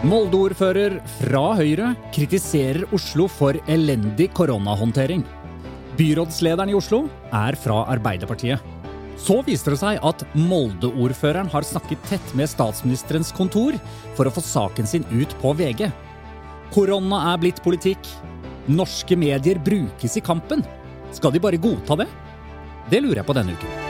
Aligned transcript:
Molde-ordfører 0.00 0.94
fra 1.18 1.42
Høyre 1.58 1.90
kritiserer 2.14 2.86
Oslo 2.96 3.26
for 3.28 3.58
elendig 3.68 4.30
koronahåndtering. 4.32 5.20
Byrådslederen 5.98 6.72
i 6.72 6.76
Oslo 6.78 7.02
er 7.36 7.58
fra 7.60 7.82
Arbeiderpartiet. 7.92 8.64
Så 9.20 9.42
viser 9.44 9.74
det 9.74 9.80
seg 9.82 10.00
at 10.00 10.24
Molde-ordføreren 10.32 11.52
har 11.52 11.68
snakket 11.68 12.00
tett 12.08 12.32
med 12.32 12.48
statsministerens 12.48 13.34
kontor 13.36 13.76
for 14.16 14.24
å 14.24 14.32
få 14.32 14.40
saken 14.46 14.88
sin 14.88 15.04
ut 15.12 15.36
på 15.42 15.52
VG. 15.60 15.90
Korona 16.72 17.20
er 17.34 17.44
blitt 17.44 17.60
politikk. 17.60 18.00
Norske 18.72 19.20
medier 19.20 19.60
brukes 19.60 20.16
i 20.16 20.24
kampen. 20.24 20.64
Skal 21.12 21.36
de 21.36 21.44
bare 21.44 21.60
godta 21.60 22.00
det? 22.00 22.08
Det 22.88 23.04
lurer 23.04 23.20
jeg 23.20 23.28
på 23.28 23.36
denne 23.36 23.52
uken. 23.52 23.89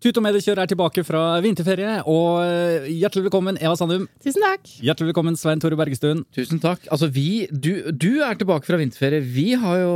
Tut 0.00 0.16
og 0.16 0.24
mediekjør 0.24 0.62
er 0.62 0.68
tilbake 0.70 1.02
fra 1.04 1.22
vinterferie, 1.44 1.98
og 2.08 2.38
eh, 2.40 2.86
hjertelig 3.02 3.26
velkommen 3.26 3.58
Eva 3.60 3.74
Sandum. 3.76 4.06
Tusen 4.24 4.40
takk. 4.40 4.62
Hjertelig 4.80 5.10
velkommen 5.10 5.36
Svein 5.36 5.60
Tore 5.60 5.76
Bergestuen. 5.76 6.22
Tusen 6.32 6.62
takk. 6.62 6.86
Altså, 6.88 7.10
vi, 7.12 7.44
du, 7.52 7.68
du 7.92 8.22
er 8.24 8.38
tilbake 8.40 8.64
fra 8.64 8.78
vinterferie. 8.80 9.20
Vi 9.20 9.50
har 9.60 9.82
jo, 9.82 9.92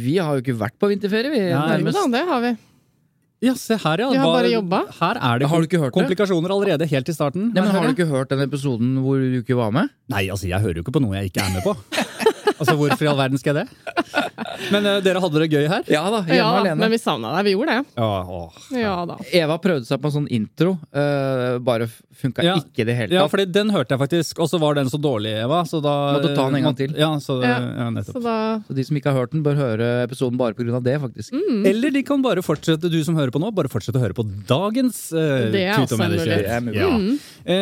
vi 0.00 0.16
har 0.16 0.38
jo 0.38 0.46
ikke 0.46 0.56
vært 0.62 0.78
på 0.80 0.88
vinterferie, 0.94 1.28
vi. 1.34 1.42
Nei, 1.50 1.66
nærmest. 1.74 2.00
da, 2.00 2.06
det 2.16 2.24
har 2.30 2.40
vi. 2.46 2.54
Ja, 3.44 3.52
se 3.60 3.76
her, 3.76 4.00
ja. 4.06 4.08
Vi 4.14 4.22
har 4.22 4.32
bare 4.32 4.54
jobba. 4.54 4.80
Her 5.02 5.20
er 5.20 5.42
det 5.42 5.52
Har 5.52 5.60
du 5.60 5.68
ikke 5.68 5.82
hørt 5.82 5.92
det? 5.92 5.98
komplikasjoner 5.98 6.54
allerede 6.56 6.88
helt 6.88 7.12
i 7.12 7.18
starten. 7.18 7.50
Nei, 7.52 7.60
men 7.66 7.74
Har 7.76 7.84
du 7.84 7.92
ikke 7.92 8.08
hørt 8.08 8.32
den 8.32 8.46
episoden 8.46 8.96
hvor 9.04 9.20
du 9.20 9.42
ikke 9.42 9.60
var 9.60 9.74
med? 9.76 9.92
Nei, 10.08 10.24
altså, 10.32 10.48
jeg 10.48 10.64
hører 10.64 10.80
jo 10.80 10.86
ikke 10.86 10.96
på 10.96 11.04
noe 11.04 11.20
jeg 11.20 11.34
ikke 11.34 11.44
er 11.44 11.52
med 11.58 11.68
på. 11.68 11.76
altså, 12.58 12.76
Hvorfor 12.78 13.04
i 13.06 13.10
all 13.10 13.18
verden 13.18 13.40
skal 13.40 13.56
jeg 13.60 13.66
det? 13.66 14.24
Men 14.72 14.86
uh, 14.86 14.98
dere 15.04 15.20
hadde 15.22 15.42
det 15.42 15.50
gøy 15.52 15.66
her? 15.68 15.84
Ja 15.90 16.04
da, 16.10 16.22
hjemme 16.24 16.38
Ja, 16.38 16.48
alene. 16.60 16.78
men 16.80 16.92
vi 16.94 16.98
savna 17.02 17.34
deg. 17.36 17.44
Vi 17.48 17.54
gjorde 17.56 17.74
det. 17.78 17.84
Ja, 17.98 18.10
åh. 18.24 18.58
Ja 18.78 18.94
da. 19.10 19.18
Eva 19.34 19.58
prøvde 19.62 19.86
seg 19.88 20.00
på 20.02 20.10
en 20.10 20.16
sånn 20.20 20.30
intro, 20.34 20.76
Uh, 20.94 21.58
bare 21.64 21.88
funka 22.14 22.44
Ja. 22.46 22.54
ikke 22.60 22.84
i 22.84 22.86
det 22.86 22.94
hele 22.94 23.08
tatt. 23.10 23.16
Ja, 23.18 23.24
for 23.26 23.34
fordi 23.40 23.50
den 23.52 23.70
hørte 23.74 23.94
jeg 23.96 24.00
faktisk, 24.00 24.38
og 24.40 24.48
så 24.48 24.60
var 24.62 24.76
den 24.78 24.86
så 24.86 24.98
dårlig, 25.02 25.32
Eva. 25.42 25.62
Så 25.66 25.80
da 25.82 26.14
Måtte 26.14 26.30
ta 26.36 26.44
den 26.46 26.60
en 26.60 26.66
gang 26.68 26.76
til. 26.78 26.94
Ja, 26.96 27.10
så, 27.18 27.40
Ja. 27.42 27.56
ja, 27.58 27.88
nettopp. 27.90 28.14
Så 28.14 28.22
da 28.22 28.36
Så 28.68 28.74
de 28.78 28.84
som 28.86 28.96
ikke 28.96 29.10
har 29.10 29.18
hørt 29.18 29.32
den, 29.34 29.42
bør 29.42 29.56
høre 29.58 29.88
episoden 30.06 30.38
bare 30.38 30.54
pga. 30.54 30.80
det, 30.82 31.00
faktisk. 31.02 31.32
Mm. 31.34 31.66
Eller 31.66 31.90
de 31.90 32.02
kan 32.06 32.22
bare 32.22 32.42
fortsette, 32.46 32.88
du 32.90 33.02
som 33.04 33.16
hører 33.16 33.30
på 33.34 33.40
nå, 33.42 33.50
bare 33.54 33.68
fortsette 33.68 33.98
å 33.98 34.04
høre 34.04 34.14
på 34.14 34.24
dagens 34.46 35.12
uh, 35.12 35.50
Det 35.50 35.64
er 35.66 35.82
også 35.82 35.98
en 35.98 36.14
mulighet. 36.14 36.74
Ja. 36.74 36.88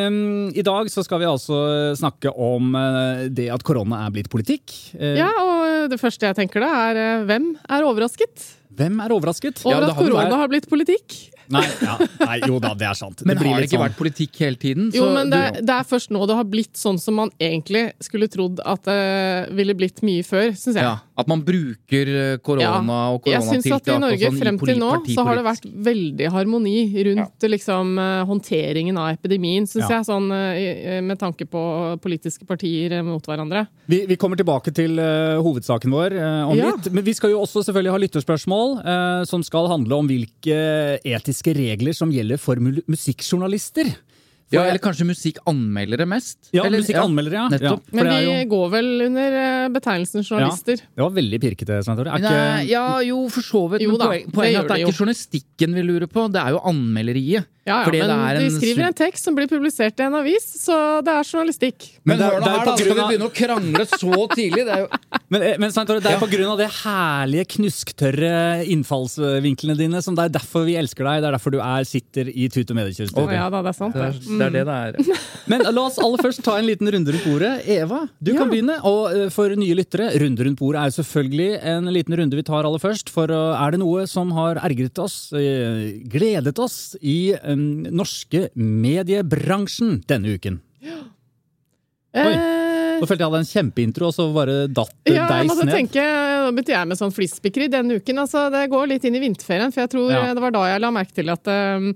Um, 0.07 0.53
I 0.55 0.63
dag 0.63 0.87
så 0.93 1.03
skal 1.05 1.19
vi 1.21 1.27
altså 1.27 1.97
snakke 1.97 2.31
om 2.37 2.75
uh, 2.77 3.29
det 3.33 3.49
at 3.51 3.65
korona 3.65 4.05
er 4.07 4.11
blitt 4.15 4.29
politikk. 4.31 4.71
Eh, 4.99 5.17
Ja, 5.19 5.31
og 5.43 5.91
det 5.93 5.99
første 6.01 6.27
jeg 6.31 6.37
tenker 6.39 6.61
da, 6.65 6.71
er 6.91 6.97
eh, 7.03 7.25
hvem 7.29 7.53
er 7.69 7.83
overrasket 7.89 8.49
Hvem 8.73 9.01
er 9.05 9.13
overrasket? 9.13 9.61
over 9.69 9.85
at 9.91 9.97
korona 9.99 10.37
har 10.41 10.49
blitt 10.49 10.69
politikk? 10.71 11.17
Nei, 11.53 11.65
ja, 11.85 11.97
nei, 12.23 12.39
jo 12.49 12.59
da, 12.63 12.73
det 12.79 12.87
er 12.89 12.97
sant. 12.99 13.23
Men 13.29 13.37
blir 13.39 13.53
har 13.53 13.61
det 13.61 13.69
ikke 13.69 13.77
sånn- 13.77 13.85
vært 13.87 13.99
politikk 14.01 14.39
hele 14.41 14.57
tiden? 14.57 14.91
Jo, 14.97 15.11
men 15.13 15.31
det, 15.33 15.41
du- 15.59 15.61
det 15.69 15.75
er 15.77 15.85
først 15.89 16.11
nå 16.15 16.27
det 16.27 16.37
har 16.39 16.45
blitt 16.49 16.75
sånn 16.81 16.99
som 16.99 17.15
man 17.21 17.31
egentlig 17.41 17.93
skulle 18.01 18.29
trodd 18.33 18.61
at 18.65 18.83
det 18.89 19.53
ville 19.57 19.75
blitt 19.77 20.01
mye 20.07 20.23
før, 20.25 20.51
syns 20.57 20.77
jeg. 20.79 20.83
ja, 20.87 20.99
At 21.19 21.29
man 21.29 21.43
bruker 21.45 22.09
eh, 22.09 22.37
korona 22.43 23.13
og 23.15 23.27
Jeg 23.29 23.43
syns 23.45 23.67
at 23.77 23.89
i 23.93 23.99
Norge 24.01 24.19
sånn 24.31 24.39
frem 24.41 24.59
til 24.63 24.79
nå 24.81 24.91
så 25.13 25.25
har 25.29 25.37
det 25.37 25.45
vært 25.45 25.67
veldig 25.85 26.31
harmoni 26.33 26.77
rundt 27.05 27.47
liksom, 27.53 27.99
eh, 28.01 28.25
håndteringen 28.31 28.97
av 28.99 29.13
epidemien, 29.19 29.67
syns 29.69 29.89
Ja. 29.91 29.99
jeg, 30.01 30.07
sånn, 30.09 30.31
eh, 30.33 31.01
med 31.03 31.19
tanke 31.21 31.45
på 31.47 31.99
politiske 32.01 32.47
partier 32.49 32.93
eh, 32.99 33.03
mot 33.03 33.23
hverandre. 33.27 33.67
Vi, 33.89 34.07
vi 34.07 34.17
kommer 34.17 34.37
tilbake 34.39 34.73
til 34.73 34.95
uh, 34.99 35.43
hovedsaken 35.43 35.91
vår 35.91 36.15
uh, 36.17 36.49
om 36.49 36.57
Ja. 36.57 36.71
litt. 36.71 36.91
Men 36.93 37.05
vi 37.05 37.13
skal 37.19 37.31
jo 37.35 37.41
også 37.43 37.65
selvfølgelig 37.67 37.91
ha 37.91 37.99
lytterspørsmål 37.99 38.79
uh, 38.87 39.25
som 39.29 39.43
skal 39.43 39.67
handle 39.69 39.99
om 39.99 40.07
hvilke 40.09 41.01
etiske 41.05 41.42
regler 41.51 41.93
som 41.95 42.11
gjelder 42.11 42.39
for 42.39 42.57
musikkjournalister. 42.57 43.91
For 44.53 44.59
Ja, 44.59 44.65
eller 44.69 44.79
kanskje 44.85 45.07
musikkanmeldere 45.09 46.05
mest? 46.07 46.51
ja, 46.53 46.65
eller, 46.67 46.79
musikkanmeldere, 46.83 47.33
ja. 47.33 47.49
nettopp. 47.49 47.81
ja. 47.87 47.89
for 47.89 47.97
Men 47.97 48.05
det 48.05 48.17
de 48.21 48.25
jo- 48.45 48.49
går 48.51 48.71
vel 48.71 49.03
under 49.07 49.33
eh, 49.33 49.69
betegnelsen 49.73 50.23
journalister. 50.23 50.77
Ja, 50.77 50.85
Det 50.95 51.03
var 51.03 51.11
veldig 51.11 51.41
pirkete. 51.41 51.73
Er 51.73 52.05
Nei, 52.05 52.19
ikke 52.21 52.69
ja, 52.69 53.01
jo, 53.01 53.29
for 53.31 53.41
så 53.41 53.71
vidt. 53.71 53.81
Jo 53.83 53.89
Men 53.91 53.99
da, 53.99 54.07
poen, 54.07 54.45
det 54.45 54.55
er 54.55 54.59
at 54.59 54.69
det 54.69 54.69
det 54.69 54.83
er 54.83 54.87
ikke 54.87 54.99
journalistikken 55.01 55.75
vi 55.75 55.83
lurer 55.83 56.07
på, 56.07 56.31
det 56.31 56.41
er 56.43 56.51
jo 56.51 56.61
anmelderiet. 56.69 57.47
Ja, 57.63 57.77
ja, 57.77 57.85
Fordi 57.87 57.99
men 58.03 58.11
det 58.11 58.15
er 58.19 58.39
de 58.43 58.47
skriver 58.57 58.87
en 58.89 58.95
tekst 58.99 59.23
som 59.29 59.37
blir 59.39 59.47
publisert 59.47 60.01
i 60.01 60.03
en 60.03 60.17
avis, 60.19 60.43
så 60.65 60.75
det 61.07 61.13
er 61.15 61.23
journalistikk. 61.29 61.85
Men 62.03 62.19
det 62.19 62.27
er- 62.27 62.33
hør 62.33 62.41
det 62.43 62.49
er 62.49 62.59
her, 62.59 62.65
da! 62.67 62.77
Skal 62.77 62.97
vi 62.99 63.05
begynne 63.07 63.29
å 63.29 63.35
krangle 63.37 63.85
så 63.87 64.29
tidlig? 64.35 64.65
Det 64.67 64.73
er 64.75 64.81
jo 64.83 64.89
Men, 65.33 65.43
eh, 65.47 65.55
men 65.63 65.71
Svein 65.73 65.87
Tore, 65.89 66.01
det 66.03 66.11
er 66.11 66.19
på 66.21 66.29
grunn 66.29 66.51
av 66.53 66.59
de 66.61 66.67
herlige, 66.69 67.47
knusktørre 67.55 68.67
innfallsvinklene 68.69 69.77
dine 69.79 70.03
som 70.05 70.17
det 70.19 70.27
er 70.27 70.35
derfor 70.35 70.67
vi 70.67 70.75
elsker 70.77 71.07
deg. 71.07 71.23
Det 71.23 71.29
er 71.31 71.37
derfor 71.39 71.55
du 71.55 71.61
er, 71.63 71.87
sitter 71.89 72.29
i 72.29 72.49
Tut 72.53 72.69
og 72.69 72.77
Mediekjøretøy. 72.77 73.23
Okay. 73.23 73.39
ja 73.39 73.47
da, 73.49 73.63
det 73.65 73.71
er 73.73 73.79
sant. 73.79 73.95
det 73.97 74.03
er, 74.03 74.19
det. 74.19 74.37
det 74.43 74.49
er 74.49 74.53
det 74.59 74.65
det 74.69 74.77
er. 75.17 75.23
Men 75.55 75.65
la 75.73 75.85
oss 75.87 75.97
aller 76.03 76.21
først 76.27 76.43
ta 76.45 76.59
en 76.61 76.69
liten 76.69 76.91
runde 76.93 77.15
rundt 77.15 77.25
bordet. 77.25 77.53
Eva, 77.79 78.03
du 78.21 78.33
kan 78.37 78.51
begynne. 78.53 78.77
Og 78.91 79.01
eh, 79.15 79.31
for 79.33 79.55
nye 79.57 79.79
lyttere, 79.79 80.11
runde 80.21 80.45
rundt 80.51 80.61
bordet 80.61 80.83
er 80.83 80.93
jo 80.93 80.99
selvfølgelig 80.99 81.49
en 81.73 81.89
liten 81.97 82.19
runde 82.21 82.37
vi 82.43 82.45
tar 82.51 82.69
aller 82.69 82.83
først. 82.83 83.09
For 83.15 83.33
eh, 83.33 83.63
er 83.63 83.73
det 83.73 83.81
noe 83.81 84.05
som 84.11 84.35
har 84.37 84.61
ergret 84.67 85.01
oss, 85.01 85.17
gledet 86.13 86.59
oss, 86.61 86.79
i 87.01 87.33
den 87.53 87.95
norske 87.95 88.49
mediebransjen 88.57 90.01
denne 90.11 90.35
uken? 90.39 90.61
Oi. 92.13 92.33
Nå 93.03 93.07
følte 93.09 93.25
jeg 93.25 93.31
hadde 93.33 93.39
en 93.43 93.49
kjempeintro, 93.49 94.09
og 94.11 94.15
så 94.15 94.27
bare 94.35 94.57
datt 94.71 94.93
det 95.09 95.15
ja, 95.17 95.25
deg 95.31 95.49
deis 95.49 95.63
ned. 95.65 95.73
tenke, 95.75 96.03
Nå 96.43 96.51
begynte 96.55 96.75
jeg 96.75 96.89
med 96.91 96.99
sånn 97.01 97.15
flisspikkeri 97.17 97.69
denne 97.73 97.97
uken. 97.99 98.21
Altså, 98.23 98.45
det 98.53 98.67
går 98.71 98.91
litt 98.93 99.07
inn 99.09 99.17
i 99.19 99.23
vinterferien, 99.23 99.73
for 99.75 99.83
jeg 99.85 99.91
tror 99.95 100.11
Ja. 100.13 100.21
det 100.37 100.43
var 100.45 100.53
da 100.55 100.67
jeg 100.69 100.83
la 100.85 100.91
merke 100.95 101.15
til 101.17 101.33
at 101.33 101.49
eh, 101.51 101.89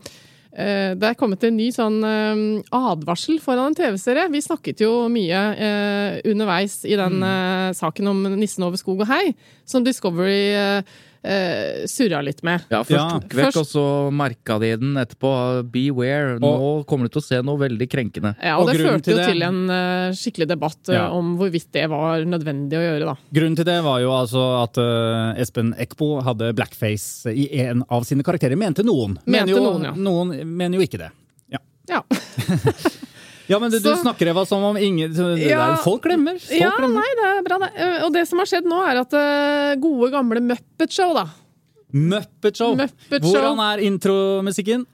eh, 0.57 0.95
det 0.99 1.11
er 1.13 1.19
kommet 1.21 1.45
en 1.47 1.57
ny 1.61 1.69
sånn 1.75 1.99
eh, 2.03 2.43
advarsel 2.75 3.39
foran 3.45 3.69
en 3.71 3.77
TV-serie. 3.79 4.27
Vi 4.33 4.41
snakket 4.49 4.83
jo 4.87 4.93
mye 5.13 5.43
eh, 5.55 6.21
underveis 6.33 6.81
i 6.89 6.97
den 6.99 7.21
Mm. 7.21 7.29
eh, 7.31 7.73
saken 7.77 8.09
om 8.11 8.23
nissen 8.41 8.65
over 8.67 8.81
skog 8.81 9.05
og 9.05 9.07
hei, 9.13 9.35
som 9.69 9.85
Discovery 9.87 10.83
eh, 11.27 11.83
eh, 11.83 11.87
surra 11.91 12.21
litt 12.25 12.43
med. 12.47 12.65
Ja, 12.71 12.81
først 12.87 12.91
Ja, 12.97 13.07
tok 13.19 13.35
vekk, 13.35 13.47
først- 13.49 13.61
og 13.61 13.67
så 13.67 13.85
merka 14.15 14.59
de 14.63 14.77
den 14.77 14.95
etterpå. 14.97 15.33
Beware. 15.73 16.39
Nå 16.41 16.85
kommer 16.87 17.07
du 17.09 17.15
til 17.17 17.23
å 17.23 17.25
se 17.27 17.41
noe 17.43 17.59
veldig 17.59 17.89
krenkende. 17.91 18.35
Ja, 18.43 18.57
og, 18.59 18.69
Og 18.69 18.73
det 18.73 18.81
førte 18.87 19.03
til 19.05 19.13
jo 19.15 19.19
det- 19.19 19.27
til 19.33 19.43
en 19.43 19.61
uh, 19.71 20.11
skikkelig 20.13 20.49
debatt 20.49 20.89
eh, 20.89 20.95
Ja. 20.95 21.11
om 21.11 21.37
hvorvidt 21.39 21.71
det 21.73 21.89
var 21.91 22.25
nødvendig 22.25 22.79
å 22.79 22.85
gjøre, 22.87 23.05
da. 23.11 23.17
Grunnen 23.35 23.57
til 23.57 23.65
det 23.65 23.83
var 23.85 24.01
jo 24.01 24.11
altså 24.11 24.63
at 24.63 24.79
uh, 24.79 25.35
Espen 25.41 25.75
Eckbo 25.79 26.23
hadde 26.23 26.53
blackface 26.55 27.27
i 27.35 27.49
en 27.67 27.85
av 27.91 28.05
sine 28.05 28.23
karakterer, 28.23 28.57
mente 28.57 28.83
noen. 28.87 29.19
Mente 29.27 29.47
mener 29.47 29.53
jo, 29.57 29.65
noen, 29.73 29.85
ja. 29.85 29.93
noen 29.93 30.57
mener 30.57 30.79
jo 30.79 30.87
ikke 30.87 30.99
det. 31.05 31.11
Ja, 31.53 31.59
Ja. 31.89 32.03
Ja, 33.47 33.59
men 33.63 33.71
du, 33.71 33.79
så, 33.81 33.95
du 33.95 34.01
snakker 34.03 34.27
Eva 34.33 34.43
som 34.47 34.65
om 34.67 34.77
ingen 34.77 35.13
ja, 35.39 35.59
der, 35.71 35.77
Folk 35.85 36.03
glemmer. 36.03 36.39
Folk 36.43 36.61
ja, 36.61 36.73
glemmer. 36.79 36.99
nei, 36.99 37.13
det 37.21 37.27
er 37.31 37.45
bra, 37.47 37.59
det. 37.63 37.71
Eh, 37.79 37.99
og 38.07 38.11
det 38.17 38.25
som 38.27 38.43
har 38.43 38.51
skjedd 38.51 38.67
nå, 38.67 38.81
er 38.83 39.03
at 39.05 39.15
eh, 39.15 39.77
gode, 39.83 40.11
gamle 40.15 40.43
Muppet-show, 40.49 41.15
da. 41.15 41.29
Muppet-show. 41.95 42.75
Muppet 42.79 43.23
Hvordan 43.23 43.63
er 43.69 43.85
intromusikken? 43.87 44.85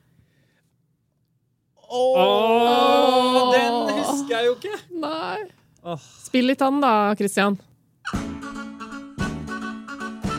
Ååå! 1.92 2.20
Oh, 2.20 3.40
oh, 3.40 3.50
den 3.52 3.98
husker 4.00 4.36
jeg 4.36 4.48
jo 4.48 4.54
ikke! 4.60 4.76
Nei. 5.00 5.40
Oh. 5.82 6.00
Spill 6.26 6.48
litt 6.52 6.62
av 6.64 6.80
da, 6.84 6.94
Christian. 7.18 7.58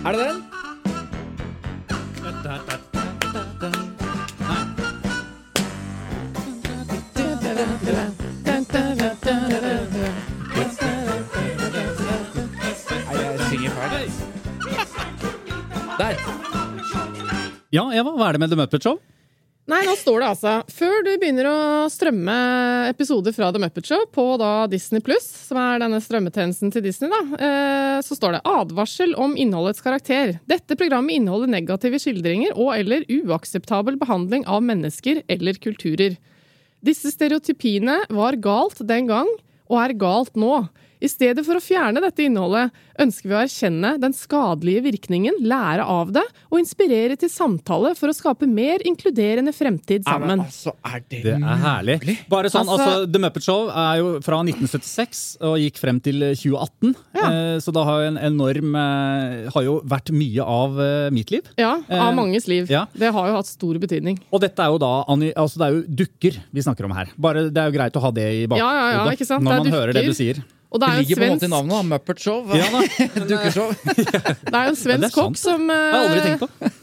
Er 0.03 0.11
det 0.13 0.19
den? 0.21 0.43
Nei. 7.93 8.02
Der! 16.03 16.17
Ja, 17.71 17.87
Eva, 17.95 18.11
hva 18.17 18.27
er 18.27 18.35
det 18.35 18.43
med 18.43 18.51
The 18.51 18.57
Muppet 18.59 18.83
Show? 18.83 18.97
Nei, 19.71 19.79
nå 19.87 19.93
står 19.95 20.19
det 20.19 20.29
altså 20.33 20.53
Før 20.75 21.05
du 21.05 21.11
begynner 21.21 21.47
å 21.47 21.59
strømme 21.87 22.33
episoder 22.89 23.31
fra 23.35 23.47
The 23.55 23.61
Muppet 23.63 23.87
Show 23.87 24.03
på 24.11 24.25
da 24.41 24.65
Disney 24.67 24.99
Pluss, 25.05 25.29
som 25.47 25.61
er 25.61 25.79
denne 25.79 26.01
strømmetjenesten 26.03 26.73
til 26.75 26.83
Disney, 26.83 27.07
da, 27.13 27.21
eh, 27.37 28.01
så 28.03 28.17
står 28.19 28.35
det 28.35 28.43
'Advarsel 28.43 29.15
om 29.15 29.37
innholdets 29.39 29.79
karakter'. 29.85 30.41
Dette 30.45 30.75
programmet 30.75 31.15
inneholder 31.15 31.53
negative 31.55 32.01
skildringer 32.03 32.51
og 32.51 32.75
eller 32.75 33.07
uakseptabel 33.07 33.95
behandling 34.01 34.43
av 34.43 34.59
mennesker 34.61 35.23
eller 35.29 35.53
kulturer. 35.53 36.17
Disse 36.83 37.15
stereotypiene 37.15 38.01
var 38.11 38.35
galt 38.35 38.83
den 38.83 39.07
gang, 39.07 39.31
og 39.71 39.79
er 39.79 39.95
galt 39.95 40.35
nå. 40.35 40.67
I 41.03 41.09
stedet 41.11 41.43
for 41.43 41.59
å 41.59 41.61
fjerne 41.63 41.99
dette 41.99 42.23
innholdet, 42.23 42.71
ønsker 43.03 43.27
vi 43.27 43.35
å 43.35 43.41
erkjenne 43.43 43.89
den 43.99 44.13
skadelige 44.15 44.83
virkningen, 44.85 45.35
lære 45.43 45.83
av 45.83 46.11
det 46.15 46.23
og 46.49 46.59
inspirere 46.61 47.17
til 47.19 47.27
samtale 47.33 47.91
for 47.99 48.07
å 48.07 48.15
skape 48.15 48.47
mer 48.47 48.79
inkluderende 48.87 49.51
fremtid 49.51 50.05
Ja, 50.07 50.15
men 50.21 50.37
sammen. 50.39 50.43
altså, 50.45 50.73
er 50.85 51.01
det, 51.09 51.21
Det 51.25 51.33
er 51.35 51.59
herlig. 51.65 52.17
Bare 52.29 52.47
sånn, 52.53 52.69
Altså- 52.69 52.87
altså, 52.87 53.11
The 53.11 53.19
Muppet 53.19 53.43
Show 53.43 53.67
er 53.69 53.97
jo 53.99 54.21
fra 54.23 54.39
1976 54.43 55.37
og 55.41 55.57
gikk 55.59 55.77
frem 55.81 55.99
til 56.01 56.19
2018. 56.39 56.95
Ja. 57.13 57.25
Eh, 57.27 57.57
så 57.59 57.73
det 57.75 57.83
har 57.83 58.01
jo 58.03 58.07
en 58.13 58.17
enorm 58.17 58.75
eh, 58.75 59.49
Har 59.53 59.63
jo 59.63 59.81
vært 59.81 60.11
mye 60.15 60.39
av 60.45 60.79
eh, 60.79 61.09
mitt 61.11 61.31
liv. 61.31 61.43
Ja, 61.57 61.73
Eh, 61.89 61.99
av 61.99 62.13
manges 62.15 62.47
liv. 62.47 62.69
ja. 62.71 62.85
Det 62.95 63.11
har 63.11 63.27
jo 63.27 63.35
hatt 63.35 63.45
stor 63.49 63.75
betydning. 63.77 64.19
Og 64.31 64.39
dette 64.39 64.59
er 64.59 64.71
jo 64.71 64.77
da 64.79 65.03
altså 65.03 65.57
det 65.57 65.67
er 65.67 65.73
jo 65.73 65.83
dukker 66.05 66.39
vi 66.53 66.61
snakker 66.61 66.85
om 66.85 66.91
her. 66.95 67.07
Bare 67.19 67.49
Det 67.49 67.57
er 67.57 67.71
jo 67.71 67.77
greit 67.77 67.93
å 67.93 68.01
ha 68.01 68.11
det 68.11 68.23
i 68.43 68.47
bakhodet 68.47 68.59
Ja, 68.59 68.71
ja, 68.93 69.05
ja, 69.05 69.11
ikke 69.11 69.25
sant? 69.27 69.43
når 69.43 69.49
man 69.51 69.63
dukker. 69.65 69.71
man 69.71 69.79
hører 69.81 69.93
det 69.93 70.05
du 70.05 70.13
sier. 70.13 70.43
Og 70.73 70.79
det 70.81 70.87
Det 70.87 70.93
er 70.93 71.01
ligger 71.03 71.19
på 71.21 71.25
en 71.27 71.35
måte 71.35 71.45
i 71.45 71.53
navnet, 71.53 71.73
da. 71.75 71.81
Muppet 71.93 72.23
Show. 72.23 72.55
Ja 72.57 72.69
da, 72.73 72.85
Dukkeshow. 73.31 73.73
det 74.49 74.55
er 74.57 74.63
jo 74.63 74.71
en 74.73 74.79
svensk 74.79 75.13
kokk 75.13 75.37
sant. 75.37 75.43
som 75.45 75.67
Det 75.69 75.75
har 75.77 75.99
jeg 75.99 76.07
aldri 76.07 76.23
tenkt 76.31 76.47
på. 76.47 76.71
Eh, 76.71 76.79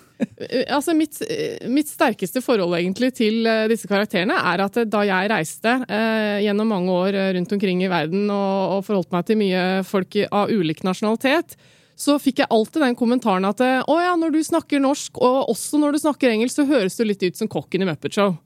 Altså 0.69 0.92
mitt, 0.92 1.16
eh, 1.25 1.66
mitt 1.72 1.88
sterkeste 1.88 2.42
forhold 2.44 2.76
egentlig 2.76 3.08
til 3.16 3.46
eh, 3.48 3.66
disse 3.72 3.88
karakterene 3.88 4.37
er 4.37 4.60
at 4.66 4.76
da 4.92 5.00
jeg 5.08 5.31
reiste 5.32 5.72
eh, 5.88 6.42
gjennom 6.44 6.69
mange 6.69 6.92
år 6.92 7.16
rundt 7.38 7.54
omkring 7.56 7.81
i 7.84 7.88
verden 7.88 8.28
og, 8.28 8.76
og 8.76 8.84
forholdt 8.84 9.12
meg 9.16 9.25
til 9.31 9.40
mye 9.40 9.62
folk 9.88 10.19
av 10.28 10.52
ulik 10.52 10.84
nasjonalitet, 10.84 11.56
så 12.00 12.19
fikk 12.20 12.42
jeg 12.42 12.52
alltid 12.52 12.84
den 12.84 12.96
kommentaren 13.00 13.48
at 13.48 13.60
å 13.64 13.96
ja, 14.00 14.12
når 14.16 14.37
du 14.37 14.40
snakker 14.44 14.81
norsk, 14.81 15.19
og 15.20 15.50
også 15.52 15.81
når 15.81 15.96
du 15.96 16.02
snakker 16.04 16.32
engelsk, 16.32 16.56
så 16.60 16.69
høres 16.69 16.96
du 16.96 17.04
litt 17.04 17.25
ut 17.25 17.37
som 17.40 17.48
kokken 17.48 17.84
i 17.84 17.88
Muppet 17.88 18.16
Show. 18.16 18.37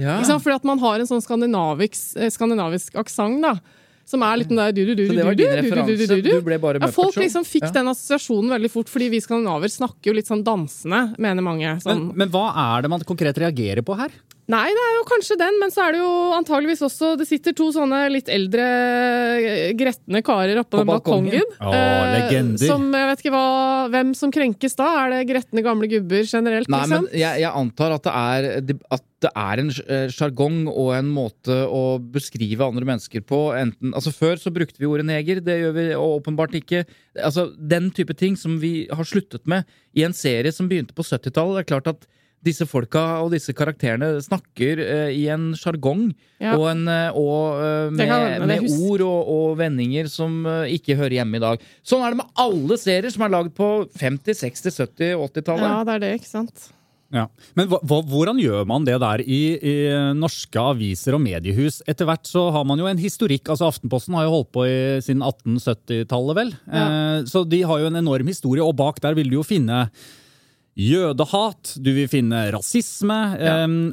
Ja. 0.00 0.20
Fordi 0.24 0.54
at 0.56 0.64
man 0.64 0.80
har 0.80 1.00
en 1.00 1.08
sånn 1.10 1.20
skandinavisk, 1.24 2.16
skandinavisk 2.32 2.96
aksent, 3.02 3.40
da. 3.44 3.56
Som 4.04 4.22
er 4.26 4.36
litt 4.36 4.48
den 4.50 4.58
der 4.58 4.72
du, 4.72 4.82
du, 4.84 4.94
du, 4.98 5.06
Så 5.08 5.14
det 5.16 5.24
var 5.24 5.34
du, 5.34 5.42
din 5.44 5.50
du, 5.50 5.56
du, 5.56 5.62
du, 5.62 5.68
referanse. 5.70 6.06
du, 6.08 6.22
du. 6.22 6.30
Du 6.30 6.40
ble 6.42 6.58
bare 6.58 6.74
Ja, 6.80 6.86
Muppet 6.86 6.94
folk 6.94 7.14
Show. 7.14 7.22
liksom 7.22 7.44
fikk 7.46 7.62
Ja. 7.68 7.70
den 7.78 7.86
assosiasjonen 7.92 8.50
veldig 8.50 8.70
fort, 8.70 8.88
fordi 8.90 9.08
vi 9.10 9.20
skandinaver 9.20 9.70
snakker 9.70 10.10
jo 10.10 10.12
litt 10.18 10.26
sånn 10.26 10.42
dansende, 10.44 11.14
mener 11.18 11.42
mange. 11.42 11.70
Men, 11.72 11.80
Sånn. 11.80 12.04
men 12.16 12.28
hva 12.34 12.48
er 12.78 12.82
det 12.82 12.90
man 12.90 13.00
konkret 13.00 13.38
reagerer 13.38 13.82
på 13.86 13.96
her? 13.96 14.10
Nei, 14.52 14.66
det 14.74 14.82
er 14.84 14.96
jo 14.98 15.04
kanskje 15.08 15.36
den, 15.40 15.58
men 15.62 15.72
så 15.72 15.86
er 15.86 15.94
det 15.94 16.00
jo 16.02 16.12
antageligvis 16.36 16.82
også 16.84 17.12
Det 17.20 17.26
sitter 17.28 17.54
to 17.56 17.70
sånne 17.72 18.00
litt 18.12 18.28
eldre 18.32 18.66
eh, 19.38 19.70
gretne 19.78 20.20
karer 20.26 20.60
oppå 20.60 20.76
På 20.76 20.82
den 20.82 20.90
balkongen. 20.90 21.54
Å, 21.62 21.70
legender. 22.12 22.66
Som 22.66 22.90
jeg 22.92 23.08
vet 23.08 23.22
ikke 23.22 23.34
hva, 23.34 23.46
hvem 23.92 24.12
som 24.18 24.34
krenkes 24.34 24.76
da. 24.78 24.90
Er 25.04 25.14
det 25.14 25.22
gretne 25.30 25.64
gamle 25.64 25.88
gubber 25.90 26.26
generelt, 26.26 26.70
Nei, 26.72 26.82
men 26.84 27.06
liksom? 27.06 27.22
jeg, 27.22 27.42
jeg 27.44 27.54
antar 27.62 27.96
at 27.96 28.06
det 28.08 28.14
er, 28.18 28.78
at 28.98 29.06
det 29.22 29.30
er 29.38 29.62
en 29.62 29.70
eh, 29.70 30.06
sjargong 30.12 30.64
og 30.70 30.90
en 30.96 31.10
måte 31.14 31.58
å 31.70 31.82
beskrive 32.12 32.66
andre 32.66 32.88
mennesker 32.88 33.24
på. 33.26 33.44
Enten, 33.56 33.94
altså 33.96 34.12
Før 34.14 34.40
så 34.40 34.52
brukte 34.54 34.82
vi 34.82 34.90
ordet 34.90 35.06
neger, 35.08 35.42
det 35.44 35.60
gjør 35.60 35.76
vi 35.78 35.86
åpenbart 35.98 36.56
ikke. 36.58 36.84
Altså 37.16 37.48
Den 37.56 37.92
type 37.94 38.16
ting 38.18 38.36
som 38.40 38.58
vi 38.62 38.88
har 38.90 39.08
sluttet 39.08 39.46
med 39.50 39.68
i 39.96 40.04
en 40.06 40.16
serie 40.16 40.52
som 40.54 40.68
begynte 40.70 40.96
på 40.96 41.06
70-tallet. 41.06 41.60
Det 41.60 41.64
er 41.64 41.70
klart 41.74 41.94
at 41.94 42.10
disse 42.42 42.66
folka 42.66 43.02
og 43.22 43.30
disse 43.34 43.54
karakterene 43.54 44.16
snakker 44.24 44.82
uh, 44.82 45.10
i 45.14 45.24
en 45.32 45.52
sjargong 45.58 46.08
Ja. 46.42 46.56
og, 46.56 46.66
en, 46.72 46.84
uh, 46.90 47.14
og 47.14 47.62
eh, 47.62 47.92
Det 48.00 48.08
kan 48.10 48.24
med, 48.42 48.64
med 48.64 48.72
ord 48.82 49.04
og, 49.06 49.28
og 49.30 49.56
vendinger 49.60 50.08
som 50.10 50.40
eh, 50.50 50.74
ikke 50.74 50.96
hører 50.98 51.20
hjemme 51.20 51.38
i 51.38 51.42
dag. 51.44 51.62
Sånn 51.86 52.02
er 52.02 52.10
det 52.16 52.18
med 52.18 52.32
alle 52.42 52.78
serier 52.82 53.14
som 53.14 53.22
er 53.22 53.30
lagd 53.36 53.54
på 53.54 53.68
50-, 53.94 54.40
60-, 54.42 54.80
70-, 54.82 55.12
80-tallet. 55.28 55.68
Ja, 55.68 55.82
det 55.86 55.94
er 55.94 56.02
det, 56.02 56.14
ikke 56.18 56.32
sant. 56.32 56.64
Ja. 57.12 57.26
Men 57.58 57.68
hva, 57.68 57.78
hvordan 57.84 58.38
gjør 58.40 58.64
man 58.68 58.86
det 58.88 58.94
der 59.02 59.20
i, 59.20 59.40
i 59.60 59.74
norske 60.16 60.56
aviser 60.72 61.14
og 61.18 61.20
mediehus? 61.22 61.82
Etter 61.86 62.08
hvert 62.08 62.24
så 62.26 62.46
har 62.54 62.64
man 62.66 62.80
jo 62.80 62.88
en 62.88 63.00
historikk. 63.00 63.50
altså 63.52 63.68
Aftenposten 63.68 64.16
har 64.16 64.26
jo 64.26 64.32
holdt 64.38 64.50
på 64.56 64.64
i, 64.66 64.78
siden 65.04 65.22
1870-tallet, 65.28 66.38
vel. 66.40 66.54
Ja. 66.72 66.86
Eh, 66.88 67.28
så 67.28 67.44
de 67.46 67.62
har 67.68 67.84
jo 67.84 67.92
en 67.92 68.00
enorm 68.00 68.32
historie, 68.32 68.64
og 68.64 68.74
bak 68.80 68.98
der 69.04 69.14
vil 69.18 69.28
du 69.30 69.38
jo 69.38 69.46
finne 69.46 69.84
jødehat, 70.78 71.74
du 71.84 71.90
vil 71.92 72.08
finne 72.08 72.38
rasisme. 72.54 73.16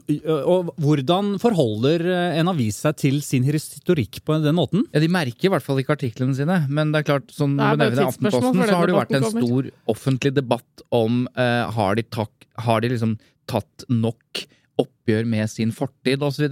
eh, 0.08 0.44
og 0.48 0.72
hvordan 0.80 1.34
forholder 1.42 2.06
en 2.40 2.52
avis 2.52 2.78
seg 2.86 2.96
til 3.02 3.18
sin 3.26 3.44
historikk 3.44 4.22
på 4.26 4.38
den 4.44 4.56
måten? 4.56 4.86
Ja, 4.94 5.00
De 5.04 5.10
merker 5.12 5.50
i 5.50 5.52
hvert 5.54 5.66
fall 5.66 5.82
ikke 5.82 5.98
artiklene 5.98 6.36
sine, 6.38 6.62
men 6.70 6.94
det 6.94 7.02
er 7.02 7.10
klart, 7.14 7.32
som 7.36 7.58
du 7.58 7.64
nevner 7.64 7.92
i 8.00 8.06
Aftenposten, 8.08 8.64
så 8.64 8.76
har 8.78 8.88
det 8.88 8.96
jo 8.96 9.02
vært 9.02 9.18
en 9.18 9.28
stor 9.34 9.72
offentlig 9.96 10.34
debatt 10.38 10.86
om 10.96 11.28
eh, 11.36 11.66
har, 11.76 11.96
de 12.00 12.04
tak, 12.04 12.32
har 12.64 12.82
de 12.82 12.94
liksom 12.96 13.18
tatt 13.50 13.86
nok 13.90 14.46
oppgjør 14.80 15.26
med 15.28 15.50
sin 15.52 15.72
fortid 15.76 16.22
osv. 16.24 16.48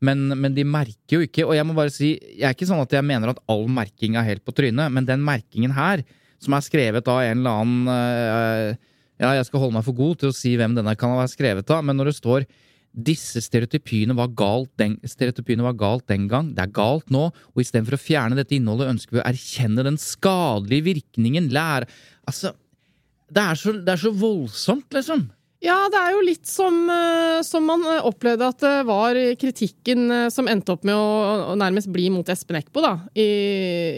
Men, 0.00 0.28
men 0.40 0.54
de 0.56 0.64
merker 0.64 1.18
jo 1.20 1.20
ikke, 1.26 1.44
og 1.46 1.54
jeg 1.54 1.66
må 1.68 1.74
bare 1.76 1.92
si, 1.92 2.14
jeg 2.34 2.48
er 2.48 2.54
ikke 2.56 2.66
sånn 2.66 2.80
at 2.82 2.90
jeg 2.96 3.04
mener 3.06 3.30
at 3.34 3.42
all 3.52 3.66
merking 3.68 4.16
er 4.16 4.24
helt 4.26 4.42
på 4.42 4.54
trynet, 4.56 4.90
men 4.90 5.06
den 5.06 5.22
merkingen 5.22 5.74
her, 5.76 6.02
som 6.40 6.56
er 6.56 6.64
skrevet 6.64 7.06
av 7.12 7.20
en 7.20 7.38
eller 7.42 7.58
annen 7.62 7.90
eh, 7.92 8.78
Ja, 9.20 9.34
jeg 9.36 9.46
skal 9.50 9.60
holde 9.60 9.76
meg 9.76 9.84
for 9.84 9.96
god 9.96 10.20
til 10.22 10.30
å 10.30 10.36
si 10.36 10.54
hvem 10.56 10.74
denne 10.78 10.96
kan 10.98 11.12
være 11.12 11.28
skrevet 11.28 11.70
av, 11.74 11.84
men 11.84 11.98
når 11.98 12.10
det 12.10 12.18
står 12.18 12.46
disse 12.90 13.38
stereotypiene 13.44 14.16
var, 14.18 14.32
galt 14.34 14.70
den, 14.80 14.96
stereotypiene 15.06 15.62
var 15.62 15.76
galt 15.78 16.06
den 16.10 16.24
gang, 16.30 16.50
det 16.56 16.64
er 16.64 16.72
galt 16.74 17.12
nå, 17.12 17.28
og 17.30 17.62
istedenfor 17.62 17.94
å 17.94 18.00
fjerne 18.00 18.38
dette 18.38 18.56
innholdet, 18.56 18.90
ønsker 18.90 19.18
vi 19.18 19.20
å 19.20 19.26
erkjenne 19.28 19.84
den 19.86 20.00
skadelige 20.00 20.88
virkningen, 20.88 21.52
lære 21.54 21.90
Altså, 22.30 22.52
det 23.30 23.42
er 23.42 23.58
så, 23.58 23.72
det 23.74 23.92
er 23.94 24.00
så 24.02 24.12
voldsomt, 24.14 24.88
liksom. 24.94 25.28
Ja, 25.60 25.76
det 25.92 25.98
er 26.00 26.14
jo 26.14 26.22
litt 26.24 26.48
som, 26.48 26.76
eh, 26.88 27.42
som 27.44 27.66
man 27.68 27.82
eh, 27.84 28.04
opplevde 28.08 28.46
at 28.48 28.62
det 28.64 28.76
var 28.88 29.18
kritikken 29.40 30.06
eh, 30.08 30.28
som 30.32 30.48
endte 30.48 30.72
opp 30.72 30.86
med 30.88 30.96
å, 30.96 31.50
å 31.52 31.56
nærmest 31.60 31.90
bli 31.92 32.06
mot 32.12 32.28
Espen 32.32 32.56
Eckbo 32.62 32.80
da, 32.84 32.94
i, 33.12 33.26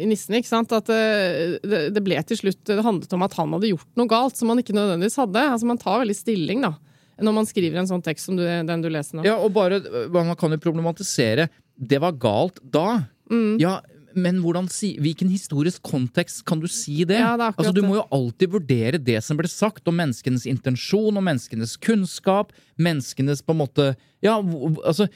i 0.03 0.09
Nissen. 0.11 0.35
ikke 0.41 0.51
sant? 0.51 0.75
At 0.75 0.91
det, 0.91 1.85
det 1.95 2.03
ble 2.03 2.19
til 2.27 2.41
slutt 2.41 2.65
Det 2.67 2.83
handlet 2.83 3.15
om 3.15 3.23
at 3.23 3.37
han 3.39 3.55
hadde 3.55 3.71
gjort 3.71 4.01
noe 4.01 4.11
galt 4.11 4.41
som 4.41 4.51
han 4.51 4.63
ikke 4.63 4.75
nødvendigvis 4.75 5.21
hadde. 5.23 5.47
Altså 5.55 5.71
Man 5.71 5.79
tar 5.79 6.03
veldig 6.03 6.19
stilling 6.19 6.67
da, 6.67 6.75
når 7.23 7.39
man 7.39 7.47
skriver 7.47 7.79
en 7.79 7.91
sånn 7.93 8.03
tekst 8.03 8.27
som 8.27 8.39
du, 8.41 8.43
den 8.43 8.83
du 8.83 8.91
leser 8.91 9.21
nå. 9.21 9.27
Ja, 9.29 9.39
og 9.39 9.55
bare, 9.55 9.79
Man 10.11 10.35
kan 10.41 10.51
jo 10.51 10.59
problematisere. 10.63 11.47
Det 11.79 12.03
var 12.03 12.19
galt 12.19 12.59
da. 12.75 13.05
Mm. 13.31 13.61
Ja, 13.63 13.79
men 14.15 14.41
hvordan 14.43 14.69
si, 14.71 14.93
hvilken 15.03 15.29
historisk 15.33 15.83
kontekst 15.83 16.45
kan 16.49 16.61
du 16.63 16.67
si 16.71 17.05
det? 17.09 17.19
Ja, 17.21 17.37
det 17.37 17.51
altså, 17.57 17.73
du 17.75 17.83
må 17.87 17.97
jo 18.01 18.07
alltid 18.13 18.51
vurdere 18.55 18.99
det 19.03 19.19
som 19.25 19.37
ble 19.39 19.49
sagt, 19.51 19.87
om 19.89 19.97
menneskenes 20.01 20.47
intensjon, 20.51 21.17
om 21.17 21.25
menneskenes 21.25 21.77
kunnskap, 21.83 22.53
menneskenes 22.79 23.43
på 23.43 23.55
en 23.57 23.63
måte 23.65 23.89
Ja, 24.23 24.37
altså 24.85 25.09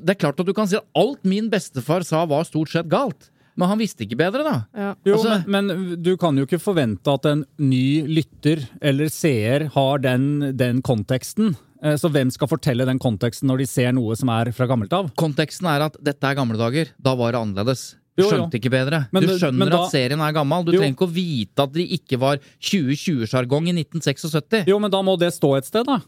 Det 0.00 0.10
er 0.16 0.20
klart 0.20 0.40
at 0.40 0.46
du 0.46 0.52
kan 0.56 0.68
si 0.68 0.76
at 0.76 0.84
alt 0.98 1.22
min 1.24 1.48
bestefar 1.52 2.04
sa 2.04 2.24
var 2.28 2.44
stort 2.44 2.68
sett 2.72 2.88
galt, 2.90 3.30
men 3.56 3.68
han 3.68 3.78
visste 3.80 4.04
ikke 4.04 4.16
bedre, 4.20 4.42
da. 4.44 4.56
Ja. 4.76 4.90
Jo, 5.04 5.14
Altså- 5.16 5.40
men, 5.48 5.66
men 5.66 6.02
du 6.02 6.16
kan 6.16 6.36
jo 6.36 6.44
ikke 6.46 6.60
forvente 6.60 7.12
at 7.12 7.26
en 7.26 7.44
ny 7.58 8.02
lytter 8.06 8.66
eller 8.80 9.08
seer 9.08 9.68
har 9.74 9.98
den, 9.98 10.56
den 10.56 10.82
konteksten. 10.82 11.56
Eh, 11.82 11.96
Så 11.96 12.10
hvem 12.12 12.30
skal 12.30 12.48
fortelle 12.48 12.84
den 12.84 12.98
konteksten 13.00 13.48
når 13.48 13.58
de 13.62 13.66
ser 13.66 13.92
noe 13.92 14.14
som 14.16 14.28
er 14.28 14.52
fra 14.52 14.66
gammelt 14.68 14.92
av? 14.92 15.10
Konteksten 15.16 15.66
er 15.66 15.86
at 15.88 15.96
dette 16.02 16.22
er 16.28 16.36
gamle 16.36 16.58
dager. 16.60 16.92
Da 17.00 17.14
var 17.16 17.32
det 17.32 17.40
annerledes. 17.40 17.94
Du 18.22 18.28
skjønte 18.28 18.58
ikke 18.60 18.70
bedre. 18.72 19.00
Men 19.12 19.22
du 19.26 19.34
skjønner 19.38 19.70
da- 19.70 19.82
at 19.84 19.90
serien 19.92 20.20
er 20.20 20.32
gammel. 20.36 20.64
Du 20.64 20.72
Jo. 20.72 20.80
trenger 20.80 20.96
ikke 20.96 21.08
å 21.08 21.14
vite 21.14 21.62
at 21.66 21.72
det 21.72 21.86
ikke 21.98 22.18
var 22.20 22.38
2020-sjargong 22.60 23.68
i 23.68 23.74
1976. 23.82 24.66
Jo, 24.68 24.78
men 24.78 24.90
da 24.90 25.02
må 25.02 25.18
det 25.18 25.32
stå 25.34 25.56
et 25.58 25.64
sted, 25.68 25.84
da. 25.86 26.00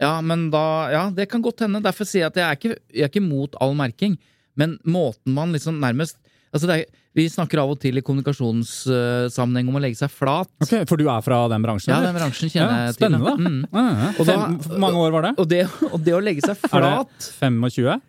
Ja, 0.00 0.20
men 0.24 0.48
da, 0.50 0.64
ja, 0.90 1.10
det 1.10 1.28
kan 1.28 1.42
godt 1.42 1.60
hende. 1.60 1.82
Derfor 1.84 2.06
sier 2.08 2.24
jeg 2.24 2.32
at 2.32 2.36
jeg 2.40 2.46
er 2.48 2.56
ikke, 2.56 2.78
jeg 2.94 3.04
er 3.04 3.08
ikke 3.12 3.22
mot 3.28 3.54
all 3.60 3.74
merking. 3.74 4.16
Men 4.56 4.78
måten 4.84 5.32
man 5.36 5.52
liksom 5.52 5.78
nærmest 5.80 6.16
altså 6.52 6.66
det 6.66 6.80
er, 6.80 6.84
Vi 7.12 7.24
snakker 7.28 7.58
av 7.58 7.70
og 7.72 7.80
til 7.82 7.98
i 7.98 8.02
kommunikasjonssammenheng 8.06 9.68
om 9.68 9.74
å 9.74 9.80
legge 9.82 9.98
seg 9.98 10.10
flat. 10.14 10.46
Ok, 10.62 10.86
For 10.86 10.96
du 10.96 11.08
er 11.10 11.20
fra 11.26 11.48
den 11.50 11.62
bransjen? 11.64 11.90
Ja, 11.90 12.00
den 12.04 12.14
bransjen 12.14 12.50
kjenner 12.52 12.70
Ja, 12.70 12.84
jeg 12.86 12.94
til. 12.94 13.08
spennende. 13.08 13.32
Mm. 13.36 13.64
Ja, 13.72 13.82
ja. 13.90 14.12
Og 14.18 14.26
da- 14.26 14.36
hvor 14.46 14.78
mange 14.78 14.94
år 14.94 15.10
var 15.12 15.22
det? 15.22 15.32
Og, 15.38 15.48
det, 15.48 15.64
og 15.92 16.04
det 16.04 16.14
å 16.14 16.22
legge 16.22 16.40
seg 16.42 16.56
Er 16.56 16.68
flat 16.68 17.08
det 17.18 17.34
25? 17.40 18.00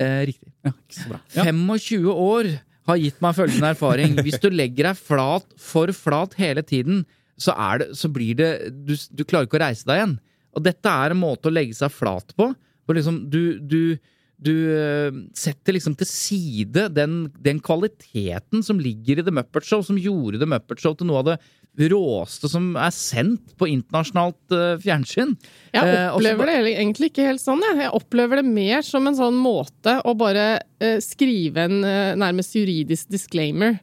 eh, 0.00 0.26
Riktig. 0.26 0.52
Ja, 0.64 0.70
ikke 0.72 0.98
så 1.00 1.08
bra. 1.08 1.20
Ja. 1.34 1.44
25 1.44 2.12
år 2.12 2.60
har 2.88 2.98
gitt 2.98 3.18
meg 3.22 3.36
følgende 3.38 3.72
erfaring. 3.74 4.16
Hvis 4.24 4.40
du 4.42 4.48
legger 4.52 4.90
deg 4.90 4.98
flat, 4.98 5.46
for 5.60 5.92
flat 5.96 6.36
hele 6.40 6.64
tiden, 6.66 7.04
så, 7.40 7.54
det, 7.80 7.92
så 7.98 8.10
blir 8.12 8.36
det 8.38 8.50
du, 8.86 8.94
du 8.94 9.24
klarer 9.24 9.48
ikke 9.48 9.60
å 9.60 9.64
reise 9.64 9.86
deg 9.88 10.00
igjen. 10.00 10.16
Og 10.52 10.64
dette 10.66 10.96
er 11.04 11.14
en 11.14 11.22
måte 11.22 11.48
å 11.48 11.54
legge 11.54 11.76
seg 11.78 11.92
flat 11.94 12.34
på. 12.36 12.50
Hvor 12.82 12.98
liksom 12.98 13.22
du, 13.32 13.56
du, 13.62 13.96
du 14.42 14.54
eh, 14.74 15.20
setter 15.38 15.76
liksom 15.76 15.94
til 15.98 16.08
side 16.10 16.88
den, 16.96 17.24
den 17.40 17.62
kvaliteten 17.62 18.64
som 18.66 18.80
ligger 18.82 19.20
i 19.20 19.26
The 19.26 19.34
Muppet 19.34 19.68
Show, 19.68 19.84
som 19.86 20.00
gjorde 20.00 20.42
The 20.42 20.50
Muppet 20.50 20.82
Show 20.82 20.98
til 20.98 21.08
noe 21.08 21.22
av 21.22 21.30
det 21.30 21.38
råeste 21.78 22.50
som 22.52 22.72
er 22.76 22.90
sendt 22.92 23.54
på 23.58 23.68
internasjonalt 23.70 24.52
uh, 24.52 24.74
fjernsyn. 24.82 25.36
Jeg 25.72 25.82
Eh, 25.88 26.08
opplever 26.12 26.44
ba- 26.46 26.58
det 26.64 26.74
egentlig 26.76 27.08
ikke 27.12 27.28
helt 27.30 27.40
sånn. 27.40 27.62
Jeg, 27.64 27.78
jeg 27.86 27.94
opplever 27.96 28.42
det 28.42 28.44
mer 28.50 28.82
som 28.84 29.06
en 29.08 29.16
sånn 29.16 29.38
måte 29.40 29.98
å 30.04 30.12
bare 30.18 30.46
uh, 30.82 30.98
skrive 31.00 31.64
en 31.68 31.78
nærmest 32.20 32.54
juridisk 32.58 33.08
disclaimer. 33.14 33.78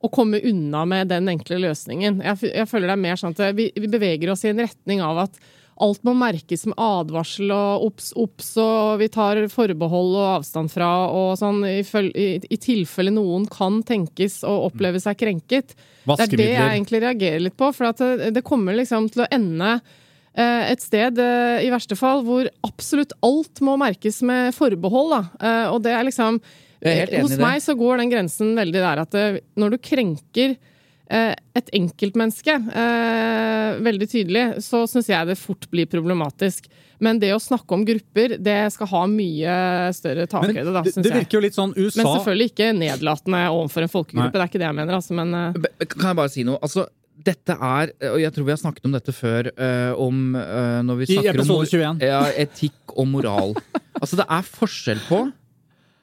Og 0.00 0.12
komme 0.16 0.38
unna 0.48 0.86
med 0.88 1.10
den 1.12 1.26
enkle 1.28 1.58
løsningen. 1.60 2.22
Jeg, 2.24 2.52
jeg 2.56 2.68
føler 2.70 2.88
det 2.88 2.94
er 2.94 3.02
mer 3.02 3.18
sånn 3.20 3.34
at 3.36 3.56
vi, 3.56 3.66
vi 3.76 3.88
beveger 3.92 4.30
oss 4.32 4.46
i 4.46 4.52
en 4.52 4.62
retning 4.62 5.02
av 5.04 5.18
at 5.26 5.34
alt 5.82 6.02
må 6.06 6.14
merkes 6.18 6.66
med 6.68 6.76
advarsel 6.80 7.50
og 7.54 7.86
obs, 7.88 8.10
obs, 8.18 8.52
og 8.60 9.00
vi 9.00 9.08
tar 9.12 9.40
forbehold 9.52 10.12
og 10.18 10.28
avstand 10.36 10.72
fra 10.72 10.90
og 11.08 11.32
sånn, 11.40 11.62
i, 11.68 11.80
i, 11.80 12.28
i 12.40 12.58
tilfelle 12.60 13.12
noen 13.14 13.46
kan 13.50 13.80
tenkes 13.86 14.40
å 14.46 14.54
oppleve 14.68 15.00
seg 15.02 15.18
krenket. 15.20 15.74
Det 16.04 16.18
er 16.26 16.36
det 16.36 16.48
jeg 16.50 16.68
egentlig 16.74 17.02
reagerer 17.04 17.44
litt 17.46 17.58
på. 17.58 17.70
For 17.76 17.90
at 17.90 18.02
det, 18.02 18.32
det 18.36 18.44
kommer 18.46 18.76
liksom 18.78 19.10
til 19.12 19.24
å 19.24 19.28
ende 19.32 19.76
eh, 19.76 20.70
et 20.70 20.84
sted, 20.84 21.20
eh, 21.20 21.66
i 21.66 21.70
verste 21.72 21.98
fall, 21.98 22.24
hvor 22.26 22.48
absolutt 22.66 23.16
alt 23.26 23.62
må 23.64 23.76
merkes 23.80 24.20
med 24.26 24.54
forbehold. 24.56 25.14
Da. 25.16 25.22
Eh, 25.40 25.68
og 25.74 25.84
det 25.86 25.96
er 25.96 26.06
liksom 26.08 26.42
Hos 26.80 27.34
meg 27.36 27.58
så 27.60 27.74
går 27.76 27.98
den 28.00 28.08
grensen 28.08 28.54
veldig 28.56 28.80
der 28.80 29.00
at 29.02 29.16
eh, 29.18 29.42
når 29.60 29.74
du 29.74 29.82
krenker 29.84 30.54
eh, 30.54 30.69
et 31.10 31.70
enkeltmenneske 31.74 32.54
eh, 32.54 33.80
veldig 33.82 34.06
tydelig, 34.12 34.44
så 34.62 34.84
syns 34.90 35.08
jeg 35.10 35.26
det 35.26 35.36
fort 35.40 35.66
blir 35.72 35.88
problematisk. 35.90 36.68
Men 37.02 37.18
det 37.18 37.32
å 37.34 37.40
snakke 37.40 37.74
om 37.74 37.82
grupper, 37.88 38.36
det 38.38 38.58
skal 38.74 38.90
ha 38.92 39.02
mye 39.10 39.54
større 39.96 40.28
takhøyde, 40.30 40.68
da, 40.68 40.82
det, 40.84 40.92
jeg. 40.94 41.04
det 41.06 41.12
virker 41.16 41.38
jo 41.38 41.42
litt 41.46 41.56
sånn 41.56 41.72
USA 41.78 42.02
Men 42.02 42.10
selvfølgelig 42.12 42.50
ikke 42.52 42.70
nedlatende 42.76 43.42
overfor 43.56 43.86
en 43.86 43.92
folkegruppe. 43.96 44.28
Nei. 44.28 44.32
Det 44.36 44.42
er 44.44 44.50
ikke 44.52 44.62
det 44.62 44.68
jeg 44.68 44.78
mener, 44.82 44.98
altså. 45.00 45.16
Men 45.18 45.36
eh, 45.40 45.86
Kan 45.96 46.10
jeg 46.12 46.18
bare 46.20 46.32
si 46.36 46.44
noe? 46.46 46.60
Altså, 46.60 46.86
dette 47.20 47.52
er, 47.56 47.90
og 48.12 48.18
jeg 48.22 48.32
tror 48.36 48.46
vi 48.46 48.54
har 48.54 48.60
snakket 48.62 48.86
om 48.88 48.94
dette 48.96 49.12
før, 49.16 49.50
eh, 49.52 49.90
om 50.00 50.22
eh, 50.40 50.78
når 50.86 51.00
vi 51.02 51.08
I 51.08 51.18
snakker 51.18 51.40
om 51.40 51.42
episode 51.42 51.58
mor- 51.58 51.74
21. 51.74 52.06
Ja, 52.12 52.22
etikk 52.46 52.94
og 52.96 53.10
moral. 53.10 53.56
altså, 54.00 54.20
det 54.20 54.28
er 54.28 54.50
forskjell 54.60 55.02
på 55.08 55.24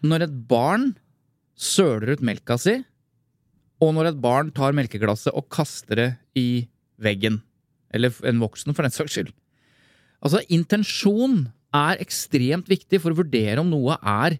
når 0.07 0.27
et 0.27 0.35
barn 0.49 0.91
søler 1.57 2.13
ut 2.13 2.21
melka 2.25 2.57
si, 2.61 2.75
og 3.83 3.93
når 3.93 4.11
et 4.11 4.21
barn 4.21 4.49
tar 4.55 4.75
melkeglasset 4.77 5.35
og 5.37 5.49
kaster 5.53 5.99
det 5.99 6.07
i 6.39 6.67
veggen. 7.01 7.41
Eller 7.93 8.13
en 8.27 8.41
voksen, 8.41 8.73
for 8.75 8.83
den 8.83 8.93
saks 8.93 9.13
skyld. 9.15 9.31
Altså, 10.23 10.41
intensjon 10.49 11.45
er 11.75 12.01
ekstremt 12.01 12.69
viktig 12.71 12.99
for 13.03 13.13
å 13.13 13.19
vurdere 13.19 13.61
om 13.61 13.69
noe 13.69 13.97
er 14.01 14.39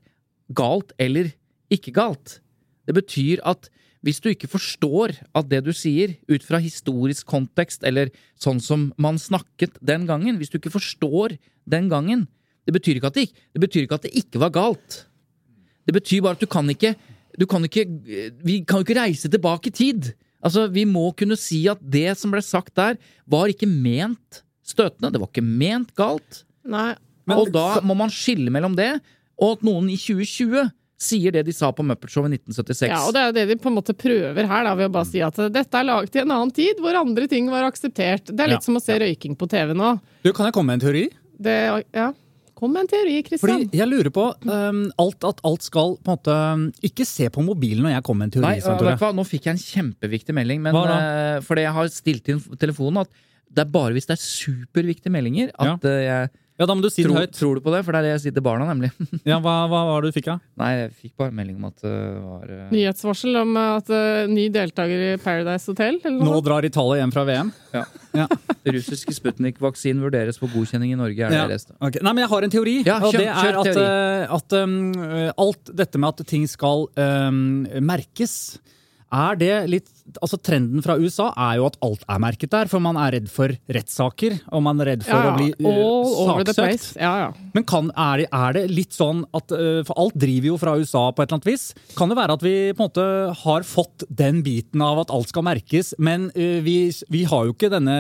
galt 0.58 0.94
eller 1.00 1.30
ikke 1.74 1.94
galt. 1.96 2.40
Det 2.88 2.96
betyr 2.98 3.44
at 3.46 3.70
hvis 4.06 4.22
du 4.24 4.30
ikke 4.32 4.50
forstår 4.50 5.16
at 5.36 5.50
det 5.52 5.64
du 5.66 5.74
sier, 5.76 6.14
ut 6.30 6.44
fra 6.46 6.60
historisk 6.64 7.28
kontekst 7.28 7.84
eller 7.88 8.12
sånn 8.40 8.62
som 8.64 8.92
man 9.02 9.18
snakket 9.20 9.80
den 9.84 10.06
gangen 10.08 10.38
Hvis 10.38 10.54
du 10.54 10.60
ikke 10.60 10.72
forstår 10.72 11.34
den 11.68 11.90
gangen 11.92 12.28
Det 12.64 12.76
betyr 12.78 13.00
ikke 13.00 13.10
at 13.10 13.18
det, 13.18 13.26
ikke- 13.28 13.60
det, 13.60 13.76
ikke, 13.76 13.96
at 13.98 14.06
det 14.06 14.14
ikke 14.16 14.40
var 14.40 14.52
galt. 14.54 15.06
Det 15.88 15.96
betyr 15.96 16.22
bare 16.22 16.38
at 16.38 16.40
du 16.40 16.48
kan 16.48 16.68
ikke 16.70 16.96
du 17.38 17.46
kan 17.46 17.64
ikke, 17.68 17.86
Vi 18.44 18.64
kan 18.66 18.80
jo 18.82 18.86
ikke 18.88 19.00
reise 19.00 19.30
tilbake 19.30 19.68
i 19.70 19.76
tid. 19.76 20.14
Altså, 20.44 20.68
Vi 20.72 20.86
må 20.86 21.12
kunne 21.18 21.38
si 21.38 21.64
at 21.70 21.80
det 21.82 22.18
som 22.18 22.32
ble 22.32 22.42
sagt 22.42 22.74
der, 22.76 22.98
var 23.28 23.48
ikke 23.52 23.68
ment 23.70 24.44
støtende. 24.66 25.12
Det 25.14 25.22
var 25.22 25.30
ikke 25.32 25.44
ment 25.46 25.94
galt. 25.96 26.44
nei. 26.68 26.96
og 27.28 27.50
da 27.52 27.82
må 27.84 27.96
man 27.96 28.10
skille 28.10 28.50
mellom 28.52 28.76
det, 28.76 29.02
og 29.40 29.58
at 29.58 29.64
noen 29.68 29.90
i 29.92 29.98
2020 30.00 30.70
sier 30.98 31.32
det 31.36 31.44
de 31.46 31.54
sa 31.54 31.70
på 31.72 31.84
Muppet 31.86 32.10
Show 32.10 32.24
i 32.26 32.32
1976. 32.32 32.90
Ja, 32.90 33.02
og 33.06 33.14
det 33.14 33.22
er 33.22 33.28
jo 33.28 33.34
det 33.36 33.44
de 33.52 33.58
på 33.62 33.70
en 33.70 33.76
måte 33.78 33.94
prøver 33.94 34.48
her, 34.50 34.64
da, 34.66 34.72
ved 34.80 34.88
å 34.90 34.94
bare 34.96 35.06
si 35.06 35.20
at 35.22 35.36
dette 35.54 35.78
er 35.78 35.86
laget 35.86 36.16
i 36.16 36.22
en 36.24 36.32
annen 36.34 36.54
tid, 36.56 36.80
hvor 36.82 36.96
andre 36.98 37.28
ting 37.30 37.50
var 37.52 37.68
akseptert. 37.68 38.32
Det 38.32 38.40
er 38.40 38.48
litt 38.56 38.64
Ja. 38.64 38.66
som 38.66 38.80
å 38.80 38.82
se 38.82 38.96
røyking 38.98 39.36
på 39.38 39.46
TV 39.52 39.76
nå. 39.78 40.00
Du, 40.24 40.32
Kan 40.34 40.48
jeg 40.48 40.54
komme 40.58 40.72
med 40.74 40.80
en 40.82 40.88
teori? 40.88 41.04
Det, 41.38 41.86
ja. 41.94 42.08
Kom 42.58 42.74
med 42.74 42.88
en 42.88 42.90
teori, 42.90 43.20
Kristian. 43.22 43.68
Fordi 43.68 43.78
jeg 43.78 43.90
lurer 43.90 44.10
på 44.14 44.24
um, 44.50 44.80
alt, 45.04 45.28
at 45.30 45.44
alt 45.46 45.66
skal 45.68 45.94
på 46.02 46.10
en 46.10 46.16
måte 46.16 46.88
Ikke 46.90 47.06
se 47.06 47.28
på 47.34 47.44
mobilen 47.46 47.86
når 47.86 47.98
jeg 47.98 48.06
kommer 48.08 48.26
med 48.26 48.32
en 48.32 48.36
teori. 48.40 48.48
Nei, 48.48 48.64
Svein 48.64 48.80
vet 48.82 48.98
du 48.98 49.06
hva? 49.06 49.12
Nå 49.14 49.26
fikk 49.30 49.46
jeg 49.46 49.58
en 49.58 49.62
kjempeviktig 49.62 50.36
melding, 50.38 50.64
men, 50.66 50.80
eh, 50.96 51.38
fordi 51.46 51.68
jeg 51.68 51.76
har 51.78 51.92
stilt 51.94 52.32
inn 52.34 52.42
telefonen 52.58 53.04
at 53.06 53.24
det 53.48 53.64
er 53.64 53.70
bare 53.72 53.94
hvis 53.96 54.10
det 54.10 54.18
er 54.18 54.24
superviktige 54.24 55.14
meldinger 55.14 55.54
at 55.56 55.86
eh, 55.88 56.02
jeg 56.08 56.32
Ja, 56.58 56.66
Da 56.66 56.74
må 56.74 56.82
du 56.82 56.90
si 56.90 57.04
det 57.06 57.14
høyt. 57.14 57.36
tror 57.38 57.60
du 57.60 57.62
på 57.62 57.70
det, 57.70 57.84
for 57.86 57.94
det 57.94 58.00
er 58.00 58.06
det 58.08 58.12
jeg 58.16 58.22
sier 58.26 58.34
til 58.38 58.44
barna, 58.46 58.66
nemlig. 58.72 58.90
Ja, 59.30 59.38
hva, 59.44 59.68
hva 59.70 59.82
var 59.92 60.02
det 60.02 60.10
du 60.10 60.16
fikk, 60.18 60.30
da? 60.32 60.38
Nei, 60.58 60.70
jeg 60.80 60.92
fikk 61.04 61.14
bare 61.22 61.36
melding 61.38 61.60
om 61.60 61.68
at 61.70 61.84
det 61.86 61.94
var 62.24 62.50
uh... 62.50 62.64
Nyhetsvarsel 62.74 63.38
om 63.44 63.52
at 63.62 63.92
uh, 63.94 64.24
ny 64.32 64.48
deltaker 64.54 65.04
i 65.12 65.12
Paradise 65.22 65.70
Hotel, 65.70 66.00
eller 66.04 66.26
Nå 66.26 66.40
drar 66.46 66.66
Italia 66.66 67.04
hjem 67.04 67.14
fra 67.14 67.26
VM? 67.30 67.52
ja. 67.78 67.86
Ja. 68.18 68.26
Russiske 68.74 69.14
Sputnik-vaksinen 69.14 70.02
vurderes 70.02 70.40
for 70.42 70.50
godkjenning 70.50 70.96
i 70.96 70.98
Norge, 70.98 71.22
er 71.22 71.30
det 71.30 71.38
Ja. 71.38 71.44
jeg 71.46 71.54
leste. 71.54 71.76
Ok. 71.78 72.00
Nei, 72.02 72.14
men 72.18 72.24
jeg 72.24 72.32
har 72.34 72.48
en 72.48 72.54
teori. 72.58 72.76
Ja, 72.88 72.98
og 73.06 73.14
det 73.14 73.28
er 73.30 73.60
at, 73.62 73.78
eh, 73.78 74.34
at 74.40 74.56
um, 74.58 74.74
alt 75.46 75.70
dette 75.78 76.02
med 76.02 76.10
at 76.16 76.26
ting 76.34 76.48
skal 76.50 76.88
um, 76.98 77.68
merkes 77.86 78.34
er 79.14 79.38
det 79.40 79.54
litt, 79.72 79.92
altså 80.22 80.40
Trenden 80.40 80.84
fra 80.86 80.98
USA 81.00 81.30
er 81.50 81.58
jo 81.60 81.68
at 81.70 81.78
alt 81.86 82.06
er 82.08 82.22
merket 82.24 82.54
der, 82.54 82.70
for 82.72 82.84
man 82.84 83.00
er 83.02 83.18
redd 83.18 83.30
for 83.32 83.54
rettssaker. 83.74 84.38
Og 84.56 84.64
man 84.66 84.82
er 84.84 84.94
redd 84.94 85.06
for 85.08 85.18
Ja, 85.18 85.32
å 85.32 85.38
bli 85.38 85.50
uh, 85.60 86.48
saksøkt. 86.48 86.88
Ja, 87.02 87.14
ja. 87.26 87.30
Men 87.56 87.66
kan, 87.68 87.92
er, 87.92 88.24
det, 88.24 88.28
er 88.34 88.58
det 88.58 88.66
litt 88.72 88.96
sånn 88.96 89.24
at 89.36 89.52
uh, 89.54 89.82
For 89.88 89.98
alt 90.00 90.18
driver 90.20 90.52
jo 90.52 90.60
fra 90.62 90.76
USA 90.80 91.08
på 91.12 91.24
et 91.24 91.30
eller 91.30 91.40
annet 91.40 91.50
vis. 91.50 91.68
Kan 91.98 92.12
det 92.12 92.20
være 92.20 92.38
at 92.38 92.46
vi 92.46 92.56
på 92.72 92.82
en 92.82 92.90
måte 92.90 93.08
har 93.42 93.68
fått 93.68 94.08
den 94.10 94.42
biten 94.46 94.84
av 94.84 95.04
at 95.04 95.14
alt 95.14 95.32
skal 95.34 95.46
merkes, 95.48 95.94
men 96.02 96.30
uh, 96.38 96.60
vi, 96.66 96.78
vi 97.14 97.24
har 97.30 97.48
jo 97.48 97.56
ikke 97.56 97.72
denne 97.74 97.98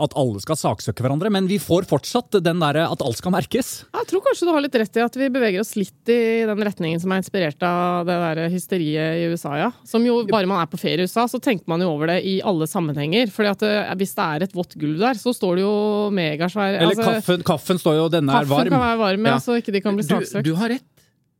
at 0.00 0.16
alle 0.18 0.42
skal 0.42 0.58
saksøke 0.58 1.04
hverandre, 1.04 1.32
men 1.32 1.48
vi 1.50 1.58
får 1.62 1.88
fortsatt 1.90 2.40
den 2.44 2.62
derre 2.62 2.86
at 2.90 3.02
alt 3.04 3.18
skal 3.18 3.34
merkes? 3.34 3.72
Jeg 3.90 4.10
tror 4.10 4.24
kanskje 4.24 4.48
du 4.48 4.52
har 4.54 4.64
litt 4.64 4.78
rett 4.80 4.98
i 5.00 5.04
at 5.04 5.18
vi 5.18 5.30
beveger 5.32 5.62
oss 5.62 5.74
litt 5.78 6.12
i 6.12 6.20
den 6.48 6.64
retningen 6.66 7.00
som 7.02 7.12
er 7.12 7.22
inspirert 7.22 7.62
av 7.66 8.06
det 8.08 8.16
der 8.20 8.42
hysteriet 8.52 9.20
i 9.20 9.28
USA, 9.32 9.56
ja. 9.58 9.70
Som 9.88 10.04
jo, 10.06 10.20
bare 10.30 10.48
man 10.50 10.62
er 10.62 10.70
på 10.70 10.80
ferie 10.80 11.04
i 11.04 11.08
USA, 11.08 11.26
så 11.30 11.39
tenker 11.42 11.66
man 11.72 11.80
jo 11.84 11.90
over 11.94 12.12
det 12.12 12.18
i 12.24 12.36
alle 12.46 12.68
sammenhenger. 12.70 13.30
Fordi 13.34 13.50
at 13.50 13.62
eh, 13.66 13.90
hvis 14.00 14.14
det 14.16 14.26
er 14.28 14.46
et 14.46 14.54
vått 14.56 14.76
gulv 14.80 14.98
der, 15.02 15.14
så 15.20 15.34
står 15.36 15.56
det 15.60 15.66
jo 15.66 15.74
megasvær 16.16 16.78
Eller 16.78 16.94
altså, 16.94 17.10
kaffen, 17.18 17.42
kaffen 17.54 17.78
står 17.82 17.98
jo 18.02 18.08
'denne 18.12 18.30
er 18.30 18.44
varm'. 18.48 18.68
Kaffen 18.70 18.76
kan 18.76 18.86
være 18.86 18.98
varm, 19.06 19.26
ja, 19.26 19.36
Ja. 19.36 19.38
så 19.42 19.58
ikke 19.60 19.72
de 19.72 19.80
kan 19.80 19.96
bli 19.96 20.06
Du, 20.06 20.14
saksøkt. 20.14 20.44
du 20.44 20.54
har 20.54 20.68
rett. 20.76 20.86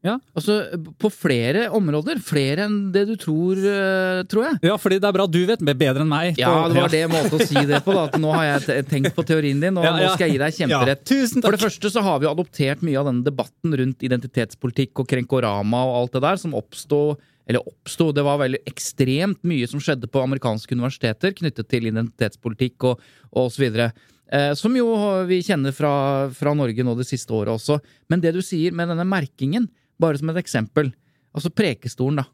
Ja. 0.03 0.15
Altså, 0.35 0.55
på 0.97 1.11
flere 1.13 1.67
områder. 1.77 2.17
Flere 2.25 2.65
enn 2.65 2.91
det 2.91 3.03
du 3.07 3.17
tror, 3.21 3.53
eh, 3.61 4.23
tror 4.25 4.47
jeg. 4.49 4.59
Ja, 4.65 4.79
fordi 4.81 4.97
det 4.99 5.05
er 5.05 5.13
bra 5.13 5.27
du 5.29 5.45
vet 5.45 5.61
bedre 5.61 6.01
enn 6.01 6.09
meg. 6.09 6.39
Ja, 6.41 6.69
det 6.73 6.81
var 6.81 6.89
det 6.89 7.03
måten 7.13 7.37
å 7.37 7.45
si 7.47 7.55
det 7.69 7.83
på. 7.85 7.93
da, 7.93 8.05
at 8.09 8.17
Nå 8.17 8.33
har 8.33 8.59
jeg 8.59 8.87
tenkt 8.89 9.13
på 9.15 9.23
teorien 9.29 9.61
din, 9.61 9.77
og 9.77 9.85
Ja, 9.85 9.93
ja. 9.99 10.07
nå 10.09 10.15
skal 10.15 10.31
jeg 10.31 10.39
gi 10.39 10.39
deg 10.41 10.53
kjemperett. 10.57 11.05
Ja, 11.05 11.05
tusen 11.05 11.43
takk. 11.43 11.51
For 11.51 11.53
det 11.53 11.61
første 11.67 11.91
så 11.93 12.01
har 12.03 12.19
vi 12.19 12.27
adoptert 12.33 12.81
mye 12.81 12.97
av 12.97 13.11
denne 13.13 13.25
debatten 13.29 13.77
rundt 13.77 14.01
identitetspolitikk 14.01 15.01
og 15.01 15.07
krenkorama 15.07 15.85
og 15.85 15.95
alt 16.01 16.13
det 16.17 16.23
der, 16.23 16.37
som 16.41 16.55
oppstod 16.57 17.19
eller 17.51 17.67
oppsto, 17.67 18.13
det 18.15 18.23
var 18.23 18.39
veldig 18.39 18.63
ekstremt 18.71 19.41
mye 19.47 19.67
som 19.67 19.83
skjedde 19.83 20.07
på 20.11 20.23
amerikanske 20.23 20.77
universiteter 20.77 21.35
knyttet 21.35 21.67
til 21.73 21.89
identitetspolitikk 21.91 22.87
og, 22.87 23.01
osv. 23.43 23.67
Eh, 23.75 24.53
som 24.55 24.77
jo 24.79 24.87
vi 25.27 25.41
kjenner 25.43 25.75
fra, 25.75 25.93
fra 26.31 26.55
Norge 26.55 26.87
nå 26.87 26.95
det 26.99 27.09
siste 27.09 27.35
året 27.35 27.57
også. 27.57 27.81
Men 28.13 28.23
det 28.23 28.37
du 28.37 28.43
sier 28.47 28.77
med 28.77 28.93
denne 28.93 29.07
merkingen, 29.09 29.67
bare 30.01 30.21
som 30.21 30.31
et 30.31 30.39
eksempel. 30.39 30.93
Altså 31.35 31.51
Prekestolen, 31.51 32.23
da. 32.23 32.29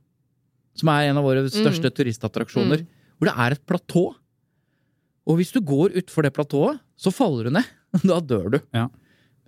Som 0.77 0.93
er 0.93 1.09
en 1.09 1.23
av 1.23 1.25
våre 1.25 1.47
største 1.49 1.89
turistattraksjoner. 1.97 2.85
Hvor 3.17 3.31
det 3.31 3.37
er 3.47 3.57
et 3.57 3.65
platå. 3.65 4.05
Og 5.27 5.41
hvis 5.41 5.55
du 5.57 5.63
går 5.65 5.97
utfor 6.03 6.27
det 6.27 6.35
platået, 6.37 6.83
så 7.01 7.13
faller 7.15 7.49
du 7.49 7.57
ned. 7.57 7.73
Da 8.05 8.21
dør 8.21 8.51
du. 8.53 8.61
Ja. 8.77 8.91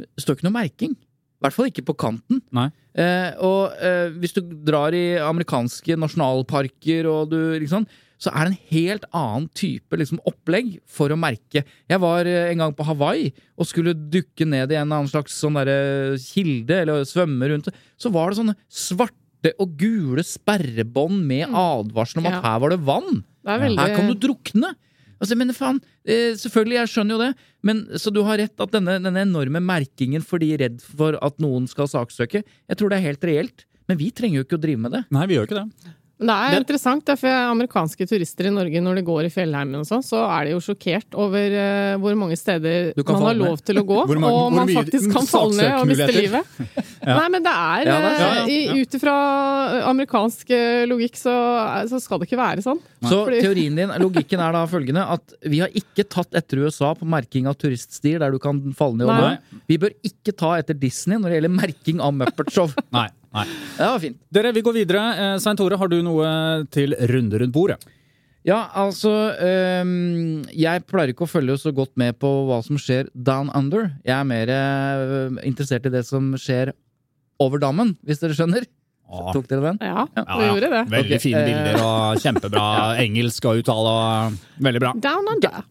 Det 0.01 0.25
står 0.25 0.39
ikke 0.39 0.49
noe 0.49 0.57
merking. 0.57 0.97
I 1.39 1.47
hvert 1.47 1.55
fall 1.55 1.69
ikke 1.71 1.85
på 1.87 1.95
kanten. 2.03 2.41
Nei. 2.55 2.67
Eh, 2.99 3.31
og 3.47 3.77
eh, 3.79 4.09
hvis 4.19 4.35
du 4.35 4.41
drar 4.67 4.95
i 4.97 5.19
amerikanske 5.23 5.95
nasjonalparker, 6.03 7.07
og 7.07 7.31
du, 7.31 7.39
liksom, 7.63 7.87
så 8.19 8.33
er 8.35 8.49
det 8.49 8.57
en 8.57 8.65
helt 8.73 9.05
annen 9.15 9.47
type 9.55 10.01
liksom, 10.01 10.19
opplegg 10.27 10.81
for 10.91 11.15
å 11.15 11.19
merke. 11.21 11.63
Jeg 11.87 12.03
var 12.03 12.27
eh, 12.27 12.49
en 12.51 12.65
gang 12.65 12.75
på 12.75 12.87
Hawaii 12.89 13.31
og 13.55 13.69
skulle 13.71 13.95
dukke 13.95 14.49
ned 14.51 14.75
i 14.75 14.81
en 14.81 14.91
annen 14.91 15.11
slags 15.11 15.39
sånn 15.39 15.61
der, 15.61 16.17
kilde, 16.25 16.83
eller 16.83 17.07
svømme 17.07 17.53
rundt. 17.53 17.71
Så 18.01 18.11
var 18.15 18.31
det 18.35 18.41
sånne 18.41 18.57
svarte 18.67 19.55
og 19.63 19.77
gule 19.79 20.25
sperrebånd 20.27 21.23
med 21.29 21.55
advarsel 21.55 22.19
om 22.25 22.27
at 22.33 22.41
Ja. 22.41 22.43
her 22.49 22.59
var 22.67 22.75
det 22.75 22.83
vann. 22.83 23.23
Det 23.47 23.61
veldig 23.63 23.79
Her 23.85 23.95
kan 23.95 24.11
du 24.11 24.19
drukne! 24.27 24.75
Altså, 25.19 25.37
men 25.39 25.55
faen, 25.57 25.81
eh, 26.07 26.35
selvfølgelig, 26.39 26.79
jeg 26.81 26.93
skjønner 26.95 27.17
jo 27.17 27.23
det, 27.25 27.31
men 27.67 27.85
så 27.99 28.13
du 28.15 28.23
har 28.27 28.39
rett 28.39 28.65
at 28.65 28.75
denne, 28.75 28.99
denne 29.03 29.25
enorme 29.27 29.63
merkingen 29.65 30.25
for 30.25 30.43
de 30.43 30.53
redd 30.61 30.83
for 30.85 31.19
at 31.25 31.43
noen 31.43 31.67
skal 31.71 31.91
saksøke, 31.91 32.45
jeg 32.45 32.79
tror 32.79 32.93
det 32.93 33.01
er 33.01 33.09
helt 33.11 33.27
reelt. 33.27 33.65
Men 33.89 33.97
vi 33.97 34.11
trenger 34.13 34.43
jo 34.43 34.45
ikke 34.45 34.59
å 34.59 34.61
drive 34.61 34.83
med 34.85 34.93
det. 34.93 35.01
Nei, 35.17 35.25
vi 35.31 35.39
gjør 35.39 35.49
ikke 35.49 35.63
det. 35.63 35.93
Men 36.19 36.27
det 36.27 36.35
er 36.35 36.51
Det- 36.51 36.61
interessant, 36.67 37.05
det, 37.07 37.15
for 37.21 37.29
amerikanske 37.31 38.07
turister 38.11 38.47
i 38.49 38.51
Norge, 38.51 38.81
når 38.83 38.97
de 38.99 39.03
går 39.07 39.25
i 39.29 39.31
fjellheimen 39.31 39.77
og 39.79 39.87
sånn, 39.87 40.03
så 40.03 40.19
er 40.27 40.45
de 40.49 40.51
jo 40.57 40.59
sjokkert 40.59 41.15
over 41.15 41.39
eh, 41.39 41.97
hvor 42.03 42.17
mange 42.19 42.35
steder 42.37 42.93
man 42.99 43.23
har 43.23 43.35
lov 43.39 43.61
til 43.63 43.79
å 43.79 43.85
gå, 43.87 43.99
mange- 44.19 44.33
og 44.33 44.53
man 44.53 44.69
faktisk 44.69 45.13
kan 45.15 45.27
falle 45.31 45.55
ned 45.57 45.75
og 45.79 45.87
miste 45.87 46.09
livet. 46.17 46.43
livet. 46.59 46.89
Nei, 47.07 47.29
men 47.29 47.43
det 47.47 47.53
er, 47.55 47.85
Ja, 47.87 47.99
ja, 48.03 48.11
er 48.19 48.41
eh, 48.43 48.51
i- 48.51 48.81
ut 48.83 48.97
ifra 48.99 49.15
amerikansk 49.89 50.51
eh, 50.51 50.87
logikk, 50.91 51.15
så, 51.17 51.35
så 51.89 52.01
skal 52.03 52.19
det 52.19 52.29
ikke 52.29 52.41
være 52.41 52.65
sånn. 52.67 52.81
Så 53.07 53.21
Fordi- 53.25 53.41
teorien 53.45 53.77
din, 53.79 53.89
logikken 54.03 54.41
er 54.43 54.53
da 54.59 54.65
følgende 54.67 55.05
at 55.15 55.35
vi 55.47 55.61
har 55.63 55.71
ikke 55.71 56.03
tatt 56.09 56.35
etter 56.35 56.65
USA 56.67 56.95
på 56.99 57.07
merking 57.07 57.47
av 57.47 57.55
turiststier 57.63 58.19
der 58.19 58.35
du 58.35 58.41
kan 58.43 58.59
falle 58.77 58.99
ned 58.99 59.07
og 59.09 59.23
gå. 59.23 59.61
Vi 59.71 59.79
bør 59.79 59.95
ikke 60.03 60.35
ta 60.37 60.57
etter 60.59 60.75
Disney 60.79 61.17
når 61.19 61.31
det 61.31 61.39
gjelder 61.39 61.57
merking 61.63 62.01
av 62.03 62.13
Muppet 62.19 62.51
Show. 62.53 62.69
Nei. 62.93 63.07
Nei. 63.37 63.45
Det 63.77 63.87
var 63.93 64.03
fint. 64.03 64.19
Dere, 64.35 64.53
vi 64.57 64.65
går 64.65 64.77
videre. 64.81 65.05
Eh, 65.15 65.37
Svein 65.43 65.59
Tore, 65.59 65.79
har 65.81 65.91
du 65.93 66.01
noe 66.05 66.33
til 66.75 66.97
runde 67.11 67.41
rundt 67.43 67.55
bordet? 67.55 67.79
Ja, 68.47 68.63
altså 68.79 69.11
øhm, 69.43 70.47
Jeg 70.55 70.85
pleier 70.89 71.11
ikke 71.13 71.27
å 71.27 71.29
følge 71.29 71.59
så 71.61 71.73
godt 71.75 71.91
med 72.01 72.17
på 72.23 72.29
hva 72.49 72.61
som 72.65 72.79
skjer 72.81 73.11
down 73.13 73.51
under. 73.57 73.91
Jeg 74.07 74.15
er 74.17 74.29
mer 74.29 74.53
øh, 74.55 75.39
interessert 75.45 75.89
i 75.89 75.93
det 75.93 76.05
som 76.09 76.31
skjer 76.39 76.73
over 77.43 77.61
dammen, 77.63 77.97
hvis 78.07 78.23
dere 78.23 78.37
skjønner. 78.39 78.67
Åh. 79.09 79.31
Tok 79.33 79.49
dere 79.49 79.65
den? 79.71 79.81
Ja, 79.81 80.05
Ja, 80.17 80.25
vi 80.37 80.49
gjorde 80.51 80.71
det. 80.75 80.85
Veldig 80.93 81.17
okay. 81.17 81.23
fine 81.23 81.41
eh, 81.41 81.49
bilder 81.49 81.83
og 81.85 82.23
kjempebra 82.25 82.65
engelsk 83.05 83.49
og 83.49 83.63
uttale. 83.63 83.95
Veldig 84.65 84.83
bra. 84.85 84.95
Down 85.01 85.31
under. 85.35 85.63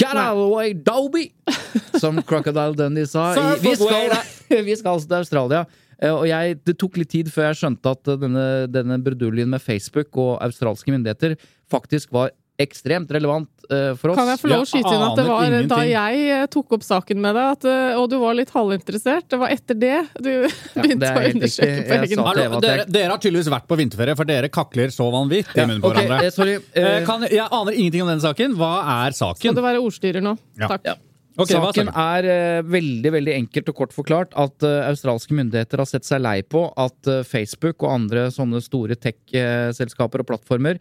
Get 0.00 0.16
out 0.16 0.36
of 0.36 0.38
the 0.38 0.48
way, 0.48 0.72
Doby! 0.72 1.32
Som 2.02 2.22
Crocodile 2.22 2.74
Dundee 2.74 3.06
sa. 3.06 3.34
I, 3.36 3.58
vi, 3.60 3.74
skal, 3.76 4.14
vi 4.68 4.76
skal 4.78 4.96
altså 4.96 5.10
til 5.10 5.18
Australia. 5.20 5.64
Eh, 6.02 6.10
Og 6.14 6.26
jeg, 6.28 6.58
Det 6.64 6.78
tok 6.80 6.96
litt 7.00 7.10
tid 7.12 7.28
før 7.32 7.50
jeg 7.50 7.60
skjønte 7.62 7.94
at 7.96 8.12
denne, 8.20 8.44
denne 8.72 9.00
bruduljen 9.04 9.48
med 9.52 9.60
Facebook 9.60 10.16
og 10.16 10.38
australske 10.44 10.92
myndigheter 10.94 11.36
faktisk 11.70 12.12
var 12.12 12.30
ekstremt 12.60 13.08
relevant 13.16 13.48
uh, 13.72 13.94
for 13.96 14.12
oss. 14.12 14.18
Kan 14.18 14.28
jeg 14.28 14.40
få 14.42 14.48
lov 14.50 14.64
å 14.66 14.68
skyte 14.68 14.90
inn 14.92 15.00
at 15.06 15.16
det 15.16 15.24
var 15.24 15.46
var 15.48 15.64
da 15.70 15.78
jeg 15.88 16.26
eh, 16.28 16.42
tok 16.52 16.74
opp 16.76 16.84
saken 16.84 17.22
med 17.24 17.32
deg, 17.38 17.54
at, 17.56 17.64
eh, 17.64 17.96
og 17.96 18.10
du 18.12 18.18
var 18.20 18.36
litt 18.36 18.52
halvinteressert? 18.52 19.30
Det 19.32 19.38
var 19.40 19.54
etter 19.54 19.78
det 19.80 19.94
du 20.20 20.28
begynte 20.76 21.00
det 21.00 21.08
er 21.08 21.16
å 21.22 21.32
undersøke 21.32 21.80
på 21.88 21.98
egen 22.02 22.22
hånd? 22.26 22.60
Dere, 22.66 22.84
dere 22.84 23.14
har 23.14 23.22
tydeligvis 23.24 23.48
vært 23.56 23.68
på 23.70 23.80
vinterferie, 23.80 24.18
for 24.20 24.28
dere 24.28 24.52
kakler 24.52 24.92
så 24.92 25.08
vanvittig 25.14 25.56
i 25.56 25.64
munnen 25.70 25.80
på 25.80 25.88
okay, 25.88 26.04
hverandre. 26.04 26.28
eh, 26.28 26.36
sorry. 26.36 26.58
Eh, 26.74 26.90
Eh, 26.90 27.04
Kan, 27.08 27.24
jeg 27.32 27.48
aner 27.48 27.72
ingenting 27.72 28.04
om 28.04 28.12
den 28.12 28.20
saken. 28.20 28.60
Hva 28.60 28.74
er 29.06 29.16
Skal 29.16 29.32
saken? 29.38 29.56
du 29.56 29.64
være 29.64 29.80
ordstyrer 29.80 30.20
nå? 30.20 30.36
Ja. 30.60 30.68
Takk. 30.74 31.00
Ja. 31.40 31.44
Ok, 31.44 31.54
hva 31.56 31.70
er 31.70 31.76
Saken 31.78 31.90
er 32.02 32.28
uh, 32.28 32.68
veldig 32.68 33.12
veldig 33.14 33.34
enkelt 33.38 33.70
og 33.72 33.78
kort 33.78 33.94
forklart 33.96 34.34
at 34.38 34.66
uh, 34.66 34.82
australske 34.90 35.36
myndigheter 35.36 35.80
har 35.80 35.88
sett 35.88 36.04
seg 36.04 36.20
lei 36.20 36.40
på 36.44 36.66
at 36.80 37.10
uh, 37.10 37.22
Facebook 37.26 37.80
og 37.86 37.94
andre 37.94 38.26
sånne 38.34 38.60
store 38.64 38.98
tech-selskaper 39.00 40.22
og 40.24 40.30
plattformer 40.32 40.80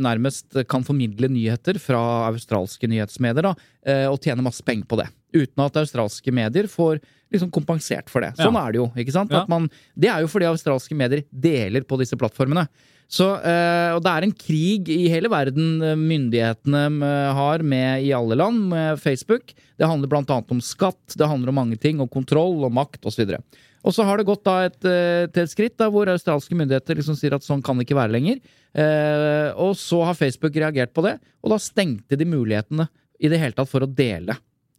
nærmest 0.00 0.56
kan 0.70 0.84
formidle 0.86 1.28
nyheter 1.30 1.76
fra 1.82 2.00
australske 2.30 2.88
nyhetsmedier 2.90 3.46
da, 3.46 3.52
og 4.10 4.16
tjene 4.24 4.42
masse 4.42 4.64
penger 4.66 4.88
på 4.88 4.98
det. 4.98 5.06
Uten 5.36 5.64
at 5.66 5.78
australske 5.82 6.32
medier 6.34 6.68
får 6.72 7.00
liksom 7.32 7.50
kompensert 7.52 8.08
for 8.12 8.24
det. 8.24 8.34
Sånn 8.38 8.54
Ja. 8.54 8.66
er 8.66 8.72
det 8.72 8.80
jo. 8.80 8.86
ikke 8.96 9.12
sant? 9.14 9.32
Man, 9.50 9.68
det 9.98 10.08
er 10.08 10.22
jo 10.24 10.30
fordi 10.30 10.46
australske 10.48 10.96
medier 10.96 11.24
deler 11.30 11.84
på 11.84 11.98
disse 12.00 12.16
plattformene. 12.16 12.66
Så, 13.06 13.26
eh, 13.38 13.94
og 13.94 14.00
det 14.02 14.10
er 14.10 14.24
en 14.26 14.32
krig 14.34 14.88
i 14.90 15.06
hele 15.12 15.30
verden 15.30 15.80
eh, 15.82 15.94
myndighetene 15.94 16.80
eh, 17.06 17.32
har 17.38 17.62
med 17.62 18.02
i 18.02 18.10
alle 18.16 18.34
land 18.34 18.64
med 18.72 18.98
Facebook. 18.98 19.54
Det 19.78 19.86
handler 19.86 20.16
annet 20.18 20.50
om 20.50 20.60
skatt, 20.60 21.14
det 21.14 21.28
handler 21.28 21.52
om 21.52 21.60
mange 21.60 21.78
ting, 21.78 22.00
og 22.02 22.10
kontroll 22.10 22.64
og 22.66 22.74
makt 22.74 23.06
osv. 23.06 23.36
Og 23.86 23.94
så 23.94 24.02
har 24.02 24.18
det 24.18 24.26
gått 24.26 24.42
da 24.42 24.64
et, 24.66 24.80
til 24.82 25.44
et 25.44 25.52
skritt 25.52 25.76
da, 25.78 25.86
hvor 25.94 26.10
australske 26.10 26.56
myndigheter 26.58 26.98
liksom 26.98 27.14
sier 27.14 27.36
at 27.36 27.46
sånn 27.46 27.62
kan 27.62 27.78
det 27.78 27.86
ikke 27.86 28.00
være 28.00 28.16
lenger. 28.16 28.40
Eh, 28.74 29.52
og 29.54 29.76
så 29.78 30.02
har 30.08 30.18
Facebook 30.18 30.58
reagert 30.58 30.92
på 30.96 31.06
det, 31.06 31.20
og 31.44 31.54
da 31.54 31.60
stengte 31.62 32.18
de 32.18 32.26
mulighetene 32.26 32.88
i 33.22 33.30
det 33.30 33.38
hele 33.38 33.54
tatt 33.56 33.70
for 33.70 33.86
å 33.86 33.88
dele 33.88 34.34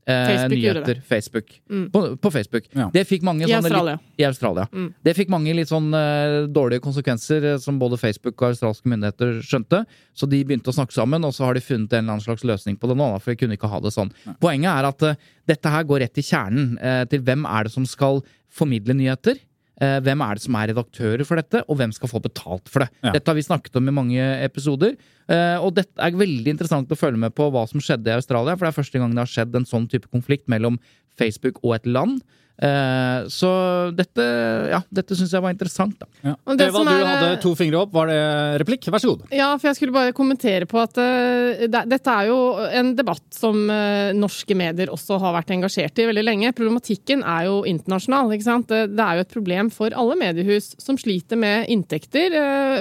Facebook 0.08 0.52
nyheter. 0.56 1.02
Facebook. 1.08 1.50
Mm. 1.70 1.92
På, 1.92 2.02
på 2.18 2.32
Facebook. 2.32 2.64
Ja. 2.74 2.90
Det 2.94 3.04
fikk 3.10 3.24
mange 3.28 3.48
I 3.48 3.54
Australia. 3.54 3.96
litt- 3.98 4.20
i 4.22 4.24
Australia. 4.24 4.68
Mm. 4.72 4.94
Det 5.04 5.16
fikk 5.18 5.30
mange 5.30 5.54
litt 5.58 5.68
sånn 5.68 5.90
eh, 5.94 6.48
dårlige 6.48 6.80
konsekvenser, 6.86 7.44
eh, 7.54 7.58
som 7.60 7.80
både 7.80 7.98
Facebook 8.00 8.36
og 8.42 8.50
australske 8.54 8.88
myndigheter 8.88 9.42
skjønte. 9.44 9.84
Så 10.16 10.30
de 10.32 10.44
begynte 10.48 10.72
å 10.72 10.78
snakke 10.78 10.94
sammen, 10.96 11.26
og 11.28 11.34
så 11.36 11.46
har 11.46 11.54
de 11.60 11.62
funnet 11.62 11.92
en 11.94 12.06
eller 12.06 12.16
annen 12.18 12.26
slags 12.26 12.44
løsning 12.48 12.78
på 12.80 12.88
det 12.88 12.98
nå. 12.98 13.12
da, 13.14 13.20
For 13.20 13.32
de 13.36 13.42
kunne 13.44 13.58
ikke 13.60 13.70
ha 13.70 13.80
det 13.84 13.92
sånn. 13.94 14.12
Poenget 14.40 14.72
er 14.72 14.86
at 14.94 15.04
eh, 15.04 15.16
dette 15.48 15.70
her 15.70 15.84
går 15.84 16.00
rett 16.06 16.14
til 16.14 16.24
kjernen. 16.24 16.78
eh, 16.82 17.04
til 17.06 17.20
hvem 17.22 17.46
er 17.46 17.64
det 17.68 17.72
som 17.74 17.86
skal 17.86 18.24
formidle 18.50 18.94
nyheter? 18.96 19.38
Eh, 19.78 20.00
hvem 20.02 20.24
er 20.26 20.38
det 20.38 20.42
som 20.42 20.56
er 20.58 20.72
redaktører 20.72 21.22
for 21.28 21.38
dette, 21.38 21.62
og 21.70 21.78
hvem 21.78 21.92
skal 21.94 22.10
få 22.10 22.22
betalt 22.24 22.70
for 22.72 22.82
det? 22.82 22.90
Ja. 23.06 23.12
Dette 23.14 23.30
har 23.30 23.38
vi 23.38 23.46
snakket 23.46 23.78
om 23.78 23.88
i 23.92 23.94
mange 23.94 24.24
episoder. 24.44 24.96
eh, 25.30 25.58
og 25.62 25.76
dette 25.76 26.02
er 26.02 26.18
veldig 26.18 26.48
interessant 26.56 26.90
å 26.90 26.98
følge 26.98 27.20
med 27.20 27.36
på 27.36 27.52
hva 27.52 27.68
som 27.70 27.80
skjedde 27.80 28.10
i 28.10 28.18
Australia. 28.18 28.56
For 28.58 28.66
det 28.66 28.74
er 28.74 28.82
første 28.82 29.00
gang 29.00 29.14
det 29.14 29.22
har 29.22 29.34
skjedd 29.34 29.56
en 29.56 29.70
sånn 29.70 29.88
type 29.88 30.10
konflikt 30.10 30.48
mellom 30.48 30.80
Facebook 31.18 31.62
og 31.64 31.76
et 31.76 31.86
land. 31.86 32.22
Eh, 32.58 33.28
så 33.30 33.50
dette, 33.94 34.24
ja, 34.72 34.80
dette 34.90 35.14
syns 35.18 35.34
jeg 35.36 35.44
var 35.44 35.54
interessant, 35.54 35.94
da. 36.00 36.08
Ja. 36.24 36.34
Det 36.58 36.70
Eva, 36.72 36.80
som 36.80 36.88
du 36.90 36.94
er- 36.96 37.06
hadde 37.06 37.42
to 37.44 37.52
fingre 37.56 37.84
opp. 37.84 37.92
Var 37.94 38.08
det 38.10 38.22
replikk? 38.64 38.88
Vær 38.90 39.04
så 39.04 39.12
god. 39.14 39.28
Ja, 39.32 39.52
for 39.58 39.70
jeg 39.70 39.78
skulle 39.78 39.94
bare 39.94 40.16
kommentere 40.18 40.66
på 40.66 40.80
at 40.82 40.98
uh, 40.98 41.68
det, 41.68 41.84
dette 41.92 42.08
er 42.10 42.32
jo 42.32 42.38
en 42.66 42.96
debatt 42.98 43.26
som 43.36 43.70
uh, 43.70 44.10
norske 44.18 44.58
medier 44.58 44.90
også 44.90 45.20
har 45.22 45.36
vært 45.38 45.54
engasjert 45.54 46.02
i 46.02 46.08
veldig 46.10 46.26
lenge. 46.26 46.54
Problematikken 46.58 47.22
er 47.24 47.46
jo 47.46 47.60
internasjonal. 47.70 48.34
ikke 48.34 48.48
sant? 48.50 48.68
Det, 48.74 48.96
det 48.98 49.06
er 49.06 49.20
jo 49.20 49.28
et 49.28 49.36
problem 49.38 49.70
for 49.74 49.94
alle 49.94 50.18
mediehus 50.18 50.74
som 50.82 50.98
sliter 50.98 51.38
med 51.38 51.70
inntekter 51.70 52.34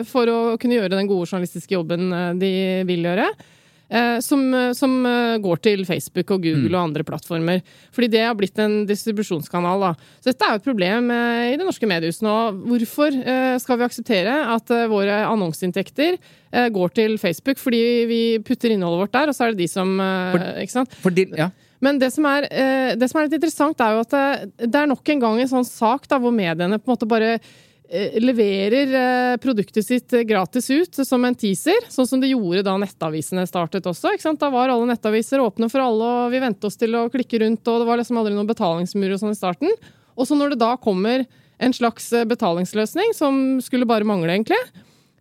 for 0.09 0.29
å 0.31 0.39
kunne 0.61 0.79
gjøre 0.79 0.97
den 0.97 1.09
gode 1.11 1.29
journalistiske 1.29 1.77
jobben 1.77 2.09
de 2.41 2.51
vil 2.89 3.05
gjøre. 3.11 3.29
Eh, 3.88 4.18
Som, 4.25 4.46
som 4.75 4.94
eh, 5.07 5.37
går 5.42 5.61
til 5.62 5.85
Facebook 5.87 6.31
og 6.35 6.42
Google 6.42 6.75
og 6.77 6.88
andre 6.88 7.05
plattformer. 7.07 7.62
Fordi 7.94 8.09
det 8.12 8.25
har 8.25 8.35
blitt 8.38 8.59
en 8.62 8.87
distribusjonskanal. 8.88 9.81
da. 9.81 9.92
Så 10.20 10.33
dette 10.33 10.46
er 10.46 10.57
jo 10.57 10.62
et 10.62 10.68
problem 10.68 11.11
eh, 11.11 11.53
i 11.53 11.59
det 11.59 11.66
norske 11.66 11.87
mediehuset 11.90 12.25
nå. 12.27 12.37
Hvorfor 12.66 13.20
eh, 13.20 13.59
skal 13.62 13.79
vi 13.79 13.88
akseptere 13.88 14.38
at 14.57 14.70
eh, 14.75 14.88
våre 14.90 15.22
annonseinntekter 15.29 16.16
eh, 16.16 16.68
går 16.75 16.96
til 16.96 17.18
Facebook 17.22 17.61
fordi 17.62 17.85
vi 18.09 18.22
putter 18.44 18.72
innholdet 18.75 19.07
vårt 19.07 19.14
der, 19.16 19.31
og 19.31 19.37
så 19.37 19.46
er 19.46 19.55
det 19.55 19.64
de 19.64 19.70
som 19.70 19.96
for, 19.99 20.51
Ikke 20.62 20.77
sant? 20.79 20.99
De, 21.16 21.29
ja. 21.37 21.51
Men 21.85 21.99
det 22.01 22.09
som, 22.14 22.25
er, 22.29 22.46
eh, 22.51 22.94
det 22.96 23.09
som 23.11 23.20
er 23.20 23.27
litt 23.27 23.37
interessant, 23.37 23.81
er 23.85 23.96
jo 23.96 24.03
at 24.05 24.14
det, 24.14 24.68
det 24.72 24.81
er 24.81 24.88
nok 24.88 25.12
en 25.12 25.22
gang 25.22 25.40
en 25.42 25.51
sånn 25.51 25.68
sak 25.68 26.09
da, 26.09 26.18
hvor 26.22 26.33
mediene 26.35 26.79
på 26.81 26.88
en 26.88 26.94
måte 26.94 27.09
bare 27.09 27.35
eh, 27.37 27.51
leverer 28.20 28.94
eh, 28.94 29.37
produktet 29.37 29.87
sitt 29.87 30.12
eh, 30.12 30.25
gratis 30.27 30.70
ut 30.70 30.99
som 31.07 31.25
en 31.25 31.35
teaser, 31.35 31.87
sånn 31.88 32.07
som 32.07 32.20
de 32.22 32.33
gjorde 32.33 32.64
da 32.66 32.75
nettavisene 32.81 33.46
startet 33.46 33.87
også. 33.87 34.14
Da 34.40 34.51
var 34.51 34.72
alle 34.72 34.88
nettaviser 34.90 35.42
åpne 35.42 35.68
for 35.70 35.85
alle, 35.85 36.09
og 36.27 36.35
vi 36.35 36.42
vente 36.42 36.66
oss 36.66 36.79
til 36.81 36.96
å 36.99 37.07
klikke 37.12 37.40
rundt, 37.44 37.66
og 37.68 37.83
det 37.83 37.88
var 37.88 38.01
liksom 38.01 38.18
aldri 38.18 38.35
noen 38.35 38.51
betalingsmurer 38.51 39.14
og 39.14 39.22
sånn 39.22 39.37
i 39.37 39.38
starten. 39.38 39.77
Og 40.16 40.27
så 40.27 40.38
når 40.38 40.55
det 40.55 40.62
da 40.64 40.72
kommer 40.81 41.27
en 41.62 41.77
slags 41.77 42.11
eh, 42.12 42.27
betalingsløsning, 42.29 43.14
som 43.16 43.61
skulle 43.64 43.88
bare 43.88 44.09
mangle, 44.09 44.35
egentlig, 44.35 44.59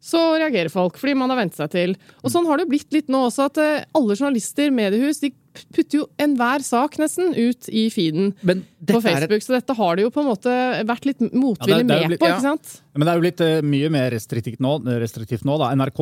så 0.06 0.20
reagerer 0.38 0.70
folk, 0.70 1.00
fordi 1.02 1.16
man 1.18 1.32
har 1.34 1.40
vent 1.40 1.56
seg 1.58 1.72
til. 1.74 1.96
Og 2.22 2.30
sånn 2.34 2.46
har 2.46 2.60
det 2.62 2.68
jo 2.68 2.74
blitt 2.76 2.94
litt 2.94 3.08
nå 3.10 3.24
også, 3.32 3.48
at 3.50 3.58
eh, 3.64 3.88
alle 3.98 4.14
journalister, 4.20 4.70
mediehus, 4.76 5.24
de 5.24 5.32
putter 5.72 6.02
jo 6.02 6.06
enhver 6.20 6.60
sak 6.68 6.98
nesten 7.00 7.30
ut 7.32 7.70
i 7.72 7.86
feeden 7.94 8.34
Men 8.44 8.66
på 8.84 8.98
er 8.98 9.00
et 9.00 9.06
Facebook, 9.06 9.44
så 9.46 9.54
dette 9.56 9.76
har 9.78 9.96
det 9.96 10.04
jo 10.04 10.10
på 10.12 10.20
en 10.20 10.28
måte 10.28 10.52
vært 10.86 11.06
litt 11.08 11.22
motvillig 11.32 11.72
Ja, 11.72 11.78
det 11.80 11.86
det 11.86 11.88
med 11.94 12.10
blitt- 12.12 12.20
på, 12.22 12.28
ja. 12.28 12.36
ikke 12.36 12.44
sant? 12.44 12.74
Men 12.94 13.08
det 13.08 13.14
er 13.14 13.16
jo 13.22 13.24
blitt 13.24 13.44
eh, 13.46 13.62
mye 13.64 13.92
mer 13.96 14.10
restriktivt 14.12 14.60
nå. 14.60 14.74
restriktivt 15.02 15.48
nå 15.48 15.56
da. 15.62 15.72
NRK 15.80 16.02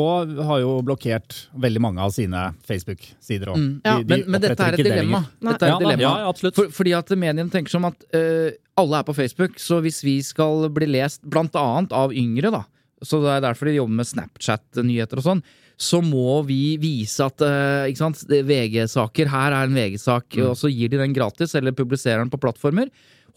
har 0.50 0.60
jo 0.66 0.74
blokkert 0.90 1.38
veldig 1.68 1.84
mange 1.86 2.02
av 2.02 2.12
sine 2.18 2.48
Facebook-sider. 2.68 3.54
Mm. 3.54 3.70
Ja. 3.86 3.96
de- 4.00 4.04
de 4.04 4.10
men, 4.10 4.26
men 4.36 4.42
dette 4.42 4.68
er 4.68 4.74
et 4.80 4.84
dilemma. 4.90 5.24
Dette 5.40 5.70
er 5.70 5.76
et 5.78 5.86
dilemma. 5.86 6.02
ja, 6.10 6.14
absolutt. 6.34 6.58
For, 6.58 6.74
fordi 6.82 6.98
at 6.98 7.14
mediene 7.16 7.54
tenker 7.54 7.70
som 7.78 7.86
at 7.86 8.04
uh, 8.18 8.50
alle 8.82 9.00
er 9.00 9.08
på 9.08 9.14
Facebook, 9.16 9.62
så 9.62 9.80
hvis 9.86 10.02
vi 10.04 10.18
skal 10.26 10.68
bli 10.74 10.90
lest 10.98 11.22
annet 11.30 11.94
av 11.94 12.12
yngre, 12.12 12.50
da, 12.52 12.64
så 13.06 13.20
det 13.24 13.32
er 13.38 13.46
derfor 13.48 13.70
de 13.70 13.78
jobber 13.78 14.00
med 14.02 14.10
Snapchat-nyheter 14.10 15.20
og 15.22 15.28
sånn, 15.28 15.44
så 15.84 16.00
må 16.06 16.38
vi 16.48 16.78
vise 16.80 17.26
at 17.26 17.42
eh, 17.44 17.90
ikke 17.92 18.04
sant, 18.04 18.22
er 18.32 18.46
VG-saker, 18.48 19.32
her 19.34 19.56
er 19.58 19.68
en 19.68 19.76
VG-sak, 19.76 20.30
Mm. 20.38 20.50
og 20.52 20.56
så 20.60 20.70
gir 20.72 20.90
de 20.94 21.02
den 21.02 21.14
gratis, 21.16 21.56
eller 21.56 21.72
publiserer 21.76 22.22
den 22.24 22.30
på 22.34 22.40
plattformer. 22.40 22.90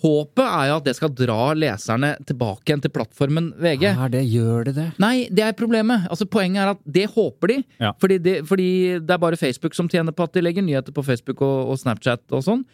Håpet 0.05 0.45
er 0.45 0.67
jo 0.69 0.75
at 0.77 0.85
det 0.85 0.93
skal 0.99 1.09
dra 1.17 1.55
leserne 1.57 2.11
tilbake 2.29 2.69
igjen 2.69 2.83
til 2.85 2.93
plattformen 2.93 3.47
VG. 3.57 3.87
Er 3.97 4.11
det, 4.13 4.21
gjør 4.29 4.67
det 4.69 4.75
det? 4.77 4.85
Nei, 5.01 5.27
det 5.33 5.47
er 5.47 5.55
problemet. 5.57 6.05
Altså, 6.13 6.27
poenget 6.29 6.61
er 6.67 6.73
at 6.75 6.83
det 6.85 7.07
håper 7.15 7.49
de. 7.55 7.57
Ja. 7.81 7.95
Fordi, 7.99 8.19
det, 8.21 8.35
fordi 8.47 8.69
det 9.01 9.15
er 9.17 9.23
bare 9.23 9.41
Facebook 9.41 9.73
som 9.75 9.89
tjener 9.89 10.13
på 10.13 10.27
at 10.29 10.37
de 10.37 10.43
legger 10.45 10.63
nyheter 10.67 10.93
på 10.93 11.03
Facebook 11.07 11.41
og, 11.41 11.71
og 11.73 11.81
Snapchat 11.81 12.21
og 12.37 12.45
sånn. 12.45 12.67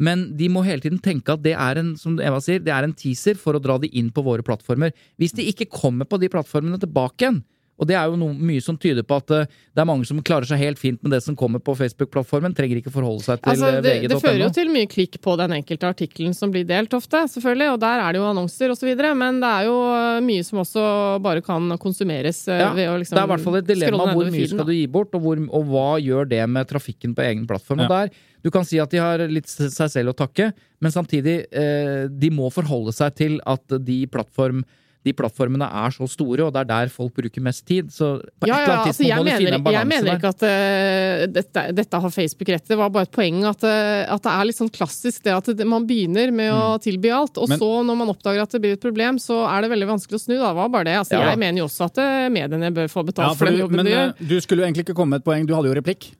Men 0.00 0.30
de 0.38 0.48
må 0.52 0.64
hele 0.64 0.82
tiden 0.82 1.00
tenke 1.04 1.36
at 1.36 1.44
det 1.44 1.52
er 1.52 1.80
en 1.80 1.92
som 2.00 2.16
Eva 2.24 2.40
sier, 2.42 2.62
det 2.64 2.72
er 2.72 2.86
en 2.86 2.96
teaser 2.96 3.36
for 3.38 3.56
å 3.56 3.62
dra 3.62 3.76
de 3.82 3.90
inn 4.00 4.08
på 4.14 4.24
våre 4.24 4.44
plattformer. 4.46 4.94
Hvis 5.20 5.36
de 5.36 5.44
ikke 5.50 5.68
kommer 5.70 6.08
på 6.08 6.18
de 6.22 6.30
plattformene 6.32 6.80
tilbake 6.80 7.26
igjen, 7.26 7.42
Og 7.80 7.88
det 7.88 7.96
er 7.96 8.10
jo 8.12 8.18
noe, 8.20 8.34
mye 8.36 8.60
som 8.62 8.76
tyder 8.80 9.04
på 9.08 9.16
at 9.22 9.32
eh, 9.32 9.48
det 9.72 9.80
er 9.82 9.88
mange 9.88 10.04
som 10.08 10.20
klarer 10.24 10.48
seg 10.48 10.60
helt 10.60 10.80
fint 10.80 11.00
med 11.00 11.14
det 11.14 11.22
som 11.24 11.36
kommer 11.38 11.62
på 11.64 11.72
Facebook-plattformen. 11.78 12.52
Trenger 12.56 12.80
ikke 12.82 12.92
forholde 12.92 13.24
seg 13.24 13.40
til 13.40 13.54
Altså, 13.54 13.70
eh, 13.78 13.80
det, 13.86 13.94
det 14.12 14.18
fører 14.20 14.42
jo 14.44 14.50
til 14.54 14.72
mye 14.72 14.88
klikk 14.90 15.16
på 15.24 15.36
den 15.40 15.56
enkelte 15.56 15.88
artikkelen 15.88 16.36
som 16.36 16.52
blir 16.52 16.66
delt 16.68 16.92
ofte, 16.96 17.22
selvfølgelig, 17.32 17.70
og 17.74 17.80
der 17.82 18.04
er 18.04 18.12
det 18.12 18.20
jo 18.20 18.26
annonser 18.28 18.74
osv., 18.74 18.90
men 19.20 19.40
det 19.40 19.52
er 19.52 19.68
jo 19.70 19.76
eh, 19.96 20.20
mye 20.26 20.46
som 20.46 20.60
også 20.64 20.84
bare 21.24 21.44
kan 21.46 21.76
konsumeres 21.80 22.42
Ja, 22.50 22.72
ved 22.76 22.90
å 22.90 22.98
liksom 23.00 23.16
det 23.16 23.22
er 23.22 23.30
i 23.30 23.32
hvert 23.34 23.46
fall 23.46 23.60
et 23.62 23.70
dilemma. 23.70 24.10
Hvor 24.12 24.32
mye 24.34 24.50
skal 24.50 24.68
du 24.68 24.74
gi 24.76 24.84
bort, 24.90 25.16
og, 25.16 25.24
hvor, 25.24 25.40
og 25.48 25.70
hva 25.72 25.88
gjør 26.02 26.28
det 26.30 26.42
med 26.52 26.68
trafikken 26.68 27.16
på 27.16 27.24
egen 27.26 27.48
plattform? 27.48 27.86
Og 27.86 27.94
der, 27.94 28.12
du 28.44 28.50
kan 28.52 28.66
si 28.68 28.80
at 28.80 28.92
de 28.92 29.00
har 29.00 29.24
litt 29.30 29.48
seg 29.48 29.88
selv 29.92 30.12
å 30.12 30.16
takke, 30.16 30.50
men 30.80 30.92
samtidig, 30.92 31.42
eh, 31.48 32.04
de 32.10 32.30
må 32.34 32.52
forholde 32.52 32.92
seg 32.96 33.16
til 33.16 33.40
at 33.48 33.80
de, 33.84 34.02
plattform, 34.12 34.64
de 35.02 35.12
plattformene 35.16 35.64
er 35.64 35.90
så 35.96 36.04
store, 36.12 36.44
og 36.44 36.52
det 36.52 36.60
er 36.60 36.68
der 36.68 36.90
folk 36.92 37.14
bruker 37.16 37.40
mest 37.40 37.64
tid. 37.64 37.88
Så 37.88 38.20
på 38.20 38.46
Ja, 38.50 38.58
et 38.58 38.66
eller 38.66 38.74
annet 38.74 38.86
altså, 38.90 39.00
tidspunkt 39.00 39.08
jeg, 39.08 39.16
må 39.16 39.24
du 39.24 39.30
finne 39.30 39.44
mener, 39.46 39.56
en 39.56 39.64
balanse 39.64 39.80
jeg 39.80 39.88
mener 39.88 40.10
der. 40.10 40.18
ikke 40.18 40.32
at 40.34 40.42
uh, 40.44 41.32
dette, 41.32 41.62
dette 41.78 42.00
har 42.04 42.10
Facebook 42.10 42.48
rett 42.52 42.64
i. 42.66 42.68
Det 42.68 42.78
var 42.82 42.90
bare 42.90 43.08
et 43.08 43.14
poeng 43.16 43.38
at, 43.48 43.64
eh, 43.64 44.12
at 44.12 44.22
det 44.26 44.32
er 44.34 44.44
litt 44.44 44.58
sånn 44.60 44.70
klassisk 44.70 45.22
det 45.24 45.32
at 45.38 45.46
det, 45.56 45.66
man 45.66 45.86
begynner 45.88 46.30
med 46.32 46.52
å 46.52 46.60
Mm. 46.76 46.82
tilby 46.84 47.08
alt, 47.16 47.38
og 47.38 47.48
Men- 47.48 47.58
så 47.58 47.70
når 47.86 47.96
man 47.96 48.08
oppdager 48.12 48.42
at 48.42 48.50
det 48.52 48.60
blir 48.60 48.72
et 48.76 48.80
problem, 48.84 49.16
så 49.16 49.40
er 49.48 49.62
det 49.62 49.70
veldig 49.72 49.88
vanskelig 49.88 50.20
å 50.20 50.24
snu. 50.26 50.36
Da. 50.36 50.48
Det 50.52 50.56
var 50.60 50.68
bare 50.68 50.84
det. 50.84 50.96
Altså, 51.00 51.12
Ja, 51.16 51.30
jeg 51.30 51.38
mener 51.38 51.58
jo 51.58 51.64
også 51.64 51.84
at 51.88 51.98
eh, 51.98 52.28
mediene 52.28 52.70
bør 52.74 52.88
få 52.92 53.00
betalt 53.06 53.24
Ja, 53.24 53.32
for 53.32 53.46
for 53.46 53.46
den 53.46 53.58
jobben 53.60 53.76
men 53.76 53.84
de 53.86 53.92
gjør. 53.92 54.14
du 54.28 54.40
skulle 54.40 54.60
jo 54.60 54.66
egentlig 54.68 54.84
ikke 54.84 54.94
komme 55.00 55.10
med 55.16 55.20
et 55.20 55.24
poeng, 55.24 55.46
du 55.46 55.54
hadde 55.54 55.72
jo 55.72 55.80
replikk. 55.80 56.12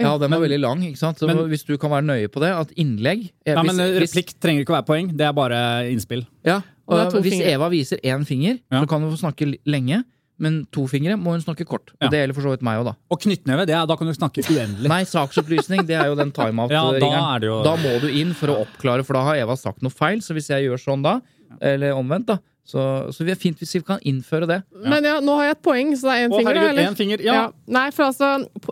Ja, 0.00 0.16
den 0.18 0.30
var 0.32 0.40
veldig 0.42 0.58
lang, 0.58 0.80
ikke 0.82 0.98
sant? 0.98 1.18
Så 1.20 1.26
Men- 1.28 1.36
hvis 1.48 1.64
du 1.64 1.76
kan 1.78 1.90
være 1.90 2.02
nøye 2.02 2.26
på 2.28 2.40
det, 2.40 2.50
at 2.50 2.70
innlegg 2.74 3.30
hvis- 3.46 3.64
men 3.64 3.78
eh, 3.78 4.00
hvis- 4.00 4.10
Replikk 4.10 4.34
trenger 4.40 4.64
ikke 4.64 4.74
å 4.74 4.82
være 4.82 4.86
poeng, 4.86 5.16
det 5.16 5.20
er 5.28 5.32
bare 5.32 5.86
innspill. 5.92 6.26
Ja, 6.44 6.62
Og 6.92 7.22
Hvis 7.22 7.32
fingre. 7.38 7.52
Eva 7.54 7.68
viser 7.68 7.98
én 8.04 8.24
finger, 8.26 8.58
Ja. 8.70 8.80
så 8.82 8.88
kan 8.88 9.00
hun 9.02 9.10
få 9.12 9.18
snakke 9.20 9.54
lenge. 9.66 10.04
Men 10.38 10.66
to 10.72 10.86
fingre 10.88 11.14
må 11.16 11.30
hun 11.36 11.40
snakke 11.40 11.64
kort. 11.64 11.92
Og 12.00 12.02
Ja. 12.02 12.08
det 12.08 12.18
gjelder 12.18 12.34
for 12.34 12.42
så 12.42 12.50
vidt 12.56 12.62
meg 12.62 12.78
òg, 12.80 12.84
da. 12.86 12.92
Og 13.10 13.20
knyttneve, 13.20 13.66
det 13.66 13.74
er, 13.76 13.86
da 13.86 13.94
kan 13.96 14.06
du 14.06 14.12
snakke 14.12 14.42
uendelig. 14.42 14.88
Nei, 14.88 15.04
saksopplysning, 15.04 15.86
det 15.86 15.94
er 15.94 16.06
jo 16.06 16.14
den 16.16 16.32
Ja, 16.34 16.44
timeout-ringeren. 16.46 17.00
da 17.00 17.36
er 17.36 17.40
jo- 17.46 17.62
da 17.62 17.76
må 17.76 18.00
du 18.00 18.08
inn 18.08 18.34
for 18.34 18.48
å 18.48 18.66
oppklare, 18.66 19.04
for 19.04 19.12
da 19.12 19.22
har 19.22 19.36
Eva 19.36 19.54
sagt 19.56 19.82
noe 19.82 19.90
feil. 19.90 20.18
Så 20.18 20.34
hvis 20.34 20.48
jeg 20.48 20.64
gjør 20.66 20.80
sånn 20.82 21.02
da, 21.02 21.20
eller 21.60 21.92
omvendt, 21.94 22.26
da, 22.26 22.38
så, 22.64 23.10
så 23.12 23.24
vi 23.26 23.32
er 23.34 23.38
fint 23.40 23.58
hvis 23.58 23.74
vi 23.74 23.80
kan 23.82 23.98
innføre 24.06 24.46
det. 24.46 24.60
Men 24.86 25.02
ja, 25.04 25.16
nå 25.20 25.34
har 25.40 25.48
jeg 25.48 25.56
et 25.56 25.62
poeng, 25.66 25.88
så 25.98 26.06
det 26.08 26.12
er 26.14 26.26
én 26.28 26.32
Å, 26.32 26.38
finger, 26.38 26.52
herregud, 26.54 26.70
eller? 26.70 26.90
én 26.92 26.96
finger, 26.98 27.22
ja. 27.26 27.40
Nei, 27.66 27.88
for 27.90 28.06
altså, 28.06 28.28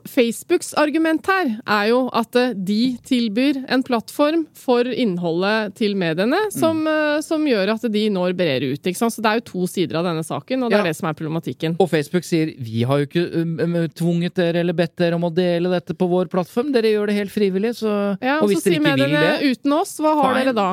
Facebooks 0.09 0.73
argument 0.79 1.27
her 1.31 1.51
er 1.67 1.89
jo 1.91 1.99
at 2.17 2.37
eh, 2.39 2.53
de 2.55 2.97
tilbyr 3.07 3.65
en 3.73 3.83
plattform 3.87 4.45
for 4.57 4.87
innholdet 4.89 5.75
til 5.81 5.97
mediene 5.99 6.39
Mm. 6.41 6.53
som, 6.55 6.79
mm. 6.87 7.23
som 7.27 7.45
gjør 7.47 7.73
at 7.75 7.85
de 7.93 8.05
når 8.15 8.33
bredere 8.39 8.71
ut. 8.73 8.87
Ikke 8.87 8.97
sant? 8.99 9.13
Så 9.15 9.23
det 9.25 9.31
er 9.31 9.41
jo 9.41 9.45
to 9.51 9.67
sider 9.71 9.99
av 10.01 10.07
denne 10.07 10.23
saken, 10.27 10.63
og 10.65 10.71
det 10.71 10.79
Ja. 10.79 10.85
er 10.85 10.89
det 10.91 10.97
som 10.97 11.09
er 11.11 11.15
problematikken. 11.19 11.77
Og 11.81 11.91
Facebook 11.91 12.25
sier 12.25 12.55
vi 12.59 12.83
har 12.87 13.03
jo 13.03 13.07
ikke 13.09 13.25
um, 13.43 13.57
um, 13.61 13.77
tvunget 13.89 14.35
dere 14.39 14.63
eller 14.63 14.73
bedt 14.77 14.97
dere 15.03 15.19
om 15.19 15.27
å 15.29 15.33
dele 15.35 15.69
dette 15.73 15.95
på 15.99 16.09
vår 16.09 16.31
plattform. 16.33 16.71
Dere 16.73 16.93
gjør 16.95 17.11
det 17.11 17.17
helt 17.19 17.35
frivillig. 17.35 17.75
Så, 17.83 17.91
Ja, 18.23 18.39
og 18.39 18.45
og 18.45 18.49
så 18.51 18.55
hvis 18.55 18.65
dere 18.65 18.73
sier 18.75 18.81
ikke 18.81 18.95
vil 18.95 19.11
mediene 19.11 19.41
det 19.41 19.51
uten 19.59 19.73
oss, 19.81 19.97
hva 20.01 20.15
har 20.23 20.35
Fine. 20.35 20.45
dere 20.45 20.55
da? 20.57 20.69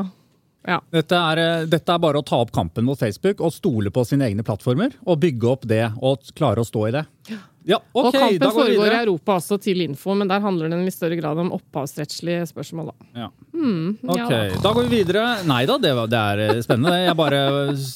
Ja. 0.67 0.81
Dette 0.91 1.15
er, 1.15 1.39
eh, 1.39 1.65
dette 1.71 1.93
er 1.93 1.99
bare 2.03 2.19
å 2.19 2.25
ta 2.27 2.41
opp 2.43 2.51
kampen 2.55 2.83
mot 2.87 2.99
Facebook 2.99 3.39
og 3.39 3.53
stole 3.55 3.91
på 3.93 4.03
sine 4.05 4.27
egne 4.27 4.43
plattformer. 4.43 4.97
Og 5.07 5.21
bygge 5.23 5.51
opp 5.53 5.67
det 5.69 5.85
og 6.03 6.27
klare 6.35 6.63
å 6.63 6.67
stå 6.67 6.87
i 6.89 6.95
det. 6.97 7.05
Ja, 7.31 7.39
ok, 7.75 7.83
og 7.99 8.13
kampen 8.15 8.39
da 8.39 8.47
går 8.47 8.55
vi 8.55 8.75
foregår 8.77 8.93
i. 8.93 8.99
Europa 9.03 9.35
også, 9.41 9.57
til 9.59 9.81
info, 9.83 10.15
men 10.15 10.29
der 10.31 10.39
handler 10.43 10.71
det 10.71 10.79
i 10.87 10.93
større 10.95 11.17
grad 11.19 11.41
om 11.43 11.51
opphavsrettslige 11.57 12.47
spørsmål. 12.47 12.93
Da. 12.93 13.07
Ja. 13.25 13.27
Mm, 13.53 13.97
ja, 14.07 14.27
da. 14.29 14.39
da 14.63 14.73
går 14.77 14.87
vi 14.87 15.01
videre. 15.01 15.25
Nei 15.49 15.65
da, 15.67 15.77
det, 15.81 15.93
var, 15.97 16.07
det 16.11 16.23
er 16.31 16.43
eh, 16.45 16.61
spennende. 16.63 16.95
Jeg 17.03 17.17
bare 17.19 17.41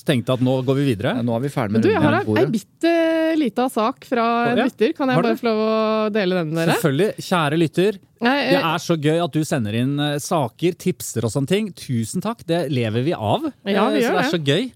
tenkte 0.08 0.36
at 0.36 0.44
nå 0.44 0.58
går 0.68 0.80
vi 0.82 0.88
videre. 0.92 1.16
Ja, 1.22 1.26
Nå 1.26 1.38
er 1.38 1.46
vi 1.46 1.54
ferdig 1.54 1.78
med 1.78 1.86
du, 1.86 1.92
jeg 1.94 2.04
har 2.04 2.20
ei 2.22 2.46
bitte 2.52 2.94
lita 3.40 3.70
sak 3.72 4.06
fra 4.10 4.28
en 4.52 4.60
Ja. 4.62 4.68
lytter. 4.68 4.94
Kan 4.98 5.10
jeg 5.10 5.24
bare 5.24 5.40
få 5.40 5.48
lov 5.48 5.62
å 5.64 5.76
dele 6.14 6.42
den 6.42 6.52
med 6.52 6.66
dere? 6.66 6.78
Selvfølgelig. 6.78 7.28
Kjære 7.32 7.60
lytter, 7.62 8.00
det 8.22 8.32
eh, 8.54 8.62
er 8.62 8.82
så 8.82 8.98
gøy 9.02 9.18
at 9.24 9.34
du 9.34 9.42
sender 9.48 9.76
inn 9.80 9.96
eh, 10.00 10.18
saker, 10.22 10.76
tipser 10.78 11.26
og 11.26 11.34
sånne 11.34 11.50
ting. 11.50 11.70
Tusen 11.78 12.22
takk, 12.22 12.44
det 12.50 12.68
lever 12.74 13.06
vi 13.08 13.16
av. 13.18 13.48
Ja, 13.66 13.88
vi 13.90 14.04
gjør 14.04 14.12
så 14.12 14.18
det 14.18 14.26
er 14.26 14.34
så 14.36 14.42
gøy. 14.52 14.68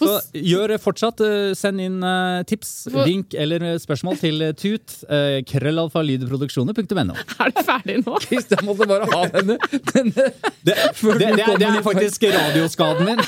Så 0.00 0.16
gjør 0.34 0.72
det 0.74 0.78
fortsatt. 0.82 1.20
eh, 1.26 1.52
Send 1.58 1.80
inn 1.84 1.98
eh, 2.06 2.40
tips, 2.48 2.70
For- 2.90 3.04
vink 3.08 3.34
eller 3.36 3.62
eh, 3.72 3.78
spørsmål 3.82 4.16
til 4.20 4.40
eh, 4.48 4.52
tut. 4.56 4.96
eh, 5.08 5.40
Krøllalfalydproduksjoner.no. 5.50 7.14
Er 7.44 7.52
du 7.54 7.62
ferdig 7.66 7.98
nå? 8.06 8.16
Kristian 8.26 8.64
måtte 8.68 8.88
bare 8.90 9.08
ha 9.12 9.22
denne, 9.36 9.58
denne. 9.92 10.26
Det, 10.64 10.74
det, 10.74 11.18
det, 11.20 11.30
er- 11.44 11.60
det 11.60 11.68
er 11.70 11.82
faktisk 11.86 12.24
radioskaden 12.32 13.06
min. 13.12 13.22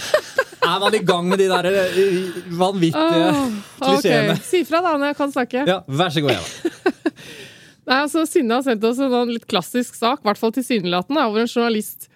Er 0.62 0.78
man 0.78 0.94
i 0.94 1.02
gang 1.02 1.26
med 1.28 1.40
de 1.42 1.48
der 1.50 1.66
eh, 1.70 2.42
vanvittige 2.58 3.30
Åh, 3.32 3.46
klisjeene? 3.82 4.36
Si 4.46 4.62
fra 4.68 4.80
da 4.84 4.92
når 4.96 5.12
jeg 5.12 5.18
kan 5.18 5.32
snakke. 5.34 5.64
Ja, 5.68 5.80
vær 5.90 6.12
så 6.14 6.22
god, 6.24 6.36
Eva. 6.38 6.92
Nei, 7.90 7.96
altså, 8.04 8.22
Synne 8.30 8.60
har 8.60 8.62
sendt 8.62 8.84
oss 8.86 9.00
en 9.02 9.10
sånn 9.10 9.32
litt 9.34 9.46
klassisk 9.50 9.96
sak, 9.98 10.20
i 10.22 10.28
hvert 10.28 10.38
fall 10.38 10.52
tilsynelatende, 10.54 11.24
hvor 11.32 11.42
en 11.42 11.50
journalist 11.50 12.06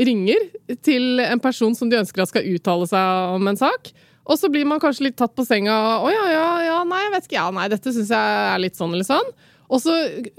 ringer 0.00 0.48
til 0.84 1.20
en 1.24 1.42
person 1.42 1.74
som 1.76 1.90
de 1.90 1.98
ønsker 2.00 2.24
at 2.24 2.32
skal 2.32 2.48
uttale 2.54 2.88
seg 2.90 3.36
om 3.36 3.50
en 3.50 3.60
sak. 3.60 3.92
Og 4.22 4.38
så 4.38 4.48
blir 4.52 4.66
man 4.68 4.80
kanskje 4.82 5.08
litt 5.08 5.18
tatt 5.18 5.34
på 5.34 5.44
senga. 5.46 5.74
'Å 6.00 6.10
ja, 6.12 6.26
ja, 6.30 6.48
ja, 6.68 6.78
nei, 6.86 7.02
jeg 7.04 7.14
vet 7.16 7.26
ikke. 7.26 7.40
Ja, 7.40 7.50
nei, 7.54 7.68
dette 7.72 7.92
syns 7.92 8.12
jeg 8.14 8.38
er 8.54 8.62
litt 8.62 8.78
sånn 8.78 8.94
eller 8.94 9.08
sånn.' 9.08 9.32
Og 9.72 9.80
så, 9.80 9.92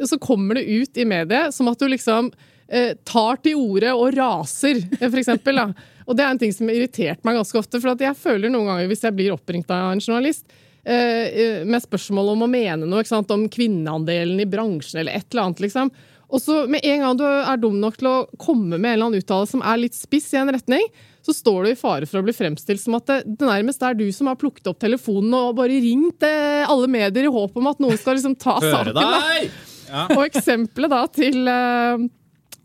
så 0.06 0.20
kommer 0.22 0.60
det 0.60 0.70
ut 0.70 0.98
i 0.98 1.06
mediet 1.10 1.56
som 1.56 1.68
at 1.72 1.80
du 1.82 1.88
liksom 1.90 2.30
eh, 2.70 2.94
tar 3.04 3.40
til 3.42 3.58
orde 3.58 3.94
og 3.98 4.14
raser, 4.14 4.78
for 5.00 5.18
eksempel. 5.18 5.58
Da. 5.58 5.88
Og 6.06 6.18
det 6.18 6.26
er 6.26 6.36
en 6.36 6.42
ting 6.42 6.54
som 6.54 6.70
har 6.70 6.78
irritert 6.78 7.24
meg 7.26 7.40
ganske 7.40 7.58
ofte. 7.58 7.82
For 7.82 7.98
jeg 7.98 8.20
føler 8.20 8.54
noen 8.54 8.70
ganger, 8.70 8.92
hvis 8.92 9.04
jeg 9.08 9.18
blir 9.18 9.34
oppringt 9.34 9.72
av 9.74 9.90
en 9.94 10.04
journalist 10.04 10.46
eh, 10.86 11.26
eh, 11.28 11.66
med 11.66 11.82
spørsmål 11.82 12.34
om 12.36 12.46
å 12.46 12.52
mene 12.52 12.90
noe, 12.90 13.04
om 13.24 13.48
kvinneandelen 13.50 14.44
i 14.44 14.50
bransjen 14.50 15.02
eller 15.02 15.18
et 15.18 15.28
eller 15.32 15.48
annet, 15.48 15.66
liksom. 15.66 15.94
Og 16.34 16.42
så 16.42 16.64
med 16.72 16.82
en 16.84 17.04
gang 17.04 17.18
du 17.20 17.26
er 17.26 17.60
dum 17.62 17.76
nok 17.82 17.98
til 18.00 18.10
å 18.10 18.16
komme 18.42 18.80
med 18.80 18.88
en 18.88 18.94
eller 18.96 19.10
annen 19.10 19.22
uttalelse 19.22 19.54
som 19.54 19.62
er 19.66 19.84
litt 19.84 19.98
spiss 19.98 20.32
i 20.34 20.40
en 20.42 20.50
retning, 20.54 20.88
så 21.24 21.36
står 21.36 21.64
du 21.64 21.72
i 21.72 21.78
fare 21.80 22.08
for 22.10 22.20
å 22.20 22.26
bli 22.26 22.34
fremstilt 22.36 22.82
som 22.82 22.98
at 22.98 23.06
det, 23.08 23.20
det 23.38 23.48
nærmest 23.48 23.86
er 23.86 23.96
du 23.96 24.08
som 24.16 24.28
har 24.32 24.40
plukket 24.42 24.68
opp 24.72 24.82
telefonen 24.82 25.36
og 25.38 25.54
bare 25.62 25.78
ringt 25.84 26.26
eh, 26.28 26.66
alle 26.66 26.90
medier 26.92 27.30
i 27.30 27.32
håp 27.32 27.62
om 27.62 27.70
at 27.72 27.80
noen 27.84 28.00
skal 28.02 28.18
liksom 28.18 28.36
ta 28.42 28.58
Høre 28.58 28.74
saken. 28.74 28.98
Deg! 28.98 29.54
deg! 29.54 30.18
Og 30.18 30.26
eksempelet 30.26 30.92
da 30.92 31.04
til, 31.14 31.40
eh, 31.54 32.04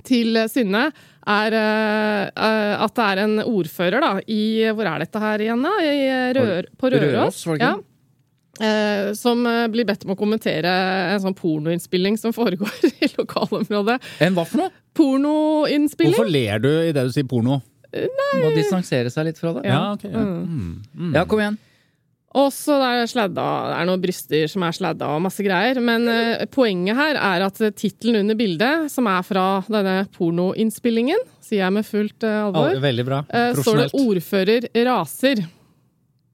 til 0.08 0.40
Synne 0.50 0.88
er 1.28 1.58
eh, 1.60 2.74
at 2.80 2.96
det 2.96 3.06
er 3.12 3.22
en 3.26 3.36
ordfører 3.44 4.00
da, 4.02 4.12
i 4.26 4.42
Hvor 4.72 4.88
er 4.88 5.04
dette 5.04 5.22
her 5.22 5.44
igjen, 5.44 5.62
da? 5.68 5.76
I 5.84 6.10
Rør, 6.40 6.72
på 6.80 6.90
Røros. 6.94 7.44
Røros, 7.44 7.60
ja. 7.60 7.76
Eh, 8.60 9.12
som 9.14 9.44
eh, 9.46 9.66
blir 9.70 9.86
bedt 9.86 10.02
om 10.06 10.14
å 10.14 10.18
kommentere 10.18 10.72
en 11.14 11.20
sånn 11.22 11.36
pornoinnspilling 11.38 12.18
som 12.18 12.32
foregår 12.38 12.72
i 12.90 13.10
lokalområdet. 13.16 13.98
En 14.26 14.34
hva 14.38 14.44
for 14.48 14.64
noe? 14.64 14.72
Pornoinnspilling? 14.98 16.16
Hvorfor 16.16 16.30
ler 16.32 16.58
du 16.64 16.70
i 16.88 16.92
det 16.92 17.06
du 17.08 17.12
sier 17.14 17.28
porno? 17.28 17.60
Nei. 17.94 18.42
Må 18.42 18.50
distansere 18.52 19.08
seg 19.12 19.30
litt 19.30 19.38
fra 19.40 19.54
det. 19.56 19.64
Ja, 19.70 19.80
ok. 19.94 20.04
Ja. 20.10 20.24
Mm. 20.28 21.14
Ja, 21.16 21.24
kom 21.28 21.40
igjen. 21.40 21.56
Og 22.36 22.50
så 22.52 22.74
er 22.84 23.06
det 23.08 23.40
er 23.40 23.86
noen 23.88 24.02
bryster 24.02 24.50
som 24.52 24.62
er 24.66 24.74
sladda 24.76 25.06
og 25.16 25.22
masse 25.24 25.40
greier. 25.42 25.80
Men 25.80 26.04
eh, 26.12 26.44
poenget 26.52 26.98
her 26.98 27.16
er 27.16 27.46
at 27.46 27.60
eh, 27.64 27.72
tittelen 27.72 28.20
under 28.20 28.36
bildet, 28.38 28.90
som 28.92 29.08
er 29.08 29.24
fra 29.24 29.46
denne 29.64 30.02
pornoinnspillingen, 30.12 31.22
sier 31.40 31.62
jeg 31.64 31.76
med 31.78 31.88
fullt 31.88 32.26
eh, 32.28 32.42
alvor, 32.44 32.74
Al- 32.74 32.82
Veldig 32.84 33.06
bra. 33.08 33.22
eh, 33.32 33.54
står 33.56 33.80
det 33.80 33.88
'ordfører 33.96 34.68
raser'. 34.90 35.46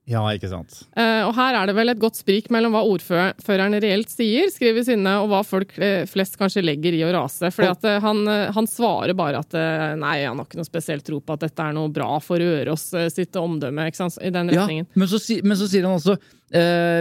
Ja, 0.05 0.21
ikke 0.37 0.51
sant. 0.51 0.83
Uh, 0.93 1.25
og 1.31 1.33
her 1.39 1.57
er 1.57 1.71
det 1.71 1.75
vel 1.79 1.89
et 1.89 2.01
godt 2.01 2.19
sprik 2.19 2.51
mellom 2.53 2.75
hva 2.77 2.83
ordføreren 2.85 3.77
reelt 3.81 4.11
sier, 4.13 4.51
skriver 4.53 4.85
Synne, 4.85 5.15
og 5.23 5.31
hva 5.33 5.41
folk 5.47 5.73
eh, 5.81 6.05
flest 6.09 6.37
kanskje 6.37 6.61
legger 6.61 6.93
i 6.93 7.01
å 7.07 7.13
rase. 7.15 7.49
Fordi 7.55 7.71
at 7.73 7.87
eh, 7.89 7.97
han, 8.05 8.21
han 8.53 8.69
svarer 8.69 9.17
bare 9.17 9.41
at 9.41 9.57
nei, 9.97 10.19
han 10.27 10.37
har 10.37 10.45
ikke 10.45 10.61
noe 10.61 10.69
spesielt 10.69 11.07
tro 11.07 11.23
på 11.25 11.37
at 11.39 11.47
dette 11.47 11.65
er 11.65 11.73
noe 11.77 11.89
bra 11.93 12.19
for 12.21 12.43
Røros 12.43 12.91
sitt 13.15 13.37
omdømme, 13.41 13.87
ikke 13.89 14.03
sant, 14.03 14.19
i 14.21 14.33
den 14.35 14.53
Ja, 14.53 14.67
men, 14.69 15.09
så, 15.09 15.21
men 15.41 15.57
så 15.57 15.71
sier 15.71 15.87
han 15.89 15.97
også 15.97 16.19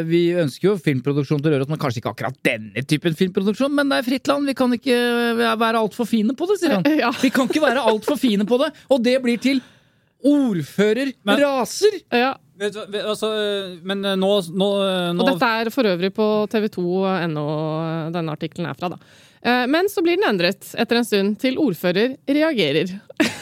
Vi 0.07 0.21
ønsker 0.39 0.69
jo 0.69 0.77
filmproduksjon 0.81 1.43
til 1.43 1.53
Røros, 1.57 1.69
men 1.73 1.81
kanskje 1.81 1.99
ikke 1.99 2.13
akkurat 2.15 2.39
denne 2.47 2.85
typen 2.87 3.19
filmproduksjon. 3.19 3.75
Men 3.75 3.91
det 3.91 3.99
er 3.99 4.07
fritt 4.07 4.31
land, 4.31 4.47
vi 4.47 4.55
kan 4.57 4.71
ikke 4.79 4.97
være 5.59 5.83
altfor 5.83 6.07
fine 6.07 6.37
på 6.39 6.47
det, 6.49 6.59
sier 6.63 6.77
han. 6.77 6.87
Ja. 7.03 7.11
Vi 7.19 7.33
kan 7.35 7.51
ikke 7.51 7.65
være 7.67 7.83
altfor 7.83 8.15
fine 8.21 8.47
på 8.47 8.63
det, 8.63 8.71
og 8.87 9.03
det 9.03 9.19
blir 9.25 9.43
til 9.43 9.59
ordfører 10.23 11.11
Men- 11.27 11.39
raser! 11.43 11.99
Ja, 12.15 12.33
Altså, 12.61 13.29
men 13.81 14.03
nå, 14.03 14.29
nå, 14.53 14.67
nå, 15.17 15.23
Og 15.23 15.29
dette 15.31 15.47
er 15.61 15.71
for 15.73 15.89
øvrig 15.89 16.11
på 16.13 16.27
tv2.no 16.53 17.45
denne 18.13 18.35
artikkelen 18.35 18.69
er 18.69 18.77
fra, 18.77 18.91
da. 18.93 18.99
Eh, 19.41 19.65
Men 19.67 19.89
så 19.89 20.03
blir 20.05 20.19
den 20.19 20.29
endret 20.29 20.69
etter 20.77 20.99
en 21.01 21.07
stund 21.07 21.39
til 21.41 21.57
'ordfører 21.57 22.17
reagerer'. 22.29 22.93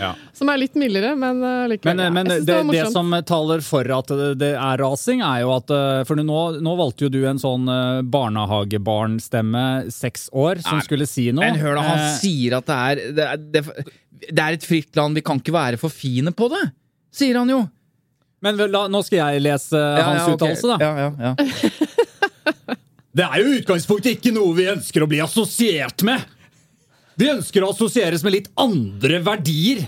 Ja. 0.00 0.10
Som 0.36 0.50
er 0.52 0.58
litt 0.60 0.74
mildere, 0.78 1.14
men 1.18 1.40
likevel. 1.70 1.96
Men, 1.96 2.12
men 2.14 2.28
ja. 2.28 2.34
det, 2.38 2.46
det 2.46 2.56
det 2.76 2.92
som 2.92 3.10
taler 3.26 3.62
for 3.64 3.88
at 3.96 4.10
det, 4.38 4.52
er 4.54 4.80
rasing, 4.82 5.22
er 5.24 5.40
jo 5.42 5.52
at 5.56 5.72
For 6.08 6.20
nå, 6.20 6.40
nå 6.62 6.74
valgte 6.78 7.06
jo 7.06 7.10
du 7.12 7.20
en 7.28 7.40
sånn 7.40 7.66
eh, 7.72 8.02
barnehagebarnstemme, 8.04 9.90
seks 9.92 10.28
år, 10.32 10.60
som 10.64 10.78
Nei, 10.78 10.86
skulle 10.86 11.08
si 11.08 11.30
noe. 11.32 11.46
Men 11.46 11.60
hør 11.60 11.78
da, 11.80 11.86
han 11.86 12.02
Eh, 12.06 12.18
sier 12.20 12.58
at 12.58 12.68
det 12.68 12.76
er, 12.76 13.02
det, 13.16 13.26
er, 13.26 13.36
det, 13.56 13.86
det 14.28 14.42
er 14.44 14.58
et 14.58 14.66
fritt 14.68 14.98
land, 14.98 15.16
vi 15.16 15.24
kan 15.26 15.40
ikke 15.40 15.56
være 15.56 15.80
for 15.80 15.92
fine 15.92 16.32
på 16.36 16.50
det! 16.52 16.64
Sier 17.16 17.38
han 17.40 17.50
jo. 17.50 17.62
Men 18.44 18.58
la, 18.68 18.84
nå 18.92 19.00
skal 19.06 19.22
jeg 19.22 19.42
lese 19.46 19.80
hans 19.80 20.26
ok. 20.28 20.34
uttalelse, 20.36 20.68
da. 20.68 20.76
Ja, 20.84 20.92
ja, 21.06 21.10
ja. 21.30 21.34
Det 23.16 23.24
er 23.24 23.40
jo 23.40 23.48
i 23.48 23.58
utgangspunktet 23.62 24.18
ikke 24.18 24.30
noe 24.36 24.52
vi 24.58 24.66
ønsker 24.68 25.00
å 25.00 25.08
bli 25.08 25.22
assosiert 25.24 26.02
med. 26.04 26.20
Vi 27.16 27.30
ønsker 27.32 27.64
å 27.64 27.70
assosieres 27.72 28.20
med 28.26 28.34
litt 28.34 28.50
andre 28.60 29.22
verdier. 29.24 29.86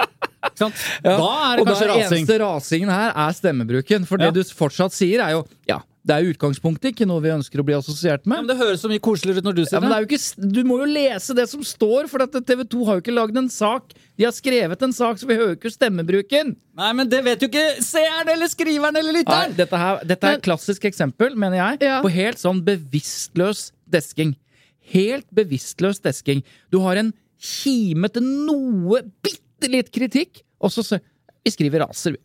Ikke 0.00 0.62
sant? 0.62 0.78
Da 1.04 1.12
er 1.12 1.58
det 1.58 1.60
og 1.60 1.68
kanskje 1.68 1.88
rasing. 1.90 1.92
Og 1.92 2.00
den 2.00 2.22
eneste 2.24 2.38
rasingen 2.40 2.92
her 2.94 3.12
er 3.26 3.36
stemmebruken. 3.36 4.06
For 4.08 4.16
Ja. 4.16 4.30
det 4.32 4.46
du 4.48 4.54
fortsatt 4.56 4.96
sier, 4.96 5.20
er 5.26 5.36
jo 5.36 5.42
ja, 5.68 5.82
det 6.04 6.12
er 6.12 6.26
i 6.26 6.32
utgangspunktet 6.34 6.90
ikke 6.92 7.06
noe 7.08 7.22
vi 7.24 7.30
ønsker 7.32 7.62
å 7.62 7.64
bli 7.64 7.72
assosiert 7.78 8.26
Ja, 8.26 8.30
men 8.34 8.46
det 8.50 8.58
høres 8.58 8.82
så 8.84 8.90
mye 8.90 9.00
koseligere 9.00 9.40
ut 9.40 9.46
når 9.48 9.54
du 9.56 9.60
Ja, 9.62 9.68
sier 9.70 9.80
men 9.80 9.88
det 9.88 9.96
er 9.96 10.04
ikke, 10.04 10.48
du 10.52 10.60
må 10.68 10.76
jo 10.82 10.88
lese 10.90 11.32
det 11.38 11.46
som 11.48 11.62
står, 11.64 12.10
for 12.12 12.20
at 12.26 12.36
TV 12.44 12.60
2 12.74 12.82
har 12.88 12.98
jo 12.98 13.04
ikke 13.06 13.14
lagd 13.16 13.38
en 13.40 13.48
sak. 13.48 13.94
De 14.20 14.26
har 14.26 14.34
skrevet 14.36 14.84
en 14.84 14.92
sak, 14.92 15.16
så 15.22 15.26
vi 15.30 15.38
hører 15.38 15.54
jo 15.54 15.58
ikke 15.58 15.72
stemmebruken. 15.72 16.52
Nei, 16.76 16.90
men 16.98 17.08
det 17.08 17.22
vet 17.24 17.40
jo 17.40 17.48
ikke 17.48 17.64
seeren 17.82 18.28
eller 18.34 18.52
skriveren 18.52 19.00
eller 19.00 19.16
Nei, 19.16 19.22
lytteren! 19.22 19.56
dette, 19.56 19.80
her, 19.80 20.04
dette 20.12 20.28
er 20.28 20.38
et 20.38 20.44
klassisk 20.44 20.84
eksempel, 20.90 21.34
mener 21.40 21.56
jeg, 21.62 21.80
Ja. 21.88 22.02
på 22.04 22.12
helt 22.12 22.38
sånn 22.42 22.60
bevisstløs 22.68 23.70
desking. 23.88 24.36
Helt 24.92 25.26
bevisstløs 25.32 26.02
desking. 26.04 26.44
Du 26.70 26.80
har 26.84 27.00
en 27.00 27.14
kime 27.40 28.12
til 28.12 28.22
noe 28.28 29.00
bitte 29.24 29.72
litt 29.72 29.88
kritikk, 29.94 30.42
og 30.60 30.70
så 30.70 31.00
Vi 31.44 31.50
skriver 31.52 31.80
raser, 31.88 32.12
vi. 32.12 32.18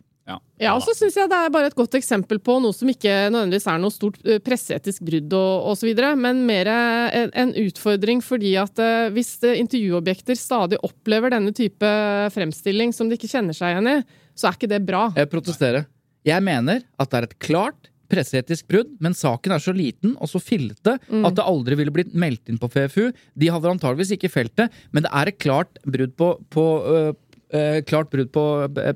Ja, 0.60 0.76
og 0.76 0.84
så 0.84 0.94
syns 0.98 1.16
jeg 1.18 1.30
det 1.32 1.38
er 1.40 1.52
bare 1.54 1.70
et 1.72 1.78
godt 1.78 1.96
eksempel 1.98 2.42
på 2.44 2.58
noe 2.62 2.76
som 2.76 2.90
ikke 2.92 3.30
nødvendigvis 3.32 3.68
er 3.72 3.82
noe 3.82 3.94
stort 3.94 4.20
eh, 4.26 4.42
presseetisk 4.44 5.04
brudd 5.08 5.36
og 5.38 5.70
osv., 5.74 5.92
men 6.20 6.44
mer 6.48 6.70
en, 6.70 7.32
en 7.34 7.54
utfordring 7.64 8.24
fordi 8.26 8.56
at 8.62 8.82
eh, 8.84 9.10
hvis 9.16 9.38
eh, 9.48 9.60
intervjuobjekter 9.64 10.38
stadig 10.40 10.82
opplever 10.86 11.34
denne 11.34 11.54
type 11.56 11.94
fremstilling 12.36 12.94
som 12.96 13.10
de 13.10 13.18
ikke 13.18 13.32
kjenner 13.32 13.58
seg 13.58 13.76
igjen 13.76 13.94
i, 13.94 14.00
så 14.38 14.50
er 14.50 14.60
ikke 14.60 14.72
det 14.72 14.84
bra. 14.88 15.08
Jeg 15.18 15.32
protesterer. 15.32 15.88
Jeg 16.28 16.44
mener 16.46 16.84
at 17.00 17.10
det 17.10 17.20
er 17.20 17.30
et 17.30 17.40
klart 17.42 17.90
presseetisk 18.10 18.68
brudd, 18.70 18.92
men 19.04 19.16
saken 19.18 19.54
er 19.54 19.64
så 19.64 19.74
liten 19.76 20.16
og 20.18 20.30
så 20.32 20.42
fillete 20.42 20.98
at 20.98 21.36
det 21.38 21.46
aldri 21.46 21.78
ville 21.80 21.94
blitt 21.94 22.16
meldt 22.18 22.50
inn 22.50 22.60
på 22.62 22.70
FFU. 22.74 23.10
De 23.38 23.52
hadde 23.54 23.74
antageligvis 23.74 24.16
ikke 24.18 24.32
felt 24.34 24.56
det, 24.60 24.70
men 24.92 25.06
det 25.06 25.12
er 25.14 25.32
et 25.32 25.42
klart 25.42 25.82
brudd 25.86 26.16
på, 26.18 26.32
på, 26.54 26.66
øh, 26.90 27.12
øh, 27.54 27.82
klart 27.90 28.10
brudd 28.14 28.32
på 28.34 28.46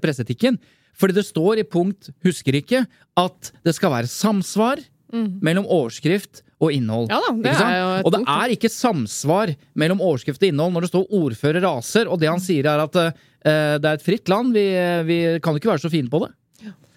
presseetikken. 0.04 0.58
Fordi 0.94 1.18
det 1.18 1.26
står 1.28 1.62
i 1.62 1.68
punkt, 1.68 2.12
husker 2.26 2.58
ikke, 2.60 2.84
at 3.20 3.54
det 3.66 3.76
skal 3.76 3.94
være 3.94 4.12
samsvar 4.12 4.82
mellom 5.14 5.68
overskrift 5.70 6.42
og 6.64 6.74
innhold. 6.74 7.12
Ja 7.12 7.20
da, 7.22 7.34
det 7.44 7.54
er 7.54 7.76
jo 7.78 7.90
et 8.00 8.08
og 8.08 8.14
det 8.16 8.22
punkt, 8.24 8.32
er 8.34 8.54
ikke 8.56 8.72
samsvar 8.72 9.52
mellom 9.78 10.02
overskrift 10.02 10.42
og 10.42 10.50
innhold 10.50 10.74
når 10.74 10.86
det 10.86 10.92
står 10.94 11.06
'ordfører 11.20 11.66
raser', 11.66 12.10
og 12.10 12.22
det 12.22 12.32
han 12.32 12.42
sier 12.42 12.70
er 12.70 12.82
at 12.82 12.96
uh, 12.98 13.12
det 13.44 13.86
er 13.90 13.94
et 13.94 14.06
fritt 14.06 14.30
land, 14.32 14.54
vi, 14.56 14.66
vi 15.06 15.20
kan 15.44 15.60
ikke 15.60 15.74
være 15.74 15.84
så 15.86 15.92
fine 15.94 16.10
på 16.10 16.24
det. 16.26 16.32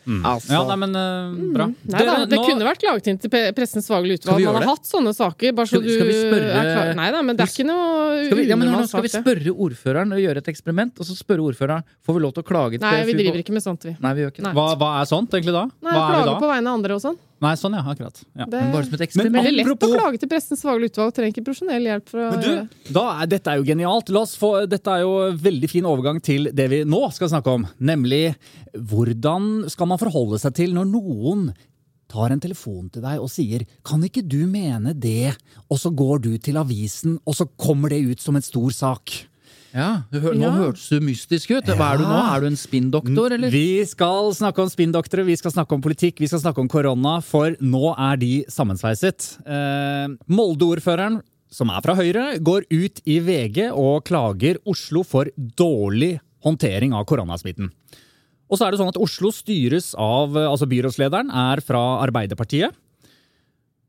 Altså, 0.06 0.52
Ja, 0.54 0.60
nei, 0.68 0.76
men 0.84 0.92
uh, 0.94 1.34
bra. 1.54 1.66
Nei 1.66 1.98
da, 1.98 2.12
Dere, 2.14 2.26
det 2.30 2.38
nå- 2.38 2.44
kunne 2.46 2.66
vært 2.68 2.84
laget 2.86 3.08
inn 3.10 3.18
til 3.18 3.30
Pressens 3.56 3.88
faglige 3.90 4.20
utvalg. 4.20 4.44
Man 4.44 4.54
har 4.54 4.62
har 4.62 4.76
hatt 4.76 4.86
sånne 4.86 5.12
saker, 5.16 5.52
bare 5.56 5.66
så 5.66 5.80
Skal 5.80 5.82
du 5.82 5.90
skal 5.96 6.06
vi 6.06 6.14
spørre- 6.20 6.52
er 6.54 6.68
klar. 6.70 6.90
Nei 7.00 7.10
da, 7.10 7.22
men 7.26 7.36
det 7.36 7.42
er 7.42 7.50
ikke 7.50 7.66
noe 7.66 8.24
Skal 8.26 8.38
vi, 8.38 8.44
ja, 8.46 8.56
men 8.56 8.70
nå 8.70 8.86
skal 8.86 9.02
vi 9.02 9.10
spørre 9.10 9.54
ordføreren 9.66 10.12
og 10.14 10.22
gjøre 10.22 10.38
et 10.44 10.50
eksperiment, 10.54 10.94
og 11.02 11.04
så 11.10 11.16
spørre 11.18 11.42
ordføreren 11.42 11.82
får 12.06 12.14
vi 12.14 12.20
lov 12.22 12.32
til 12.38 12.42
å 12.44 12.46
klage 12.46 12.78
til 12.78 12.86
Nei, 12.86 13.02
vi 13.04 13.18
driver 13.18 13.42
ikke 13.42 13.52
med 13.58 13.62
sånt, 13.66 13.82
vi. 13.82 13.96
Nei, 14.00 14.14
vi 14.14 14.22
gjør 14.22 14.32
ikke. 14.36 14.42
Nei. 14.46 14.52
hva, 14.54 14.66
hva 14.78 14.90
er 15.02 15.10
sånt, 15.10 15.30
egentlig, 15.34 15.52
da? 15.58 15.66
Nei, 15.82 15.92
Hva 15.92 16.02
er 16.06 16.06
vi 16.06 16.22
klage 16.22 16.38
på 16.46 16.52
vegne 16.54 16.70
av 16.70 16.78
andre 16.80 16.94
og 16.94 17.02
sånn. 17.02 17.18
Nei, 17.44 17.52
sånn, 17.60 17.74
ja. 17.76 17.82
Akkurat. 17.84 18.16
Ja. 18.32 18.46
Det 18.48 18.60
Men 18.62 18.72
bare 18.72 18.86
som 18.86 18.94
et 18.94 19.00
Men 19.00 19.06
eksperiment. 19.06 19.44
veldig 19.44 19.64
lett 19.66 19.84
å 19.84 19.90
klage 19.92 20.20
til 20.22 20.30
Pressens 20.30 20.62
faglige 20.64 20.94
utvalg. 20.94 21.12
Trenger 21.16 21.34
ikke 21.34 21.44
profesjonell 21.44 21.88
hjelp 21.90 22.08
for 22.08 22.22
å 22.24 22.30
Men 22.32 22.40
du, 22.40 22.78
da 22.96 23.04
er, 23.12 23.30
dette 23.34 23.52
er 23.52 23.60
jo 23.60 23.66
genialt. 23.68 24.12
La 24.16 24.22
oss 24.24 24.34
få, 24.40 24.52
dette 24.70 24.94
er 24.94 25.04
jo 25.04 25.12
veldig 25.44 25.70
fin 25.70 25.84
overgang 25.84 26.20
til 26.24 26.48
det 26.56 26.68
vi 26.72 26.82
nå 26.88 27.02
skal 27.12 27.28
snakke 27.34 27.56
om. 27.58 27.66
Nemlig 27.76 28.34
hvordan 28.72 29.68
skal 29.72 29.92
man 29.92 30.00
forholde 30.00 30.40
seg 30.40 30.56
til 30.56 30.72
når 30.76 30.88
noen 30.88 31.50
tar 32.08 32.32
en 32.32 32.40
telefon 32.40 32.88
til 32.88 33.02
deg 33.02 33.20
og 33.20 33.28
sier 33.28 33.66
'kan 33.84 34.02
ikke 34.06 34.26
du 34.26 34.46
mene 34.46 34.94
det', 34.94 35.36
og 35.68 35.76
så 35.78 35.90
går 35.90 36.22
du 36.22 36.38
til 36.38 36.56
avisen, 36.56 37.18
og 37.26 37.34
så 37.34 37.48
kommer 37.58 37.90
det 37.90 38.06
ut 38.06 38.20
som 38.20 38.36
en 38.36 38.42
stor 38.42 38.70
sak. 38.70 39.26
Ja, 39.76 39.88
du 40.10 40.20
hør, 40.22 40.32
Nå 40.32 40.46
Ja. 40.46 40.52
hørtes 40.56 40.88
du 40.88 41.00
mystisk 41.04 41.50
ut. 41.52 41.66
Hva 41.76 41.92
er 41.92 41.98
du 42.00 42.04
nå? 42.08 42.16
Er 42.36 42.40
du 42.40 42.46
en 42.48 42.56
spinndoktor, 42.56 43.32
eller? 43.36 43.50
Vi 43.52 43.84
skal 43.84 44.32
snakke 44.32 44.62
om 44.64 44.70
spinndoktere, 44.72 45.24
vi 45.26 45.36
skal 45.36 45.52
snakke 45.52 45.72
om 45.76 45.82
politikk, 45.84 46.18
vi 46.24 46.26
skal 46.30 46.40
snakke 46.40 46.62
om 46.64 46.68
korona, 46.68 47.18
for 47.22 47.50
nå 47.60 47.92
er 47.98 48.16
de 48.16 48.44
sammensveiset. 48.48 49.36
Eh, 49.44 50.08
Molde-ordføreren, 50.32 51.20
som 51.52 51.68
er 51.70 51.82
fra 51.84 51.94
Høyre, 51.94 52.38
går 52.42 52.64
ut 52.72 53.02
i 53.06 53.18
VG 53.20 53.68
og 53.70 54.04
klager 54.08 54.56
Oslo 54.66 55.04
for 55.04 55.26
dårlig 55.36 56.18
håndtering 56.42 56.94
av 56.96 57.04
koronasmitten. 57.04 57.70
Og 58.48 58.56
så 58.58 58.66
er 58.66 58.70
det 58.72 58.80
sånn 58.80 58.88
at 58.94 58.96
Oslo 59.02 59.28
styres 59.34 59.92
av 59.98 60.32
Altså 60.36 60.66
byrådslederen 60.70 61.28
er 61.34 61.60
fra 61.60 62.00
Arbeiderpartiet. 62.06 62.70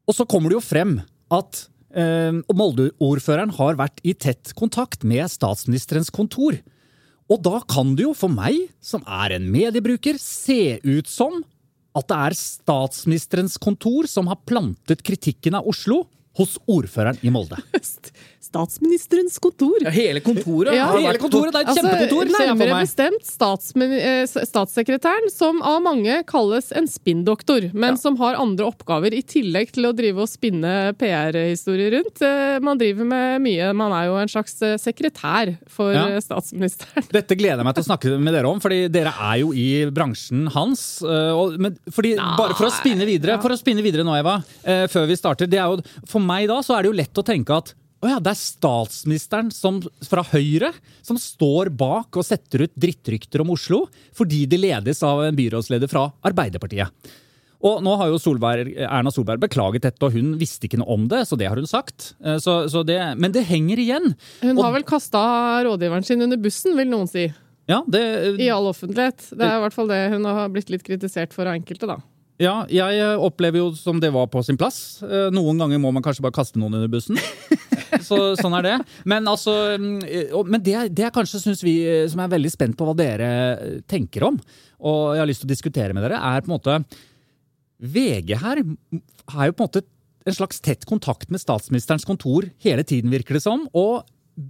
Og 0.07 0.15
så 0.15 0.25
kommer 0.27 0.49
det 0.49 0.57
jo 0.57 0.65
frem 0.65 1.01
at 1.31 1.67
eh, 1.95 2.39
Molde-ordføreren 2.53 3.53
har 3.57 3.77
vært 3.79 4.01
i 4.03 4.15
tett 4.17 4.53
kontakt 4.57 5.05
med 5.07 5.29
statsministerens 5.31 6.11
kontor. 6.13 6.59
Og 7.27 7.43
da 7.43 7.59
kan 7.67 7.95
det 7.97 8.05
jo 8.07 8.13
for 8.15 8.31
meg, 8.31 8.55
som 8.79 9.03
er 9.03 9.35
en 9.35 9.47
mediebruker, 9.51 10.19
se 10.21 10.79
ut 10.83 11.09
som 11.11 11.41
at 11.97 12.07
det 12.07 12.19
er 12.27 12.37
statsministerens 12.37 13.57
kontor 13.59 14.07
som 14.09 14.29
har 14.31 14.39
plantet 14.47 15.01
kritikken 15.05 15.57
av 15.57 15.67
Oslo 15.67 16.05
hos 16.37 16.57
ordføreren 16.69 17.17
i 17.25 17.31
Molde. 17.33 17.57
Statsministerens 18.47 19.37
kontor. 19.43 19.75
Ja, 19.83 19.91
hele 19.91 20.21
kontoret 20.23 20.73
Ja. 20.75 20.87
Hele 20.95 21.17
kontoret, 21.19 21.51
det 21.53 21.61
er 21.61 21.67
et 21.67 21.77
kjempekontor, 21.77 22.29
ser 22.31 22.45
jeg 22.45 22.55
nærmere 22.55 22.79
bestemt 22.85 23.27
eh, 23.97 24.45
statssekretæren, 24.47 25.29
som 25.33 25.59
av 25.65 25.81
mange 25.83 26.21
kalles 26.29 26.71
en 26.75 26.87
spinndoktor, 26.87 27.69
men 27.73 27.97
som 27.99 28.17
har 28.21 28.37
andre 28.39 28.67
oppgaver 28.69 29.13
i 29.17 29.21
tillegg 29.27 29.71
til 29.75 29.89
å 29.89 29.93
drive 29.95 30.23
og 30.23 30.29
spinne 30.31 30.93
PR-historier 30.99 31.97
rundt. 31.97 32.21
Eh, 32.23 32.59
Man 32.63 32.79
driver 32.79 33.05
med 33.07 33.41
mye. 33.43 33.71
Man 33.77 33.93
er 33.95 34.07
jo 34.09 34.17
en 34.21 34.31
slags 34.31 34.55
eh, 34.65 34.77
sekretær 34.81 35.55
for 35.71 35.93
Ja. 35.93 36.07
statsministeren. 36.23 37.07
Dette 37.11 37.35
gleder 37.37 37.61
jeg 37.61 37.67
meg 37.67 37.75
til 37.77 37.83
å 37.85 37.89
snakke 37.89 38.15
med 38.19 38.33
dere 38.35 38.49
om, 38.49 38.59
fordi 38.63 38.87
dere 38.91 39.13
er 39.13 39.41
jo 39.43 39.51
i 39.53 39.67
bransjen 39.91 40.47
hans. 40.53 41.01
Og, 41.03 41.57
men 41.59 41.77
fordi, 41.91 42.15
bare 42.37 42.55
for 42.57 42.67
å 42.69 42.73
spinne 42.73 43.05
videre, 43.07 43.39
for 43.41 43.53
å 43.53 43.59
spinne 43.59 43.83
videre 43.85 44.05
nå, 44.07 44.15
Eva, 44.19 44.39
før 44.91 45.07
vi 45.09 45.17
starter. 45.19 45.49
Det 45.49 45.59
er 45.59 45.71
jo, 45.71 45.81
for 46.09 46.23
meg 46.23 46.47
da 46.51 46.61
så 46.65 46.77
er 46.77 46.85
det 46.85 46.91
jo 46.91 46.97
lett 46.99 47.21
å 47.21 47.25
tenke 47.25 47.57
at 47.57 47.73
å 48.03 48.09
ja, 48.11 48.17
det 48.21 48.29
er 48.33 48.37
statsministeren 48.39 49.47
som, 49.53 49.79
fra 50.05 50.21
Høyre 50.29 50.69
som 51.05 51.17
står 51.17 51.71
bak 51.73 52.17
og 52.19 52.25
setter 52.27 52.67
ut 52.67 52.75
drittrykter 52.77 53.41
om 53.41 53.49
Oslo, 53.55 53.85
fordi 54.17 54.43
de 54.49 54.59
ledes 54.61 55.01
av 55.07 55.23
en 55.25 55.37
byrådsleder 55.37 55.89
fra 55.89 56.03
Arbeiderpartiet. 56.27 56.91
Og 57.65 57.79
nå 57.81 57.95
har 57.97 58.11
jo 58.11 58.19
Solberg, 58.21 58.69
Erna 58.85 59.09
Solberg 59.09 59.41
beklaget 59.41 59.87
dette, 59.87 60.05
og 60.05 60.13
hun 60.13 60.35
visste 60.37 60.67
ikke 60.69 60.77
noe 60.77 60.93
om 60.93 61.07
det, 61.09 61.23
så 61.25 61.33
det 61.41 61.47
har 61.49 61.57
hun 61.57 61.65
sagt. 61.65 62.11
Eh, 62.21 62.37
Så, 62.37 62.67
så 62.69 62.83
det, 62.85 62.99
men 63.17 63.33
det 63.33 63.47
henger 63.49 63.81
igjen. 63.81 64.11
Hun 64.43 64.57
Og- 64.59 64.63
har 64.67 64.75
vel 64.77 64.85
kasta 64.85 65.23
rådgiveren 65.65 66.05
sin 66.05 66.21
under 66.21 66.37
bussen, 66.37 66.77
vil 66.77 66.85
noen 66.93 67.09
si. 67.09 67.25
Ja, 67.67 67.81
det, 67.89 68.37
I 68.39 68.51
all 68.53 68.69
offentlighet. 68.69 69.25
Det 69.33 69.41
er 69.43 69.57
i 69.57 69.63
hvert 69.65 69.73
fall 69.75 69.89
det 69.89 69.97
hun 70.13 70.23
har 70.29 70.47
blitt 70.53 70.69
litt 70.71 70.85
kritisert 70.85 71.33
for 71.33 71.49
av 71.49 71.57
enkelte, 71.57 71.89
da. 71.89 71.97
Ja, 72.39 72.59
jeg 72.69 72.99
eh, 73.01 73.17
opplever 73.17 73.57
jo 73.57 73.71
som 73.73 73.97
det 73.99 74.11
var 74.13 74.27
på 74.29 74.43
sin 74.45 74.55
plass. 74.61 75.01
Eh, 75.01 75.31
Noen 75.33 75.57
ganger 75.57 75.81
må 75.81 75.89
man 75.91 76.03
kanskje 76.05 76.21
bare 76.21 76.37
kaste 76.37 76.61
noen 76.61 76.77
under 76.77 76.87
bussen. 76.93 77.17
Så, 78.07 78.17
sånn 78.39 78.55
er 78.59 78.65
det. 78.65 78.75
Men, 79.09 79.27
altså, 79.29 79.53
mm, 79.79 79.99
men 80.47 80.63
det, 80.63 80.77
det 80.95 81.07
jeg 81.07 81.15
kanskje, 81.15 81.41
synes 81.43 81.63
vi, 81.65 81.79
eh, 81.87 82.05
som 82.11 82.23
er 82.23 82.33
veldig 82.33 82.53
spent 82.53 82.77
på 82.79 82.87
hva 82.87 82.95
dere 82.97 83.29
eh, 83.57 83.77
tenker 83.89 84.27
om, 84.27 84.39
og 84.77 85.03
jeg 85.15 85.23
har 85.23 85.29
lyst 85.29 85.43
til 85.43 85.49
å 85.49 85.55
diskutere 85.55 85.95
med 85.97 86.05
dere, 86.05 86.19
er 86.21 86.43
på 86.43 86.51
en 86.51 86.57
måte 86.57 86.81
VG 87.77 88.33
her 88.41 88.59
er 88.61 89.49
jo 89.49 89.53
på 89.53 89.63
en 89.63 89.67
måte 89.67 89.85
en 90.27 90.35
slags 90.35 90.59
tett 90.59 90.85
kontakt 90.85 91.29
med 91.31 91.41
statsministerens 91.41 92.05
kontor 92.05 92.49
hele 92.63 92.83
tiden, 92.83 93.13
virker 93.13 93.37
det 93.37 93.43
som. 93.45 93.67
Og 93.77 94.03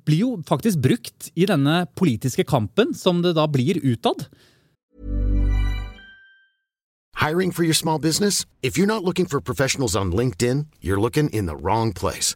blir 0.07 0.23
jo 0.23 0.31
faktisk 0.47 0.81
brukt 0.83 1.29
i 1.35 1.45
denne 1.47 1.85
politiske 1.95 2.43
kampen 2.47 2.95
som 2.97 3.21
det 3.23 3.35
da 3.37 3.45
blir 3.47 3.79
utad. 3.83 4.27
Hiring 7.17 7.51
for 7.51 7.63
your 7.63 7.73
small 7.73 7.99
business? 7.99 8.45
If 8.61 8.77
you're 8.77 8.87
not 8.87 9.03
looking 9.03 9.25
for 9.25 9.41
professionals 9.41 9.95
on 9.95 10.11
LinkedIn, 10.11 10.67
you're 10.81 11.01
looking 11.01 11.29
in 11.29 11.45
the 11.47 11.55
wrong 11.55 11.93
place. 11.93 12.35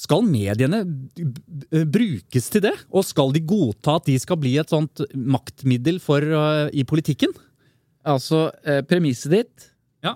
Skal 0.00 0.24
mediene 0.24 0.80
brukes 1.92 2.48
til 2.52 2.64
det? 2.64 2.72
Og 2.88 3.04
skal 3.04 3.34
de 3.36 3.42
godta 3.44 3.98
at 3.98 4.08
de 4.08 4.16
skal 4.20 4.38
bli 4.40 4.54
et 4.60 4.72
sånt 4.72 5.02
maktmiddel 5.12 6.00
for, 6.00 6.24
uh, 6.24 6.70
i 6.72 6.86
politikken? 6.88 7.34
Altså, 8.08 8.46
eh, 8.64 8.80
premisset 8.88 9.34
ditt 9.34 9.66
Ja. 10.02 10.14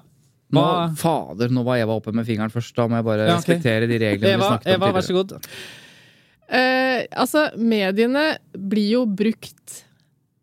nå, 0.51 0.65
Fader, 0.97 1.53
nå 1.53 1.65
var 1.67 1.83
Eva 1.83 1.99
oppe 1.99 2.15
med 2.17 2.25
fingeren 2.25 2.53
først. 2.53 2.75
Da 2.75 2.89
må 2.89 2.97
jeg 2.97 3.05
bare 3.05 3.27
Ja, 3.29 3.37
okay. 3.37 3.59
respektere 3.59 3.89
de 3.91 3.99
reglene 4.01 4.39
vi 4.39 4.49
snakket 4.49 4.67
om 4.67 4.83
Eva 4.83 4.93
vær 4.93 5.05
så 5.05 5.19
god. 5.19 5.37
Eh, 6.49 7.07
altså, 7.13 7.51
mediene 7.59 8.39
blir 8.57 8.91
jo 8.91 9.05
brukt 9.05 9.85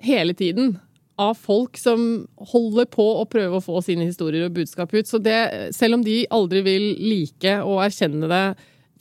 hele 0.02 0.34
tiden 0.34 0.80
av 1.18 1.36
folk 1.38 1.78
som 1.78 2.28
holder 2.38 2.86
på 2.86 3.04
å 3.22 3.26
prøve 3.30 3.58
å 3.58 3.64
få 3.64 3.82
sine 3.84 4.06
historier 4.06 4.46
og 4.46 4.54
budskap 4.54 4.94
ut. 4.94 5.10
Så 5.10 5.22
det, 5.22 5.74
selv 5.74 5.96
om 5.96 6.04
de 6.04 6.28
aldri 6.30 6.62
vil 6.66 6.96
like 6.98 7.58
å 7.66 7.82
erkjenne 7.82 8.30
det 8.30 8.46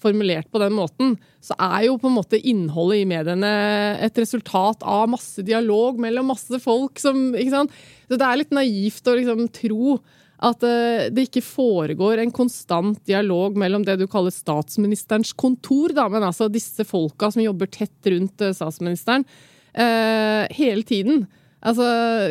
formulert 0.01 0.49
på 0.53 0.61
den 0.63 0.75
måten, 0.77 1.17
så 1.45 1.57
er 1.61 1.87
jo 1.89 1.99
på 2.01 2.11
en 2.11 2.17
måte 2.17 2.41
innholdet 2.41 3.03
i 3.03 3.09
mediene 3.09 3.51
et 4.03 4.21
resultat 4.21 4.85
av 4.87 5.09
masse 5.13 5.45
dialog 5.47 6.01
mellom 6.01 6.33
masse 6.33 6.61
folk 6.63 7.01
som 7.01 7.31
Ikke 7.35 7.55
sant? 7.55 7.77
Så 8.09 8.19
det 8.19 8.27
er 8.27 8.41
litt 8.41 8.57
naivt 8.57 9.07
å 9.09 9.17
liksom 9.19 9.47
tro 9.55 10.01
at 10.41 10.65
eh, 10.65 11.09
det 11.13 11.27
ikke 11.29 11.45
foregår 11.45 12.23
en 12.23 12.33
konstant 12.33 13.01
dialog 13.09 13.59
mellom 13.61 13.85
det 13.85 13.99
du 14.01 14.07
kaller 14.11 14.33
statsministerens 14.33 15.35
kontor, 15.37 15.93
da, 15.97 16.07
men 16.13 16.25
altså 16.25 16.49
disse 16.53 16.87
folka 16.89 17.29
som 17.33 17.45
jobber 17.45 17.69
tett 17.73 18.09
rundt 18.09 18.41
eh, 18.45 18.55
statsministeren, 18.57 19.27
eh, 19.75 20.49
hele 20.57 20.87
tiden. 20.89 21.27
Altså, 21.61 21.85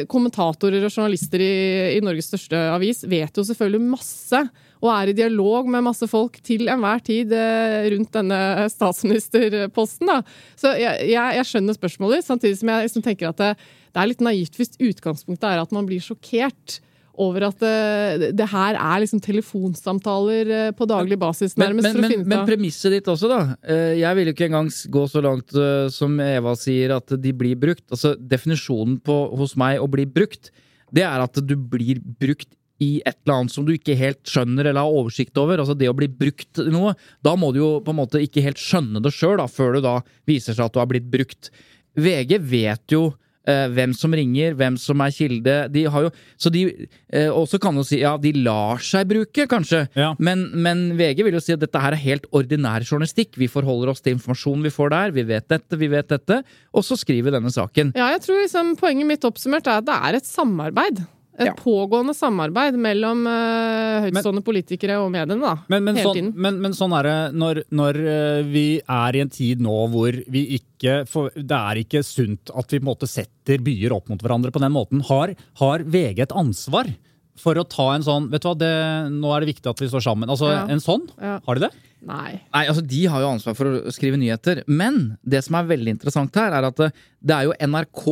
Kommentatorer 0.10 0.82
og 0.82 0.90
journalister 0.90 1.44
i, 1.44 1.54
i 2.00 2.02
Norges 2.02 2.32
største 2.32 2.64
avis 2.74 3.04
vet 3.06 3.38
jo 3.38 3.46
selvfølgelig 3.46 3.92
masse, 3.92 4.42
og 4.80 4.92
er 4.94 5.12
i 5.12 5.16
dialog 5.18 5.68
med 5.72 5.84
masse 5.90 6.08
folk 6.08 6.40
til 6.46 6.70
enhver 6.72 7.02
tid 7.04 7.34
eh, 7.36 7.90
rundt 7.94 8.14
denne 8.16 8.42
statsministerposten. 8.72 10.08
da. 10.08 10.22
Så 10.60 10.74
jeg, 10.80 11.10
jeg, 11.12 11.40
jeg 11.40 11.50
skjønner 11.52 11.78
spørsmålet, 11.78 12.28
samtidig 12.28 12.62
som 12.62 12.72
jeg 12.72 12.88
liksom 12.88 13.06
tenker 13.06 13.32
at 13.32 13.42
det, 13.42 13.56
det 13.90 14.04
er 14.04 14.12
litt 14.14 14.24
naivt 14.24 14.60
hvis 14.60 14.78
utgangspunktet 14.78 15.50
er 15.52 15.64
at 15.64 15.76
man 15.76 15.90
blir 15.90 16.04
sjokkert 16.04 16.80
over 17.20 17.50
at 17.50 17.60
det, 17.60 18.30
det 18.40 18.48
her 18.48 18.78
er 18.80 19.02
liksom 19.04 19.20
telefonsamtaler 19.24 20.52
eh, 20.56 20.70
på 20.76 20.88
daglig 20.88 21.18
basis, 21.20 21.58
nærmest, 21.60 21.90
men, 21.90 21.98
for 21.98 22.06
å 22.06 22.12
finne 22.14 22.24
ut 22.24 22.32
men 22.32 22.40
av 22.40 22.48
premisset 22.48 22.96
ditt 22.96 23.10
også, 23.12 23.32
da. 23.32 23.40
Eh, 23.68 23.98
Jeg 24.00 24.16
vil 24.16 24.30
jo 24.30 24.36
ikke 24.38 24.48
engang 24.48 24.72
gå 24.96 25.04
så 25.12 25.24
langt 25.26 25.56
eh, 25.58 25.90
som 25.92 26.16
Eva 26.24 26.56
sier, 26.60 26.96
at 26.96 27.12
de 27.20 27.34
blir 27.36 27.60
brukt. 27.60 27.84
Altså, 27.92 28.14
Definisjonen 28.16 29.02
på, 29.04 29.18
hos 29.42 29.58
meg 29.60 29.84
å 29.84 29.90
bli 29.92 30.08
brukt, 30.08 30.54
det 30.96 31.04
er 31.06 31.22
at 31.22 31.44
du 31.44 31.58
blir 31.60 32.00
brukt 32.00 32.50
i 32.80 32.92
et 33.04 33.18
eller 33.26 33.42
annet 33.42 33.54
som 33.54 33.66
du 33.68 33.74
ikke 33.76 33.98
helt 34.00 34.22
skjønner 34.28 34.70
eller 34.70 34.86
har 34.86 35.00
oversikt 35.02 35.38
over. 35.42 35.60
Altså 35.60 35.76
det 35.78 35.92
å 35.92 35.96
bli 35.98 36.08
brukt 36.12 36.62
i 36.64 36.70
noe. 36.72 36.96
Da 37.26 37.36
må 37.40 37.52
du 37.56 37.62
jo 37.62 37.72
på 37.84 37.94
en 37.94 38.02
måte 38.02 38.24
ikke 38.24 38.44
helt 38.46 38.62
skjønne 38.62 39.04
det 39.04 39.14
sjøl, 39.16 39.42
før 39.52 39.78
du 39.78 39.84
da 39.86 39.98
viser 40.30 40.56
seg 40.56 40.70
at 40.70 40.76
du 40.76 40.82
har 40.82 40.90
blitt 40.92 41.10
brukt. 41.12 41.52
VG 42.00 42.38
vet 42.48 42.96
jo 42.96 43.10
eh, 43.50 43.66
hvem 43.76 43.92
som 43.98 44.16
ringer, 44.16 44.56
hvem 44.56 44.78
som 44.80 45.04
er 45.04 45.12
kilde. 45.16 45.58
De 45.74 45.84
har 45.92 46.08
jo, 46.08 46.14
så 46.40 46.52
de 46.54 46.64
eh, 46.72 47.28
også 47.28 47.60
kan 47.62 47.76
jo 47.76 47.84
si 47.88 48.00
ja, 48.00 48.16
de 48.22 48.32
lar 48.40 48.80
seg 48.86 49.12
bruke, 49.12 49.48
kanskje. 49.52 49.84
Ja. 50.00 50.14
Men, 50.16 50.48
men 50.56 50.88
VG 51.00 51.26
vil 51.28 51.36
jo 51.36 51.44
si 51.44 51.56
at 51.56 51.64
dette 51.64 51.84
her 51.84 51.98
er 51.98 52.04
helt 52.06 52.32
ordinær 52.36 52.86
journalistikk. 52.88 53.36
Vi 53.42 53.52
forholder 53.52 53.92
oss 53.92 54.04
til 54.06 54.16
informasjonen 54.16 54.70
vi 54.70 54.76
får 54.76 54.96
der. 54.96 55.16
Vi 55.20 55.28
vet 55.36 55.52
dette, 55.52 55.84
vi 55.84 55.92
vet 55.92 56.16
dette. 56.16 56.42
Og 56.72 56.88
så 56.88 56.98
skriver 57.00 57.28
vi 57.30 57.38
denne 57.40 57.54
saken. 57.54 57.96
Ja, 58.00 58.14
jeg 58.16 58.24
tror 58.24 58.44
liksom 58.44 58.76
poenget 58.80 59.12
mitt 59.12 59.28
oppsummert 59.28 59.68
er 59.68 59.84
at 59.84 59.90
det 59.90 60.00
er 60.00 60.22
et 60.24 60.30
samarbeid. 60.30 61.04
Et 61.40 61.48
Ja. 61.48 61.54
pågående 61.56 62.12
samarbeid 62.18 62.76
mellom 62.76 63.22
uh, 63.26 64.04
høytstående 64.04 64.42
politikere 64.44 64.98
og 65.00 65.08
mediene, 65.14 65.40
da. 65.40 65.54
Men, 65.72 65.86
men, 65.88 65.96
hele 65.96 66.04
sånn, 66.10 66.18
tiden. 66.18 66.34
men, 66.36 66.58
men 66.66 66.74
sånn 66.76 66.92
er 66.98 67.08
det 67.08 67.18
når, 67.40 67.62
når 67.72 68.00
eh, 68.04 68.40
vi 68.52 68.64
er 68.84 69.16
i 69.16 69.22
en 69.24 69.32
tid 69.32 69.62
nå 69.64 69.76
hvor 69.94 70.18
vi 70.28 70.42
ikke 70.60 71.06
for 71.08 71.32
Det 71.36 71.56
er 71.56 71.80
ikke 71.80 72.02
sunt 72.04 72.52
at 72.52 72.68
vi 72.72 72.80
på 72.82 72.84
en 72.84 72.90
måte 72.92 73.08
setter 73.08 73.64
byer 73.64 73.96
opp 73.96 74.10
mot 74.12 74.20
hverandre 74.20 74.52
på 74.52 74.60
den 74.60 74.76
måten. 74.76 75.02
Har, 75.08 75.32
har 75.64 75.84
VG 75.88 76.26
et 76.28 76.36
ansvar 76.36 76.92
for 77.40 77.56
å 77.56 77.64
ta 77.64 77.94
en 77.96 78.04
sånn 78.04 78.28
Vet 78.34 78.44
du 78.44 78.50
hva, 78.50 78.56
det, 78.60 78.74
nå 79.16 79.32
er 79.32 79.46
det 79.46 79.54
viktig 79.54 79.72
at 79.72 79.80
vi 79.80 79.88
står 79.88 80.04
sammen. 80.04 80.28
Altså 80.30 80.52
Ja. 80.52 80.66
en 80.68 80.84
sånn? 80.84 81.08
Ja. 81.24 81.40
Har 81.48 81.56
de 81.56 81.70
det? 81.70 81.72
Nei. 82.04 82.42
Nei, 82.52 82.66
altså 82.68 82.84
De 82.84 83.06
har 83.12 83.24
jo 83.24 83.32
ansvar 83.32 83.56
for 83.56 83.80
å 83.80 83.92
skrive 83.96 84.20
nyheter. 84.20 84.64
Men 84.68 85.18
det 85.24 85.44
som 85.48 85.56
er 85.60 85.72
veldig 85.72 85.96
interessant 85.96 86.36
her, 86.36 86.52
er 86.60 86.68
at 86.68 86.76
det, 86.80 86.92
det 87.24 87.36
er 87.36 87.48
jo 87.48 87.56
NRK 87.64 88.06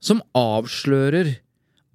som 0.00 0.22
avslører 0.38 1.34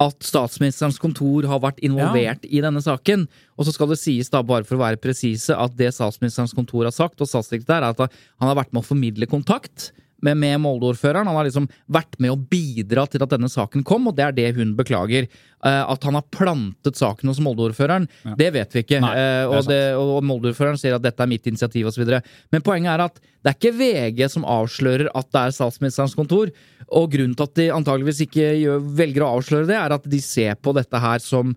at 0.03 0.25
statsministerens 0.27 0.99
kontor 0.99 1.47
har 1.47 1.61
vært 1.63 1.79
involvert 1.85 2.43
i 2.49 2.59
denne 2.63 2.81
saken. 2.83 3.27
Og 3.55 3.67
så 3.67 3.73
skal 3.75 3.93
det 3.93 3.99
sies, 4.01 4.31
da, 4.31 4.41
bare 4.43 4.67
for 4.67 4.75
å 4.75 4.83
være 4.83 4.99
presise, 4.99 5.55
at 5.55 5.75
det 5.79 5.93
statsministerens 5.95 6.55
kontor 6.55 6.89
har 6.89 6.95
sagt, 6.95 7.21
og 7.23 7.29
statssekretær, 7.31 7.85
er 7.85 7.93
at 7.93 8.17
han 8.41 8.49
har 8.51 8.59
vært 8.59 8.73
med 8.75 8.83
å 8.83 8.89
formidle 8.89 9.29
kontakt 9.31 9.93
med, 10.25 10.39
med 10.41 10.61
Molde-ordføreren. 10.63 11.29
Han 11.29 11.37
har 11.39 11.47
liksom 11.47 11.67
vært 11.91 12.17
med 12.21 12.33
å 12.33 12.39
bidra 12.39 13.05
til 13.09 13.23
at 13.25 13.35
denne 13.35 13.49
saken 13.51 13.85
kom, 13.87 14.09
og 14.09 14.17
det 14.17 14.25
er 14.27 14.35
det 14.37 14.47
hun 14.57 14.73
beklager. 14.77 15.29
Uh, 15.65 15.81
at 15.87 16.03
han 16.05 16.17
har 16.17 16.25
plantet 16.33 16.99
saken 16.99 17.31
hos 17.31 17.41
Molde-ordføreren, 17.41 18.09
det 18.37 18.51
vet 18.57 18.75
vi 18.75 18.83
ikke. 18.85 19.01
Nei, 19.01 19.13
det 19.65 19.79
er 19.79 19.97
og, 19.97 20.17
og 20.17 20.27
Molde-ordføreren 20.27 20.81
sier 20.81 20.97
at 20.97 21.05
dette 21.05 21.23
er 21.23 21.31
mitt 21.31 21.47
initiativ 21.49 21.89
osv. 21.89 22.17
Men 22.53 22.65
poenget 22.65 22.93
er 22.93 23.05
at 23.07 23.21
det 23.45 23.51
er 23.51 23.57
ikke 23.59 23.77
VG 23.77 24.23
som 24.33 24.45
avslører 24.49 25.11
at 25.13 25.29
det 25.29 25.41
er 25.41 25.53
statsministerens 25.53 26.17
kontor. 26.17 26.49
Og 26.93 27.11
grunnen 27.13 27.35
til 27.37 27.45
at 27.45 27.59
de 27.59 27.69
antageligvis 27.73 28.23
ikke 28.25 28.49
gjør, 28.57 28.83
velger 28.97 29.25
å 29.25 29.35
avsløre 29.37 29.69
det, 29.69 29.77
er 29.77 29.93
at 29.95 30.09
de 30.09 30.21
ser 30.21 30.57
på 30.57 30.73
dette 30.77 31.01
her 31.01 31.21
som 31.21 31.53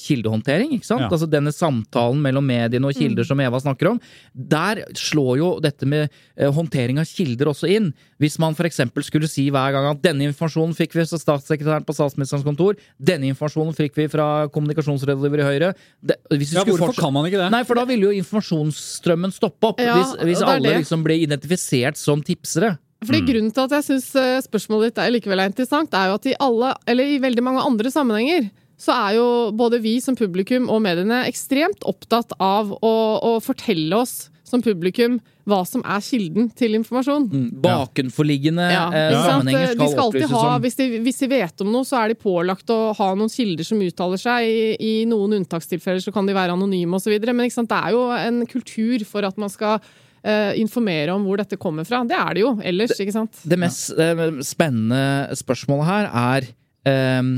kildehåndtering. 0.00 0.72
ikke 0.76 0.86
sant? 0.88 1.04
Ja. 1.06 1.08
Altså 1.12 1.28
Denne 1.30 1.52
samtalen 1.54 2.20
mellom 2.24 2.46
mediene 2.46 2.88
og 2.90 2.96
kilder 2.98 3.26
som 3.26 3.40
Eva 3.42 3.60
snakker 3.62 3.92
om. 3.92 4.00
Der 4.34 4.82
slår 4.98 5.38
jo 5.40 5.48
dette 5.64 5.86
med 5.88 6.08
eh, 6.36 6.50
håndtering 6.52 6.98
av 7.02 7.08
kilder 7.08 7.50
også 7.52 7.70
inn. 7.70 7.90
Hvis 8.20 8.38
man 8.42 8.54
f.eks. 8.58 8.80
skulle 9.08 9.28
si 9.30 9.46
hver 9.50 9.72
gang 9.76 9.88
at 9.92 10.02
denne 10.04 10.26
informasjonen 10.28 10.74
fikk 10.76 10.94
vi 10.98 11.04
fra 11.06 11.20
statssekretæren 11.20 11.86
på 11.88 11.96
statsministerens 11.96 12.44
kontor, 12.46 12.76
denne 13.00 13.30
informasjonen 13.32 13.76
fikk 13.78 13.96
vi 13.96 14.08
fra 14.12 14.46
kommunikasjonsrådgiver 14.52 15.40
i 15.44 15.48
Høyre 15.48 15.72
det, 16.02 16.16
hvis 16.34 16.52
vi 16.52 16.58
Ja, 16.60 16.64
hvorfor 16.68 16.90
fortsatt- 16.90 17.04
kan 17.06 17.12
man 17.16 17.26
ikke 17.30 17.40
det? 17.40 17.50
Nei, 17.54 17.62
for 17.64 17.74
da 17.80 17.84
ville 17.88 18.10
jo 18.10 18.20
informasjonsstrømmen 18.20 19.32
stoppe 19.34 19.70
opp. 19.72 19.80
Ja, 19.80 19.96
hvis 19.98 20.14
hvis 20.30 20.42
alle 20.44 20.76
liksom 20.80 21.02
ble 21.06 21.16
identifisert 21.24 21.96
som 22.00 22.22
tipsere. 22.22 22.76
Fordi 23.00 23.22
Grunnen 23.24 23.52
til 23.56 23.64
at 23.64 23.72
jeg 23.78 23.84
syns 23.86 24.10
spørsmålet 24.44 24.90
ditt 24.90 24.98
er 25.00 25.12
likevel 25.14 25.40
er 25.40 25.48
interessant, 25.48 25.94
er 25.96 26.10
jo 26.10 26.18
at 26.18 26.26
i 26.28 26.34
alle, 26.38 26.74
eller 26.86 27.04
i 27.14 27.20
veldig 27.22 27.42
mange 27.46 27.62
andre 27.64 27.88
sammenhenger, 27.94 28.50
så 28.80 28.96
er 28.96 29.16
jo 29.18 29.26
både 29.56 29.80
vi 29.84 29.98
som 30.00 30.16
publikum 30.16 30.70
og 30.72 30.80
mediene 30.84 31.24
ekstremt 31.28 31.84
opptatt 31.88 32.32
av 32.40 32.72
å, 32.72 32.94
å 33.28 33.32
fortelle 33.44 33.98
oss 33.98 34.30
som 34.50 34.62
publikum 34.64 35.18
hva 35.48 35.60
som 35.68 35.82
er 35.86 36.02
kilden 36.04 36.48
til 36.58 36.74
informasjon. 36.78 37.28
Bakenforliggende 37.62 38.66
Ja, 38.70 38.84
eh, 38.88 39.14
sammenhenger 39.14 39.72
skal, 39.72 39.78
De 39.78 39.88
skal, 39.92 40.10
opplyses 40.10 40.34
ha, 40.34 40.42
om. 40.56 40.64
hvis 40.64 40.78
de, 40.78 40.88
hvis 41.04 41.22
de 41.22 41.30
vet 41.30 41.64
om 41.64 41.70
noe, 41.74 41.86
så 41.86 42.00
er 42.00 42.12
de 42.12 42.18
pålagt 42.18 42.72
å 42.74 42.80
ha 42.98 43.08
noen 43.18 43.32
kilder 43.32 43.66
som 43.66 43.82
uttaler 43.84 44.20
seg. 44.20 44.48
I, 44.48 44.74
i 44.76 44.92
noen 45.10 45.38
unntakstilfeller 45.40 46.02
så 46.04 46.14
kan 46.14 46.28
de 46.28 46.36
være 46.36 46.56
anonyme 46.58 46.98
osv. 46.98 47.14
Men 47.30 47.50
sant? 47.52 47.70
det 47.70 47.80
er 47.80 47.96
jo 47.96 48.04
en 48.16 48.44
kultur 48.50 49.06
for 49.08 49.26
at 49.28 49.38
man 49.40 49.52
skal 49.52 49.78
eh, 50.22 50.58
informere 50.60 51.14
om 51.14 51.26
hvor 51.28 51.40
dette 51.42 51.60
kommer 51.60 51.88
fra. 51.88 52.02
Det 52.08 52.18
er 52.18 52.36
det 52.36 52.44
jo 52.44 52.56
ellers, 52.72 52.96
ikke 52.98 53.16
sant? 53.16 53.42
Det 53.44 53.60
mest 53.60 53.94
eh, 53.96 54.26
spennende 54.46 55.38
spørsmålet 55.40 55.90
her 55.90 56.10
er 56.10 56.50
ehm, 56.90 57.34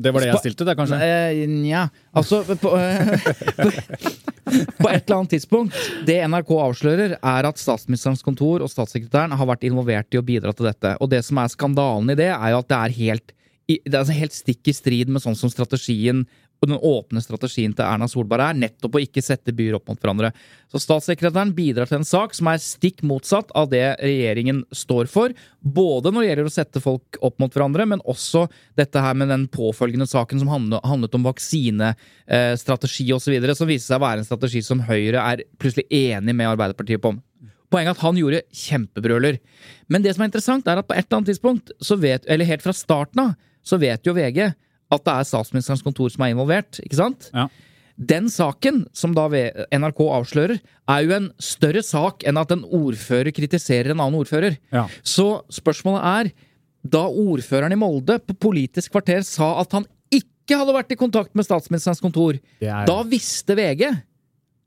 Det 0.00 0.12
var 0.14 0.24
det 0.24 0.30
jeg 0.30 0.40
stilte, 0.44 0.64
deg, 0.64 0.78
kanskje? 0.78 0.98
Eh, 1.04 1.42
Nja, 1.50 1.86
altså 2.16 2.40
på, 2.48 2.72
eh, 2.78 3.10
på, 3.58 3.66
på 4.80 4.88
et 4.90 5.04
eller 5.04 5.16
annet 5.18 5.34
tidspunkt 5.34 5.76
Det 6.08 6.16
NRK 6.24 6.52
avslører, 6.64 7.16
er 7.18 7.48
at 7.50 7.60
statsministerens 7.60 8.24
kontor 8.24 8.64
og 8.64 8.72
statssekretæren 8.72 9.36
har 9.36 9.50
vært 9.50 9.66
involvert 9.68 10.16
i 10.16 10.20
å 10.20 10.24
bidra 10.24 10.54
til 10.56 10.70
dette. 10.70 10.94
Og 11.00 11.12
det 11.12 11.20
som 11.26 11.40
er 11.42 11.52
skandalen 11.52 12.14
i 12.14 12.18
det, 12.18 12.30
er 12.32 12.54
jo 12.54 12.62
at 12.62 12.70
det 12.72 12.78
er 12.78 12.96
helt, 13.00 13.34
det 13.68 13.92
er 13.92 14.00
altså 14.02 14.16
helt 14.16 14.36
stikk 14.36 14.72
i 14.72 14.76
strid 14.76 15.12
med 15.12 15.22
sånn 15.24 15.38
som 15.38 15.52
strategien 15.52 16.24
og 16.60 16.68
den 16.68 16.76
åpne 16.84 17.22
strategien 17.24 17.72
til 17.72 17.86
Erna 17.86 18.04
Solberg 18.10 18.44
er 18.44 18.58
nettopp 18.60 18.98
å 18.98 19.00
ikke 19.00 19.22
sette 19.24 19.52
byer 19.56 19.78
opp 19.78 19.86
mot 19.88 20.00
hverandre. 20.00 20.28
Så 20.68 20.82
statssekretæren 20.82 21.54
bidrar 21.56 21.88
til 21.88 22.00
en 22.00 22.06
sak 22.08 22.36
som 22.36 22.50
er 22.52 22.60
stikk 22.60 23.00
motsatt 23.06 23.48
av 23.56 23.70
det 23.72 23.96
regjeringen 24.02 24.66
står 24.76 25.08
for. 25.08 25.32
Både 25.60 26.12
når 26.12 26.20
det 26.20 26.28
gjelder 26.28 26.50
å 26.50 26.52
sette 26.52 26.84
folk 26.84 27.20
opp 27.24 27.40
mot 27.40 27.56
hverandre, 27.56 27.88
men 27.88 28.04
også 28.04 28.44
dette 28.76 29.00
her 29.00 29.16
med 29.16 29.32
den 29.32 29.48
påfølgende 29.48 30.08
saken 30.10 30.44
som 30.44 30.52
handlet, 30.52 31.16
om 31.16 31.26
vaksinestrategi 31.30 33.08
osv., 33.16 33.40
som 33.56 33.70
viste 33.70 33.88
seg 33.88 33.96
å 33.96 34.04
være 34.04 34.20
en 34.20 34.28
strategi 34.28 34.60
som 34.64 34.84
Høyre 34.84 35.24
er 35.32 35.46
plutselig 35.60 35.88
enig 35.88 36.36
med 36.36 36.52
Arbeiderpartiet 36.52 37.00
på. 37.00 37.16
Poenget 37.70 37.94
er 37.94 37.96
at 37.96 38.04
han 38.04 38.18
gjorde 38.18 38.46
kjempebrøler. 38.52 39.38
Men 39.88 40.04
det 40.04 40.12
som 40.12 40.24
er 40.24 40.28
interessant, 40.28 40.68
er 40.68 40.80
at 40.82 40.88
på 40.88 40.96
et 40.96 41.06
eller 41.06 41.22
annet 41.22 41.32
tidspunkt, 41.32 41.72
vet, 42.02 42.26
eller 42.28 42.48
helt 42.48 42.64
fra 42.66 42.74
starten 42.76 43.30
av, 43.30 43.38
så 43.64 43.78
vet 43.80 44.04
jo 44.04 44.12
VG 44.16 44.50
at 44.90 45.04
det 45.06 45.12
er 45.14 45.28
statsministerens 45.28 45.84
kontor 45.86 46.10
som 46.12 46.24
er 46.26 46.32
involvert, 46.34 46.80
ikke 46.84 46.98
sant? 46.98 47.28
Ja. 47.34 47.48
Den 48.00 48.30
saken 48.32 48.86
som 48.96 49.12
da 49.14 49.26
NRK 49.28 50.00
avslører, 50.16 50.56
er 50.88 51.00
jo 51.04 51.12
en 51.18 51.26
større 51.42 51.82
sak 51.84 52.24
enn 52.26 52.40
at 52.40 52.52
en 52.54 52.62
ordfører 52.64 53.28
kritiserer 53.36 53.92
en 53.92 54.00
annen 54.00 54.16
ordfører. 54.22 54.56
Ja. 54.72 54.86
Så 55.04 55.42
spørsmålet 55.52 56.06
er, 56.08 56.30
da 56.80 57.02
ordføreren 57.06 57.74
i 57.76 57.78
Molde 57.78 58.16
på 58.24 58.36
Politisk 58.48 58.94
kvarter 58.96 59.20
sa 59.28 59.52
at 59.60 59.76
han 59.76 59.84
ikke 60.10 60.56
hadde 60.56 60.74
vært 60.74 60.94
i 60.94 60.98
kontakt 60.98 61.36
med 61.36 61.44
statsministerens 61.46 62.00
kontor, 62.00 62.40
er- 62.62 62.86
da 62.88 63.02
visste 63.04 63.54
VG 63.54 63.84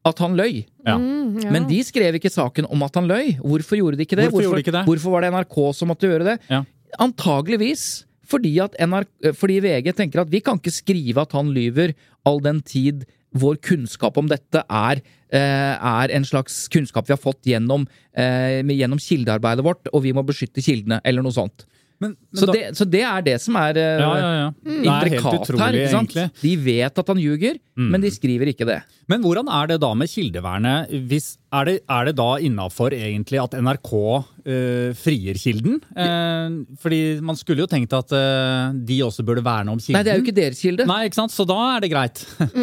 at 0.06 0.20
han 0.20 0.36
løy. 0.38 0.62
Ja. 0.86 0.98
Mm, 1.00 1.40
ja. 1.42 1.50
Men 1.52 1.66
de 1.68 1.80
skrev 1.84 2.16
ikke 2.20 2.30
saken 2.32 2.68
om 2.70 2.84
at 2.86 2.96
han 3.00 3.08
løy. 3.10 3.34
Hvorfor 3.40 3.80
gjorde 3.80 3.98
de 3.98 4.06
ikke 4.06 4.20
det? 4.20 4.30
Hvorfor 4.30 4.44
hvorfor, 4.44 4.56
de 4.60 4.64
ikke 4.66 4.76
det? 4.78 4.86
hvorfor 4.86 5.12
var 5.16 5.22
det 5.26 5.34
NRK 5.34 5.58
som 5.74 5.88
måtte 5.90 6.08
gjøre 6.12 6.28
det? 6.28 6.38
Ja. 6.52 6.62
Antageligvis 7.02 8.06
fordi, 8.30 8.54
NRK, 8.60 9.34
fordi 9.36 9.60
VG 9.64 9.92
tenker 9.98 10.24
at 10.24 10.32
vi 10.32 10.42
kan 10.44 10.60
ikke 10.60 10.74
skrive 10.74 11.26
at 11.26 11.36
han 11.36 11.52
lyver 11.54 11.94
all 12.28 12.40
den 12.44 12.62
tid 12.64 13.04
vår 13.34 13.58
kunnskap 13.66 14.18
om 14.22 14.30
dette 14.30 14.62
er, 14.62 15.02
eh, 15.34 15.74
er 15.76 16.14
en 16.14 16.26
slags 16.26 16.68
kunnskap 16.72 17.08
vi 17.08 17.16
har 17.16 17.22
fått 17.22 17.50
gjennom, 17.50 17.88
eh, 18.14 18.62
gjennom 18.62 19.02
kildearbeidet 19.02 19.66
vårt, 19.66 19.88
og 19.92 20.04
vi 20.04 20.14
må 20.14 20.24
beskytte 20.24 20.62
kildene, 20.62 21.02
eller 21.04 21.24
noe 21.24 21.34
sånt. 21.34 21.66
Men, 22.04 22.16
men 22.18 22.42
Så 22.42 22.50
da- 22.50 22.56
det, 22.58 22.64
så 22.78 22.88
det 22.90 23.04
er 23.08 23.26
det 23.26 23.38
som 23.42 23.58
er 23.62 23.80
eh, 23.80 24.02
Ja, 24.04 24.12
ja, 24.20 24.32
ja. 24.42 24.50
Det 24.64 24.74
er 24.74 25.08
intrikat 25.08 25.40
utrolig, 25.40 25.62
her. 25.64 25.78
Ikke 25.80 25.94
sant? 25.94 26.12
egentlig. 26.12 26.26
Mm. 26.34 26.42
De 26.44 26.54
vet 26.68 27.02
at 27.04 27.14
han 27.14 27.24
ljuger, 27.24 27.60
men 27.74 28.04
de 28.04 28.12
skriver 28.14 28.52
ikke 28.52 28.68
det. 28.70 28.82
Men 29.10 29.24
hvordan 29.24 29.50
er 29.52 29.72
det 29.72 29.80
da 29.84 29.90
med 29.98 30.12
kildevernet? 30.12 30.92
Hvis, 31.10 31.34
er, 31.54 31.68
det, 31.68 31.74
er 31.92 32.08
det 32.08 32.14
da 32.20 32.28
innafor 32.46 32.94
egentlig 32.96 33.40
at 33.42 33.56
NRK 33.58 33.92
uh, 33.98 34.94
frier 35.00 35.40
kilden? 35.42 35.80
Uh, 35.92 36.62
fordi 36.84 37.02
man 37.26 37.40
skulle 37.40 37.66
jo 37.66 37.70
tenkt 37.72 37.96
at 37.98 38.14
uh, 38.16 38.76
de 38.78 39.00
også 39.06 39.26
burde 39.28 39.44
verne 39.46 39.74
om 39.74 39.82
kilden. 39.82 39.98
Nei, 39.98 40.06
det 40.06 40.14
er 40.14 40.22
jo 40.22 40.26
ikke 40.26 40.38
deres 40.38 40.62
kilde. 40.64 40.88
Nei, 40.90 41.02
ikke 41.10 41.20
sant? 41.20 41.36
Så 41.36 41.48
da 41.50 41.60
er 41.76 41.86
det 41.86 41.94
greit. 41.94 42.24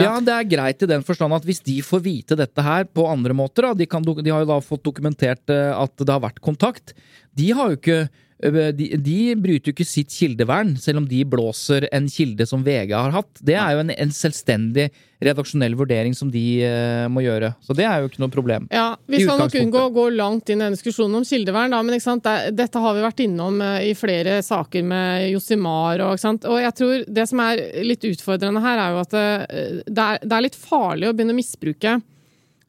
Ja. 0.00 0.14
det 0.22 0.32
er 0.32 0.46
greit 0.48 0.82
i 0.84 0.88
den 0.88 1.02
forstand 1.06 1.34
at 1.34 1.44
hvis 1.46 1.60
de 1.64 1.76
får 1.84 2.02
vite 2.04 2.36
dette 2.38 2.62
her 2.64 2.84
på 2.88 3.04
andre 3.08 3.34
måter, 3.36 3.64
da, 3.66 3.72
de, 3.76 3.86
kan, 3.90 4.04
de 4.04 4.32
har 4.32 4.44
jo 4.44 4.48
da 4.50 4.58
fått 4.64 4.82
dokumentert 4.86 5.50
at 5.50 5.94
det 5.98 6.10
har 6.10 6.22
vært 6.22 6.40
kontakt, 6.44 6.92
de 7.36 7.48
har 7.56 7.72
jo 7.72 7.78
ikke 7.78 8.00
de, 8.40 8.86
de 8.96 9.18
bryter 9.36 9.70
jo 9.70 9.74
ikke 9.74 9.86
sitt 9.88 10.14
kildevern, 10.14 10.72
selv 10.80 11.02
om 11.02 11.06
de 11.08 11.20
blåser 11.28 11.86
en 11.92 12.08
kilde 12.08 12.46
som 12.48 12.64
VG 12.64 12.94
har 12.96 13.12
hatt. 13.14 13.30
Det 13.44 13.56
er 13.58 13.74
jo 13.76 13.82
en, 13.84 13.92
en 13.92 14.12
selvstendig 14.14 14.88
redaksjonell 15.20 15.74
vurdering 15.76 16.14
som 16.16 16.30
de 16.32 16.42
uh, 16.64 17.04
må 17.12 17.20
gjøre. 17.26 17.52
Så 17.60 17.76
det 17.76 17.84
er 17.84 18.00
jo 18.00 18.08
ikke 18.08 18.22
noe 18.22 18.32
problem. 18.32 18.68
Ja, 18.72 18.94
Vi 19.04 19.20
skal 19.20 19.42
nok 19.42 19.56
unngå 19.60 19.82
å 19.84 19.92
gå 19.92 20.06
langt 20.14 20.48
inn 20.48 20.62
i 20.62 20.64
den 20.64 20.76
diskusjonen 20.78 21.20
om 21.20 21.26
kildevern, 21.28 21.74
da, 21.76 21.82
men? 21.84 22.00
Det, 22.00 22.36
dette 22.56 22.80
har 22.80 22.96
vi 22.96 23.04
vært 23.04 23.24
innom 23.26 23.60
uh, 23.60 23.76
i 23.84 23.92
flere 23.98 24.38
saker 24.46 24.86
med 24.88 25.26
Josimar. 25.34 26.00
Og, 26.06 26.24
og 26.40 26.62
jeg 26.64 26.76
tror 26.80 27.04
det 27.20 27.26
som 27.28 27.44
er 27.44 27.66
litt 27.84 28.08
utfordrende 28.08 28.64
her, 28.64 28.80
er 28.86 28.96
jo 28.96 29.02
at 29.04 29.18
uh, 29.18 29.84
det 29.84 30.06
er, 30.06 30.24
det 30.24 30.38
er 30.38 30.48
litt 30.48 30.56
farlig 30.56 31.10
å 31.10 31.12
begynne 31.12 31.36
å 31.36 31.40
misbruke 31.42 31.98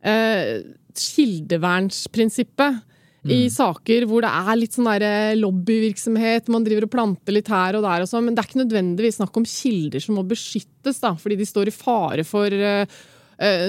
eh, 0.04 0.62
I 3.30 3.44
saker 3.54 4.08
hvor 4.10 4.24
det 4.26 4.32
er 4.34 4.58
litt 4.58 4.74
sånn 4.74 4.88
der 4.90 5.04
eh, 5.06 5.38
lobbyvirksomhet, 5.38 6.48
man 6.50 6.64
driver 6.66 6.88
og 6.88 6.94
planter 6.96 7.36
litt 7.36 7.52
her 7.54 7.78
og 7.78 7.86
der 7.86 8.02
og 8.02 8.10
sånn, 8.10 8.26
men 8.26 8.34
det 8.34 8.42
er 8.42 8.50
ikke 8.50 8.64
nødvendigvis 8.64 9.20
snakk 9.20 9.38
om 9.38 9.46
kilder 9.46 10.02
som 10.02 10.18
må 10.18 10.24
beskyttes, 10.26 11.02
da, 11.04 11.14
fordi 11.22 11.38
de 11.38 11.46
står 11.46 11.70
i 11.70 11.76
fare 11.76 12.26
for 12.26 12.50
eh, 12.50 12.98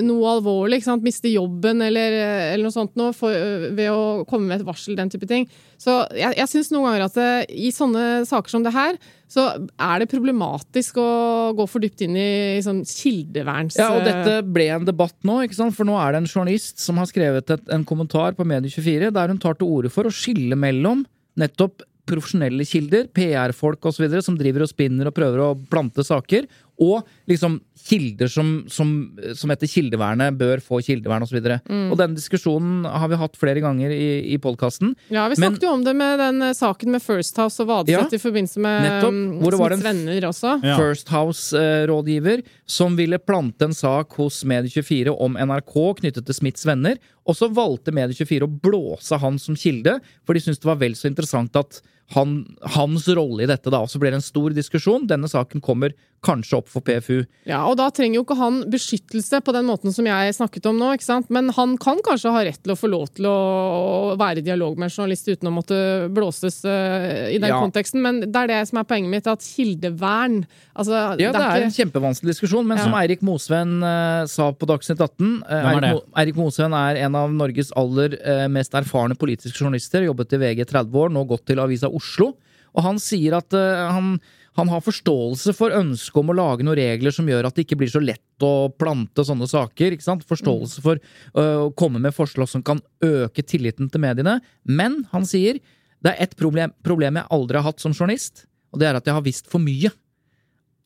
noe 0.04 0.34
alvorlig, 0.36 0.80
ikke 0.80 0.90
sant? 0.90 1.04
miste 1.04 1.30
jobben 1.32 1.80
eller, 1.84 2.12
eh, 2.12 2.52
eller 2.52 2.66
noe 2.66 2.74
sånt 2.74 2.96
noe, 3.00 3.14
for, 3.16 3.32
eh, 3.32 3.70
ved 3.72 3.88
å 3.88 4.26
komme 4.28 4.50
med 4.50 4.60
et 4.60 4.66
varsel, 4.66 4.96
den 4.98 5.08
type 5.12 5.28
ting. 5.28 5.46
Så 5.80 5.94
jeg, 6.12 6.36
jeg 6.36 6.50
syns 6.50 6.70
noen 6.72 6.90
ganger 6.90 7.04
at 7.06 7.16
det, 7.16 7.28
i 7.56 7.70
sånne 7.72 8.26
saker 8.28 8.52
som 8.52 8.66
det 8.66 8.74
her, 8.74 8.98
så 9.32 9.46
er 9.80 10.02
det 10.02 10.10
problematisk 10.12 10.98
å 11.00 11.54
gå 11.56 11.66
for 11.70 11.80
dypt 11.80 12.04
inn 12.04 12.18
i 12.20 12.60
sånn 12.64 12.82
kildeverns... 12.84 13.78
Ja, 13.80 13.88
og 13.96 14.04
dette 14.04 14.42
ble 14.44 14.68
en 14.74 14.84
debatt 14.84 15.16
nå, 15.24 15.38
ikke 15.46 15.56
sant? 15.56 15.76
for 15.78 15.88
nå 15.88 15.96
er 15.96 16.12
det 16.12 16.20
en 16.20 16.28
journalist 16.28 16.82
som 16.82 17.00
har 17.00 17.08
skrevet 17.08 17.54
et, 17.56 17.64
en 17.72 17.86
kommentar 17.88 18.36
på 18.36 18.44
Medie24 18.44 19.08
der 19.16 19.32
hun 19.32 19.40
tar 19.40 19.56
til 19.56 19.72
orde 19.72 19.92
for 19.94 20.04
å 20.04 20.12
skille 20.12 20.58
mellom 20.58 21.06
nettopp 21.40 21.80
profesjonelle 22.08 22.66
kilder, 22.66 23.06
PR-folk 23.14 23.86
osv., 23.88 24.04
som 24.24 24.36
driver 24.38 24.66
og 24.66 24.72
spinner 24.72 25.08
og 25.08 25.16
prøver 25.16 25.42
å 25.44 25.52
plante 25.70 26.04
saker, 26.04 26.48
og 26.82 27.06
liksom 27.30 27.60
kilder 27.82 28.28
som, 28.30 28.48
som, 28.70 28.90
som 29.38 29.50
etter 29.54 29.70
kildevernet 29.70 30.36
bør 30.38 30.60
få 30.62 30.78
kildevern 30.86 31.24
osv. 31.24 31.38
Og, 31.40 31.48
Mm. 31.72 31.88
og 31.92 31.98
denne 31.98 32.14
diskusjonen 32.18 32.84
har 32.86 33.08
vi 33.10 33.18
hatt 33.18 33.38
flere 33.38 33.62
ganger 33.62 33.90
i, 33.94 34.34
i 34.34 34.38
podkasten. 34.42 34.92
Ja, 35.10 35.24
vi 35.30 35.36
Men- 35.38 35.52
snakket 35.54 35.66
jo 35.66 35.72
om 35.76 35.82
det 35.86 35.94
med 35.98 36.18
den 36.20 36.42
eh, 36.42 36.52
saken 36.58 36.90
med 36.94 37.02
First 37.02 37.36
House 37.40 37.60
og 37.62 37.68
Vadseth 37.70 37.94
Ja, 38.12 38.18
i 38.18 38.20
forbindelse 38.22 38.60
med 38.62 38.82
nettopp, 38.86 39.14
mm, 39.16 39.40
hvor 39.42 39.50
det 39.56 39.60
var 39.62 39.74
en- 39.76 39.86
venner 39.86 40.28
også. 40.28 40.52
Ja. 40.62 40.76
First 40.78 41.08
House-rådgiver 41.14 42.42
som 42.66 42.96
ville 42.96 43.18
plante 43.18 43.64
en 43.66 43.74
sak 43.74 44.14
hos 44.18 44.42
Medie24 44.48 45.14
om 45.20 45.36
NRK 45.38 45.74
knyttet 46.00 46.26
til 46.26 46.34
Smiths 46.36 46.66
venner, 46.68 46.98
og 47.26 47.36
så 47.38 47.48
valgte 47.52 47.92
Medie24 47.94 48.46
å 48.46 48.60
blåse 48.62 49.18
han 49.22 49.38
som 49.38 49.54
kilde, 49.58 49.98
for 50.26 50.34
de 50.34 50.40
syntes 50.42 50.60
det 50.62 50.70
var 50.70 50.80
vel 50.80 50.96
så 50.98 51.08
interessant 51.10 51.54
at 51.58 51.80
han, 52.10 52.56
hans 52.74 53.08
rolle 53.08 53.42
i 53.42 53.46
dette, 53.46 53.70
da. 53.70 53.80
Og 53.80 53.88
så 53.88 53.98
blir 53.98 54.10
det 54.12 54.18
en 54.20 54.26
stor 54.26 54.50
diskusjon. 54.50 55.06
Denne 55.08 55.28
saken 55.30 55.60
kommer 55.64 55.94
kanskje 56.22 56.54
opp 56.60 56.68
for 56.70 56.80
PFU. 56.86 57.24
Ja, 57.50 57.64
og 57.66 57.74
da 57.80 57.88
trenger 57.90 58.20
jo 58.20 58.22
ikke 58.22 58.36
han 58.38 58.60
beskyttelse 58.70 59.40
på 59.42 59.50
den 59.56 59.64
måten 59.66 59.90
som 59.90 60.06
jeg 60.06 60.34
snakket 60.36 60.66
om 60.70 60.76
nå, 60.78 60.92
ikke 60.94 61.02
sant? 61.08 61.26
Men 61.34 61.48
han 61.50 61.72
kan 61.82 61.98
kanskje 62.06 62.30
ha 62.30 62.44
rett 62.46 62.60
til 62.62 62.70
å 62.70 62.78
få 62.78 62.86
lov 62.92 63.08
til 63.16 63.26
å 63.26 64.14
være 64.20 64.38
i 64.38 64.44
dialog 64.46 64.78
med 64.78 64.86
en 64.86 64.94
journalist 64.94 65.26
uten 65.32 65.50
å 65.50 65.54
måtte 65.56 65.80
blåses 66.14 66.60
eh, 66.64 67.32
i 67.34 67.38
den 67.42 67.50
Ja. 67.50 67.58
konteksten. 67.58 68.02
Men 68.04 68.20
det 68.22 68.36
er 68.38 68.46
det 68.52 68.60
som 68.70 68.78
er 68.78 68.84
poenget 68.86 69.10
mitt, 69.10 69.26
at 69.26 69.42
kildevern 69.42 70.44
altså, 70.78 71.18
Ja, 71.18 71.32
det 71.32 71.40
er 71.42 71.62
en 71.64 71.70
ikke- 71.70 71.90
kjempevanskelig 71.90 72.34
diskusjon, 72.36 72.66
men 72.66 72.78
Ja. 72.78 72.84
som 72.84 72.94
Eirik 72.94 73.20
Mosveen 73.22 73.82
uh, 73.82 74.26
sa 74.26 74.52
på 74.52 74.66
Dagsnytt 74.70 75.00
18 75.00 75.42
uh, 75.42 75.74
er 75.74 75.80
det? 75.80 75.90
Mo- 75.96 76.04
Eirik 76.16 76.36
Mosveen 76.38 76.72
er 76.72 77.02
en 77.02 77.14
av 77.16 77.30
Norges 77.34 77.72
aller 77.74 78.14
uh, 78.22 78.46
mest 78.48 78.72
erfarne 78.78 79.16
politiske 79.18 79.58
journalister. 79.58 80.02
Jobbet 80.06 80.32
i 80.34 80.38
VG 80.38 80.64
30 80.70 80.94
år, 80.94 81.10
nå 81.10 81.26
gått 81.26 81.46
til 81.50 81.58
Avisa 81.58 81.90
Oslo. 81.98 82.32
Og 82.72 82.86
han 82.86 83.00
sier 83.02 83.36
at 83.36 83.52
eh, 83.56 83.82
han, 83.92 84.14
han 84.58 84.72
har 84.72 84.84
forståelse 84.84 85.54
for 85.56 85.74
ønsket 85.76 86.20
om 86.22 86.32
å 86.32 86.36
lage 86.36 86.66
noen 86.66 86.78
regler 86.78 87.14
som 87.14 87.28
gjør 87.28 87.48
at 87.48 87.56
det 87.56 87.66
ikke 87.66 87.80
blir 87.82 87.92
så 87.92 88.02
lett 88.02 88.44
å 88.44 88.70
plante 88.74 89.24
sånne 89.26 89.48
saker. 89.50 89.94
ikke 89.94 90.06
sant? 90.06 90.26
Forståelse 90.28 90.82
for 90.84 91.00
uh, 91.36 91.68
å 91.68 91.72
komme 91.78 92.00
med 92.02 92.16
forslag 92.16 92.50
som 92.50 92.64
kan 92.66 92.82
øke 93.04 93.44
tilliten 93.46 93.90
til 93.92 94.02
mediene. 94.02 94.40
Men 94.64 95.02
han 95.12 95.28
sier 95.28 95.60
det 96.02 96.14
er 96.14 96.24
ett 96.24 96.36
problem, 96.38 96.72
problem 96.82 97.20
jeg 97.20 97.30
aldri 97.30 97.60
har 97.60 97.68
hatt 97.68 97.82
som 97.82 97.94
journalist, 97.94 98.48
og 98.74 98.80
det 98.82 98.88
er 98.88 98.98
at 98.98 99.06
jeg 99.06 99.14
har 99.14 99.22
visst 99.22 99.46
for 99.50 99.62
mye. 99.62 99.92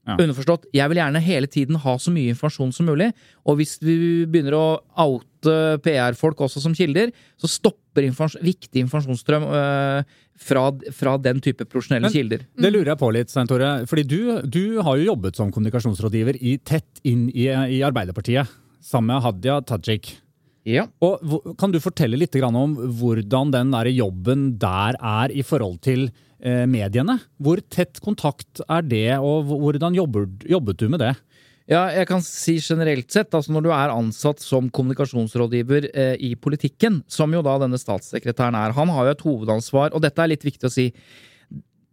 Ja. 0.06 0.14
Underforstått, 0.20 0.68
jeg 0.76 0.86
vil 0.92 1.00
gjerne 1.00 1.22
hele 1.24 1.48
tiden 1.50 1.80
ha 1.82 1.96
så 1.98 2.12
mye 2.14 2.30
informasjon 2.30 2.74
som 2.76 2.86
mulig, 2.86 3.08
og 3.42 3.58
hvis 3.58 3.74
vi 3.82 3.96
begynner 4.28 4.54
å 4.54 4.66
oute 5.02 5.26
PR-folk 5.84 6.40
også 6.46 6.62
som 6.62 6.74
kilder, 6.76 7.12
så 7.40 7.50
stopper 7.50 8.06
informas 8.06 8.36
viktig 8.44 8.82
informasjonsstrøm 8.84 9.46
øh, 9.48 10.02
fra, 10.36 10.64
fra 10.92 11.16
den 11.22 11.40
type 11.44 11.64
profesjonelle 11.64 12.08
Men- 12.10 12.14
kilder. 12.16 12.44
Det 12.60 12.72
lurer 12.72 12.92
jeg 12.92 13.00
på 13.00 13.10
litt, 13.14 13.32
Stein 13.32 13.48
Tore. 13.50 13.72
Fordi 13.88 14.04
du, 14.04 14.18
du 14.44 14.62
har 14.82 14.98
jo 15.00 15.08
jobbet 15.12 15.38
som 15.38 15.50
kommunikasjonsrådgiver 15.54 16.38
i, 16.40 16.58
tett 16.58 17.00
inn 17.08 17.28
i, 17.32 17.48
i 17.78 17.82
Arbeiderpartiet, 17.86 18.50
sammen 18.84 19.14
med 19.14 19.24
Hadia 19.24 19.60
Tajik. 19.66 20.16
Ja. 20.66 20.88
Og 21.04 21.54
Kan 21.60 21.70
du 21.70 21.78
fortelle 21.82 22.18
litt 22.18 22.34
om 22.42 22.74
hvordan 22.98 23.52
den 23.54 23.70
der 23.70 23.90
jobben 23.94 24.48
der 24.58 24.98
er 24.98 25.30
i 25.30 25.44
forhold 25.46 25.78
til 25.86 26.08
eh, 26.42 26.66
mediene? 26.66 27.20
Hvor 27.38 27.62
tett 27.70 28.00
kontakt 28.02 28.60
er 28.68 28.82
det, 28.82 29.18
og 29.18 29.46
hvordan 29.46 29.94
jobbet 29.94 30.76
du 30.82 30.88
med 30.90 31.00
det? 31.00 31.14
Ja, 31.66 31.88
jeg 31.90 32.06
kan 32.06 32.20
si 32.22 32.60
generelt 32.62 33.10
sett, 33.10 33.32
altså 33.34 33.50
når 33.50 33.64
du 33.64 33.72
er 33.74 33.90
ansatt 33.90 34.38
som 34.38 34.68
kommunikasjonsrådgiver 34.70 35.88
eh, 35.90 36.12
i 36.22 36.36
politikken, 36.38 37.00
som 37.10 37.32
jo 37.34 37.42
da 37.42 37.56
denne 37.58 37.80
statssekretæren 37.80 38.54
er, 38.54 38.74
han 38.76 38.92
har 38.94 39.08
jo 39.08 39.14
et 39.16 39.24
hovedansvar, 39.26 39.90
og 39.90 40.04
dette 40.04 40.22
er 40.22 40.30
litt 40.30 40.46
viktig 40.46 40.68
å 40.68 40.70
si. 40.70 40.92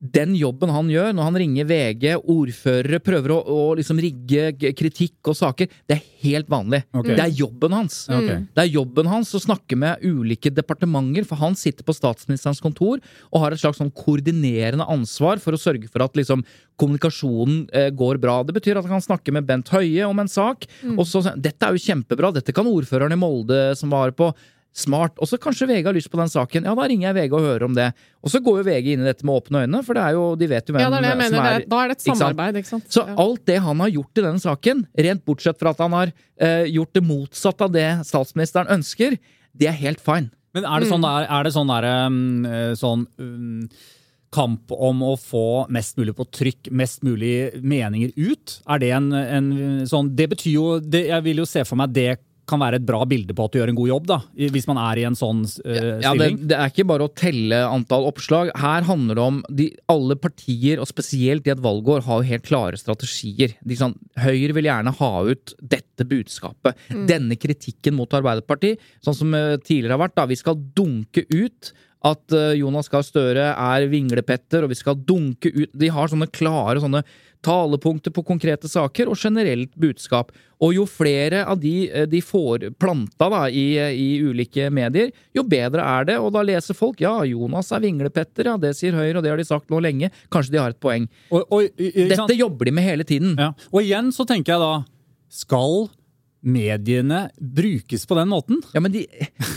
Den 0.04 0.34
jobben 0.36 0.72
han 0.74 0.90
gjør 0.92 1.14
når 1.16 1.28
han 1.30 1.38
ringer 1.40 1.68
VG, 1.70 2.06
ordførere, 2.20 3.00
prøver 3.04 3.32
å, 3.32 3.38
å 3.40 3.60
liksom 3.80 4.02
rigge 4.04 4.50
kritikk 4.76 5.32
og 5.32 5.38
saker, 5.40 5.70
det 5.88 5.96
er 5.96 6.02
helt 6.26 6.50
vanlig. 6.52 6.82
Okay. 6.92 7.16
Det 7.16 7.24
er 7.24 7.38
jobben 7.38 7.76
hans. 7.78 8.02
Okay. 8.12 8.42
Det 8.52 8.66
er 8.66 8.72
jobben 8.74 9.08
hans 9.08 9.32
å 9.32 9.42
snakke 9.44 9.78
med 9.80 10.04
ulike 10.04 10.52
departementer, 10.52 11.24
for 11.30 11.40
han 11.40 11.56
sitter 11.60 11.88
på 11.88 11.96
statsministerens 11.96 12.60
kontor 12.64 13.00
og 13.32 13.46
har 13.46 13.56
et 13.56 13.62
slags 13.64 13.80
sånn 13.80 13.94
koordinerende 13.96 14.88
ansvar 14.92 15.40
for 15.44 15.56
å 15.56 15.62
sørge 15.62 15.88
for 15.88 16.04
at 16.04 16.20
liksom 16.20 16.44
kommunikasjonen 16.82 17.62
eh, 17.72 17.88
går 17.96 18.20
bra. 18.20 18.42
Det 18.44 18.58
betyr 18.58 18.80
at 18.80 18.88
han 18.90 18.98
kan 18.98 19.06
snakke 19.08 19.32
med 19.36 19.48
Bent 19.48 19.72
Høie 19.72 20.04
om 20.10 20.20
en 20.20 20.32
sak, 20.32 20.68
og 20.98 21.06
så 21.08 21.24
Dette 21.40 21.64
er 21.64 21.78
jo 21.78 21.86
kjempebra, 21.86 22.34
dette 22.36 22.52
kan 22.56 22.68
ordføreren 22.68 23.16
i 23.16 23.20
Molde 23.20 23.62
som 23.80 23.94
var 23.94 24.12
på. 24.18 24.34
Smart. 24.74 25.14
Og 25.22 25.30
så 25.30 25.38
kanskje 25.38 25.68
VG 25.70 25.86
har 25.86 25.94
lyst 25.94 26.10
på 26.10 26.18
den 26.18 26.32
saken. 26.34 26.66
Ja, 26.66 26.74
da 26.74 26.88
ringer 26.90 27.12
jeg 27.12 27.16
VG 27.30 27.34
og 27.38 27.44
hører 27.46 27.66
om 27.68 27.76
det. 27.78 27.92
Og 28.26 28.32
så 28.34 28.40
går 28.42 28.62
jo 28.62 28.64
VG 28.66 28.88
inn 28.96 29.04
i 29.04 29.06
dette 29.06 29.24
med 29.28 29.36
åpne 29.38 29.62
øyne, 29.68 29.84
for 29.86 29.94
det 29.94 30.02
er 30.02 30.16
jo, 30.18 30.24
de 30.36 30.48
vet 30.50 30.66
jo 30.68 30.74
hvem 30.74 30.82
Ja, 30.82 30.90
det 30.90 30.98
er 30.98 31.02
det 31.06 31.12
jeg 31.12 31.20
som 31.22 31.36
mener. 31.38 31.50
er 31.54 31.60
det 31.60 31.70
Da 31.70 31.78
er 31.84 31.88
det 31.88 31.94
et 31.94 32.02
ikke 32.02 32.10
sant? 32.10 32.24
samarbeid, 32.24 32.58
ikke 32.64 32.72
sant? 32.72 32.88
Så 32.90 33.06
Ja. 33.08 33.16
alt 33.22 33.46
det 33.46 33.60
han 33.62 33.80
har 33.86 33.90
gjort 33.94 34.18
i 34.18 34.22
denne 34.26 34.42
saken, 34.42 34.86
rent 34.98 35.26
bortsett 35.26 35.60
fra 35.62 35.70
at 35.78 35.78
han 35.86 35.92
har 35.92 36.14
eh, 36.42 36.66
gjort 36.74 36.94
det 36.94 37.04
motsatte 37.06 37.62
av 37.62 37.72
det 37.72 37.90
statsministeren 38.10 38.68
ønsker, 38.74 39.20
det 39.56 39.68
er 39.70 39.78
helt 39.78 40.02
fine. 40.02 40.32
Men 40.56 40.66
er 40.66 40.80
det 40.82 40.90
sånn 40.90 41.02
der, 41.06 41.28
er 41.30 41.44
det 41.44 41.54
sånn 41.54 41.68
der 41.70 42.08
um, 42.08 42.46
eh, 42.46 42.74
sånn 42.78 43.06
um, 43.18 43.70
kamp 44.34 44.72
om 44.74 45.02
å 45.06 45.14
få 45.18 45.70
mest 45.70 45.96
mulig 45.98 46.16
på 46.18 46.26
trykk, 46.34 46.72
mest 46.74 47.04
mulig 47.06 47.62
meninger 47.62 48.12
ut? 48.18 48.60
Er 48.68 48.80
det 48.82 48.92
en, 48.92 49.12
en 49.14 49.52
sånn 49.86 50.16
Det 50.16 50.28
betyr 50.34 50.54
jo 50.58 50.80
det, 50.80 51.08
Jeg 51.10 51.24
vil 51.24 51.38
jo 51.38 51.46
se 51.46 51.64
for 51.64 51.76
meg 51.78 51.94
det 51.94 52.18
kan 52.50 52.60
være 52.60 52.80
et 52.80 52.86
bra 52.88 53.02
bilde 53.08 53.36
på 53.36 53.46
at 53.46 53.54
du 53.54 53.60
gjør 53.60 53.72
en 53.72 53.78
god 53.78 53.90
jobb, 53.90 54.08
da, 54.10 54.18
hvis 54.56 54.68
man 54.70 54.80
er 54.82 55.00
i 55.00 55.06
en 55.08 55.18
sånn 55.18 55.44
eh, 55.64 56.02
Ja, 56.04 56.14
det, 56.20 56.30
det 56.50 56.58
er 56.58 56.72
ikke 56.72 56.88
bare 56.90 57.08
å 57.08 57.14
telle 57.16 57.62
antall 57.68 58.08
oppslag. 58.10 58.52
Her 58.60 58.88
handler 58.88 59.20
det 59.20 59.24
om 59.24 59.40
de, 59.62 59.70
alle 59.92 60.18
partier, 60.20 60.82
og 60.84 60.90
spesielt 60.90 61.48
i 61.48 61.54
et 61.54 61.64
valgår, 61.64 62.04
har 62.08 62.22
jo 62.22 62.30
helt 62.34 62.48
klare 62.48 62.80
strategier. 62.80 63.56
De, 63.64 63.78
sånn, 63.80 63.96
Høyre 64.20 64.58
vil 64.58 64.70
gjerne 64.70 64.96
ha 65.00 65.14
ut 65.30 65.56
dette 65.60 66.08
budskapet. 66.10 66.80
Denne 67.10 67.40
kritikken 67.40 67.98
mot 67.98 68.12
Arbeiderpartiet, 68.20 68.82
sånn 69.06 69.18
som 69.18 69.34
eh, 69.38 69.56
tidligere 69.62 69.98
har 69.98 70.06
vært. 70.06 70.18
da, 70.20 70.30
Vi 70.30 70.40
skal 70.40 70.60
dunke 70.76 71.26
ut 71.32 71.74
at 72.04 72.36
eh, 72.36 72.54
Jonas 72.60 72.92
Gahr 72.92 73.06
Støre 73.06 73.52
er 73.54 73.88
vinglepetter, 73.92 74.66
og 74.66 74.74
vi 74.74 74.80
skal 74.80 75.00
dunke 75.00 75.52
ut 75.54 75.72
De 75.72 75.92
har 75.94 76.12
sånne 76.12 76.28
klare 76.34 76.84
sånne 76.84 77.04
talepunkter 77.44 78.14
på 78.16 78.24
konkrete 78.26 78.70
saker 78.72 79.12
og 79.12 79.20
generelt 79.20 79.72
budskap. 79.80 80.32
Og 80.64 80.76
jo 80.78 80.86
flere 80.88 81.44
av 81.50 81.60
de 81.60 81.90
eh, 81.90 82.06
de 82.10 82.22
får 82.24 82.70
planta 82.80 83.30
da, 83.32 83.42
i, 83.50 83.66
i 83.78 84.08
ulike 84.24 84.70
medier, 84.74 85.12
jo 85.36 85.44
bedre 85.48 85.84
er 85.84 86.08
det. 86.12 86.20
Og 86.24 86.32
da 86.36 86.44
leser 86.46 86.78
folk 86.78 87.04
ja, 87.04 87.16
Jonas 87.28 87.74
er 87.76 87.84
vinglepetter, 87.84 88.52
ja, 88.52 88.56
det 88.60 88.76
sier 88.80 88.96
Høyre, 88.98 89.18
og 89.20 89.26
det 89.26 89.34
har 89.34 89.42
de 89.42 89.48
sagt 89.48 89.74
nå 89.74 89.82
lenge. 89.84 90.12
Kanskje 90.34 90.56
de 90.56 90.64
har 90.64 90.76
et 90.76 90.82
poeng. 90.84 91.10
Og, 91.34 91.44
og? 91.50 91.84
Dette 92.14 92.38
jobber 92.38 92.70
de 92.70 92.78
med 92.80 92.88
hele 92.88 93.08
tiden. 93.08 93.36
Ja. 93.40 93.52
Og 93.74 93.84
igjen 93.84 94.14
så 94.16 94.28
tenker 94.30 94.56
jeg 94.56 94.64
da 94.64 94.74
Skal 95.34 95.88
mediene 96.44 97.30
brukes 97.40 98.06
på 98.08 98.16
den 98.20 98.28
måten? 98.32 98.60
Ja, 98.76 98.82
men 98.84 98.92
de, 98.92 99.06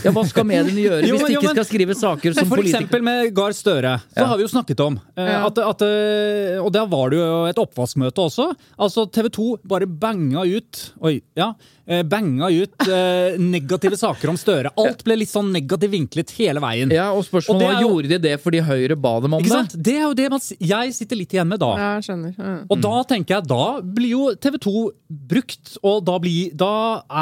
ja, 0.03 0.11
Hva 0.15 0.23
skal 0.27 0.45
mediene 0.47 0.79
gjøre 0.81 1.03
Jo, 1.09 1.17
hvis 1.17 1.23
men- 1.23 1.31
de 1.31 1.35
jo, 1.35 1.41
ikke 1.41 1.51
men- 1.51 1.57
skal 1.59 1.67
skrive 1.69 1.95
saker 1.99 2.33
som 2.33 2.39
som 2.43 2.49
for 2.49 2.57
politikere? 2.61 2.81
eksempel 2.87 3.03
med 3.03 3.33
Gahr 3.35 3.51
Støre, 3.57 3.95
så 4.13 4.21
Ja. 4.23 4.27
har 4.31 4.37
vi 4.37 4.43
jo 4.47 4.51
snakket 4.53 4.79
om 4.85 4.99
eh, 5.17 5.25
Ja. 5.27 5.45
at, 5.47 5.57
at 5.59 5.81
eh, 5.87 6.57
Og 6.63 6.71
der 6.73 6.85
var 6.87 7.09
det 7.11 7.19
jo 7.19 7.45
et 7.49 7.57
oppvaskmøte 7.59 8.23
også. 8.23 8.55
Altså 8.79 9.05
TV 9.11 9.29
2 9.29 9.47
bare 9.67 9.85
banga 9.87 10.45
ut 10.47 10.93
Oi, 11.01 11.21
ja. 11.35 11.51
eh, 11.87 12.03
Banga 12.03 12.47
ut 12.49 12.87
eh, 12.87 13.37
negative 13.37 13.97
saker 13.99 14.29
om 14.31 14.37
Støre. 14.39 14.71
Alt 14.77 15.03
ble 15.03 15.17
litt 15.19 15.29
sånn 15.31 15.51
negativt 15.51 15.91
vinklet 15.91 16.31
hele 16.39 16.59
veien. 16.63 16.91
Ja, 16.91 17.11
og 17.11 17.25
spørsmålet 17.27 17.59
det 17.59 17.67
var, 17.73 17.81
Gjorde 17.83 18.09
de 18.13 18.17
det 18.29 18.35
fordi 18.41 18.59
Høyre 18.63 18.95
ba 18.99 19.19
dem 19.23 19.33
om 19.37 19.43
Ikke 19.43 19.63
det? 19.67 19.83
Det 19.83 19.95
er 19.97 20.05
jo 20.07 20.13
det 20.17 20.29
man, 20.31 20.39
jeg 20.59 20.93
sitter 20.95 21.15
litt 21.19 21.33
igjen 21.35 21.47
med 21.51 21.59
da. 21.59 21.71
Ja, 21.77 21.89
jeg 21.99 22.07
skjønner. 22.09 22.33
Ja. 22.37 22.55
Og 22.69 22.81
da 22.81 22.95
tenker 23.11 23.35
jeg, 23.37 23.47
da 23.51 23.81
blir 23.81 24.09
jo 24.15 24.31
TV 24.35 24.57
2 24.63 24.85
brukt, 25.09 25.77
og 25.83 26.03
da, 26.07 26.17
blir, 26.19 26.51
da 26.55 26.71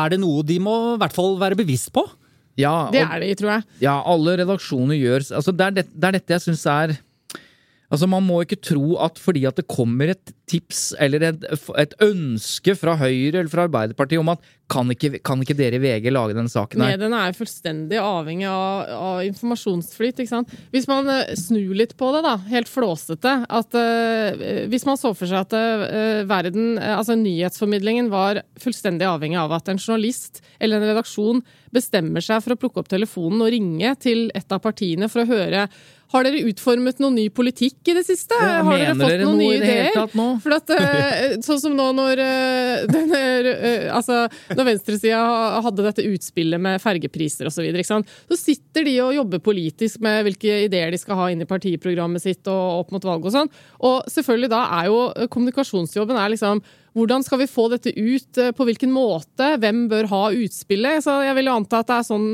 er 0.02 0.14
det 0.14 0.20
noe 0.22 0.44
de 0.48 0.60
må 0.64 0.76
i 0.96 1.00
hvert 1.02 1.16
fall 1.16 1.36
være 1.42 1.58
bevisst 1.60 1.92
på. 1.96 2.04
Ja, 2.60 2.88
Det 2.92 3.02
er 3.04 3.20
de, 3.20 3.34
tror 3.36 3.52
jeg. 3.58 3.64
Ja, 3.84 3.98
alle 4.08 4.38
redaksjoner 4.40 4.96
gjør 4.96 5.26
altså 5.36 5.52
det, 5.52 5.66
er 5.66 5.74
det, 5.76 5.84
det 5.92 6.08
er 6.08 6.16
dette 6.16 6.36
jeg 6.38 6.44
syns 6.46 6.64
er 6.72 6.94
Altså 7.96 8.10
Man 8.12 8.26
må 8.28 8.42
ikke 8.44 8.60
tro 8.60 8.98
at 9.04 9.20
fordi 9.22 9.46
at 9.48 9.56
det 9.60 9.70
kommer 9.72 10.12
et 10.12 10.34
tips 10.46 10.92
eller 11.02 11.24
et, 11.32 11.46
et 11.80 11.96
ønske 12.06 12.76
fra 12.78 12.94
Høyre 13.00 13.40
eller 13.40 13.50
fra 13.50 13.66
Arbeiderpartiet 13.66 14.22
om 14.22 14.30
at 14.34 14.44
kan 14.70 14.90
ikke, 14.90 15.20
kan 15.26 15.42
ikke 15.42 15.56
dere 15.58 15.78
i 15.78 15.82
VG 15.82 16.10
lage 16.14 16.34
denne 16.34 16.50
saken 16.50 16.82
her? 16.82 16.96
Mediene 16.96 17.22
er 17.22 17.36
fullstendig 17.38 18.00
avhengig 18.02 18.48
av, 18.50 18.92
av 18.98 19.20
informasjonsflyt. 19.28 20.22
ikke 20.22 20.32
sant? 20.32 20.54
Hvis 20.74 20.88
man 20.90 21.10
eh, 21.14 21.34
snur 21.38 21.76
litt 21.78 21.94
på 21.98 22.10
det, 22.16 22.24
da, 22.26 22.36
helt 22.50 22.70
flåsete 22.70 23.36
at 23.46 23.78
uh, 23.78 24.46
Hvis 24.72 24.88
man 24.90 24.98
så 24.98 25.14
for 25.18 25.30
seg 25.30 25.46
at 25.46 25.54
uh, 25.54 26.24
verden, 26.30 26.80
altså 26.82 27.18
nyhetsformidlingen 27.20 28.10
var 28.14 28.42
fullstendig 28.62 29.06
avhengig 29.10 29.40
av 29.42 29.54
at 29.60 29.70
en 29.70 29.82
journalist 29.82 30.42
eller 30.60 30.82
en 30.82 30.90
redaksjon 30.94 31.44
bestemmer 31.76 32.24
seg 32.26 32.42
for 32.42 32.56
å 32.56 32.60
plukke 32.60 32.82
opp 32.82 32.90
telefonen 32.90 33.46
og 33.46 33.54
ringe 33.54 33.94
til 34.02 34.28
et 34.34 34.50
av 34.54 34.64
partiene 34.64 35.10
for 35.12 35.26
å 35.26 35.30
høre 35.30 35.68
har 36.14 36.26
dere 36.28 36.44
utformet 36.50 37.00
noen 37.02 37.18
ny 37.18 37.26
politikk 37.34 37.90
i 37.90 37.96
det 37.98 38.04
siste? 38.08 38.38
Ja, 38.38 38.62
har 38.66 38.78
dere 38.78 38.94
fått 38.94 39.10
dere 39.10 39.26
noen 39.26 39.40
noe 39.40 39.42
nye 39.42 39.58
ideer? 39.58 40.14
nå? 40.20 40.28
For 40.44 40.56
at, 40.56 40.74
eh, 40.76 41.36
sånn 41.48 41.62
som 41.64 41.76
nå 41.78 41.88
når 41.98 42.22
eh, 42.24 42.86
denne, 42.96 43.22
eh, 43.52 43.88
altså, 43.90 44.26
når 44.54 44.70
venstresida 44.70 45.22
hadde 45.66 45.88
dette 45.88 46.06
utspillet 46.06 46.62
med 46.62 46.82
fergepriser 46.84 47.50
osv., 47.50 47.56
så, 47.56 47.64
videre, 47.64 47.86
så 47.88 48.38
sitter 48.38 48.84
de 48.86 48.98
og 49.02 49.14
jobber 49.16 49.42
politisk 49.44 50.02
med 50.04 50.26
hvilke 50.28 50.66
ideer 50.68 50.92
de 50.92 51.00
skal 51.00 51.18
ha 51.22 51.30
inn 51.32 51.42
i 51.42 51.50
partiprogrammet 51.50 52.22
sitt 52.22 52.50
og 52.52 52.82
opp 52.84 52.92
mot 52.96 53.08
valg 53.08 53.26
og 53.26 53.34
sånn. 53.34 53.52
Og 53.88 54.10
selvfølgelig 54.12 54.52
da 54.52 54.66
er 54.82 54.90
jo 54.92 55.00
kommunikasjonsjobben 55.32 56.20
er 56.20 56.34
liksom 56.36 56.62
hvordan 56.96 57.24
skal 57.26 57.42
vi 57.42 57.46
få 57.52 57.66
dette 57.74 57.92
ut? 57.92 58.38
eh, 58.40 58.52
På 58.56 58.64
hvilken 58.68 58.92
måte? 58.96 59.50
Hvem 59.60 59.82
bør 59.92 60.08
ha 60.12 60.22
utspillet? 60.32 61.04
Så 61.04 61.16
jeg 61.26 61.36
vil 61.36 61.50
jo 61.50 61.56
anta 61.60 61.82
at 61.84 61.90
det 61.90 61.98
er 61.98 62.06
sånn 62.08 62.28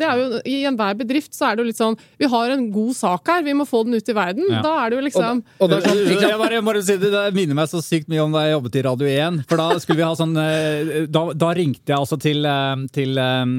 det 0.00 0.06
er 0.08 0.20
jo, 0.22 0.40
I 0.48 0.54
enhver 0.70 0.96
bedrift 0.96 1.34
så 1.36 1.50
er 1.50 1.56
det 1.58 1.64
jo 1.64 1.68
litt 1.68 1.80
sånn 1.80 1.98
Vi 2.18 2.30
har 2.32 2.54
en 2.54 2.64
god 2.72 2.96
sak 2.96 3.28
her, 3.28 3.42
vi 3.44 3.54
må 3.58 3.66
få 3.68 3.82
den 3.84 3.98
ut 3.98 4.08
i 4.08 4.16
verden. 4.16 4.46
Ja. 4.50 4.62
Da 4.64 4.72
er 4.84 4.90
det 4.94 4.98
jo 4.98 5.04
liksom 5.06 5.42
Og 5.60 5.70
det 5.70 5.78
er 5.82 5.86
sånn? 5.90 6.02
Jeg 6.26 6.40
bare, 6.40 6.62
bare 6.70 6.82
si 6.86 6.96
det, 7.02 7.12
det 7.12 7.24
minner 7.36 7.58
meg 7.60 7.68
så 7.70 7.82
sykt 7.84 8.08
mye 8.12 8.24
om 8.24 8.32
da 8.34 8.46
jeg 8.46 8.56
jobbet 8.56 8.80
i 8.80 8.84
Radio 8.88 9.12
1. 9.28 9.42
For 9.52 9.60
da 9.60 9.68
skulle 9.84 10.00
vi 10.00 10.06
ha 10.08 10.14
sånn 10.18 10.34
eh, 10.40 10.94
Da, 11.12 11.26
da 11.36 11.52
ringte 11.60 11.92
jeg 11.92 11.98
altså 12.00 12.16
til, 12.22 12.40
eh, 12.48 12.86
til 12.96 13.20
um, 13.20 13.56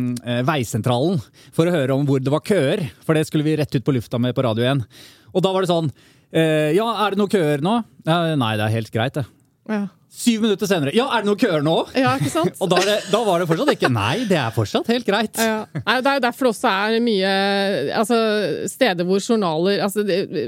Veisentralen 0.49 1.21
for 1.55 1.69
å 1.69 1.73
høre 1.77 1.93
om 1.95 2.05
hvor 2.09 2.19
det 2.23 2.33
var 2.33 2.41
køer. 2.45 2.87
For 3.05 3.13
det 3.17 3.27
skulle 3.29 3.45
vi 3.47 3.55
rett 3.61 3.75
ut 3.77 3.85
på 3.85 3.93
lufta 3.95 4.17
med 4.21 4.33
på 4.37 4.43
Radio 4.45 4.65
1. 4.73 4.81
Og 5.35 5.43
da 5.45 5.51
var 5.53 5.61
det 5.65 5.69
sånn 5.71 5.91
eh, 6.33 6.73
Ja, 6.77 6.87
er 7.05 7.13
det 7.13 7.21
noen 7.21 7.31
køer 7.31 7.61
nå? 7.63 7.77
Ja, 8.07 8.19
nei, 8.39 8.53
det 8.57 8.65
er 8.67 8.73
helt 8.79 8.91
greit, 8.93 9.21
det. 9.21 9.25
ja. 9.69 9.85
Syv 10.17 10.41
minutter 10.41 10.65
senere. 10.69 10.91
Ja, 10.95 11.05
er 11.13 11.21
det 11.21 11.27
noen 11.29 11.39
køer 11.39 11.61
nå? 11.65 11.73
ja, 11.93 12.13
ikke 12.17 12.31
sant? 12.31 12.55
Og 12.63 12.69
da, 12.71 12.79
det, 12.87 12.95
da 13.11 13.19
var 13.27 13.41
det 13.43 13.47
fortsatt 13.49 13.69
ikke 13.73 13.89
Nei, 13.93 14.23
det 14.29 14.37
er 14.39 14.53
fortsatt 14.55 14.87
helt 14.89 15.05
greit. 15.05 15.37
Ja. 15.37 15.65
Nei, 15.83 15.97
det 16.01 16.09
er 16.13 16.17
jo 16.17 16.23
derfor 16.25 16.47
det 16.47 16.51
også 16.55 16.71
er 16.71 16.95
mye 17.05 17.31
altså, 17.99 18.17
steder 18.71 19.05
hvor 19.07 19.21
journaler 19.21 19.83
altså, 19.85 20.05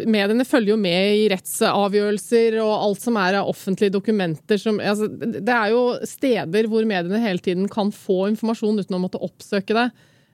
Mediene 0.09 0.45
følger 0.47 0.73
jo 0.73 0.79
med 0.81 1.19
i 1.19 1.27
rettsavgjørelser 1.35 2.57
og 2.63 2.71
alt 2.87 3.03
som 3.03 3.19
er 3.21 3.39
av 3.41 3.49
offentlige 3.51 3.93
dokumenter. 3.93 4.57
Som, 4.61 4.79
altså, 4.81 5.09
det 5.09 5.53
er 5.55 5.73
jo 5.75 5.83
steder 6.07 6.69
hvor 6.71 6.87
mediene 6.89 7.21
hele 7.23 7.43
tiden 7.43 7.67
kan 7.71 7.91
få 7.95 8.23
informasjon 8.31 8.79
uten 8.81 8.97
å 8.97 9.01
måtte 9.03 9.21
oppsøke 9.25 9.75
det. 9.77 9.85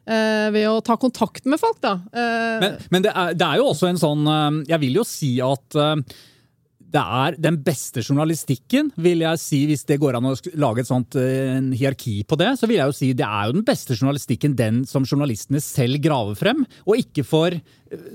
eh, 0.08 0.48
ved 0.54 0.68
å 0.70 0.80
ta 0.86 0.96
kontakt 1.02 1.46
med 1.50 1.60
folk, 1.60 1.82
da. 1.84 1.96
Eh, 2.14 2.56
Men, 2.62 2.78
men 2.94 3.04
det, 3.10 3.12
er, 3.12 3.34
det 3.34 3.46
er 3.52 3.60
jo 3.62 3.68
også 3.74 3.90
en 3.90 4.00
sånn 4.02 4.26
eh, 4.30 4.62
Jeg 4.70 4.82
vil 4.86 5.02
jo 5.02 5.04
si 5.08 5.34
at 5.44 5.80
det 6.96 7.04
er 7.04 7.38
den 7.42 7.58
beste 7.66 8.04
journalistikken, 8.04 8.92
vil 8.96 9.24
jeg 9.26 9.42
si, 9.42 9.62
hvis 9.68 9.86
det 9.90 10.00
går 10.02 10.18
an 10.18 10.30
å 10.30 10.36
lage 10.62 10.84
et 10.84 10.90
sånt 10.90 11.18
eh, 11.20 11.56
en 11.58 11.72
hierarki 11.76 12.22
på 12.28 12.38
det, 12.40 12.54
så 12.60 12.70
vil 12.70 12.80
jeg 12.80 12.92
jo 12.92 12.96
si 12.96 13.12
det 13.18 13.28
er 13.28 13.50
jo 13.50 13.58
den 13.58 13.68
beste 13.68 13.98
journalistikken 13.98 14.56
den 14.58 14.84
som 14.90 15.08
journalistene 15.08 15.62
selv 15.64 16.00
graver 16.04 16.40
frem, 16.40 16.64
og 16.88 17.02
ikke 17.04 17.26
får 17.28 17.60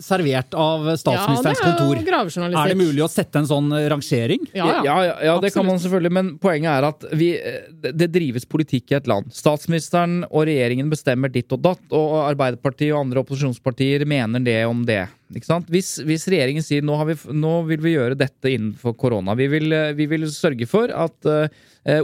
servert 0.03 0.55
av 0.59 0.83
statsministerens 0.99 1.61
ja, 1.61 1.67
det 1.67 1.71
er 1.71 1.77
kontor. 1.79 2.59
Er 2.59 2.73
det 2.73 2.79
mulig 2.79 3.03
å 3.05 3.09
sette 3.11 3.39
en 3.39 3.47
sånn 3.47 3.71
eh, 3.77 3.87
rangering? 3.93 4.49
Ja, 4.57 4.67
ja. 4.67 4.81
Ja, 4.87 4.97
ja, 5.07 5.13
ja 5.29 5.35
det 5.43 5.53
kan 5.55 5.67
man 5.67 5.79
selvfølgelig, 5.79 6.13
men 6.17 6.33
poenget 6.43 6.73
er 6.73 6.87
at 6.89 7.07
vi, 7.15 7.31
eh, 7.39 7.69
det- 7.93 8.11
drives 8.11 8.45
politikk 8.51 8.91
i 8.91 8.97
et 8.99 9.07
land. 9.07 9.31
Statsministeren 9.31 10.25
og 10.27 10.49
regjeringen 10.49 10.91
bestemmer 10.91 11.31
ditt 11.31 11.53
og 11.55 11.63
datt, 11.63 11.85
og 11.95 12.17
Arbeiderpartiet 12.25 12.91
og 12.91 13.05
andre 13.05 13.23
opposisjonspartier 13.23 14.05
mener 14.11 14.43
det 14.43 14.59
om 14.67 14.83
det. 14.85 15.05
Ikke 15.31 15.47
sant? 15.47 15.71
Hvis, 15.71 16.01
hvis 16.03 16.27
regjeringen 16.27 16.67
sier 16.67 16.83
nå, 16.83 16.97
har 16.99 17.07
vi, 17.07 17.15
nå 17.31 17.55
vil 17.69 17.79
vi 17.85 17.95
gjøre 17.95 18.19
dette 18.19 18.51
innenfor 18.51 18.97
korona, 18.99 19.37
vi 19.39 19.47
vil, 19.47 19.71
eh, 19.73 19.93
vi 19.95 20.11
vil 20.11 20.27
sørge 20.27 20.67
for 20.67 20.91
at 20.91 21.31
uh, 21.31 21.47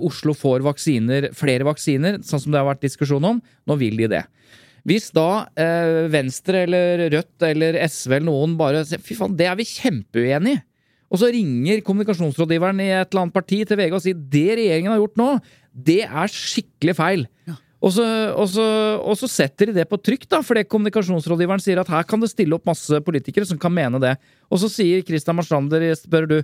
Oslo 0.07 0.33
får 0.33 0.63
vaksiner, 0.65 1.33
flere 1.37 1.67
vaksiner, 1.67 2.23
sånn 2.23 2.41
som 2.41 2.55
det 2.55 2.63
har 2.63 2.71
vært 2.71 2.87
diskusjon 2.87 3.27
om, 3.27 3.43
nå 3.67 3.77
vil 3.77 3.99
de 3.99 4.09
det. 4.15 4.23
Hvis 4.87 5.11
da 5.15 5.47
eh, 5.59 6.07
Venstre 6.13 6.63
eller 6.67 7.07
Rødt 7.11 7.47
eller 7.49 7.79
SV 7.91 8.21
eller 8.21 8.29
noen 8.29 8.55
bare 8.59 8.85
sier 8.87 9.03
fy 9.03 9.17
faen, 9.19 9.35
det 9.39 9.49
er 9.51 9.59
vi 9.59 9.67
kjempeuenig 9.67 10.55
i, 10.55 10.63
og 11.07 11.21
så 11.23 11.31
ringer 11.31 11.85
kommunikasjonsrådgiveren 11.87 12.81
i 12.83 12.89
et 12.91 13.13
eller 13.13 13.27
annet 13.27 13.37
parti 13.37 13.61
til 13.67 13.79
VG 13.79 13.95
og 13.95 14.03
sier 14.03 14.19
det 14.19 14.49
regjeringen 14.59 14.91
har 14.91 14.99
gjort 14.99 15.21
nå, 15.21 15.29
det 15.87 16.01
er 16.07 16.33
skikkelig 16.33 16.95
feil. 16.99 17.27
Og, 17.77 17.93
så, 17.93 18.05
og, 18.33 18.47
så, 18.51 18.65
og 19.05 19.19
så 19.21 19.29
setter 19.31 19.71
de 19.71 19.77
det 19.77 19.85
på 19.91 19.99
trykk, 20.01 20.25
da, 20.33 20.41
fordi 20.43 20.65
kommunikasjonsrådgiveren 20.67 21.63
sier 21.63 21.79
at 21.79 21.91
her 21.93 22.07
kan 22.09 22.23
det 22.23 22.33
stille 22.33 22.57
opp 22.57 22.67
masse 22.67 22.99
politikere 23.07 23.47
som 23.47 23.61
kan 23.63 23.75
mene 23.75 24.01
det. 24.03 24.15
Og 24.51 24.63
så 24.63 24.71
sier 24.73 25.05
Christian 25.07 25.37
Marstrander, 25.39 25.85
spør 25.99 26.27
du, 26.31 26.37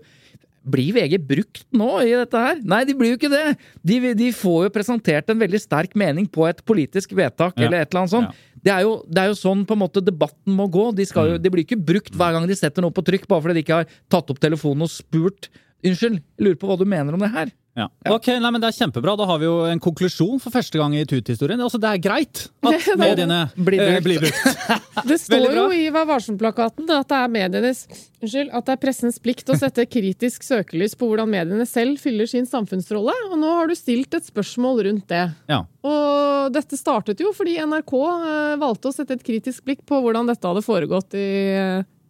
blir 0.63 0.93
VG 0.95 1.19
brukt 1.27 1.65
nå 1.75 1.89
i 2.05 2.13
dette 2.15 2.39
her? 2.39 2.61
Nei, 2.63 2.83
de 2.89 2.95
blir 2.99 3.13
jo 3.15 3.19
ikke 3.19 3.31
det! 3.33 3.57
De, 3.83 3.99
de 4.19 4.29
får 4.37 4.69
jo 4.69 4.73
presentert 4.75 5.31
en 5.33 5.41
veldig 5.41 5.61
sterk 5.63 5.97
mening 5.99 6.29
på 6.31 6.47
et 6.49 6.63
politisk 6.69 7.15
vedtak 7.19 7.57
Ja. 7.59 7.67
eller 7.67 7.83
et 7.83 7.91
eller 7.91 8.05
annet 8.05 8.15
sånt. 8.15 8.31
Ja. 8.31 8.61
Det, 8.63 8.73
er 8.77 8.85
jo, 8.87 8.93
det 9.11 9.25
er 9.25 9.33
jo 9.33 9.39
sånn 9.41 9.65
på 9.67 9.75
en 9.75 9.83
måte 9.83 10.05
debatten 10.05 10.55
må 10.55 10.69
gå. 10.71 10.91
De, 10.95 11.07
jo, 11.09 11.39
de 11.43 11.51
blir 11.53 11.67
ikke 11.67 11.81
brukt 11.81 12.15
hver 12.15 12.37
gang 12.37 12.47
de 12.47 12.59
setter 12.59 12.85
noe 12.85 12.95
på 12.95 13.05
trykk, 13.07 13.27
bare 13.31 13.43
fordi 13.43 13.59
de 13.59 13.65
ikke 13.67 13.81
har 13.83 13.99
tatt 14.13 14.31
opp 14.31 14.43
telefonen 14.43 14.87
og 14.87 14.93
spurt 14.95 15.51
Unnskyld, 15.83 16.21
lurer 16.39 16.59
på 16.61 16.69
hva 16.71 16.77
du 16.79 16.85
mener 16.87 17.11
om 17.17 17.19
det 17.19 17.33
her. 17.35 17.49
Ja. 17.79 17.87
Ok, 18.13 18.27
nei, 18.37 18.51
men 18.53 18.61
Det 18.61 18.69
er 18.69 18.75
kjempebra. 18.83 19.15
Da 19.17 19.25
har 19.31 19.39
vi 19.41 19.47
jo 19.47 19.63
en 19.65 19.81
konklusjon 19.81 20.41
for 20.43 20.53
første 20.53 20.77
gang 20.77 20.93
i 20.97 21.05
Tut-historien. 21.09 21.61
Altså, 21.65 21.81
Det 21.81 21.89
er 21.89 22.03
greit 22.05 22.43
at 22.69 22.89
mediene 23.01 23.39
Blir 23.57 23.81
eh, 23.81 23.95
brukt. 23.95 24.05
blir 24.05 24.21
brukt. 24.27 24.67
Det 25.09 25.19
står 25.27 25.57
jo 25.57 25.65
i 25.73 25.87
Vær 25.95 26.05
varsom-plakaten 26.11 26.91
at 26.93 27.09
det 27.09 27.21
er 27.23 27.33
medienes 27.33 27.87
Unnskyld, 28.23 28.53
at 28.55 28.69
det 28.69 28.75
er 28.77 28.83
pressens 28.85 29.17
plikt 29.19 29.49
å 29.51 29.57
sette 29.59 29.83
kritisk 29.91 30.45
søkelys 30.47 30.93
på 30.95 31.09
hvordan 31.11 31.33
mediene 31.33 31.65
selv 31.67 31.99
fyller 31.99 32.29
sin 32.31 32.45
samfunnsrolle. 32.47 33.15
Og 33.33 33.39
nå 33.41 33.55
har 33.57 33.73
du 33.73 33.75
stilt 33.75 34.15
et 34.15 34.29
spørsmål 34.29 34.85
rundt 34.87 35.09
det. 35.11 35.25
Ja. 35.51 35.63
Og 35.83 36.53
dette 36.55 36.79
startet 36.79 37.25
jo 37.25 37.33
fordi 37.35 37.57
NRK 37.65 37.95
eh, 37.99 38.55
valgte 38.63 38.93
å 38.93 38.95
sette 38.95 39.17
et 39.17 39.25
kritisk 39.27 39.65
blikk 39.67 39.83
på 39.89 39.99
hvordan 40.05 40.29
dette 40.31 40.47
hadde 40.47 40.63
foregått 40.63 41.17
i, 41.19 41.27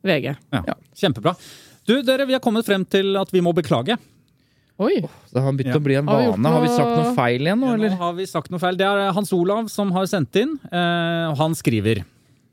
VG. 0.03 0.33
Ja. 0.53 0.75
Kjempebra. 0.99 1.37
Du, 1.87 1.97
dere, 2.07 2.27
vi 2.27 2.35
har 2.37 2.43
kommet 2.43 2.67
frem 2.67 2.85
til 2.87 3.17
at 3.19 3.31
vi 3.35 3.41
må 3.43 3.55
beklage. 3.57 3.97
Oi! 4.83 4.97
Det 5.33 5.43
har 5.45 5.53
begynt 5.59 5.73
Ja. 5.73 5.81
å 5.81 5.85
bli 5.85 5.97
en 6.01 6.09
Har 6.11 6.19
vi 6.21 6.27
noe... 6.31 6.37
vane. 6.37 6.53
Har 6.57 6.65
vi 6.67 6.73
sagt 6.77 6.95
noe 6.99 7.13
feil 7.17 7.47
igjen 7.47 7.61
nå, 7.63 7.69
Nå 7.71 7.75
eller? 7.79 7.97
har 8.03 8.17
vi 8.19 8.27
sagt 8.31 8.51
noe 8.53 8.63
feil. 8.63 8.77
Det 8.81 8.87
er 8.89 9.13
Hans 9.17 9.33
Olav 9.37 9.69
som 9.73 9.93
har 9.95 10.09
sendt 10.11 10.37
inn. 10.43 10.57
Eh, 10.71 11.27
og 11.31 11.37
han 11.41 11.55
skriver 11.59 12.03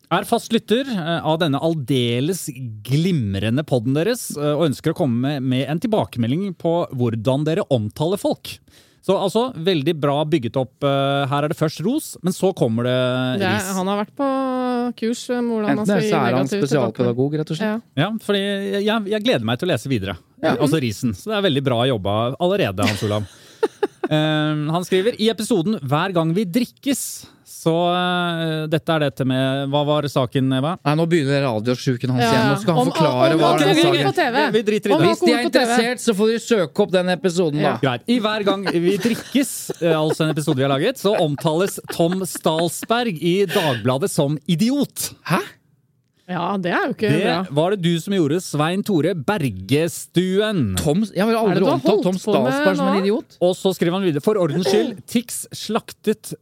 er 0.10 0.26
fast 0.26 0.50
lytter 0.56 0.88
eh, 0.90 1.20
av 1.22 1.36
denne 1.38 1.60
aldeles 1.62 2.48
glimrende 2.82 3.62
podden 3.68 3.94
deres 3.94 4.32
eh, 4.38 4.56
og 4.56 4.64
ønsker 4.72 4.96
å 4.96 4.98
komme 4.98 5.36
med, 5.40 5.68
en 5.70 5.82
tilbakemelding 5.84 6.56
på 6.58 6.72
hvordan 6.98 7.46
dere 7.46 7.66
omtaler 7.70 8.18
folk. 8.22 8.56
Så 9.06 9.16
altså, 9.16 9.46
veldig 9.56 9.94
bra 10.02 10.18
bygget 10.28 10.58
opp. 10.60 10.84
eh, 10.84 11.28
Her 11.32 11.46
er 11.46 11.54
det 11.54 11.58
først 11.60 11.80
ros, 11.86 12.10
men 12.26 12.34
så 12.36 12.50
kommer 12.58 12.90
det 12.90 12.98
Det 13.40 13.48
er, 13.48 13.60
ris. 13.62 13.70
han 13.78 13.88
har 13.94 14.02
vært 14.02 14.16
på 14.18 14.32
kurs 15.00 15.22
Enten 15.30 15.86
gi 15.86 16.10
så 16.10 16.20
er 16.26 16.34
han 16.40 16.50
spesialpedagog, 16.50 17.38
rett 17.40 17.54
og 17.54 17.58
slett. 17.62 17.86
Ja. 17.96 18.08
Ja, 18.08 18.10
fordi 18.26 18.42
jeg, 18.82 19.06
jeg 19.14 19.24
gleder 19.24 19.46
meg 19.48 19.62
til 19.62 19.70
å 19.70 19.72
lese 19.74 19.92
videre. 19.94 20.18
Altså 20.42 20.80
risen. 20.82 21.14
Så 21.16 21.32
det 21.32 21.38
er 21.40 21.48
veldig 21.50 21.64
bra 21.66 21.82
jobba 21.90 22.18
allerede, 22.40 22.88
Hans 22.88 23.04
Olav. 23.08 23.28
Eh, 24.10 24.62
han 24.74 24.86
skriver 24.88 25.14
i 25.22 25.28
episoden 25.30 25.76
'Hver 25.86 26.14
gang 26.16 26.32
vi 26.34 26.42
drikkes', 26.50 27.28
så 27.46 27.74
uh, 27.92 28.68
dette 28.72 28.94
er 28.96 29.04
dette 29.04 29.26
med 29.28 29.68
Hva 29.70 29.82
var 29.86 30.08
saken, 30.10 30.48
Eva? 30.56 30.72
Nei, 30.86 30.94
nå 30.96 31.06
begynner 31.12 31.44
radiosjuken 31.44 32.14
hans 32.16 32.24
Ja, 32.24 32.30
igjen. 32.32 32.48
Nå 32.54 32.62
skal 32.62 32.74
han 32.74 32.80
om- 32.82 32.90
forklare 32.90 33.12
om 33.12 33.20
hva 33.20 33.30
det 33.30 33.40
var 33.42 33.60
saken. 33.60 34.00
sa. 34.00 34.08
på 34.08 34.16
TV. 34.16 34.38
Vi 34.56 34.62
driter 34.70 34.90
i 34.90 34.94
det. 34.94 35.00
Hvis 35.04 35.24
de 35.26 35.34
er 35.34 35.44
interessert, 35.50 36.04
så 36.06 36.16
får 36.16 36.32
de 36.32 36.40
søke 36.46 36.86
opp 36.86 36.92
den 36.96 37.10
episoden, 37.14 37.60
da. 37.60 37.68
Ja. 37.68 37.76
Greit. 37.84 38.08
I 38.08 38.20
hver 38.24 38.46
gang 38.48 38.66
vi 38.66 38.96
drikkes, 38.98 39.54
eh, 39.82 39.94
altså 39.94 40.26
en 40.26 40.32
episode 40.34 40.58
vi 40.58 40.64
har 40.66 40.72
laget, 40.72 40.98
så 41.04 41.14
omtales 41.20 41.80
Tom 41.92 42.24
Stalsberg 42.26 43.20
i 43.22 43.46
Dagbladet 43.46 44.10
som 44.10 44.40
idiot. 44.48 45.12
Hæ? 45.28 45.44
Ja, 46.30 46.44
det 46.62 46.72
er 46.72 46.84
jo 46.86 46.94
ikke 46.94 47.10
Det 47.10 47.22
bra. 47.24 47.38
var 47.58 47.72
det 47.74 47.82
du 47.82 47.92
som 48.00 48.14
gjorde, 48.14 48.38
Svein 48.46 48.84
Tore 48.86 49.16
Bergestuen. 49.16 50.76
Tom, 50.80 51.02
jeg 51.10 51.24
har 51.26 51.34
Er 51.34 51.40
aldri 51.42 51.66
omtalt 51.72 52.04
Tom 52.06 52.18
Statsberg 52.20 52.78
som 52.78 52.88
en 52.92 53.00
idiot. 53.04 53.38
Og 53.42 53.56
så 53.58 53.72
skriver 53.76 53.98
han 53.98 54.06
videre. 54.06 54.24
For 54.26 54.38
ordens 54.40 54.68
skyld, 54.70 55.00
Tix 55.10 55.42
slaktet 55.56 56.34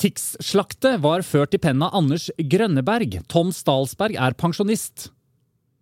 Tix 0.00 0.36
Slakte 0.44 0.94
var 1.02 1.24
ført 1.26 1.54
i 1.54 1.60
pennen 1.62 1.82
av 1.86 1.94
Anders 1.98 2.28
Grønneberg. 2.38 3.18
Tom 3.28 3.50
Stalsberg 3.54 4.16
er 4.20 4.36
pensjonist. 4.38 5.10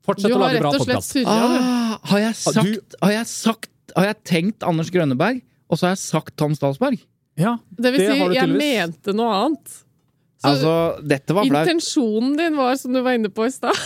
Fortsett 0.03 0.32
Du 0.32 0.38
å 0.38 0.42
lage 0.42 0.59
bra 0.62 0.72
podkast. 0.74 1.14
Ah, 1.26 1.98
har, 2.11 2.18
jeg 2.18 2.34
Ah, 2.34 2.53
du- 2.57 2.74
sagt, 2.74 2.96
har 3.03 3.12
jeg 3.12 3.26
sagt 3.26 3.68
Har 3.94 4.05
jeg 4.09 4.16
tenkt 4.24 4.62
Anders 4.64 4.88
Grønneberg, 4.90 5.42
og 5.68 5.76
så 5.76 5.86
har 5.88 5.90
jeg 5.92 5.98
sagt 5.98 6.36
Tom 6.40 6.55
Stalsberg? 6.57 6.98
Ja, 7.36 7.59
Det 7.76 7.92
vil 7.92 8.00
si, 8.00 8.18
har 8.18 8.28
du 8.28 8.34
jeg 8.34 8.48
tydeligvis. 8.48 8.88
mente 8.88 9.12
noe 9.14 9.34
annet. 9.44 9.74
Så 10.43 10.49
Altså, 10.51 10.72
dette 11.07 11.34
var 11.36 11.47
flaut. 11.47 11.68
intensjonen 11.68 12.32
din 12.40 12.57
var, 12.59 12.74
som 12.80 12.93
du 12.93 13.01
var 13.05 13.14
inne 13.14 13.30
på 13.30 13.47
i 13.47 13.51
stad 13.55 13.76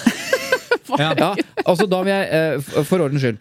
Ja. 1.02 1.11
Ja, 1.18 1.30
altså 1.66 1.84
da 1.90 1.98
vil 2.07 2.12
jeg, 2.14 2.28
eh, 2.32 2.82
for 2.86 3.02
ordens 3.04 3.20
skyld 3.24 3.36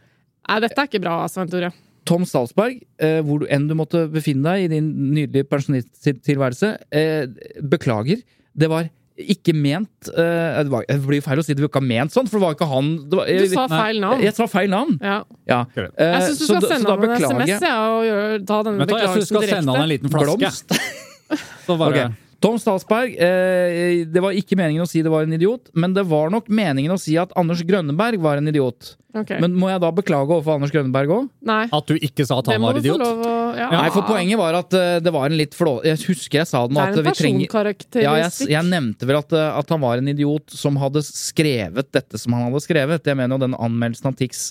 Nei, 0.50 0.60
dette 0.66 0.78
er 0.82 0.90
ikke 0.90 1.00
bra, 1.02 1.14
Svein 1.32 1.48
Tore. 1.50 1.72
Tom 2.06 2.22
Statsberg, 2.28 2.82
eh, 3.02 3.22
hvor 3.26 3.40
du 3.42 3.48
enn 3.50 3.64
du 3.70 3.74
måtte 3.78 4.04
befinne 4.14 4.44
deg 4.46 4.66
i 4.68 4.68
din 4.76 4.92
nydelige 5.16 5.48
pensjonisttilværelse, 5.50 6.70
eh, 6.94 7.24
beklager. 7.66 8.20
Det 8.54 8.70
var 8.70 8.90
ikke 9.18 9.56
ment 9.58 10.10
eh, 10.12 10.60
Det, 10.62 10.70
var, 10.70 10.84
det 10.90 11.00
blir 11.08 11.24
feil 11.24 11.40
å 11.40 11.46
si 11.48 11.56
det 11.56 11.64
var 11.64 11.72
ikke 11.72 11.82
ment 11.88 12.14
sånn, 12.14 12.28
for 12.30 12.38
det 12.38 12.44
var 12.46 12.58
ikke 12.58 12.68
han 12.70 12.92
det 13.10 13.18
var, 13.22 13.32
Du 13.32 13.48
sa 13.56 13.64
nei, 13.72 13.80
feil 13.80 14.02
navn. 14.04 14.22
Jeg 14.28 14.36
sa 14.38 14.48
feil 14.52 14.70
navn. 14.76 15.00
Ja. 15.02 15.18
Ja. 15.50 15.62
Eh, 15.80 16.12
Jeg 16.12 16.28
syns 16.28 16.44
du 16.44 16.46
skal 16.50 16.62
så 16.62 16.72
sende 16.76 16.92
han 16.94 17.08
en 17.08 17.16
SMS 17.24 17.50
jeg. 17.56 17.64
ja, 17.64 17.80
og 17.96 18.04
gjør, 18.10 18.36
ta 18.52 18.60
denne 18.68 18.86
beklagelsen 18.86 18.92
direkte. 18.92 19.02
jeg 19.02 19.16
syns 19.16 19.26
du 19.26 19.34
skal 19.34 19.42
direkte. 19.48 19.58
sende 19.64 19.78
han 19.80 19.88
en 19.88 19.94
liten 19.96 20.14
flaske. 20.14 20.38
Blomst. 20.44 20.78
Så 21.66 21.78
bare, 21.82 22.06
Ok. 22.12 22.22
Tom 22.46 22.60
Statsberg, 22.62 23.16
eh, 23.18 24.04
det 24.06 24.22
var 24.22 24.36
ikke 24.38 24.58
meningen 24.60 24.86
å 24.86 24.90
si 24.90 25.02
det 25.02 25.10
var 25.10 25.26
en 25.26 25.34
idiot, 25.34 25.72
men 25.74 25.96
det 25.96 26.04
var 26.06 26.30
nok 26.34 26.52
meningen 26.54 26.94
å 26.94 27.00
si 27.02 27.16
at 27.18 27.34
Anders 27.40 27.64
Grønneberg 27.66 28.22
var 28.22 28.38
en 28.38 28.52
idiot. 28.52 28.94
Okay. 29.16 29.40
Men 29.40 29.56
må 29.56 29.70
jeg 29.72 29.80
da 29.80 29.90
beklage 29.96 30.28
overfor 30.28 30.60
Anders 30.60 30.74
Grønneberg 30.76 31.14
òg? 31.16 31.28
At 31.48 31.88
du 31.90 31.96
ikke 31.96 32.26
sa 32.28 32.42
at 32.42 32.52
han 32.52 32.62
var 32.62 32.78
idiot? 32.78 33.02
å 33.02 33.34
ja. 33.56 33.70
Nei, 33.72 33.88
for 33.96 34.06
poenget 34.06 34.40
var 34.40 34.58
at 34.60 34.76
uh, 34.76 34.98
det 35.02 35.14
var 35.16 35.32
en 35.32 35.40
litt 35.40 35.56
flå... 35.56 35.78
Jeg 35.88 36.02
husker 36.04 36.42
jeg 36.42 36.50
sa 36.52 36.66
det 36.68 36.76
Det 36.76 36.84
er 36.84 36.92
at 36.92 37.00
en 37.00 37.10
personkarakteristikk. 37.10 38.04
ja, 38.04 38.16
jeg, 38.20 38.50
jeg 38.52 38.70
nevnte 38.70 39.08
vel 39.08 39.22
at, 39.22 39.36
uh, 39.36 39.56
at 39.56 39.72
han 39.72 39.84
var 39.86 40.04
en 40.04 40.12
idiot 40.12 40.54
som 40.54 40.78
hadde 40.82 41.02
skrevet 41.08 41.92
dette 41.96 42.20
som 42.20 42.36
han 42.36 42.50
hadde 42.50 42.64
skrevet. 42.66 43.08
Jeg 43.08 43.18
mener 43.18 43.40
jo 43.40 43.46
den 43.48 43.56
anmeldelsen 43.58 44.12
av 44.12 44.18
Tix 44.20 44.50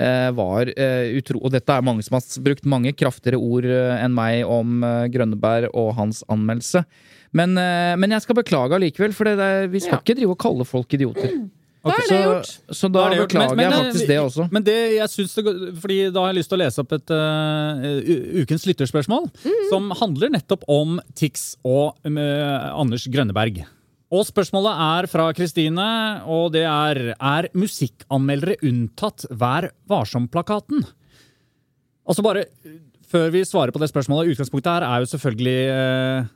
uh, 0.00 0.32
var 0.38 0.72
utro... 0.72 1.42
Og 1.44 1.52
dette 1.52 1.76
er 1.76 1.84
mange 1.84 2.06
som 2.06 2.16
har 2.16 2.24
brukt 2.48 2.66
mange 2.72 2.96
kraftigere 2.96 3.38
ord 3.38 3.68
enn 3.68 4.16
meg 4.16 4.48
om 4.48 4.80
Grønneberg 5.12 5.68
og 5.76 5.92
hans 6.00 6.24
anmeldelse. 6.32 6.86
Men, 7.36 7.52
eh, 7.60 7.92
men 8.00 8.14
jeg 8.16 8.24
skal 8.24 8.38
beklage 8.40 8.76
allikevel, 8.78 9.12
for 9.16 9.28
det 9.28 9.36
der, 9.40 9.66
vi 9.72 9.82
skal 9.84 9.98
Ja. 9.98 10.02
ikke 10.04 10.16
drive 10.18 10.34
og 10.36 10.40
kalle 10.42 10.64
folk 10.68 10.96
idioter. 10.98 11.30
Da 11.86 11.92
er 11.94 12.00
det 12.02 12.06
så, 12.10 12.16
gjort. 12.18 12.48
så 12.74 12.88
da 12.90 12.98
Da 12.98 13.02
er 13.14 13.20
beklager 13.28 13.54
Men- 13.54 13.56
men, 13.56 13.70
jeg 13.70 13.84
faktisk 13.94 14.06
det 14.08 14.16
også. 14.18 14.46
Men 14.50 14.62
det 14.66 14.74
jeg 14.96 15.08
synes 15.12 15.34
det 15.36 15.44
fordi 15.78 15.98
da 16.12 16.18
har 16.24 16.32
jeg 16.32 16.38
lyst 16.40 16.48
til 16.50 16.58
å 16.58 16.62
lese 16.64 16.80
opp 16.82 16.92
et 16.96 17.12
uh, 17.14 18.42
ukens 18.42 18.64
lytterspørsmål, 18.66 19.28
som 19.70 19.92
handler 19.94 20.32
nettopp 20.34 20.64
om 20.66 20.96
Tix 21.14 21.44
og 21.64 21.94
eh, 22.02 22.72
Anders 22.74 23.06
Grønneberg. 23.06 23.60
Og 24.10 24.26
spørsmålet 24.26 24.82
er 24.82 25.06
fra 25.06 25.28
Kristine, 25.32 25.86
og 26.26 26.50
det 26.58 26.64
er 26.66 27.14
Er 27.20 27.48
musikkanmeldere 27.54 28.58
unntatt 28.66 29.24
Vær 29.30 29.70
varsom-plakaten? 29.88 30.82
Altså 32.08 32.22
bare, 32.26 32.46
Før 33.06 33.30
vi 33.30 33.44
svarer 33.46 33.70
på 33.70 33.78
det 33.78 33.92
spørsmålet, 33.94 34.34
utgangspunktet 34.34 34.72
her 34.74 34.82
er 34.82 35.04
jo 35.04 35.06
selvfølgelig 35.14 36.28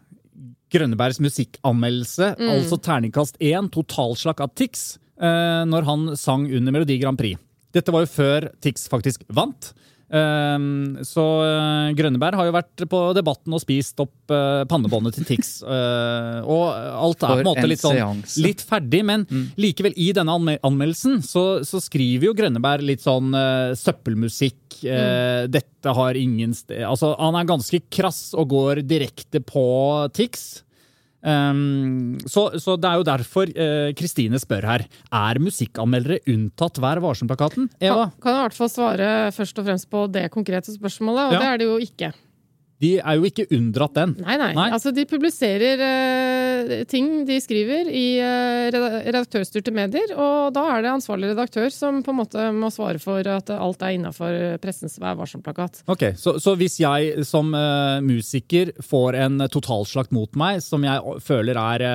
Grønnebergs 0.71 1.21
musikkanmeldelse, 1.23 2.35
altså 2.39 2.79
terningkast 2.83 3.39
1, 3.43 3.71
totalslakk 3.75 4.43
av 4.45 4.53
Tix, 4.59 4.99
eh, 5.21 5.63
når 5.67 5.87
han 5.89 6.11
sang 6.21 6.47
under 6.47 6.75
Melodi 6.77 6.99
Grand 7.03 7.19
Prix. 7.19 7.41
Dette 7.75 7.95
var 7.95 8.05
jo 8.07 8.13
før 8.13 8.49
Tix 8.63 8.89
faktisk 8.91 9.25
vant. 9.31 9.73
Um, 10.11 10.97
så 11.07 11.23
eh, 11.47 11.93
Grønneberg 11.95 12.35
har 12.35 12.49
jo 12.49 12.55
vært 12.57 12.83
på 12.91 13.01
Debatten 13.15 13.55
og 13.55 13.61
spist 13.63 14.01
opp 14.03 14.33
eh, 14.35 14.65
pannebåndet 14.71 15.15
til 15.21 15.29
Tix. 15.29 15.53
eh, 15.77 16.41
og 16.43 16.65
alt 16.75 17.23
er 17.23 17.37
på 17.37 17.45
en 17.45 17.47
måte 17.47 17.67
litt 17.71 17.85
sånn 17.85 18.25
litt 18.43 18.65
ferdig, 18.67 19.05
men 19.07 19.27
likevel, 19.61 19.95
i 19.95 20.11
denne 20.17 20.35
anmeldelsen 20.67 21.21
så, 21.23 21.45
så 21.67 21.79
skriver 21.83 22.31
jo 22.31 22.35
Grønneberg 22.41 22.89
litt 22.91 23.05
sånn 23.07 23.31
søppelmusikk. 23.79 24.81
eh, 24.83 25.47
Dette 25.51 25.95
har 25.95 26.19
ingen 26.19 26.53
sted 26.59 26.83
Altså, 26.87 27.13
han 27.19 27.39
er 27.39 27.47
ganske 27.49 27.81
krass 27.93 28.33
og 28.35 28.51
går 28.51 28.83
direkte 28.91 29.43
på 29.45 29.63
Tix. 30.17 30.65
Um, 31.21 32.17
så, 32.25 32.47
så 32.57 32.79
det 32.81 32.89
er 32.89 33.01
jo 33.01 33.05
derfor 33.05 33.51
Kristine 33.53 33.93
Kristine 33.99 34.41
spør 34.41 34.65
her. 34.69 34.87
Er 35.13 35.41
musikkanmeldere 35.43 36.21
unntatt 36.33 36.81
Vær 36.81 37.01
varsom-plakaten? 37.05 37.69
Eva? 37.81 38.09
Kan, 38.09 38.17
kan 38.23 38.33
jeg 38.33 38.41
i 38.41 38.47
hvert 38.49 38.59
fall 38.61 38.73
svare 38.73 39.11
først 39.37 39.61
og 39.61 39.69
fremst 39.69 39.91
på 39.93 40.07
det 40.13 40.27
konkrete 40.33 40.73
spørsmålet, 40.73 41.29
og 41.29 41.33
Ja. 41.37 41.39
det 41.39 41.49
er 41.51 41.59
det 41.59 41.69
jo 41.69 41.79
ikke. 41.85 42.13
De 42.81 42.95
er 42.99 43.19
jo 43.19 43.29
ikke 43.29 43.47
unndratt 43.53 43.97
den. 43.99 44.15
Nei, 44.25 44.37
nei. 44.41 44.51
Nei. 44.57 44.69
Altså, 44.73 44.93
de 44.97 45.05
publiserer 45.09 45.83
uh, 45.85 46.75
ting 46.91 47.27
de 47.29 47.37
skriver 47.43 47.91
i 47.93 48.05
uh, 48.25 48.71
redaktørstyrte 49.07 49.75
medier, 49.77 50.15
og 50.17 50.55
da 50.57 50.65
er 50.75 50.87
det 50.87 50.95
ansvarlig 50.95 51.33
redaktør 51.35 51.69
som 51.75 52.01
på 52.05 52.15
en 52.15 52.21
måte 52.23 52.47
må 52.57 52.73
svare 52.73 53.03
for 53.03 53.27
at 53.29 53.53
alt 53.55 53.85
er 53.85 53.97
innafor 53.99 54.39
pressens 54.63 54.99
Vær 55.01 55.17
varsom-plakat. 55.17 55.83
Ok, 55.93 56.11
så, 56.21 56.35
så 56.43 56.53
hvis 56.61 56.81
jeg 56.83 57.25
som 57.29 57.55
uh, 57.57 58.01
musiker 58.05 58.75
får 58.85 59.21
en 59.27 59.47
totalslakt 59.53 60.13
mot 60.17 60.41
meg, 60.41 60.61
som 60.65 60.85
jeg 60.85 61.21
føler 61.25 61.61
er 61.61 61.87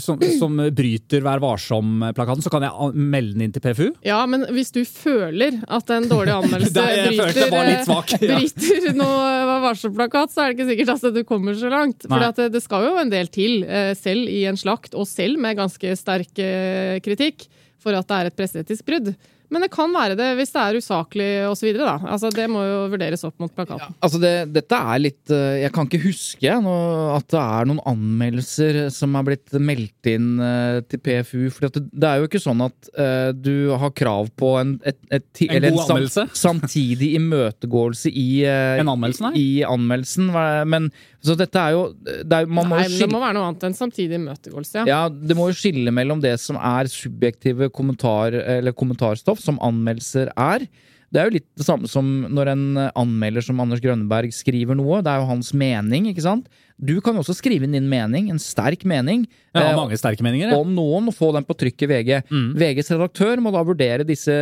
som, 0.00 0.20
som 0.38 0.56
bryter 0.74 1.22
Vær 1.24 1.40
varsom-plakaten, 1.42 2.42
så 2.44 2.50
kan 2.52 2.64
jeg 2.66 2.92
melde 2.94 3.34
den 3.36 3.44
inn 3.46 3.54
til 3.54 3.62
PFU? 3.64 3.86
Ja, 4.06 4.20
men 4.30 4.46
hvis 4.54 4.72
du 4.74 4.80
føler 4.88 5.60
at 5.68 5.90
en 5.94 6.08
dårlig 6.10 6.34
anmeldelse 6.40 6.84
er- 6.84 7.10
bryter, 7.10 7.42
eh, 7.42 7.84
bryter 8.24 8.96
noe 9.00 9.26
Vær 9.50 9.64
varsom-plakat, 9.68 10.32
så 10.34 10.44
er 10.44 10.52
det 10.52 10.56
ikke 10.58 10.70
sikkert 10.72 10.94
at 11.10 11.18
du 11.18 11.22
kommer 11.28 11.58
så 11.58 11.70
langt. 11.72 12.06
For 12.08 12.24
det, 12.40 12.48
det 12.54 12.62
skal 12.64 12.88
jo 12.88 12.94
en 13.02 13.12
del 13.12 13.28
til, 13.34 13.60
eh, 13.64 13.92
selv 13.98 14.30
i 14.32 14.44
en 14.50 14.58
slakt, 14.60 14.94
og 14.98 15.06
selv 15.10 15.40
med 15.42 15.58
ganske 15.60 15.94
sterk 16.00 16.40
eh, 16.42 16.98
kritikk, 17.04 17.46
for 17.84 17.96
at 17.98 18.08
det 18.08 18.16
er 18.22 18.30
et 18.30 18.36
presseetisk 18.38 18.86
brudd. 18.88 19.12
Men 19.54 19.62
det 19.62 19.70
kan 19.70 19.92
være 19.94 20.16
det 20.18 20.32
hvis 20.38 20.50
det 20.50 20.62
er 20.64 20.78
usaklig 20.80 21.28
osv. 21.46 21.68
Altså, 21.78 22.30
det 22.34 22.48
må 22.50 22.64
jo 22.66 22.78
vurderes 22.90 23.22
opp 23.26 23.36
mot 23.42 23.52
plakaten. 23.54 23.94
Altså 24.02 24.18
det, 24.22 24.32
dette 24.54 24.80
er 24.94 25.02
litt 25.02 25.30
eh, 25.34 25.60
Jeg 25.62 25.72
kan 25.74 25.86
ikke 25.86 26.02
huske 26.08 26.56
noe, 26.64 27.14
at 27.14 27.28
det 27.30 27.42
er 27.42 27.70
noen 27.70 27.82
anmeldelser 27.94 28.80
som 28.94 29.14
er 29.18 29.28
blitt 29.28 29.54
meldt 29.62 30.10
inn 30.10 30.32
eh, 30.42 30.80
til 30.90 31.02
PFU. 31.04 31.44
For 31.54 31.68
det, 31.68 31.84
det 31.92 32.10
er 32.10 32.22
jo 32.22 32.28
ikke 32.28 32.42
sånn 32.42 32.64
at 32.64 32.90
uh, 32.98 33.30
du 33.36 33.70
har 33.78 33.94
krav 33.94 34.32
på 34.38 34.54
en, 34.58 34.74
et, 34.82 34.98
et, 35.08 35.22
et, 35.22 35.44
En 35.46 35.56
eller 35.60 35.76
god 35.78 36.10
sam- 36.10 36.34
samtidig 36.44 37.12
imøtegåelse 37.20 38.10
i, 38.10 38.28
uh, 38.48 38.80
En 38.82 38.90
anmeldelse, 38.96 39.28
nei? 39.28 39.34
i 39.38 39.48
anmeldelsen. 39.68 40.32
Men 40.70 40.90
så 41.24 41.36
dette 41.38 41.60
er 41.60 41.72
jo 41.72 41.84
det 42.04 42.36
er, 42.36 42.48
Man 42.48 42.68
må 42.68 42.78
Nei, 42.78 42.88
skille, 42.88 43.06
det 43.06 43.12
må 43.14 43.20
være 43.22 43.36
noe 43.38 43.48
annet 43.48 43.68
enn 43.68 43.76
samtidig 43.78 44.18
imøtegåelse. 44.18 44.82
Ja. 44.82 44.84
ja, 44.90 45.00
Det 45.08 45.36
må 45.38 45.48
jo 45.48 45.56
skille 45.56 45.94
mellom 45.94 46.20
det 46.24 46.34
som 46.42 46.58
er 46.58 46.90
subjektive 46.90 47.70
kommentar, 47.74 48.34
eller 48.34 48.74
kommentarstoff, 48.76 49.40
som 49.44 49.60
anmeldelser 49.64 50.32
er. 50.34 50.66
Det 51.14 51.20
er 51.20 51.28
jo 51.28 51.36
litt 51.36 51.46
det 51.54 51.64
samme 51.66 51.86
som 51.86 52.06
når 52.34 52.50
en 52.50 52.66
anmelder 52.90 53.44
som 53.46 53.60
Anders 53.62 53.82
Grønneberg 53.84 54.34
skriver 54.34 54.74
noe. 54.74 54.98
Det 55.04 55.12
er 55.12 55.22
jo 55.22 55.28
hans 55.28 55.52
mening, 55.54 56.08
ikke 56.10 56.24
sant? 56.24 56.48
Du 56.74 56.96
kan 57.04 57.14
også 57.14 57.36
skrive 57.38 57.68
inn 57.68 57.76
din 57.76 57.86
mening, 57.86 58.32
en 58.32 58.40
sterk 58.42 58.82
mening, 58.88 59.22
ja, 59.54 59.62
eh, 59.62 59.76
mange 59.78 59.94
sterke 59.94 60.24
meninger. 60.26 60.50
Ja. 60.50 60.58
om 60.58 60.72
noen, 60.74 61.06
og 61.06 61.14
få 61.14 61.30
den 61.36 61.46
på 61.46 61.54
trykk 61.54 61.84
i 61.86 61.88
VG. 61.92 62.10
VGs 62.58 62.90
redaktør 62.96 63.38
må 63.44 63.52
da 63.54 63.62
vurdere 63.62 64.06
disse 64.06 64.34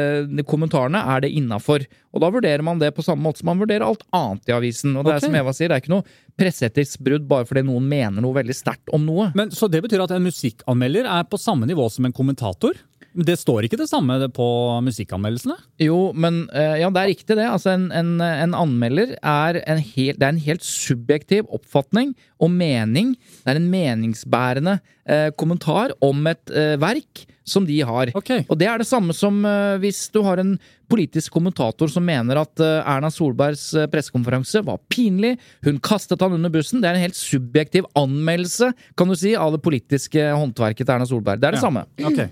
kommentarene. 0.49 1.03
Er 1.13 1.27
det 1.27 1.35
innafor? 1.37 1.85
Og 2.17 2.25
da 2.25 2.31
vurderer 2.33 2.65
man 2.65 2.81
det 2.81 2.95
på 2.97 3.05
samme 3.05 3.21
måte 3.27 3.43
som 3.43 3.53
man 3.53 3.61
vurderer 3.61 3.85
alt 3.85 4.07
annet 4.17 4.49
i 4.49 4.57
avisen. 4.57 4.97
Og 4.97 5.05
det 5.05 5.13
okay. 5.13 5.21
er 5.21 5.29
som 5.29 5.37
Eva 5.43 5.53
sier, 5.53 5.69
det 5.69 5.77
er 5.77 5.85
ikke 5.85 5.93
noe 5.93 6.09
presseetisk 6.41 7.05
brudd 7.05 7.29
bare 7.29 7.45
fordi 7.45 7.67
noen 7.69 7.85
mener 7.85 8.25
noe 8.25 8.39
veldig 8.41 8.57
sterkt 8.57 8.89
om 8.97 9.05
noe. 9.05 9.29
Men 9.37 9.53
Så 9.53 9.69
det 9.69 9.83
betyr 9.85 10.07
at 10.07 10.17
en 10.17 10.25
musikkanmelder 10.25 11.05
er 11.05 11.29
på 11.29 11.41
samme 11.41 11.69
nivå 11.69 11.85
som 11.93 12.09
en 12.09 12.17
kommentator? 12.17 12.81
Men 13.15 13.27
Det 13.29 13.37
står 13.41 13.67
ikke 13.69 13.77
det 13.81 13.89
samme 13.91 14.17
på 14.33 14.47
musikkanmeldelsene? 14.87 15.57
Jo, 15.85 16.13
men 16.17 16.47
eh, 16.55 16.79
ja, 16.81 16.89
det 16.91 17.03
er 17.03 17.11
riktig 17.13 17.37
det. 17.37 17.45
Altså, 17.49 17.75
en, 17.77 17.91
en, 17.93 18.15
en 18.23 18.55
anmelder 18.57 19.17
er 19.21 19.61
en, 19.67 19.79
helt, 19.83 20.19
det 20.21 20.27
er 20.29 20.33
en 20.33 20.45
helt 20.47 20.65
subjektiv 20.65 21.45
oppfatning 21.53 22.15
og 22.43 22.51
mening. 22.55 23.15
Det 23.45 23.53
er 23.53 23.61
en 23.61 23.69
meningsbærende 23.73 24.79
eh, 25.09 25.29
kommentar 25.37 25.93
om 26.05 26.25
et 26.31 26.51
eh, 26.57 26.77
verk 26.81 27.27
som 27.45 27.65
de 27.67 27.81
har. 27.83 28.13
Okay. 28.15 28.45
Og 28.49 28.57
det 28.61 28.69
er 28.71 28.79
det 28.79 28.87
samme 28.89 29.13
som 29.17 29.41
eh, 29.45 29.77
hvis 29.83 30.05
du 30.15 30.21
har 30.25 30.39
en 30.41 30.55
politisk 30.93 31.33
kommentator 31.35 31.91
som 31.91 32.05
mener 32.07 32.39
at 32.39 32.61
eh, 32.63 32.81
Erna 32.95 33.11
Solbergs 33.13 33.69
eh, 33.77 33.89
pressekonferanse 33.93 34.63
var 34.67 34.79
pinlig, 34.93 35.35
hun 35.67 35.81
kastet 35.83 36.23
han 36.23 36.37
under 36.39 36.53
bussen. 36.55 36.81
Det 36.81 36.89
er 36.89 36.97
en 37.01 37.05
helt 37.09 37.19
subjektiv 37.19 37.89
anmeldelse, 37.99 38.71
kan 38.97 39.11
du 39.11 39.17
si, 39.19 39.35
av 39.37 39.53
det 39.57 39.63
politiske 39.65 40.31
håndverket 40.33 40.87
til 40.87 40.95
Erna 40.97 41.09
Solberg. 41.11 41.43
Det 41.43 41.51
er 41.51 41.59
det 41.59 41.63
Ja. 41.63 41.67
samme. 41.69 41.85
Ok. 42.09 42.23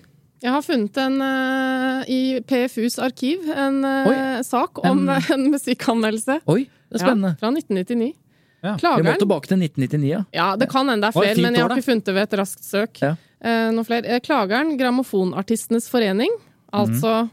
Jeg 0.40 0.52
har 0.54 0.62
funnet 0.64 0.96
en 1.02 1.16
eh, 1.20 2.10
i 2.10 2.20
PFUs 2.48 2.96
arkiv 3.04 3.44
en 3.52 3.82
eh, 3.84 4.08
Oi. 4.08 4.42
sak 4.46 4.80
om 4.84 5.02
En- 5.08 5.22
en 5.36 5.46
musikkanmeldelse. 5.52 6.38
Oi, 6.48 6.62
det 6.88 7.00
er 7.00 7.04
spennende. 7.04 7.34
Ja, 7.36 7.40
fra 7.42 7.50
1999. 7.52 8.14
Ja. 8.60 8.74
Vi 8.76 9.04
må 9.06 9.14
tilbake 9.20 9.48
til 9.48 9.60
1999, 9.64 10.08
ja. 10.10 10.22
Ja, 10.36 10.48
det 10.60 10.68
kan 10.72 10.88
hende 10.88 11.06
det 11.06 11.10
er 11.12 11.16
flere, 11.16 11.36
men 11.40 11.54
jeg 11.56 11.64
har 11.64 11.72
ikke 11.76 11.86
funnet 11.86 12.08
det 12.08 12.14
ved 12.16 12.26
et 12.28 12.38
raskt 12.40 12.64
søk. 12.66 13.00
Ja. 13.00 13.14
Eh, 13.40 14.18
Klageren, 14.20 14.74
Grammofonartistenes 14.80 15.88
forening, 15.88 16.32
altså 16.72 17.28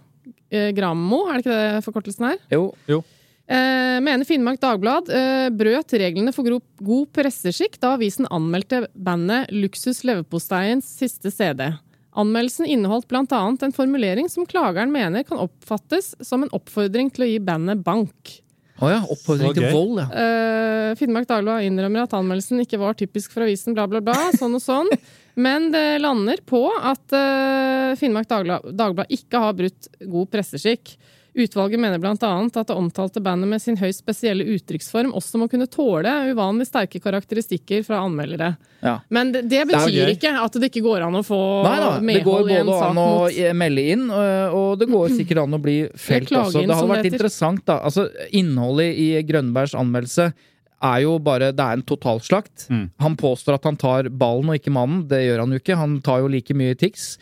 eh, 0.51 0.71
Grammo, 0.75 1.25
er 1.27 1.39
det 1.39 1.43
ikke 1.45 1.57
det 1.57 1.83
forkortelsen 1.87 2.29
er? 2.31 2.37
Jo. 2.51 3.01
Eh, 3.47 3.97
mener 4.03 4.27
Finnmark 4.27 4.59
Dagblad 4.59 5.07
eh, 5.15 5.47
brøt 5.55 5.93
reglene 5.99 6.33
for 6.35 6.43
god 6.83 7.11
presseskikk 7.15 7.77
da 7.79 7.93
avisen 7.95 8.27
anmeldte 8.31 8.85
bandet 8.91 9.51
Luksus 9.55 10.03
Leverposteiens 10.07 10.87
siste 10.99 11.31
CD. 11.31 11.69
Anmeldelsen 12.17 12.65
inneholdt 12.65 13.11
annet 13.13 13.63
en 13.63 13.75
formulering 13.75 14.29
som 14.29 14.45
klageren 14.49 14.91
mener 14.91 15.23
kan 15.23 15.37
oppfattes 15.37 16.15
som 16.19 16.43
en 16.43 16.53
oppfordring 16.55 17.11
til 17.13 17.27
å 17.27 17.29
gi 17.29 17.39
bandet 17.39 17.83
bank. 17.85 18.39
Oh 18.77 18.89
ja, 18.91 18.99
oppfordring 19.09 19.55
til 19.57 19.71
vold, 19.73 20.01
ja. 20.03 20.07
Uh, 20.13 20.91
Finnmark 20.97 21.25
Dagblad 21.29 21.65
innrømmer 21.65 22.05
at 22.05 22.13
anmeldelsen 22.13 22.61
ikke 22.61 22.77
var 22.81 22.97
typisk 22.97 23.33
for 23.33 23.45
avisen, 23.45 23.73
bla, 23.77 23.87
bla, 23.89 24.01
bla, 24.05 24.29
sånn 24.37 24.53
og 24.57 24.61
sånn. 24.61 24.89
Men 25.37 25.71
det 25.73 25.99
lander 26.01 26.41
på 26.45 26.63
at 26.75 27.13
uh, 27.13 27.93
Finnmark 27.97 28.29
Dagblad, 28.29 28.69
Dagblad 28.77 29.13
ikke 29.13 29.41
har 29.41 29.57
brutt 29.57 29.89
god 30.05 30.29
presseskikk. 30.33 30.93
Utvalget 31.37 31.79
mener 31.79 32.01
annet 32.01 32.57
at 32.57 32.69
det 32.71 32.75
omtalte 32.75 33.21
bandet 33.21 33.49
med 33.51 33.61
sin 33.61 33.77
høyst 33.77 34.01
spesielle 34.01 34.45
uttrykksform 34.55 35.11
også 35.17 35.37
må 35.37 35.47
kunne 35.51 35.67
tåle 35.69 36.09
uvanlig 36.31 36.65
sterke 36.65 36.99
karakteristikker 37.03 37.83
fra 37.85 38.01
anmeldere. 38.05 38.55
ja. 38.81 38.97
Men 39.09 39.31
det, 39.35 39.43
det 39.51 39.67
betyr 39.69 40.07
det 40.07 40.17
ikke 40.17 40.33
at 40.41 40.57
det 40.57 40.71
ikke 40.71 40.85
går 40.87 41.05
an 41.05 41.19
å 41.19 41.23
få 41.25 41.39
Nei 41.67 41.77
da, 41.77 41.91
det 41.99 42.01
går 42.01 42.03
medhold 42.09 42.17
Det 42.17 42.23
går 42.25 42.67
både 42.71 42.89
an 42.89 43.01
å 43.01 43.07
mot 43.11 43.37
eh, 43.37 43.53
melde 43.53 43.85
inn, 43.93 44.09
øh, 44.09 44.57
og 44.57 44.81
det 44.81 44.89
går 44.91 45.15
sikkert 45.19 45.43
an 45.45 45.57
å 45.57 45.61
bli 45.61 45.77
felt 45.93 46.33
også. 46.33 46.65
Det 46.65 46.73
hadde 46.73 46.91
vært 46.91 47.07
det 47.07 47.13
interessant, 47.13 47.65
da. 47.69 47.79
Altså, 47.85 48.09
innholdet 48.35 48.97
i 48.97 49.09
Grønbergs 49.27 49.77
anmeldelse 49.77 50.31
er 50.77 50.99
jo 51.01 51.15
bare 51.23 51.51
Det 51.55 51.63
er 51.63 51.79
en 51.79 51.85
totalslakt. 51.85 52.67
Mm. 52.69 52.85
Han 53.01 53.17
påstår 53.17 53.57
at 53.57 53.65
han 53.65 53.77
tar 53.79 54.09
ballen 54.09 54.51
og 54.51 54.59
ikke 54.59 54.73
mannen. 54.73 55.07
Det 55.09 55.23
gjør 55.23 55.43
han 55.43 55.55
jo 55.55 55.61
ikke. 55.61 55.77
Han 55.79 55.97
tar 56.05 56.21
jo 56.21 56.29
like 56.31 56.53
mye 56.57 56.77
Tix. 56.77 57.15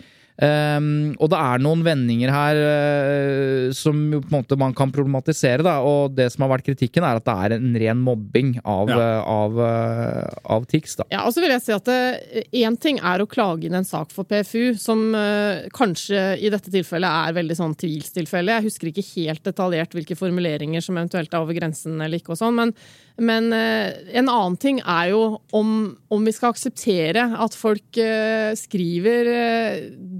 Ehm, 0.43 1.13
og 1.15 1.29
det 1.31 1.39
er 1.39 1.61
noen 1.63 1.83
vendinger 1.85 2.31
her 2.33 2.57
uh, 2.59 3.69
som 3.75 4.01
jo 4.11 4.19
på 4.19 4.27
en 4.33 4.35
måte 4.41 4.57
man 4.59 4.73
kan 4.75 4.91
problematisere, 4.91 5.63
da. 5.63 5.77
Og 5.85 6.15
det 6.17 6.27
som 6.33 6.43
har 6.43 6.51
vært 6.57 6.67
kritikken, 6.67 7.05
er 7.07 7.21
at 7.21 7.27
det 7.27 7.35
er 7.35 7.55
en 7.55 7.77
ren 7.85 8.01
mobbing 8.03 8.55
av, 8.63 8.91
Ja. 8.91 8.97
uh, 8.99 9.29
av, 9.31 9.59
uh, 9.59 10.51
av 10.57 10.67
Tix, 10.67 10.97
da. 10.99 11.07
Ja, 11.13 11.23
og 11.23 11.31
så 11.35 11.43
vil 11.43 11.55
jeg 11.55 11.63
si 11.63 11.75
at 11.75 11.91
Én 12.55 12.75
ting 12.81 12.99
er 12.99 13.21
å 13.21 13.29
klage 13.29 13.69
inn 13.69 13.77
en 13.77 13.87
sak 13.87 14.11
for 14.11 14.27
PFU, 14.27 14.75
som 14.79 15.13
kanskje 15.75 16.21
i 16.41 16.49
dette 16.51 16.71
tilfellet 16.73 17.07
er 17.29 17.35
veldig 17.37 17.55
sånn 17.57 17.75
tvilstilfelle. 17.79 18.57
Jeg 18.57 18.67
husker 18.67 18.89
ikke 18.89 19.05
helt 19.15 19.43
detaljert 19.45 19.95
hvilke 19.95 20.17
formuleringer 20.17 20.83
som 20.83 20.97
eventuelt 20.97 21.33
er 21.33 21.43
over 21.43 21.55
grensen 21.57 21.99
eller 22.01 22.19
ikke, 22.19 22.33
og 22.35 22.39
sånn, 22.39 22.57
men, 22.57 22.73
men 23.21 23.51
eh, 23.55 23.95
en 24.19 24.29
annen 24.31 24.57
ting 24.59 24.81
er 24.81 25.11
jo 25.13 25.21
om, 25.55 25.71
om 26.11 26.25
vi 26.27 26.33
skal 26.35 26.53
akseptere 26.55 27.27
at 27.45 27.55
folk 27.57 27.99
eh, 28.01 28.51
skriver 28.59 29.31
eh, 29.31 29.77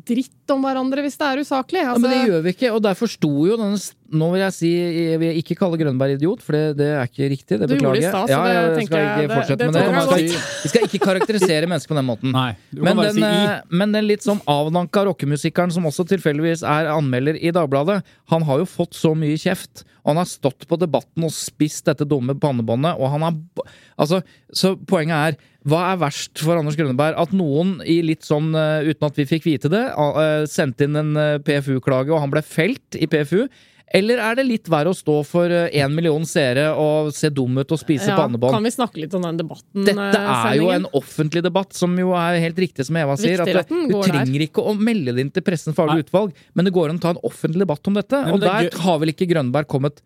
dritt 0.08 0.54
om 0.54 0.62
hverandre 0.66 1.02
hvis 1.06 1.18
det 1.20 1.28
er 1.28 1.42
usaklig. 1.42 1.82
Ja, 1.84 1.94
men 1.98 2.06
det 2.06 2.18
Altså, 2.20 2.30
gjør 2.32 2.44
vi 2.46 2.52
ikke, 2.56 2.72
og 2.76 2.82
derfor 2.86 3.12
sto 3.12 3.32
jo 3.50 3.58
denne 3.60 3.80
Nå 4.16 4.28
vil 4.32 4.44
jeg 4.44 4.54
si 4.54 4.70
Jeg 4.70 5.18
vil 5.20 5.38
ikke 5.40 5.56
kalle 5.58 5.80
Grønberg 5.82 6.14
idiot, 6.14 6.44
for 6.46 6.54
det, 6.54 6.78
det 6.78 6.90
er 6.94 7.08
ikke 7.10 7.30
riktig. 7.32 7.58
Det 7.58 7.70
beklager 7.72 8.04
jeg. 8.04 8.12
Ja, 8.30 8.44
det 8.46 8.54
jeg 8.78 8.86
skal 8.86 9.02
jeg- 9.02 9.24
ikke 9.26 9.34
fortsette 9.34 9.58
det 9.58 9.66
med 9.66 9.80
det. 9.80 9.96
Man 9.96 10.06
skal, 10.06 10.52
vi 10.62 10.70
skal 10.70 10.86
ikke 10.86 11.02
karakterisere 11.02 11.70
mennesker 11.72 11.90
på 11.90 11.98
den 11.98 12.06
måten. 12.06 12.32
Nei, 12.36 12.52
Men 12.72 13.02
den, 13.02 13.18
si 13.18 13.24
eh, 13.26 13.62
men 13.72 13.92
den 13.98 14.08
litt 14.08 14.22
sånn 14.22 14.44
avdanka 14.46 15.08
rockemusikeren 15.10 15.74
som 15.74 15.90
også 15.90 16.06
tilfeldigvis 16.14 16.62
er 16.62 16.92
anmelder 16.94 17.42
i 17.42 17.50
Dagbladet, 17.52 18.04
han 18.30 18.46
har 18.46 18.62
jo 18.62 18.70
fått 18.70 18.94
så 18.94 19.16
mye 19.18 19.42
kjeft. 19.42 19.84
Og 20.06 20.14
han 20.14 20.22
har 20.22 20.30
stått 20.30 20.68
på 20.70 20.78
Debatten 20.78 21.26
og 21.26 21.34
spist 21.34 21.90
dette 21.90 22.06
dumme 22.06 22.38
pannebåndet, 22.38 23.00
og 23.02 23.10
han 23.10 23.22
har 23.26 23.34
Altså, 23.98 24.22
så 24.54 24.76
poenget 24.76 25.16
er 25.16 25.38
hva 25.66 25.82
er 25.92 26.02
verst 26.02 26.42
for 26.46 26.60
Anders 26.60 26.78
Grønneberg? 26.78 27.18
At 27.18 27.32
noen 27.34 27.80
i 27.82 28.00
litt 28.06 28.26
sånn, 28.26 28.52
eh, 28.54 28.92
uten 28.92 29.08
at 29.08 29.16
vi 29.18 29.26
fikk 29.30 29.48
vite 29.48 29.72
det, 29.72 29.86
eh, 29.90 30.44
sendte 30.46 30.86
inn 30.86 30.96
en 31.00 31.16
eh, 31.18 31.38
PFU-klage, 31.42 32.14
og 32.14 32.22
han 32.22 32.34
ble 32.34 32.44
felt 32.46 33.00
i 33.00 33.08
PFU? 33.10 33.48
Eller 33.96 34.20
er 34.20 34.38
det 34.38 34.46
litt 34.48 34.70
verre 34.70 34.92
å 34.92 34.98
stå 34.98 35.20
for 35.24 35.48
én 35.48 35.94
million 35.94 36.24
seere 36.26 36.72
og 36.74 37.12
se 37.14 37.30
dum 37.30 37.62
ut 37.62 37.70
og 37.72 37.80
spise 37.80 38.10
ja, 38.10 38.16
pannebånd? 38.18 38.58
kan 38.58 38.66
vi 38.66 38.74
snakke 38.74 39.00
litt 39.00 39.14
om 39.16 39.24
den 39.24 39.38
debatten? 39.40 39.86
Dette 39.88 40.22
er 40.26 40.58
jo 40.58 40.72
en 40.74 40.88
offentlig 40.98 41.44
debatt, 41.46 41.72
som 41.78 41.94
jo 41.98 42.12
er 42.18 42.42
helt 42.42 42.58
riktig 42.60 42.88
som 42.90 42.98
Eva 42.98 43.16
sier. 43.16 43.46
At 43.46 43.70
den 43.70 43.86
du 43.88 43.96
trenger 44.02 44.26
der. 44.26 44.48
ikke 44.50 44.66
å 44.66 44.74
melde 44.74 45.14
det 45.16 45.28
inn 45.28 45.32
til 45.32 45.46
Pressens 45.46 45.78
faglige 45.78 46.10
utvalg, 46.10 46.34
men 46.58 46.68
det 46.68 46.74
går 46.76 46.92
an 46.92 47.00
å 47.00 47.06
ta 47.06 47.14
en 47.14 47.24
offentlig 47.30 47.62
debatt 47.62 47.88
om 47.88 48.02
dette. 48.02 48.26
og 48.34 48.42
det 48.42 48.52
er 48.52 48.70
der 48.74 48.84
har 48.86 49.00
vel 49.06 49.14
ikke 49.14 49.30
Grønberg 49.32 49.70
kommet 49.70 50.02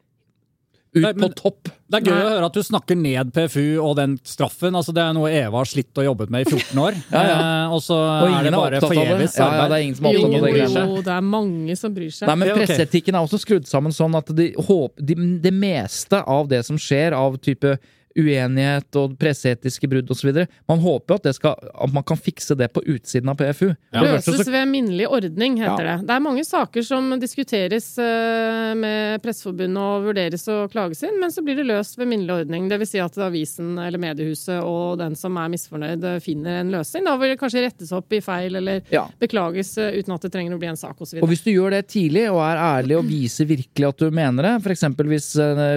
ut 0.95 1.01
Nei, 1.03 1.13
men- 1.13 1.29
på 1.29 1.35
topp. 1.37 1.69
Det 1.89 1.99
er 1.99 2.05
gøy 2.11 2.15
Nei. 2.15 2.23
å 2.25 2.29
høre 2.33 2.45
at 2.49 2.53
du 2.53 2.61
snakker 2.65 2.97
ned 2.97 3.31
PFU 3.33 3.79
og 3.81 3.95
den 3.97 4.17
straffen. 4.23 4.73
Altså, 4.77 4.93
det 4.93 5.01
er 5.03 5.13
noe 5.13 5.29
Eva 5.29 5.57
har 5.61 5.65
slitt 5.69 5.97
og 5.97 6.05
jobbet 6.05 6.29
med 6.33 6.45
i 6.47 6.49
14 6.49 6.77
år. 6.81 6.97
Ja, 7.13 7.21
ja. 7.25 7.37
Eh, 7.65 7.73
og 7.73 7.81
så 7.85 7.97
Og 7.97 8.29
er 8.33 8.43
det 8.43 8.53
bare 8.53 8.71
det. 8.79 8.81
forgjeves 8.83 9.37
Ja, 9.37 9.49
ja, 9.53 9.67
det 9.69 9.77
er 9.77 9.83
ingen 9.85 9.95
som 9.95 10.05
er 10.05 10.09
opptatt 10.09 10.25
av 10.25 10.41
det 10.41 10.89
jo, 10.89 11.01
det 11.05 11.13
er 11.15 11.21
mange 11.21 11.77
som 11.77 11.93
bryr 11.93 12.09
seg. 12.13 12.27
Nei, 12.29 12.35
men 12.41 12.53
Presseetikken 12.57 13.15
er 13.17 13.25
også 13.25 13.39
skrudd 13.41 13.65
sammen 13.69 13.91
sånn 13.95 14.17
at 14.17 14.29
de 14.35 14.51
håp, 14.57 14.93
de, 14.97 15.15
det 15.41 15.53
meste 15.53 16.23
av 16.25 16.47
det 16.49 16.63
som 16.65 16.77
skjer 16.77 17.13
av 17.17 17.37
type 17.41 17.77
uenighet 18.19 18.95
og 18.99 19.15
presseetiske 19.19 19.89
brudd 19.89 20.09
osv. 20.13 20.43
Man 20.69 20.79
håper 20.83 21.15
jo 21.15 21.19
at, 21.21 21.35
skal, 21.35 21.55
at 21.73 21.93
man 21.95 22.03
kan 22.03 22.17
fikse 22.19 22.55
det 22.59 22.69
på 22.75 22.83
utsiden 22.85 23.29
av 23.31 23.37
PFU. 23.39 23.69
Ja. 23.93 24.03
Løses 24.03 24.43
så- 24.45 24.51
ved 24.51 24.67
minnelig 24.67 25.07
ordning, 25.09 25.57
heter 25.57 25.85
Ja. 25.85 25.97
det. 25.97 26.07
Det 26.07 26.15
er 26.15 26.19
mange 26.19 26.43
saker 26.45 26.83
som 26.83 27.09
diskuteres 27.19 27.97
eh, 27.97 28.73
med 28.75 29.21
Presseforbundet 29.23 29.77
og 29.77 30.07
vurderes 30.09 30.45
å 30.51 30.67
klages 30.71 31.03
inn, 31.03 31.19
men 31.19 31.29
så 31.31 31.43
blir 31.43 31.55
det 31.55 31.65
løst 31.69 31.97
ved 31.97 32.07
minnelig 32.07 32.45
ordning. 32.45 32.67
Det 32.69 32.79
vil 32.79 32.87
si 32.87 32.99
at 32.99 33.15
avisen 33.17 33.77
eller 33.79 33.97
mediehuset 34.01 34.61
og 34.63 34.97
den 34.99 35.15
som 35.15 35.37
er 35.37 35.49
misfornøyd, 35.49 36.03
eh, 36.03 36.19
finner 36.19 36.59
en 36.61 36.71
løsning. 36.71 37.05
Da 37.05 37.17
vil 37.17 37.29
det 37.35 37.39
kanskje 37.39 37.63
rettes 37.67 37.91
opp 37.95 38.11
i 38.13 38.19
feil 38.21 38.55
eller 38.55 38.81
Ja. 38.91 39.07
beklages 39.19 39.77
eh, 39.77 39.97
uten 39.99 40.13
at 40.13 40.21
det 40.21 40.31
trenger 40.31 40.55
å 40.55 40.59
bli 40.59 40.67
en 40.67 40.75
sak 40.77 40.97
osv. 40.99 41.21
Og 41.23 41.29
hvis 41.29 41.43
du 41.43 41.51
gjør 41.51 41.71
det 41.71 41.87
tidlig 41.87 42.27
og 42.31 42.41
er 42.41 42.57
ærlig 42.57 42.97
og 42.97 43.05
viser 43.05 43.45
virkelig 43.45 43.87
at 43.89 43.97
du 43.97 44.09
mener 44.11 44.43
det, 44.43 44.53
f.eks. 44.63 44.81
hvis, 45.09 45.29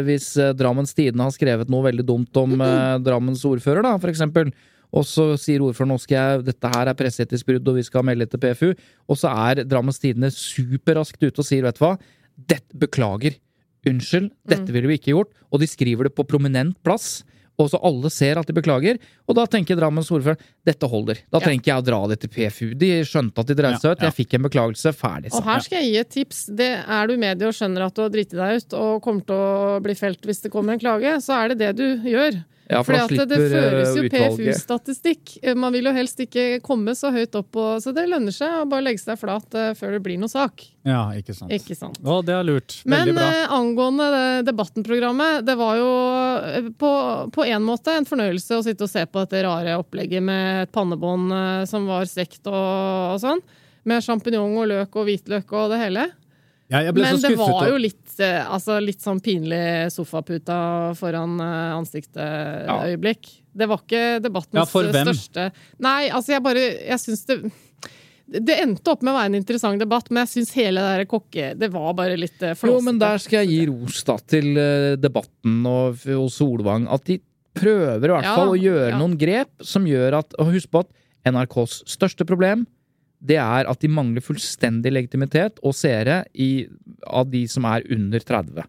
hvis 0.05 0.57
Drammens 0.57 0.95
Tidende 0.95 1.23
har 1.25 1.31
skrevet 1.35 1.69
noe 1.73 1.83
veldig 1.91 2.05
dumt 2.07 2.32
om 2.41 2.55
eh, 2.61 2.99
Drammens 3.05 3.45
ordfører, 3.49 3.85
da, 3.87 3.97
for 4.01 4.13
eksempel, 4.13 4.53
og 4.93 5.07
så 5.09 5.31
sier 5.41 5.65
ordføreren 5.65 5.95
nå 5.95 6.01
skal 6.03 6.19
jeg, 6.19 6.43
dette 6.51 6.73
her 6.75 6.91
er 6.91 6.99
presseetisk 6.99 7.49
brudd 7.49 7.71
og 7.73 7.79
vi 7.79 7.87
skal 7.87 8.05
melde 8.05 8.29
til 8.29 8.43
PFU, 8.43 8.69
og 9.09 9.19
så 9.19 9.33
er 9.49 9.63
Drammens 9.69 10.01
Tidende 10.03 10.33
superraskt 10.35 11.23
ute 11.23 11.41
og 11.41 11.49
sier 11.49 11.65
vet 11.65 11.79
du 11.79 11.85
hva, 11.87 11.95
dette 12.53 12.79
beklager, 12.79 13.39
unnskyld, 13.89 14.31
dette 14.49 14.75
ville 14.75 14.91
vi 14.91 14.99
ikke 15.01 15.15
gjort, 15.15 15.33
og 15.51 15.63
de 15.63 15.69
skriver 15.71 16.09
det 16.09 16.15
på 16.17 16.27
prominent 16.29 16.77
plass. 16.87 17.23
Og 17.61 17.69
så 17.71 17.79
alle 17.85 18.09
ser 18.11 18.39
at 18.41 18.47
de 18.49 18.55
beklager, 18.57 18.97
og 19.29 19.37
da 19.37 19.45
tenker 19.47 19.77
Drammens 19.77 20.09
ordfører 20.11 20.39
dette 20.67 20.89
holder. 20.89 21.19
Da 21.31 21.39
Ja. 21.39 21.45
trenger 21.45 21.61
ikke 21.61 21.73
jeg 21.75 21.83
å 21.83 21.85
dra 21.85 22.07
det 22.09 22.21
til 22.21 22.31
PFU. 22.33 22.75
De 22.75 22.89
skjønte 23.05 23.39
at 23.39 23.47
de 23.47 23.55
dreide 23.55 23.79
seg 23.81 23.93
ut. 23.93 24.01
Jeg 24.01 24.13
fikk 24.27 24.35
en 24.35 24.43
beklagelse. 24.49 24.93
Ferdig. 24.97 25.33
Og 25.35 25.45
her 25.45 25.61
skal 25.61 25.83
jeg 25.83 25.93
gi 25.93 25.99
et 26.01 26.11
tips. 26.11 26.47
Det 26.57 26.71
er 26.89 27.07
du 27.07 27.13
i 27.13 27.17
media 27.21 27.47
og 27.47 27.53
skjønner 27.55 27.85
at 27.87 27.95
du 27.95 28.03
har 28.03 28.09
driti 28.11 28.37
deg 28.37 28.57
ut 28.63 28.73
og 28.75 29.03
kommer 29.03 29.27
til 29.27 29.37
å 29.37 29.83
bli 29.85 29.95
felt 29.95 30.21
hvis 30.23 30.41
det 30.43 30.51
kommer 30.51 30.73
en 30.73 30.81
klage, 30.81 31.13
så 31.21 31.45
er 31.45 31.49
det 31.55 31.59
det 31.59 31.77
du 31.77 32.09
gjør. 32.09 32.43
Ja, 32.71 32.79
for 32.87 32.95
Fordi 32.95 33.17
da 33.19 33.23
at 33.25 33.29
det 33.29 33.39
slipper 33.39 33.53
føres 33.53 33.89
eh, 33.89 33.97
jo 33.97 34.11
PFU-statistikk. 34.13 35.33
Eh, 35.43 35.55
Man 35.59 35.73
vil 35.75 35.89
jo 35.89 35.93
helst 35.93 36.21
ikke 36.23 36.45
komme 36.65 36.95
så 36.97 37.11
høyt 37.13 37.35
opp, 37.37 37.57
og, 37.59 37.83
så 37.83 37.93
det 37.95 38.05
lønner 38.09 38.33
seg 38.33 38.63
å 38.63 38.69
bare 38.71 38.85
legge 38.87 39.03
seg 39.03 39.19
flat 39.21 39.57
eh, 39.59 39.73
før 39.79 39.97
det 39.97 40.01
blir 40.05 40.21
noe 40.23 40.31
sak. 40.33 40.63
Ja, 40.87 41.03
ikke 41.19 41.35
sant. 41.37 41.53
Ikke 41.53 41.77
sant? 41.77 41.99
Å, 42.03 42.21
det 42.25 42.35
er 42.37 42.47
lurt. 42.47 42.79
Men 42.89 43.11
bra. 43.15 43.27
eh, 43.43 43.53
angående 43.59 44.07
Debatten-programmet, 44.47 45.43
det 45.47 45.57
var 45.59 45.77
jo 45.81 45.91
eh, 46.55 46.71
på, 46.79 46.93
på 47.35 47.45
en 47.51 47.67
måte 47.67 47.95
en 47.99 48.09
fornøyelse 48.09 48.57
å 48.59 48.65
sitte 48.65 48.87
og 48.87 48.93
se 48.95 49.05
på 49.07 49.25
dette 49.27 49.43
rare 49.47 49.77
opplegget 49.83 50.23
med 50.25 50.65
et 50.69 50.73
pannebånd 50.75 51.35
eh, 51.37 51.61
som 51.71 51.87
var 51.91 52.07
stekt 52.11 52.47
og, 52.47 52.57
og 52.57 53.21
sånn. 53.23 53.43
Med 53.85 54.05
sjampinjong 54.07 54.57
og 54.63 54.69
løk 54.71 54.97
og 55.03 55.09
hvitløk 55.11 55.53
og 55.59 55.73
det 55.75 55.81
hele. 55.83 56.09
Ja, 56.73 56.81
jeg 56.87 56.95
ble 56.97 57.03
Men 57.05 57.19
så 57.21 57.29
det 57.29 57.37
var 57.37 57.67
jo 57.69 57.75
over- 57.75 57.83
litt, 58.13 58.21
eh, 58.21 58.45
altså 58.53 58.79
litt 58.81 59.01
sånn 59.03 59.21
pinlig 59.21 59.91
sofaputa 59.93 60.95
foran 60.99 61.39
eh, 61.41 61.77
ansiktet-øyeblikk. 61.79 63.29
Det 63.53 63.69
var 63.69 63.83
ikke 63.83 64.21
debattens 64.25 64.61
Ja, 64.61 64.65
for 64.65 64.85
hvem? 64.89 65.09
største 65.11 65.51
Nei, 65.79 66.09
altså 66.09 66.33
jeg 66.33 66.43
bare 66.43 66.63
Jeg 66.89 66.99
syns 67.03 67.27
det 67.27 67.43
det 68.33 68.55
endte 68.63 68.89
opp 68.89 69.03
med 69.03 69.13
å 69.13 69.17
være 69.19 69.29
en 69.29 69.35
interessant 69.37 69.79
debatt, 69.83 70.07
men 70.09 70.23
jeg 70.23 70.31
syns 70.31 70.53
hele 70.57 70.81
det 70.81 70.93
der 71.03 71.09
kokke... 71.11 71.51
Det 71.59 71.69
var 71.69 71.91
bare 71.93 72.15
litt 72.17 72.41
eh, 72.41 72.55
flåsete. 72.57 72.79
Jo, 72.79 72.85
men 72.87 73.01
der 73.03 73.19
skal 73.21 73.43
jeg 73.43 73.51
gi 73.51 73.67
ros 73.69 73.99
da 74.09 74.15
til 74.25 74.47
debatten 75.03 75.59
og, 75.69 75.99
og 76.17 76.31
Solvang. 76.33 76.87
At 76.89 77.05
de 77.11 77.19
prøver 77.53 78.07
i 78.09 78.15
hvert 78.15 78.25
Ja, 78.25 78.37
fall 78.39 78.55
å 78.55 78.57
gjøre 78.57 78.95
ja. 78.95 79.01
noen 79.03 79.19
grep 79.21 79.51
som 79.61 79.85
gjør 79.85 80.17
at 80.23 80.33
Og 80.41 80.55
husk 80.55 80.71
på 80.73 80.81
at 80.87 80.89
NRKs 81.29 81.83
største 81.93 82.25
problem 82.25 82.65
det 83.23 83.39
er 83.39 83.69
at 83.71 83.83
de 83.83 83.91
mangler 83.91 84.25
fullstendig 84.25 84.93
legitimitet 84.93 85.61
og 85.63 85.77
seere 85.79 86.23
av 87.07 87.31
de 87.31 87.45
som 87.51 87.67
er 87.71 87.87
under 87.95 88.25
30. 88.25 88.67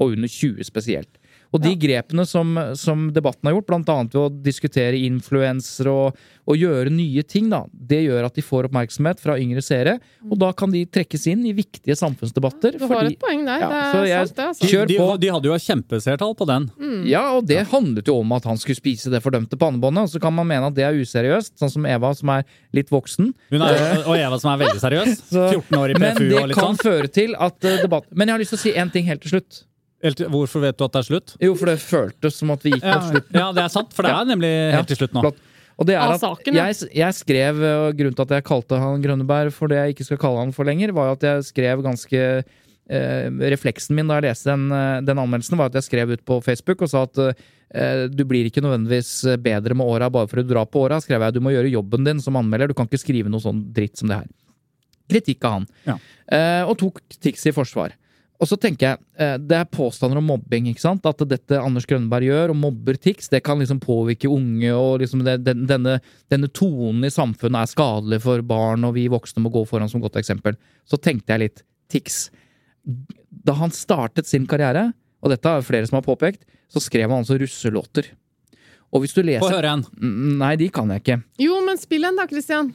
Og 0.00 0.16
under 0.16 0.28
20 0.28 0.66
spesielt. 0.68 1.12
Og 1.54 1.62
de 1.62 1.70
grepene 1.78 2.24
som, 2.26 2.50
som 2.74 3.06
debatten 3.14 3.46
har 3.46 3.54
gjort, 3.54 3.70
annet 3.78 4.14
ved 4.16 4.20
å 4.24 4.30
diskutere 4.42 4.98
influensere 5.06 5.92
og, 5.92 6.16
og 6.50 6.58
gjøre 6.58 6.90
nye 6.92 7.22
ting, 7.22 7.46
da, 7.52 7.60
det 7.70 8.00
gjør 8.04 8.26
at 8.26 8.34
de 8.34 8.42
får 8.44 8.66
oppmerksomhet 8.68 9.22
fra 9.22 9.36
yngre 9.38 9.62
seere. 9.62 9.96
Og 10.26 10.34
da 10.42 10.50
kan 10.56 10.72
de 10.74 10.82
trekkes 10.90 11.28
inn 11.30 11.44
i 11.46 11.52
viktige 11.56 11.94
samfunnsdebatter. 12.00 12.74
Du 12.80 12.86
har 12.90 13.06
et 13.06 13.18
poeng 13.22 13.44
der. 13.46 13.62
Ja, 13.62 13.68
det 13.70 14.00
er 14.02 14.08
jeg- 14.10 14.28
sant, 14.32 14.36
det. 14.36 14.48
altså. 14.50 14.70
Kjør 14.72 14.86
de, 14.90 14.96
på. 14.98 15.08
de 15.22 15.30
hadde 15.36 15.50
jo 15.52 15.58
kjempeseertall 15.68 16.34
på 16.42 16.48
den. 16.50 16.66
Ja, 17.08 17.22
og 17.38 17.46
det 17.46 17.60
handlet 17.70 18.10
jo 18.10 18.18
om 18.20 18.32
at 18.36 18.48
han 18.50 18.58
skulle 18.60 18.80
spise 18.80 19.12
det 19.14 19.22
fordømte 19.24 19.58
pannebåndet. 19.60 20.08
Og 20.08 20.10
så 20.16 20.20
kan 20.20 20.34
man 20.34 20.50
mene 20.50 20.72
at 20.72 20.74
det 20.76 20.84
er 20.88 20.98
useriøst, 20.98 21.54
sånn 21.62 21.70
som 21.76 21.86
Eva, 21.86 22.10
som 22.18 22.34
er 22.34 22.42
litt 22.74 22.90
voksen. 22.92 23.30
Hun 23.54 23.62
er, 23.62 24.02
og 24.04 24.18
Eva 24.18 24.40
som 24.42 24.50
er 24.56 24.64
veldig 24.66 24.82
seriøs. 24.82 25.22
14 25.54 25.78
år 25.78 25.94
i 25.94 26.00
PFU 26.02 26.26
og 26.40 26.50
litt 26.50 26.58
kan 26.58 26.74
sånn. 26.74 26.82
føre 26.82 27.12
til 27.14 27.38
at 27.38 27.62
eh, 27.70 27.78
debatt... 27.86 28.10
Men 28.12 28.28
jeg 28.28 28.34
har 28.38 28.42
lyst 28.42 28.56
til 28.56 28.60
å 28.60 28.64
si 28.66 28.74
én 28.74 28.90
ting 28.92 29.06
helt 29.06 29.22
til 29.24 29.36
slutt. 29.38 29.62
Helt- 30.04 30.20
Hvorfor 30.30 30.60
vet 30.66 30.76
du 30.78 30.84
at 30.84 30.92
det 30.92 31.00
er 31.00 31.08
slutt? 31.08 31.34
Jo, 31.40 31.54
for 31.56 31.70
det 31.72 31.78
føltes 31.80 32.36
som 32.36 32.50
at 32.52 32.62
vi 32.66 32.74
gikk 32.74 32.84
Ja, 32.84 32.98
mot 33.00 33.10
slutt. 33.14 33.30
ja, 33.32 33.46
det 33.56 33.62
er 33.64 33.72
sant, 33.72 33.92
for 33.96 34.04
det 34.06 34.12
er 34.12 34.28
nemlig 34.28 34.50
helt 34.76 34.90
til 34.92 35.00
slutt 35.00 35.14
nå. 35.16 35.22
Og 35.74 35.88
det 35.88 35.96
er 35.98 36.12
at 36.14 36.46
jeg, 36.54 36.74
jeg 36.94 37.14
skrev, 37.18 37.56
og 37.66 37.96
grunnen 37.98 38.14
til 38.14 38.22
at 38.28 38.34
jeg 38.36 38.44
kalte 38.46 38.78
han 38.78 39.00
Grønneberg 39.02 39.50
for 39.56 39.66
det 39.72 39.80
jeg 39.80 39.94
ikke 39.96 40.04
skal 40.06 40.20
kalle 40.22 40.44
han 40.44 40.52
for 40.54 40.68
lenger, 40.68 40.92
var 40.94 41.16
at 41.16 41.24
jeg 41.26 41.48
skrev 41.48 41.82
ganske 41.82 42.20
eh, 42.20 43.26
Refleksen 43.50 43.96
min 43.98 44.06
da 44.06 44.20
jeg 44.20 44.28
leste 44.28 44.52
den, 44.52 44.68
eh, 44.70 45.00
den 45.02 45.18
anmeldelsen, 45.18 45.58
var 45.58 45.72
at 45.72 45.80
jeg 45.80 45.88
skrev 45.88 46.12
ut 46.14 46.22
på 46.28 46.38
Facebook 46.46 46.84
og 46.86 46.92
sa 46.92 47.02
at 47.08 47.18
eh, 47.74 48.04
du 48.12 48.22
blir 48.28 48.46
ikke 48.46 48.62
nødvendigvis 48.62 49.24
bedre 49.42 49.74
med 49.74 49.88
åra 49.88 50.12
bare 50.14 50.30
for 50.30 50.44
å 50.44 50.46
dra 50.46 50.62
på 50.68 50.84
åra. 50.86 51.00
Skrev 51.02 51.24
jeg 51.26 51.34
du 51.34 51.42
må 51.42 51.50
gjøre 51.56 51.72
jobben 51.74 52.06
din 52.06 52.20
som 52.22 52.36
anmelder, 52.38 52.70
du 52.70 52.74
kan 52.78 52.86
ikke 52.86 53.02
skrive 53.02 53.32
noe 53.32 53.42
sånn 53.42 53.64
dritt 53.74 53.98
som 53.98 54.12
det 54.12 54.20
her. 54.22 54.30
Kritikk 55.10 55.42
av 55.44 55.58
han. 55.58 55.66
Ja. 55.90 55.98
Eh, 56.30 56.62
og 56.70 56.78
tok 56.80 57.02
Tix 57.18 57.42
i 57.50 57.56
forsvar. 57.56 57.96
Og 58.44 58.50
så 58.50 58.58
tenker 58.60 58.90
jeg, 58.90 58.98
eh, 59.16 59.38
Det 59.40 59.56
er 59.56 59.64
påstander 59.64 60.18
om 60.20 60.26
mobbing. 60.28 60.66
ikke 60.68 60.82
sant? 60.82 61.06
At 61.08 61.16
dette 61.26 61.56
Anders 61.56 61.86
Grønneberg 61.88 62.28
gjør, 62.28 62.50
og 62.52 62.56
mobber 62.60 62.98
Tix, 63.00 63.30
det 63.32 63.42
kan 63.42 63.58
liksom 63.58 63.80
påvirke 63.80 64.28
unge. 64.28 64.70
og 64.70 65.00
liksom 65.00 65.24
det, 65.24 65.44
den, 65.44 65.66
denne, 65.66 66.00
denne 66.28 66.48
tonen 66.52 67.04
i 67.04 67.08
samfunnet 67.08 67.62
er 67.62 67.72
skadelig 67.72 68.20
for 68.20 68.42
barn, 68.42 68.84
og 68.84 68.94
vi 68.94 69.08
voksne 69.08 69.40
må 69.40 69.50
gå 69.50 69.64
foran 69.66 69.88
som 69.88 70.02
godt 70.04 70.20
eksempel. 70.20 70.58
Så 70.84 71.00
tenkte 71.00 71.32
jeg 71.32 71.40
litt 71.40 71.62
Tix. 71.88 72.28
Da 72.84 73.54
han 73.54 73.70
startet 73.70 74.26
sin 74.26 74.46
karriere, 74.46 74.92
og 75.22 75.30
dette 75.32 75.48
er 75.48 75.64
flere 75.64 75.86
som 75.88 75.96
har 75.96 76.04
påpekt, 76.04 76.44
så 76.68 76.82
skrev 76.84 77.08
han 77.08 77.24
altså 77.24 77.40
russelåter. 77.40 78.12
Og 78.92 79.00
hvis 79.02 79.14
du 79.14 79.22
Få 79.22 79.26
leser 79.26 79.56
høre 79.56 79.72
en. 79.78 79.86
Nei, 80.38 80.56
de 80.56 80.68
kan 80.68 80.90
jeg 80.92 81.00
ikke. 81.00 81.22
Jo, 81.40 81.64
men 81.64 81.80
spill 81.80 82.04
en 82.04 82.20
da, 82.20 82.28
Christian. 82.28 82.74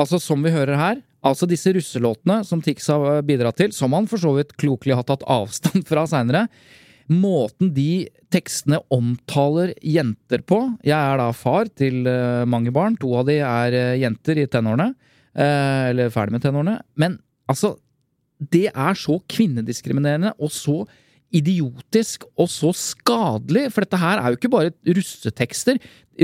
Altså 0.00 0.20
som 0.22 0.42
vi 0.44 0.52
hører 0.54 0.78
her, 0.78 1.02
altså 1.24 1.48
disse 1.48 1.72
russelåtene 1.74 2.42
som 2.46 2.62
Tix 2.64 2.88
har 2.92 3.22
bidratt 3.26 3.58
til, 3.60 3.74
som 3.74 3.94
han 3.96 4.08
for 4.10 4.20
så 4.20 4.34
vidt 4.36 4.54
klokelig 4.60 4.98
har 4.98 5.06
tatt 5.08 5.24
avstand 5.30 5.86
fra 5.88 6.06
seinere, 6.10 6.46
måten 7.10 7.72
de 7.76 8.06
tekstene 8.32 8.78
omtaler 8.94 9.74
jenter 9.84 10.40
på 10.48 10.56
Jeg 10.86 10.96
er 10.96 11.18
da 11.20 11.26
far 11.36 11.68
til 11.76 12.06
eh, 12.08 12.46
mange 12.48 12.72
barn, 12.72 12.96
to 12.96 13.12
av 13.18 13.26
de 13.28 13.38
er 13.44 13.76
eh, 13.76 13.98
jenter 14.00 14.40
i 14.40 14.46
tenårene, 14.50 14.94
eh, 15.36 15.90
eller 15.90 16.12
ferdig 16.14 16.38
med 16.38 16.44
tenårene, 16.46 16.78
men 16.96 17.18
altså 17.50 17.76
Det 18.38 18.66
er 18.72 18.96
så 18.98 19.18
kvinnediskriminerende 19.30 20.32
og 20.42 20.50
så 20.52 20.82
idiotisk 21.34 22.24
og 22.38 22.48
så 22.50 22.72
skadelig, 22.76 23.68
for 23.72 23.84
dette 23.84 24.00
her 24.00 24.20
er 24.20 24.32
jo 24.32 24.38
ikke 24.38 24.50
bare 24.52 24.72
russetekster. 24.86 25.78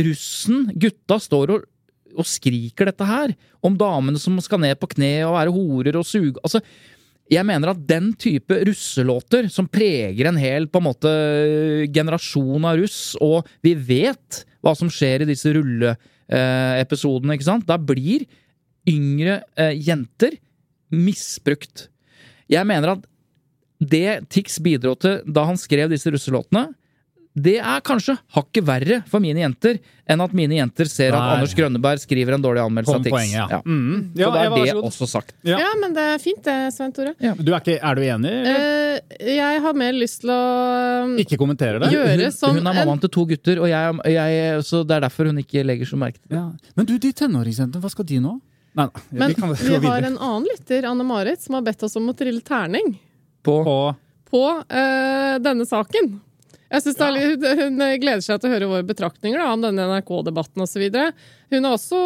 Russen, 0.06 0.68
gutta, 0.78 1.18
står 1.22 1.54
og 1.54 1.64
og 2.16 2.26
skriker 2.28 2.90
dette 2.90 3.06
her 3.06 3.34
om 3.64 3.76
damene 3.78 4.20
som 4.20 4.38
skal 4.42 4.62
ned 4.62 4.78
på 4.80 4.90
kne 4.94 5.12
og 5.28 5.36
være 5.36 5.54
horer 5.54 5.98
og 6.00 6.06
suge 6.08 6.40
Altså, 6.44 6.62
jeg 7.30 7.46
mener 7.46 7.70
at 7.70 7.82
den 7.86 8.10
type 8.18 8.56
russelåter 8.66 9.46
som 9.52 9.68
preger 9.70 10.30
en 10.30 10.40
hel 10.40 10.66
på 10.66 10.80
en 10.80 10.88
måte 10.88 11.12
generasjon 11.94 12.66
av 12.66 12.80
russ, 12.80 13.14
og 13.22 13.46
vi 13.62 13.76
vet 13.76 14.42
hva 14.60 14.74
som 14.76 14.90
skjer 14.90 15.22
i 15.22 15.28
disse 15.30 15.52
rulleepisodene, 15.54 17.36
ikke 17.36 17.46
sant, 17.46 17.68
da 17.68 17.78
blir 17.78 18.26
yngre 18.90 19.40
eh, 19.54 19.76
jenter 19.78 20.34
misbrukt. 20.90 21.86
Jeg 22.50 22.66
mener 22.66 22.96
at 22.96 23.06
det 23.80 24.26
Tix 24.28 24.58
bidro 24.60 24.96
til 24.98 25.22
da 25.24 25.46
han 25.48 25.60
skrev 25.60 25.88
disse 25.92 26.10
russelåtene, 26.10 26.66
det 27.46 27.56
er 27.58 27.82
kanskje 27.86 28.16
hakket 28.34 28.66
verre 28.66 29.00
for 29.10 29.22
mine 29.22 29.42
jenter 29.42 29.78
enn 30.10 30.22
at 30.24 30.32
mine 30.34 30.56
jenter 30.56 30.88
ser 30.90 31.14
at 31.14 31.36
Anders 31.36 31.52
Grønneberg 31.54 32.02
skriver 32.02 32.34
en 32.34 32.42
dårlig 32.42 32.62
anmeldelse 32.64 32.96
av 32.98 33.04
Tix. 33.04 33.32
ja. 33.32 33.46
Ja. 33.50 33.60
Mm. 33.64 34.10
Så 34.14 34.20
Ja, 34.20 34.30
da 34.34 34.42
er 34.42 34.54
det 34.54 34.72
så 34.72 34.82
også 34.88 35.08
sagt. 35.10 35.34
Ja. 35.46 35.60
Ja, 35.62 35.70
men 35.80 35.94
det 35.94 36.06
er 36.14 36.18
fint 36.22 36.42
det, 36.44 36.56
Svein 36.74 36.94
Tore. 36.96 37.14
Du 37.38 37.52
er, 37.52 37.60
ikke, 37.60 37.78
er 37.78 37.98
du 37.98 38.02
enig? 38.02 38.34
Eh, 38.50 39.30
jeg 39.36 39.62
har 39.66 39.78
mer 39.78 39.96
lyst 39.96 40.24
til 40.24 40.32
å 40.34 40.40
um, 41.06 41.16
Ikke 41.22 41.38
kommentere 41.40 41.82
det? 41.82 41.92
gjøre 41.94 42.16
Hun, 42.18 42.34
som 42.34 42.56
hun 42.56 42.62
er 42.64 42.78
mammaen 42.82 43.02
til 43.04 43.12
to 43.14 43.26
gutter, 43.30 43.62
og 43.62 43.70
jeg, 43.70 43.98
jeg, 44.16 44.62
så 44.66 44.82
det 44.86 44.98
er 44.98 45.06
derfor 45.06 45.30
hun 45.30 45.42
ikke 45.44 45.64
legger 45.66 45.90
så 45.90 46.00
merke 46.00 46.18
til 46.18 46.32
det. 46.32 46.40
Ja. 46.40 46.74
Men 46.78 46.90
du, 46.90 46.96
de 46.98 47.12
tenåringsjentene, 47.22 47.82
hva 47.84 47.92
skal 47.92 48.08
de 48.10 48.22
nå? 48.24 48.36
Nei, 48.78 48.86
nei, 49.10 49.32
Men 49.34 49.54
vi 49.58 49.78
vi 49.82 49.86
har 49.86 50.06
en 50.06 50.18
annen 50.18 50.46
lytter, 50.46 50.86
Anne-Marit, 50.86 51.42
som 51.42 51.58
har 51.58 51.64
bedt 51.66 51.82
oss 51.86 51.96
om 51.98 52.06
å 52.10 52.14
trille 52.14 52.42
terning 52.46 52.92
På, 53.42 53.56
Og 53.66 53.98
på 54.30 54.44
uh, 54.46 55.36
denne 55.42 55.66
saken. 55.66 56.12
Jeg 56.70 56.84
synes 56.84 57.00
er 57.02 57.14
litt, 57.16 57.46
Hun 57.60 57.80
gleder 58.02 58.22
seg 58.24 58.40
til 58.40 58.50
å 58.50 58.54
høre 58.54 58.68
våre 58.70 58.86
betraktninger 58.86 59.40
da, 59.42 59.48
om 59.54 59.64
denne 59.64 59.88
NRK-debatten 59.90 60.62
osv. 60.62 60.84
Hun 61.50 61.66
har 61.66 61.72
også 61.74 62.02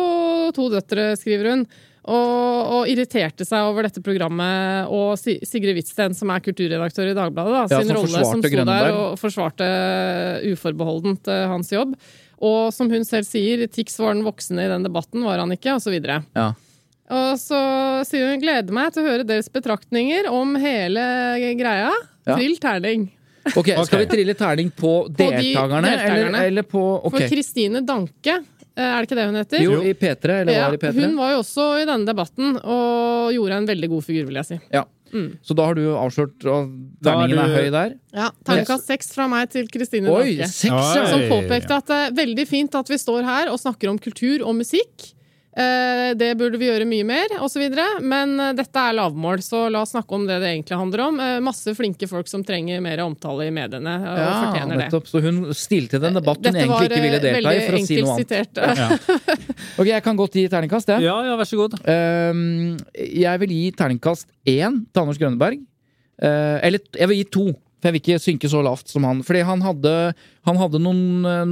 to 0.56 0.70
døtre, 0.72 1.10
skriver 1.20 1.50
hun, 1.52 1.66
og, 2.04 2.72
og 2.78 2.90
irriterte 2.92 3.46
seg 3.48 3.64
over 3.64 3.86
dette 3.86 4.02
programmet 4.04 4.90
og 4.92 5.14
Sigrid 5.20 5.72
Hvitsten, 5.76 6.16
som 6.16 6.32
er 6.34 6.42
kulturredaktør 6.44 7.12
i 7.12 7.16
Dagbladet, 7.16 7.54
da, 7.54 7.62
Ja, 7.72 7.80
sin 7.80 7.96
rolle 7.96 8.24
som 8.28 8.44
sto 8.44 8.66
der 8.68 8.90
og 8.92 9.16
forsvarte 9.20 9.68
uforbeholdent 10.52 11.32
eh, 11.32 11.46
hans 11.48 11.72
jobb. 11.72 11.96
Og 12.44 12.68
som 12.76 12.90
hun 12.92 13.06
selv 13.08 13.28
sier, 13.28 13.64
Tix 13.72 13.96
var 14.02 14.12
den 14.16 14.24
voksne 14.26 14.66
i 14.66 14.70
den 14.72 14.84
debatten, 14.84 15.24
var 15.24 15.40
han 15.40 15.54
ikke, 15.56 15.78
osv. 15.78 15.96
ja. 15.96 16.52
Og 17.14 17.34
så 17.36 17.58
sier 18.08 18.30
hun 18.32 18.40
gleder 18.40 18.72
meg 18.72 18.92
til 18.94 19.04
å 19.04 19.10
høre 19.10 19.26
deres 19.28 19.50
betraktninger 19.52 20.28
om 20.32 20.54
hele 20.60 21.02
greia. 21.56 21.92
Ja. 22.24 22.36
Trill 22.36 22.56
terning. 22.60 23.10
Ok, 23.60 23.68
Skal 23.86 24.04
vi 24.04 24.08
trille 24.08 24.34
terning 24.38 24.70
på 24.72 24.92
de 25.10 25.28
deltakerne, 25.28 25.84
deltakerne. 25.90 26.28
Eller, 26.38 26.48
eller 26.48 26.66
på 26.68 26.82
For 27.10 27.26
Kristine 27.28 27.82
Danke, 27.86 28.38
eh, 28.40 28.82
er 28.88 28.96
det 29.02 29.08
ikke 29.08 29.18
det 29.20 29.26
hun 29.28 29.38
heter? 29.40 29.64
Jo, 29.64 29.78
i 29.84 29.92
P3, 29.94 30.40
eller 30.42 30.52
Ja, 30.56 30.66
var 30.68 30.78
i 30.78 30.82
P3? 30.82 30.94
hun 31.02 31.16
var 31.20 31.34
jo 31.34 31.42
også 31.44 31.68
i 31.82 31.86
denne 31.88 32.08
debatten 32.08 32.56
og 32.62 33.32
gjorde 33.36 33.60
en 33.62 33.68
veldig 33.68 33.90
god 33.92 34.06
figur, 34.06 34.28
vil 34.30 34.40
jeg 34.40 34.50
si. 34.54 34.60
Ja. 34.74 34.84
Så 35.46 35.54
da 35.54 35.68
har 35.68 35.76
du 35.78 35.84
avslørt 35.94 36.42
at 36.42 36.48
er 36.50 36.70
terningen 37.06 37.38
er 37.38 37.52
høy 37.54 37.68
der? 37.70 37.92
Ja, 38.16 38.30
Terningkast 38.46 38.88
seks 38.90 39.12
fra 39.14 39.28
meg 39.30 39.52
til 39.52 39.68
Kristine 39.70 40.10
Danke. 40.10 40.48
seks, 40.50 40.72
ja! 40.72 41.04
Som 41.12 41.22
påpekte 41.30 41.76
at 41.76 41.86
det 41.86 41.98
er 42.08 42.16
veldig 42.18 42.46
fint 42.50 42.74
at 42.74 42.90
vi 42.90 42.98
står 42.98 43.22
her 43.22 43.52
og 43.52 43.60
snakker 43.62 43.92
om 43.92 44.00
kultur 44.02 44.42
og 44.42 44.56
musikk. 44.58 45.12
Eh, 45.54 46.08
det 46.18 46.32
burde 46.34 46.58
vi 46.58 46.66
gjøre 46.66 46.86
mye 46.90 47.04
mer, 47.06 47.34
osv. 47.44 47.62
Men 48.02 48.32
eh, 48.42 48.52
dette 48.58 48.80
er 48.88 48.96
lavmål, 48.98 49.38
så 49.46 49.60
la 49.70 49.84
oss 49.84 49.92
snakke 49.94 50.16
om 50.16 50.24
det 50.26 50.40
det 50.42 50.48
egentlig 50.50 50.78
handler 50.80 51.02
om. 51.04 51.20
Eh, 51.22 51.36
masse 51.46 51.74
flinke 51.78 52.08
folk 52.10 52.26
som 52.30 52.42
trenger 52.46 52.80
mer 52.82 53.04
omtale 53.04 53.46
i 53.46 53.52
mediene, 53.54 53.92
og 54.02 54.18
Ja, 54.18 54.32
fortjener 54.48 54.74
det. 54.74 54.88
nettopp. 54.88 55.06
Så 55.12 55.22
hun 55.22 55.38
stilte 55.54 56.00
til 56.00 56.08
en 56.10 56.18
debatt 56.18 56.40
hun 56.42 56.48
Dette 56.48 56.64
egentlig 56.64 56.90
ikke 56.90 57.04
ville 57.06 57.20
delta 57.22 57.54
i, 57.54 57.62
for 57.68 57.78
å 57.78 57.84
si 57.86 57.94
veldig 57.94 58.06
noe 58.08 58.16
annet. 58.16 58.34
enkelt 58.34 59.04
sitert. 59.06 59.54
Ok, 59.78 59.86
jeg 59.92 60.02
kan 60.06 60.18
godt 60.18 60.34
gi 60.38 60.44
terningkast, 60.50 60.90
jeg. 60.90 61.06
Ja, 61.06 61.14
ja, 61.26 61.36
vær 61.38 61.46
så 61.48 61.56
god. 61.58 61.78
Ehm, 61.90 62.76
jeg 62.94 63.40
vil 63.44 63.54
gi 63.54 63.62
terningkast 63.78 64.26
én 64.46 64.82
til 64.90 65.02
Anders 65.04 65.18
Grønneberg. 65.22 65.62
Eh, 66.22 66.58
eller 66.66 66.82
jeg 66.98 67.10
vil 67.10 67.18
gi 67.22 67.24
to, 67.34 67.44
for 67.82 67.90
jeg 67.90 67.94
vil 67.96 68.02
ikke 68.02 68.22
synke 68.22 68.50
så 68.50 68.62
lavt 68.62 68.90
som 68.90 69.06
han. 69.06 69.22
Fordi 69.26 69.42
han 69.46 69.62
hadde, 69.66 69.94
han 70.46 70.58
hadde 70.60 70.82
noen, 70.82 71.02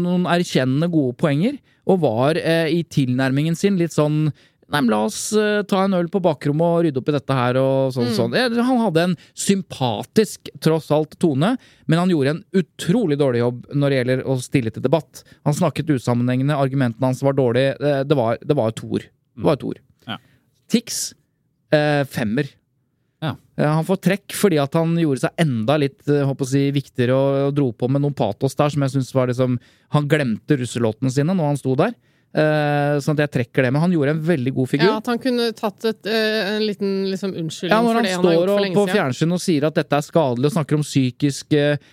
noen 0.02 0.26
erkjennende 0.30 0.90
gode 0.90 1.14
poenger, 1.22 1.58
og 1.86 2.00
var 2.04 2.38
eh, 2.38 2.68
i 2.70 2.82
tilnærmingen 2.84 3.56
sin 3.58 3.78
litt 3.80 3.92
sånn 3.96 4.26
Nei, 4.72 4.80
men 4.80 4.88
La 4.88 5.02
oss 5.04 5.34
eh, 5.36 5.58
ta 5.68 5.82
en 5.84 5.92
øl 5.98 6.06
på 6.08 6.20
bakrommet 6.24 6.64
og 6.64 6.84
rydde 6.86 7.00
opp 7.02 7.08
i 7.10 7.12
dette 7.12 7.34
her. 7.36 7.58
og 7.60 7.90
sånn, 7.92 8.06
sånn. 8.16 8.32
Eh, 8.38 8.54
Han 8.64 8.78
hadde 8.80 9.02
en 9.04 9.16
sympatisk, 9.36 10.48
tross 10.64 10.86
alt, 10.96 11.18
tone, 11.20 11.50
men 11.90 12.00
han 12.00 12.08
gjorde 12.08 12.32
en 12.32 12.40
utrolig 12.56 13.18
dårlig 13.20 13.42
jobb 13.42 13.66
når 13.76 13.92
det 13.92 13.98
gjelder 13.98 14.22
å 14.32 14.36
stille 14.40 14.72
til 14.72 14.84
debatt. 14.86 15.20
Han 15.44 15.58
snakket 15.58 15.92
usammenhengende, 15.92 16.56
argumentene 16.56 17.10
hans 17.10 17.20
var 17.26 17.36
dårlige. 17.36 17.74
Eh, 17.84 18.00
Det 18.08 18.16
var, 18.16 18.38
det 18.40 18.56
var 18.56 18.72
et 18.72 18.80
ord. 18.86 19.04
Det 19.36 19.44
var 19.44 19.58
et 19.60 19.64
ord. 19.68 19.82
Ja. 20.08 20.16
Tix, 20.72 21.02
eh, 21.72 22.04
femmer. 22.08 22.48
Ja. 23.22 23.36
Eh, 23.56 23.68
Han 23.68 23.86
får 23.86 24.00
trekk 24.02 24.34
fordi 24.36 24.58
at 24.62 24.74
han 24.78 24.96
gjorde 24.98 25.24
seg 25.26 25.44
enda 25.44 25.78
litt 25.80 26.08
eh, 26.10 26.24
håper 26.26 26.48
å 26.48 26.52
si, 26.52 26.64
viktigere 26.74 27.16
og, 27.16 27.42
og 27.48 27.58
dro 27.58 27.68
på 27.72 27.90
med 27.92 28.02
noen 28.04 28.16
patos 28.18 28.58
der 28.58 28.72
som 28.74 28.82
jeg 28.82 28.96
synes 28.96 29.12
var 29.14 29.30
liksom 29.30 29.60
Han 29.94 30.08
glemte 30.10 30.58
russelåtene 30.58 31.12
sine 31.14 31.36
når 31.36 31.52
han 31.52 31.60
sto 31.60 31.76
der. 31.78 31.94
Uh, 32.32 32.96
sånn 33.04 33.18
at 33.18 33.26
jeg 33.26 33.32
trekker 33.34 33.66
det. 33.66 33.70
Men 33.74 33.82
han 33.84 33.92
gjorde 33.92 34.14
en 34.14 34.20
veldig 34.24 34.52
god 34.56 34.68
figur. 34.70 34.86
Ja, 34.88 35.00
At 35.02 35.08
han 35.10 35.18
kunne 35.20 35.50
tatt 35.52 35.84
et, 35.84 36.06
uh, 36.08 36.54
en 36.54 36.64
liten 36.64 36.94
liksom, 37.10 37.34
unnskyldning 37.36 37.74
Ja, 37.74 37.82
for 37.84 37.90
når 37.90 37.98
han 37.98 38.06
det 38.06 38.14
han 38.14 38.16
har 38.16 38.24
står 38.24 38.36
gjort 38.38 38.52
for 38.52 38.64
lenge 38.64 38.78
på 38.78 38.84
fjernsyn 38.88 39.36
og 39.36 39.42
sier 39.44 39.66
at 39.68 39.76
dette 39.76 39.98
er 39.98 40.06
skadelig, 40.06 40.48
og 40.48 40.54
snakker 40.56 40.78
om 40.78 40.86
psykiske 40.86 41.66
eh, 41.74 41.90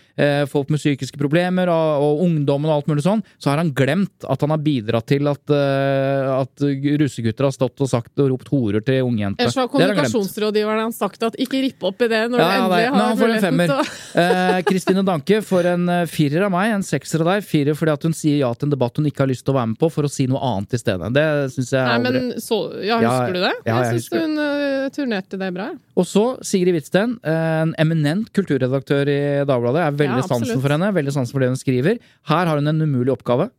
folk 0.50 0.70
med 0.74 0.82
psykiske 0.82 1.18
problemer 1.20 1.70
og, 1.72 2.04
og 2.04 2.24
ungdommen 2.26 2.70
og 2.70 2.80
alt 2.80 2.90
mulig 2.92 3.04
sånn, 3.06 3.22
så 3.40 3.52
har 3.52 3.62
han 3.62 3.72
glemt 3.76 4.26
at 4.28 4.42
han 4.44 4.52
har 4.54 4.62
bidratt 4.64 5.08
til 5.10 5.28
at, 5.32 5.44
eh, 5.54 6.30
at 6.34 6.66
russegutter 7.00 7.48
har 7.48 7.54
stått 7.56 7.80
og 7.84 7.90
sagt 7.92 8.20
og 8.20 8.32
ropt 8.34 8.52
horer 8.52 8.84
til 8.86 9.06
ungjenter. 9.08 9.46
Ellers 9.46 9.58
har 9.60 9.70
kommunikasjonsrådgiveren 9.72 10.84
hans 10.84 11.00
sagt 11.00 11.24
at 11.24 11.38
ikke 11.40 11.62
ripp 11.64 11.86
opp 11.88 12.04
i 12.06 12.10
det 12.12 12.22
når 12.32 12.42
Ja, 12.42 12.48
du 12.50 12.56
endelig 12.58 12.90
nei, 12.90 13.00
har 13.00 13.20
muligheten 13.20 13.64
til 13.64 13.76
å 13.76 13.88
Eh, 14.20 14.60
Kristine 14.66 15.04
Danke 15.06 15.40
får 15.46 15.68
en 15.70 15.84
eh, 15.94 16.06
firer 16.10 16.44
av 16.48 16.52
meg, 16.54 16.72
en 16.74 16.84
sekser 16.84 17.22
av 17.24 17.30
deg. 17.30 17.46
Firer 17.46 17.78
fordi 17.78 17.94
at 17.94 18.08
hun 18.08 18.16
sier 18.18 18.40
ja 18.42 18.50
til 18.58 18.68
en 18.68 18.74
debatt 18.74 18.98
hun 18.98 19.08
ikke 19.08 19.24
har 19.24 19.30
lyst 19.32 19.46
til 19.46 19.54
å 19.54 19.60
være 19.60 19.72
med 19.74 19.80
på, 19.80 19.90
for 19.94 20.08
å 20.08 20.12
si 20.12 20.26
noe 20.30 20.42
annet 20.50 20.76
i 20.76 20.80
stedet. 20.82 21.12
Det 21.16 21.26
syns 21.54 21.72
jeg 21.76 21.86
Nei, 21.90 22.00
men 22.04 22.42
så, 22.44 22.58
ja, 22.84 22.98
Husker 23.04 23.38
du 23.38 23.42
det? 23.44 23.54
ja, 23.70 23.78
jeg 23.86 24.00
jeg 24.00 24.04
syns 24.04 24.10
hun 24.18 24.42
uh, 24.42 24.90
turnerte 24.96 25.40
det 25.40 25.52
bra. 25.56 25.70
Og 26.00 26.08
så 26.08 26.26
Sigrid 26.46 26.76
Hvitsten, 26.76 27.18
en 27.28 27.74
eminent 27.82 28.30
kulturredaktør 28.36 29.10
i 29.12 29.20
Dagbladet. 29.48 29.82
Er 29.84 29.98
veldig 30.00 30.09
Ja, 30.10 30.26
sansen 30.28 30.62
for 30.62 30.74
henne, 30.74 30.92
veldig 30.96 31.14
sansen 31.16 31.36
for 31.36 31.44
det 31.44 31.52
hun 31.52 31.60
skriver. 31.60 32.00
Her 32.30 32.50
har 32.50 32.60
hun 32.60 32.72
en 32.72 32.86
umulig 32.86 33.14
oppgave. 33.14 33.50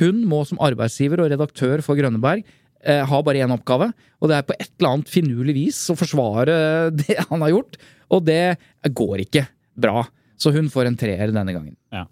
Hun 0.00 0.24
må 0.28 0.42
som 0.48 0.60
arbeidsgiver 0.62 1.22
og 1.22 1.30
redaktør 1.32 1.82
for 1.86 1.98
Grønneberg 1.98 2.42
eh, 2.84 3.04
ha 3.06 3.22
bare 3.26 3.44
én 3.44 3.54
oppgave, 3.54 3.92
og 4.20 4.30
det 4.30 4.38
er 4.38 4.48
på 4.48 4.56
et 4.58 4.70
eller 4.72 4.90
annet 4.90 5.12
finurlig 5.12 5.54
vis 5.56 5.78
å 5.92 5.98
forsvare 5.98 6.56
det 7.04 7.20
han 7.22 7.46
har 7.46 7.54
gjort. 7.54 7.78
Og 8.14 8.26
det 8.26 8.56
går 8.92 9.24
ikke 9.24 9.46
bra. 9.80 10.04
Så 10.40 10.52
hun 10.54 10.68
får 10.70 10.90
en 10.90 10.98
treer 10.98 11.32
denne 11.32 11.54
gangen. 11.54 11.76
Ja. 11.94 12.04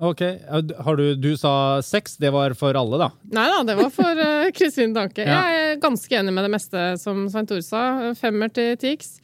Ok, 0.00 0.22
har 0.48 0.96
du, 0.96 1.12
du 1.20 1.34
sa 1.36 1.80
seks, 1.84 2.14
det 2.16 2.30
var 2.32 2.54
for 2.56 2.76
alle, 2.78 2.96
da? 3.02 3.10
Nei 3.36 3.44
da, 3.52 3.58
det 3.68 3.74
var 3.76 3.90
for 3.92 4.20
uh, 4.24 4.48
Kristin 4.56 4.94
Danke. 4.96 5.26
Ja. 5.28 5.42
Jeg 5.52 5.74
er 5.74 5.82
ganske 5.82 6.16
enig 6.16 6.32
med 6.32 6.48
det 6.48 6.52
meste 6.54 6.84
som 7.02 7.26
Svein 7.28 7.48
Tore 7.48 7.64
sa. 7.64 7.82
Femmer 8.16 8.48
til 8.56 8.78
Tix. 8.80 9.18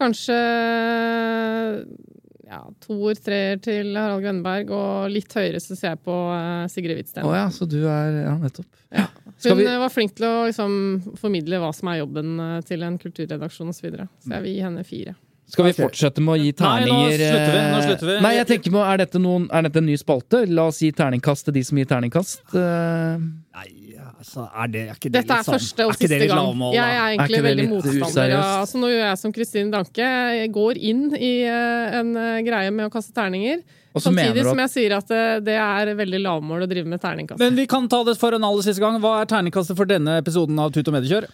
Kanskje 0.00 0.36
ja, 2.54 2.62
toer, 2.84 3.18
treer 3.18 3.60
til 3.62 3.92
Harald 3.98 4.24
Grønberg, 4.24 4.70
og 4.74 5.10
litt 5.12 5.34
høyere 5.34 5.60
syns 5.62 5.82
jeg 5.84 6.00
på 6.06 6.14
uh, 6.30 6.64
Sigrid 6.72 7.00
Hvitsten. 7.00 7.26
Oh, 7.26 7.34
ja, 7.36 7.48
så 7.54 7.66
du 7.68 7.80
er 7.82 8.22
Ja, 8.24 8.34
nettopp. 8.40 8.70
Ja. 8.94 9.08
Hun 9.44 9.58
vi 9.58 9.66
eh, 9.66 9.78
var 9.82 9.90
flink 9.90 10.14
til 10.16 10.26
å 10.28 10.46
liksom, 10.46 10.74
formidle 11.18 11.58
hva 11.60 11.72
som 11.74 11.90
er 11.90 12.00
jobben 12.04 12.36
eh, 12.40 12.58
til 12.68 12.84
en 12.86 12.98
kulturredaksjon 13.02 13.72
osv. 13.72 13.80
Så, 13.80 13.88
videre. 13.88 14.08
så 14.22 14.36
jeg 14.36 14.44
vil 14.46 14.54
gi 14.54 14.66
henne 14.68 14.84
fire. 14.86 15.16
Skal 15.50 15.66
vi 15.68 15.72
fortsette 15.76 16.22
med 16.24 16.32
å 16.32 16.36
gi 16.40 16.52
Nei, 16.56 16.68
nå 16.86 16.94
terninger? 16.94 17.18
slutter 17.20 17.50
vi, 17.52 17.58
nå 17.60 17.76
eh, 17.76 17.86
slutter 17.88 18.08
vi. 18.08 18.14
Nei, 18.24 18.32
jeg 18.38 18.48
tenker 18.48 18.74
på, 18.76 18.84
er 18.88 19.00
dette, 19.02 19.20
noen, 19.20 19.48
er 19.52 19.66
dette 19.66 19.82
en 19.82 19.88
ny 19.90 19.96
spalte? 20.00 20.44
La 20.48 20.68
oss 20.70 20.80
gi 20.80 20.88
terningkast 20.96 21.48
til 21.48 21.56
de 21.58 21.64
som 21.68 21.80
gir 21.80 21.90
terningkast. 21.90 22.54
Eh, 22.56 23.26
Nei, 23.58 23.66
altså, 24.24 24.46
er 24.64 24.72
det 24.72 24.82
er 24.88 24.94
ikke 24.96 25.10
det 25.12 25.12
Dette 25.20 25.32
er 25.34 25.36
litt 25.42 25.46
sånn- 25.46 25.54
første 25.58 25.84
og 25.86 25.92
ikke 25.94 26.08
det 26.08 26.18
siste 26.18 26.28
gang. 26.32 26.40
lavmål. 26.40 26.74
Jeg 26.74 26.96
er 26.96 27.08
egentlig 27.14 27.38
er 27.38 27.46
veldig 27.46 27.68
motstander 27.70 28.34
av 28.40 28.50
altså, 28.64 28.80
nå 28.80 28.88
gjør 28.90 29.04
jeg 29.04 29.18
som 29.22 29.32
Kristin 29.36 29.70
Danke. 29.74 30.10
Jeg 30.40 30.52
går 30.56 30.80
inn 30.90 31.02
i 31.14 31.32
eh, 31.44 31.98
en 32.00 32.16
eh, 32.16 32.42
greie 32.48 32.72
med 32.74 32.88
å 32.88 32.92
kaste 32.94 33.12
terninger. 33.14 33.62
Og 33.94 34.02
Samtidig 34.02 34.40
at- 34.42 34.48
som 34.50 34.58
jeg 34.64 34.70
sier 34.72 34.96
at 34.96 35.10
eh, 35.14 35.38
det 35.46 35.54
er 35.60 35.94
veldig 35.94 36.20
lavmål 36.24 36.64
å 36.66 36.68
drive 36.68 36.86
med 36.90 37.00
terningkast. 37.04 37.38
Men 37.38 37.54
vi 37.54 37.66
kan 37.70 37.86
ta 37.88 38.02
det 38.02 38.16
for 38.18 38.34
en 38.34 38.42
aller 38.42 38.62
siste 38.66 38.80
gang. 38.82 38.98
Hva 39.04 39.20
er 39.22 39.26
terningkastet 39.30 39.76
for 39.78 39.86
denne 39.86 40.16
episoden 40.18 40.58
av 40.58 40.72
Tut 40.74 40.88
og 40.88 40.94
Mediekjør? 40.96 41.28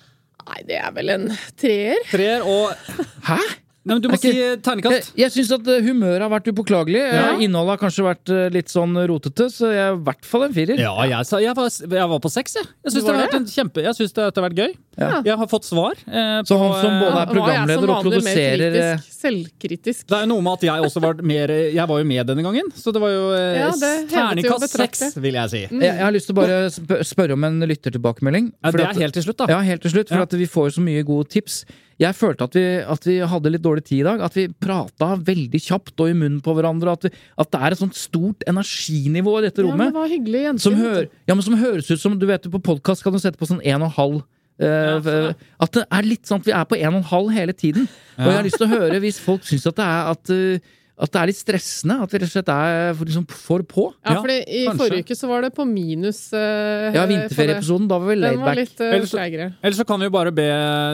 Nei, 0.51 0.61
det 0.67 0.77
er 0.83 0.91
vel 0.93 1.09
en 1.15 1.29
treer. 1.57 1.97
Treer 2.11 2.43
og 2.45 2.73
Hæ? 3.31 3.39
Nei, 3.81 3.95
men 3.97 4.03
du 4.05 4.09
må 4.11 4.17
ikke- 4.19 4.29
si 4.29 4.37
Jeg, 4.37 5.05
jeg 5.17 5.31
syns 5.33 5.51
at 5.57 5.67
eh, 5.73 5.81
humøret 5.81 6.21
har 6.21 6.29
vært 6.29 6.49
upåklagelig. 6.53 7.01
Eh, 7.01 7.15
Ja. 7.17 7.39
Innholdet 7.41 7.79
har 7.79 7.79
kanskje 7.89 8.05
vært 8.05 8.29
eh, 8.29 8.51
litt 8.53 8.69
sånn 8.69 8.93
rotete, 9.09 9.47
så 9.49 9.71
jeg 9.73 9.81
er 9.81 9.95
i 9.97 10.03
hvert 10.05 10.25
fall 10.29 10.43
en 10.45 10.53
firer. 10.53 10.77
Ja, 10.79 10.93
jeg, 11.09 11.25
sa, 11.25 11.39
jeg, 11.41 11.55
var, 11.57 11.71
jeg 11.73 12.09
var 12.13 12.21
på 12.21 12.31
seks, 12.31 12.57
jeg. 12.61 12.67
Jeg 12.85 12.93
syns 12.93 13.07
det, 13.09 13.15
det, 13.17 13.31
det? 13.33 13.55
kjempe, 13.55 13.85
synes 13.97 14.13
det 14.13 14.23
har 14.37 14.45
vært 14.45 14.59
gøy. 14.61 14.75
Ja. 15.01 15.23
Jeg 15.25 15.37
har 15.41 15.47
fått 15.49 15.65
svar. 15.65 15.97
Eh, 16.07 16.43
Så 16.45 16.59
på, 16.59 16.61
han 16.61 16.77
som 16.85 16.93
både 17.01 17.17
eh, 17.17 17.23
er 17.23 17.33
programleder 17.33 17.89
og 17.89 18.05
produserer 18.05 18.61
eh, 18.69 18.97
kritisk, 19.01 19.17
selvkritisk. 19.25 20.07
Det 20.13 20.17
er 20.19 20.27
jo 20.27 20.31
noe 20.35 20.45
med 20.45 20.53
at 20.61 20.69
jeg 20.69 20.85
også 20.91 21.01
var 21.01 21.15
mer 21.25 21.49
Jeg 21.73 21.89
var 21.89 21.99
jo 22.05 22.05
med 22.05 22.27
denne 22.27 22.45
gangen, 22.45 22.69
så 22.77 22.93
det 22.93 23.01
var 23.01 23.09
jo 23.17 23.25
eh, 23.33 23.59
Ja, 23.65 23.71
det 23.81 23.93
terningkast 24.13 24.77
seks, 24.77 25.05
vil 25.17 25.35
jeg 25.41 25.49
si. 25.57 25.63
jeg, 25.71 25.81
jeg 25.81 26.05
har 26.05 26.13
lyst 26.13 26.29
til 26.29 26.37
å 26.37 26.41
bare 26.45 27.05
spørre 27.07 27.33
om 27.33 27.45
en 27.49 27.61
lyttertilbakemelding. 27.65 28.53
Ja, 28.63 28.71
det 28.77 28.81
at- 28.85 28.97
er 28.97 29.01
helt 29.09 29.15
til 29.17 29.23
slutt, 29.25 29.39
da. 29.41 29.47
Ja, 29.57 29.61
helt 29.65 29.81
til 29.81 29.91
slutt, 29.97 30.09
for 30.13 30.21
Ja. 30.21 30.29
at 30.29 30.33
vi 30.37 30.45
får 30.47 30.77
så 30.77 30.85
mye 30.85 31.03
gode 31.03 31.29
tips. 31.33 31.65
Jeg 32.01 32.17
følte 32.17 32.47
at 32.49 32.55
vi, 32.57 32.65
at 32.81 33.07
vi 33.07 33.19
hadde 33.29 33.51
litt 33.53 33.65
dårlig 33.65 33.83
tid 33.85 33.99
i 34.01 34.07
dag. 34.07 34.23
At 34.25 34.37
vi 34.39 34.47
prata 34.49 35.11
veldig 35.21 35.61
kjapt 35.61 36.01
og 36.01 36.09
i 36.09 36.17
munnen 36.17 36.41
på 36.45 36.55
hverandre. 36.57 36.95
At, 36.97 37.05
vi, 37.05 37.13
at 37.45 37.51
det 37.53 37.61
er 37.61 37.77
et 37.77 37.83
sånt 37.83 37.99
stort 37.99 38.45
energinivå 38.49 39.35
i 39.39 39.45
dette 39.51 39.65
rommet. 39.67 39.77
Ja, 39.77 39.91
men 39.91 39.93
det 39.93 40.01
var 40.01 40.13
hyggelig 40.15 40.43
gjensyn. 40.47 40.65
som, 40.65 40.79
hør, 40.81 41.09
ja, 41.29 41.37
men 41.37 41.45
som 41.45 41.59
høres 41.61 41.91
ut 41.93 42.01
som 42.01 42.17
Du 42.21 42.25
vet 42.31 42.49
på 42.53 42.63
podkast 42.71 43.05
kan 43.05 43.13
du 43.13 43.21
sette 43.21 43.41
på 43.41 43.49
sånn 43.51 43.61
en 43.61 43.85
og 43.85 43.91
en 43.91 43.97
halv. 44.01 44.21
eh, 44.61 44.97
sånn, 45.05 45.37
at 45.65 45.77
det 45.77 45.85
er 46.01 46.09
litt 46.09 46.29
sånn 46.29 46.41
at 46.43 46.49
vi 46.49 46.53
er 46.57 46.67
på 46.69 46.77
en 46.81 46.91
og 46.95 47.01
en 47.03 47.09
halv 47.13 47.31
hele 47.37 47.53
tiden. 47.57 47.87
Og 48.19 48.27
jeg 48.29 48.37
har 48.41 48.49
lyst 48.49 48.61
til 48.61 48.69
å 48.69 48.75
høre 48.75 49.01
hvis 49.05 49.21
folk 49.25 49.45
syns 49.49 49.69
at 49.69 49.77
det 49.81 49.87
er 49.87 50.11
at, 50.17 50.33
eh, 50.37 50.77
at 51.01 51.13
det 51.15 51.21
er 51.21 51.31
litt 51.31 51.39
stressende. 51.41 51.97
At 52.05 52.13
vi 52.13 52.19
rett 52.21 52.29
og 52.29 52.33
slett 52.35 52.51
er 52.53 52.93
for, 52.99 53.09
liksom, 53.09 53.25
for 53.31 53.63
på. 53.65 53.85
Ja, 54.05 54.19
Ja, 54.19 54.21
I 54.45 54.67
kanskje. 54.69 54.77
forrige 54.83 55.05
uke 55.07 55.17
så 55.17 55.29
var 55.31 55.43
det 55.47 55.51
på 55.57 55.65
minus. 55.69 56.21
Uh, 56.33 56.93
Ja, 56.93 57.07
vinterferieepisoden. 57.09 57.89
Da 57.89 57.99
var 57.99 58.09
vi 58.13 58.17
laid 58.21 58.39
back. 58.39 58.57
litt 58.57 58.81
uh, 58.81 58.87
Ellers 58.95 59.11
så- 59.11 59.81
så 59.81 59.87
kan 59.87 59.99
vi 60.01 60.07
jo 60.07 60.11
bare 60.11 60.31
be 60.33 60.49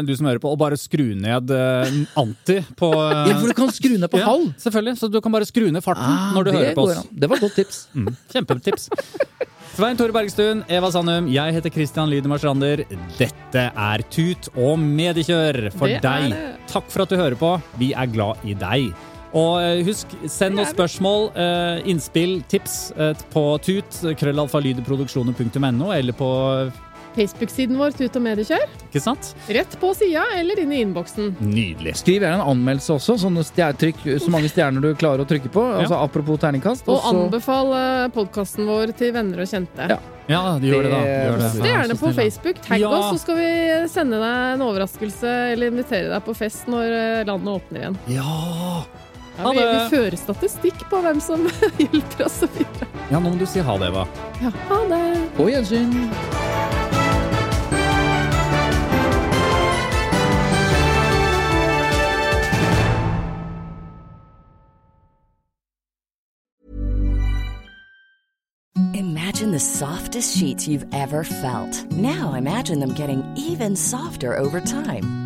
du 0.07 0.15
som 0.17 0.27
hører 0.27 0.39
på, 0.39 0.53
å 0.55 0.59
bare 0.59 0.77
skru 0.79 1.15
ned 1.19 1.51
uh, 1.51 1.91
anti 2.17 2.61
på 2.77 2.93
eh, 2.95 3.27
Ja, 3.31 3.39
for 3.41 3.47
du 3.49 3.55
kan 3.59 3.69
skru 3.75 3.99
ned 3.99 4.11
på 4.11 4.19
ja, 4.19 4.27
halv. 4.31 4.55
Selvfølgelig. 4.63 4.97
Så 4.99 5.11
du 5.11 5.21
kan 5.21 5.33
bare 5.33 5.45
skru 5.49 5.71
ned 5.73 5.83
farten 5.83 6.07
Ah, 6.07 6.31
når 6.35 6.45
du 6.45 6.53
hører 6.53 6.75
på 6.75 6.87
oss. 6.87 7.03
an. 7.03 7.09
Det 7.13 7.29
var 7.29 7.37
et 7.37 7.43
godt 7.43 7.57
tips. 7.59 7.89
Kjempetips. 8.33 8.89
Svein 9.77 9.97
Tore 9.99 10.13
Bergstuen, 10.15 10.63
Eva 10.73 10.89
Sandum, 10.89 11.27
jeg 11.29 11.53
heter 11.53 11.69
Christian 11.75 12.09
Lydemar 12.09 12.39
Strander. 12.41 12.87
Dette 13.19 13.67
er 13.77 14.05
Tut 14.09 14.49
og 14.57 14.79
mediekjør 14.81 15.71
for 15.77 15.91
Det 15.91 16.01
deg. 16.01 16.33
Takk 16.71 16.89
for 16.89 17.03
at 17.05 17.13
du 17.13 17.17
hører 17.19 17.37
på. 17.37 17.51
Vi 17.77 17.91
er 17.93 18.07
glad 18.07 18.41
i 18.49 18.55
deg. 18.57 18.95
Og 19.37 19.61
eh, 19.61 19.83
husk, 19.87 20.17
send 20.33 20.61
oss 20.63 20.73
spørsmål, 20.73 21.29
eh, 21.37 21.85
innspill, 21.93 22.39
tips 22.49 22.79
eh, 22.97 23.13
på 23.35 23.45
tut, 23.65 24.01
krøllalfalydeproduksjoner.no, 24.17 25.93
eller 25.93 26.17
på 26.17 26.31
Facebook-siden 27.17 27.79
vår 27.81 27.95
Tut 27.97 28.17
og 28.19 28.25
mediekjør. 28.27 28.65
Ikke 28.91 29.01
sant? 29.01 29.31
Rett 29.49 29.77
på 29.81 29.89
sida 29.97 30.27
eller 30.37 30.59
inn 30.61 30.73
i 30.77 30.83
innboksen. 30.85 31.31
Nydelig. 31.41 31.95
Skriv 32.03 32.21
gjerne 32.21 32.43
en 32.43 32.51
anmeldelse 32.53 32.93
også. 32.99 33.17
sånn 33.23 33.39
trykk, 33.41 34.03
så 34.21 34.33
mange 34.33 34.51
stjerner 34.53 34.85
du 34.85 34.91
klarer 35.01 35.25
å 35.25 35.29
trykke 35.29 35.49
på. 35.53 35.65
Altså 35.79 35.97
Apropos 35.97 36.37
terningkast. 36.45 36.85
Og 36.89 36.99
også... 36.99 37.15
anbefal 37.15 37.73
podkasten 38.13 38.69
vår 38.69 38.93
til 39.01 39.17
venner 39.17 39.41
og 39.47 39.49
kjente. 39.49 39.89
Ja. 39.97 39.97
Ja, 40.27 40.43
gjør 40.59 40.83
det, 40.83 40.91
da. 40.91 41.01
Gjør 41.07 41.41
det. 41.41 41.51
Vær 41.63 41.71
gjerne 41.71 41.99
på. 42.03 42.13
Facebook. 42.21 42.61
Tagg 42.67 42.85
Ja. 42.85 42.93
oss, 42.93 43.09
så 43.15 43.25
skal 43.25 43.41
vi 43.41 43.51
sende 43.89 44.21
deg 44.21 44.53
en 44.59 44.65
overraskelse 44.67 45.35
eller 45.55 45.73
invitere 45.73 46.11
deg 46.13 46.25
på 46.27 46.37
fest 46.37 46.69
når 46.69 47.25
landet 47.31 47.53
åpner 47.63 47.85
igjen. 47.85 48.01
Ja. 48.19 48.85
Ja, 49.39 49.51
vi, 49.53 49.59
vi 49.61 49.81
fører 49.93 50.17
statistikk 50.17 50.87
på 50.91 51.01
hvem 51.05 51.21
som 51.21 51.45
hjelper 51.83 52.25
oss 52.29 52.41
videre. 52.57 52.89
ja, 53.11 53.19
nå 53.21 53.29
må 53.29 53.37
du 53.41 53.47
si 53.49 53.61
ha 53.61 53.77
det, 53.83 53.91
Eva. 53.93 54.07
Ja, 54.43 54.53
ha 54.71 54.81
det. 54.91 55.03
På 55.37 55.51
gjensyn. 55.53 55.93
Imagine 68.95 69.53
the 69.53 69.61
softest 69.61 70.37
sheets 70.37 70.67
you've 70.69 70.87
ever 70.93 71.25
felt. 71.25 71.91
Now 71.93 72.35
imagine 72.35 72.81
them 72.81 72.95
getting 72.95 73.23
even 73.37 73.77
softer 73.77 74.37
over 74.37 74.61
time. 74.61 75.26